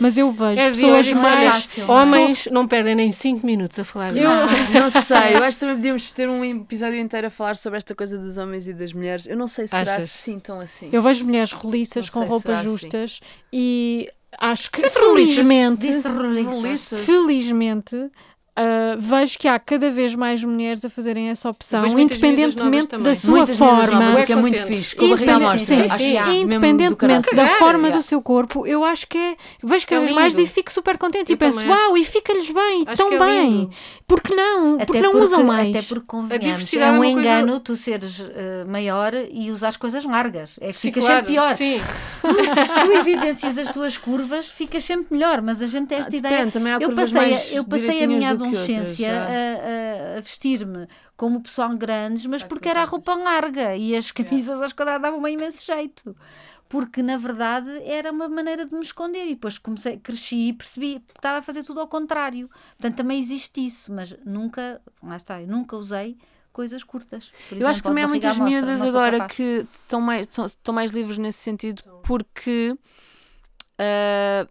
Mas 0.00 0.16
eu 0.18 0.30
vejo 0.30 0.60
É 0.60 0.68
pessoas 0.70 1.12
mais. 1.12 1.54
fácil. 1.64 1.90
Homens 1.90 2.48
não 2.50 2.66
perdem 2.68 2.94
nem 2.94 3.12
5 3.12 3.46
minutos 3.46 3.78
a 3.78 3.84
falar 3.84 4.16
Eu 4.16 4.28
disso. 4.30 4.72
não 4.74 4.90
sei, 4.90 5.34
eu 5.36 5.42
acho 5.42 5.56
que 5.56 5.60
também 5.60 5.76
podíamos 5.76 6.10
ter 6.10 6.28
um 6.28 6.44
episódio 6.44 6.98
inteiro 7.00 7.26
a 7.26 7.30
falar 7.30 7.56
sobre 7.56 7.78
esta 7.78 7.94
coisa 7.94 8.18
dos 8.18 8.36
homens 8.36 8.66
e 8.68 8.72
das 8.74 8.92
mulheres. 8.92 9.26
Eu 9.26 9.36
não 9.36 9.48
sei 9.48 9.66
se 9.66 9.70
será 9.76 9.94
Achas? 9.96 10.04
assim 10.04 10.38
tão 10.38 10.58
assim. 10.60 10.88
Eu 10.92 11.00
vejo 11.02 11.24
mulheres 11.24 11.52
roliças 11.52 12.10
com 12.10 12.24
roupas 12.24 12.58
assim? 12.60 12.68
justas 12.68 13.20
e 13.52 14.08
acho 14.40 14.70
que 14.70 14.86
felizmente, 14.88 15.86
felizmente 17.04 18.10
ah, 18.56 18.96
vejo 18.98 19.38
que 19.38 19.46
há 19.48 19.58
cada 19.58 19.90
vez 19.90 20.14
mais 20.14 20.42
mulheres 20.42 20.84
a 20.84 20.90
fazerem 20.90 21.28
essa 21.28 21.48
opção, 21.50 21.84
independentemente 21.98 22.96
da 22.98 23.14
sua 23.14 23.30
Muitas 23.38 23.58
forma. 23.58 24.00
novas, 24.00 24.22
o 24.22 24.26
que 24.26 24.32
é 24.32 24.36
muito 24.36 24.58
fixe. 24.66 24.96
Independente- 24.98 25.58
sim, 25.60 25.88
sim, 25.88 26.18
do 26.24 26.32
independentemente 26.32 27.34
da 27.34 27.46
forma 27.48 27.90
do 27.90 28.02
seu 28.02 28.20
corpo, 28.22 28.66
eu 28.66 28.84
acho 28.84 29.06
que 29.06 29.18
é. 29.18 29.36
Vejo 29.62 29.86
cada 29.86 30.02
É 30.02 30.04
vez 30.06 30.12
mais 30.16 30.38
e 30.38 30.46
fico 30.46 30.72
super 30.72 30.96
contente. 30.98 31.30
Eu 31.30 31.34
e 31.34 31.36
penso, 31.36 31.58
acho. 31.60 31.68
uau, 31.68 31.96
e 31.96 32.04
fica-lhes 32.04 32.50
bem, 32.50 32.84
Acho 32.86 32.96
tão 32.96 33.12
é 33.12 33.18
bem. 33.18 33.68
Porque 34.06 34.34
não? 34.34 34.74
Até 34.76 34.84
Porque 34.86 35.00
não 35.00 35.10
porque- 35.12 35.24
usam 35.26 35.44
mais. 35.44 35.70
Até 35.70 35.82
porque 35.82 36.06
convenhamos, 36.06 36.72
é 36.72 36.76
é 36.78 36.86
um 36.86 36.94
uma 36.94 36.98
coisa- 37.04 37.20
engano 37.20 37.60
tu 37.60 37.76
seres 37.76 38.24
eh, 38.34 38.64
maior 38.66 39.12
e 39.30 39.50
usares 39.50 39.76
coisas 39.76 40.04
largas. 40.04 40.56
É 40.60 40.68
que 40.68 40.72
Sim, 40.74 40.88
ficas 40.88 41.04
claro. 41.04 41.18
sempre 41.20 41.32
pior. 41.34 41.54
Sim. 41.56 41.80
Se 41.80 42.20
tu, 42.20 42.34
se 42.34 42.80
tu 42.86 42.92
evidencias 42.92 43.58
as 43.58 43.70
tuas 43.72 43.96
curvas, 43.96 44.46
ficas 44.48 44.84
sempre 44.84 45.06
melhor. 45.10 45.42
Mas 45.42 45.60
a 45.60 45.66
gente 45.66 45.88
tem 45.88 45.98
esta 45.98 46.14
Ah, 46.14 46.18
ideia. 46.18 46.48
eu 46.80 46.92
passei, 46.92 47.18
a- 47.18 47.22
mais 47.22 47.52
eu 47.52 47.64
passei 47.64 47.88
a 47.88 47.92
direitinhas 47.92 48.08
minha 48.18 48.30
outras, 48.46 48.68
adolescência 48.70 49.10
a, 49.12 50.18
a- 50.18 50.20
vestir-me 50.20 50.88
como 51.16 51.40
pessoal 51.40 51.74
grandes, 51.76 52.26
mas 52.26 52.42
porque 52.42 52.68
era 52.68 52.82
a 52.82 52.84
roupa 52.84 53.14
larga 53.14 53.76
e 53.76 53.96
as 53.96 54.10
camisas 54.10 54.60
às 54.62 54.72
quadradas 54.72 55.02
davam 55.02 55.20
um 55.20 55.28
imenso 55.28 55.64
jeito. 55.64 56.16
porque 56.68 57.00
na 57.02 57.16
verdade 57.16 57.70
era 57.84 58.10
uma 58.10 58.28
maneira 58.28 58.66
de 58.66 58.74
me 58.74 58.82
esconder 58.82 59.24
e 59.26 59.34
depois 59.34 59.56
comecei, 59.56 59.98
cresci 59.98 60.48
e 60.48 60.52
percebi 60.52 61.00
que 61.06 61.14
estava 61.18 61.38
a 61.38 61.42
fazer 61.42 61.62
tudo 61.62 61.78
ao 61.80 61.86
contrário. 61.86 62.50
Portanto, 62.76 62.96
também 62.96 63.18
existe 63.20 63.64
isso, 63.64 63.92
mas 63.92 64.14
nunca, 64.24 64.80
lá 65.02 65.16
está, 65.16 65.40
eu 65.40 65.46
nunca 65.46 65.76
usei 65.76 66.16
coisas 66.52 66.82
curtas. 66.82 67.30
Eu 67.52 67.68
acho 67.68 67.82
que 67.82 67.88
exemplo, 67.88 67.90
também 67.90 68.02
há 68.04 68.08
muitas 68.08 68.38
miúdas 68.38 68.82
agora 68.82 69.18
capaz. 69.18 69.32
que 69.36 69.66
estão 69.82 70.00
mais, 70.00 70.26
são- 70.30 70.46
estão 70.46 70.74
mais 70.74 70.90
livres 70.90 71.18
nesse 71.18 71.38
sentido 71.38 71.82
porque 72.02 72.76
ah, 73.78 74.46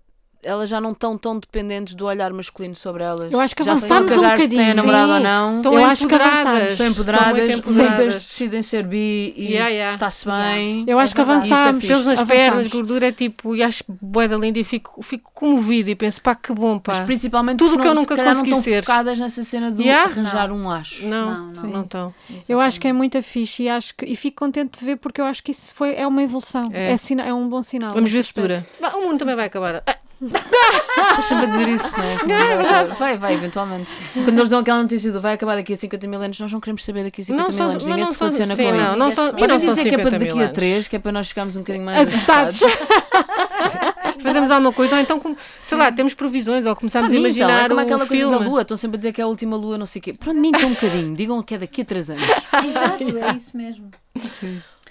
elas 0.46 0.70
já 0.70 0.80
não 0.80 0.92
estão 0.92 1.18
tão 1.18 1.38
dependentes 1.40 1.96
do 1.96 2.06
olhar 2.06 2.32
masculino 2.32 2.76
sobre 2.76 3.04
elas. 3.04 3.34
Eu 3.34 3.40
acho 3.40 3.56
que 3.56 3.64
já 3.64 3.72
avançamos 3.74 4.12
um 4.12 4.16
cagar 4.22 4.40
se 4.40 4.48
têm 4.48 4.58
bocadinho. 4.58 4.76
namorado 4.76 5.12
ou 5.14 5.20
não. 5.20 5.58
Estão 5.58 5.74
Eu 5.74 5.86
acho 5.86 6.08
que 6.08 6.16
avançamos. 6.16 6.72
Estão 6.72 6.88
empoderadas, 6.88 7.34
muitas 7.36 7.58
empoderadas. 7.58 8.16
decidem 8.18 8.62
ser 8.62 8.84
bi 8.84 9.34
e 9.36 9.46
Yeah, 9.56 9.70
yeah. 9.70 9.94
está-se 9.96 10.26
bem. 10.26 10.86
Eu 10.88 11.00
acho 11.00 11.14
que 11.16 11.22
É 11.22 11.24
avançamos. 11.24 11.84
É 11.84 11.88
Pelos 11.88 12.06
nas 12.06 12.20
avançamos. 12.20 12.42
pernas, 12.42 12.68
gordura, 12.68 13.08
é 13.08 13.12
tipo, 13.12 13.56
e 13.56 13.64
acho 13.64 13.84
boeda 13.88 14.36
linda 14.38 14.60
e 14.60 14.64
fico, 14.64 15.02
fico 15.02 15.32
comovido 15.34 15.90
e 15.90 15.96
penso, 15.96 16.22
pá, 16.22 16.36
que 16.36 16.54
bom, 16.54 16.78
pá. 16.80 16.94
Mas 16.96 17.06
principalmente 17.06 17.58
Tudo 17.58 17.80
que 17.80 17.88
eu 17.88 17.94
não- 17.94 18.02
nunca 18.02 18.16
consegui 18.16 18.52
não 18.52 18.62
ser. 18.62 18.84
focadas 18.84 19.20
nessa 19.20 19.44
cena 19.44 19.72
do 19.72 19.82
Yeah. 19.82 20.12
arranjar 20.12 20.52
um 20.52 20.70
acho. 20.70 21.06
Não, 21.06 21.48
Não, 21.48 21.48
não. 21.54 21.70
não 21.70 21.82
estão. 21.82 22.14
Eu 22.48 22.60
acho 22.62 22.80
que 22.80 22.88
é 22.88 22.94
muito 22.94 23.22
fixe 23.24 23.64
e, 23.64 23.70
acho 23.70 23.96
que, 23.96 24.06
e 24.06 24.16
fico 24.16 24.38
contente 24.38 24.78
de 24.80 24.86
ver 24.86 24.98
porque 24.98 25.20
eu 25.20 25.26
acho 25.26 25.44
que 25.44 25.52
isso 25.52 25.74
foi, 25.74 25.96
é 25.96 26.06
uma 26.06 26.22
evolução. 26.22 26.70
É. 26.74 26.92
É, 26.94 27.28
é 27.30 27.34
um 27.34 27.48
bom 27.50 27.64
sinal. 27.64 27.94
Vamos 27.94 28.12
ver 28.12 28.24
se 28.24 28.34
dura. 28.34 28.66
O 28.96 29.02
mundo 29.02 29.20
também 29.20 29.36
vai 29.36 29.46
acabar. 29.46 29.84
Ah, 30.98 31.10
Estás 31.10 31.26
sempre 31.26 31.46
a 31.46 31.50
dizer 31.50 31.68
isso, 31.68 31.92
não 31.98 32.04
é? 32.04 32.84
Vai, 32.86 33.18
vai, 33.18 33.34
eventualmente. 33.34 33.90
Quando 34.14 34.38
eles 34.38 34.50
dão 34.50 34.60
aquela 34.60 34.82
notícia 34.82 35.12
do 35.12 35.20
vai 35.20 35.34
acabar 35.34 35.56
daqui 35.56 35.74
a 35.74 35.76
50 35.76 36.08
mil 36.08 36.22
anos, 36.22 36.40
nós 36.40 36.52
não 36.52 36.60
queremos 36.62 36.84
saber 36.86 37.04
daqui 37.04 37.22
a 37.22 37.26
50 37.26 37.42
Não 37.44 37.50
mil 37.50 37.58
são- 37.58 37.70
anos. 37.70 37.84
Ninguém 37.86 38.04
não 38.06 38.12
se 38.12 38.18
são- 38.18 38.28
relaciona 38.28 38.56
sim, 38.56 38.64
com 38.64 38.72
não, 38.72 38.84
isso. 38.84 38.98
não 39.00 39.12
são- 39.12 39.26
Mas 39.26 39.34
não 39.34 39.40
Podem 39.40 39.60
são 39.60 39.74
dizer 39.76 39.90
que 39.90 39.96
é 39.96 39.98
para 39.98 40.12
50 40.12 40.20
mil 40.20 40.28
daqui 40.28 40.40
a 40.40 40.44
anos. 40.46 40.56
3, 40.56 40.88
que 40.88 40.96
é 40.96 41.00
para 41.00 41.12
nós 41.12 41.28
ficarmos 41.28 41.56
um 41.58 41.60
bocadinho 41.60 41.86
mais 41.86 42.08
Assustados. 42.08 42.60
Fazemos 44.24 44.50
alguma 44.52 44.72
coisa, 44.74 44.96
ou 44.96 45.02
então, 45.02 45.20
com- 45.20 45.36
sei 45.54 45.78
lá, 45.78 45.92
temos 45.92 46.14
provisões, 46.14 46.66
ou 46.66 46.76
começamos 46.76 47.12
a 47.12 47.14
Para 47.14 47.22
mim, 47.22 47.28
então, 47.30 47.42
imaginar 47.48 47.66
é 47.66 47.68
como 47.68 47.80
o 47.82 47.84
aquela 47.84 48.00
coisa 48.08 48.16
filme. 48.16 48.40
da 48.40 48.46
lua, 48.46 48.62
estão 48.62 48.78
sempre 48.78 48.96
a 48.96 49.00
dizer 49.00 49.12
que 49.12 49.22
é 49.22 49.24
a 49.24 49.28
última 49.28 49.56
lua, 49.58 49.78
não 49.78 49.86
sei 49.86 50.00
o 50.00 50.04
quê. 50.04 50.14
Pronto, 50.14 50.40
mintam 50.40 50.70
um 50.70 50.74
bocadinho, 50.74 51.16
digam 51.16 51.44
que 51.44 51.54
é 51.56 51.58
daqui 51.58 51.82
a 51.82 51.86
3 51.86 52.10
anos. 52.10 52.24
Exato, 52.68 53.04
é 53.18 53.36
isso 53.36 53.56
mesmo. 53.56 53.90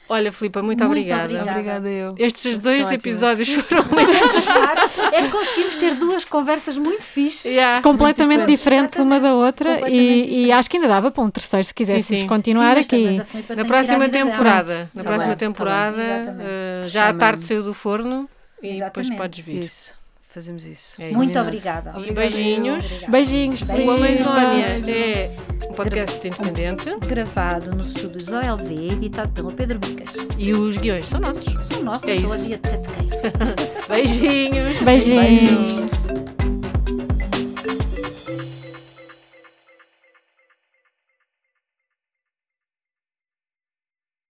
Olha, 0.07 0.31
Filipa, 0.31 0.63
muito, 0.63 0.85
Muito 0.85 0.91
obrigada. 0.99 1.25
obrigada. 1.25 1.51
Obrigada 1.53 1.89
eu. 1.89 2.15
Estes 2.19 2.59
dois 2.59 2.91
episódios 2.93 3.49
foram 3.49 3.83
lindos. 3.83 4.45
É 5.13 5.23
que 5.23 5.29
conseguimos 5.29 5.77
ter 5.77 5.95
duas 5.95 6.25
conversas 6.25 6.77
muito 6.77 7.03
fixes. 7.03 7.45
Yeah. 7.47 7.81
completamente 7.83 8.39
Muito 8.41 8.51
diferentes 8.51 8.99
uma 8.99 9.19
da 9.21 9.33
outra 9.35 9.89
e, 9.89 10.47
e 10.47 10.53
acho 10.53 10.69
que 10.69 10.77
ainda 10.77 10.89
dava 10.89 11.11
para 11.11 11.23
um 11.23 11.31
terceiro 11.31 11.65
se 11.65 11.73
quiséssemos 11.73 12.21
sim. 12.23 12.27
continuar 12.27 12.77
Sim, 12.83 13.17
mas- 13.17 13.21
aqui. 13.21 13.55
Na 13.57 13.65
próxima 13.65 13.99
vida 14.01 14.09
dela. 14.19 14.31
temporada, 14.31 14.91
na 14.95 15.03
Tá 15.03 15.09
próxima 15.09 15.33
tá 15.33 15.37
temporada, 15.37 16.03
já 16.87 17.09
a 17.09 17.15
tarde 17.15 17.43
saiu 17.43 17.63
do 17.63 17.73
forno 17.75 18.29
e 18.63 18.81
depois 18.81 19.09
podes 19.11 19.39
vir. 19.45 19.65
Isso, 19.65 19.93
fazemos 20.35 20.67
isso. 20.67 21.01
É 21.01 21.07
isso. 21.07 21.15
Muito 21.15 21.39
obrigada. 21.39 21.95
E 21.99 22.13
beijinhos. 22.13 22.85
Obrigada. 22.85 23.13
Beijinhos, 23.13 23.63
O 23.63 23.67
Beijinhos. 23.67 24.21
Amazónia 24.27 24.67
é 24.91 25.37
um 25.71 25.73
podcast 25.75 26.27
independente 26.27 26.97
Gravado 27.07 27.75
nos 27.75 27.89
estúdios 27.95 28.29
OLV, 28.29 28.93
editado 28.93 29.31
pelo 29.33 29.53
Pedro 29.53 29.79
Bicas. 29.79 30.15
e 30.37 30.53
os 30.53 30.77
guiões 30.77 31.09
são 31.09 31.21
nossos. 31.21 31.67
São 31.67 31.83
nossos, 31.83 32.05
É 32.09 32.17
pela 32.21 32.37
isso. 32.37 32.47
dia 32.47 32.59
de 32.59 32.69
sete 32.69 32.89
queiro. 32.89 33.23
Beijinhos. 33.89 34.83
Beijinhos. 34.83 36.04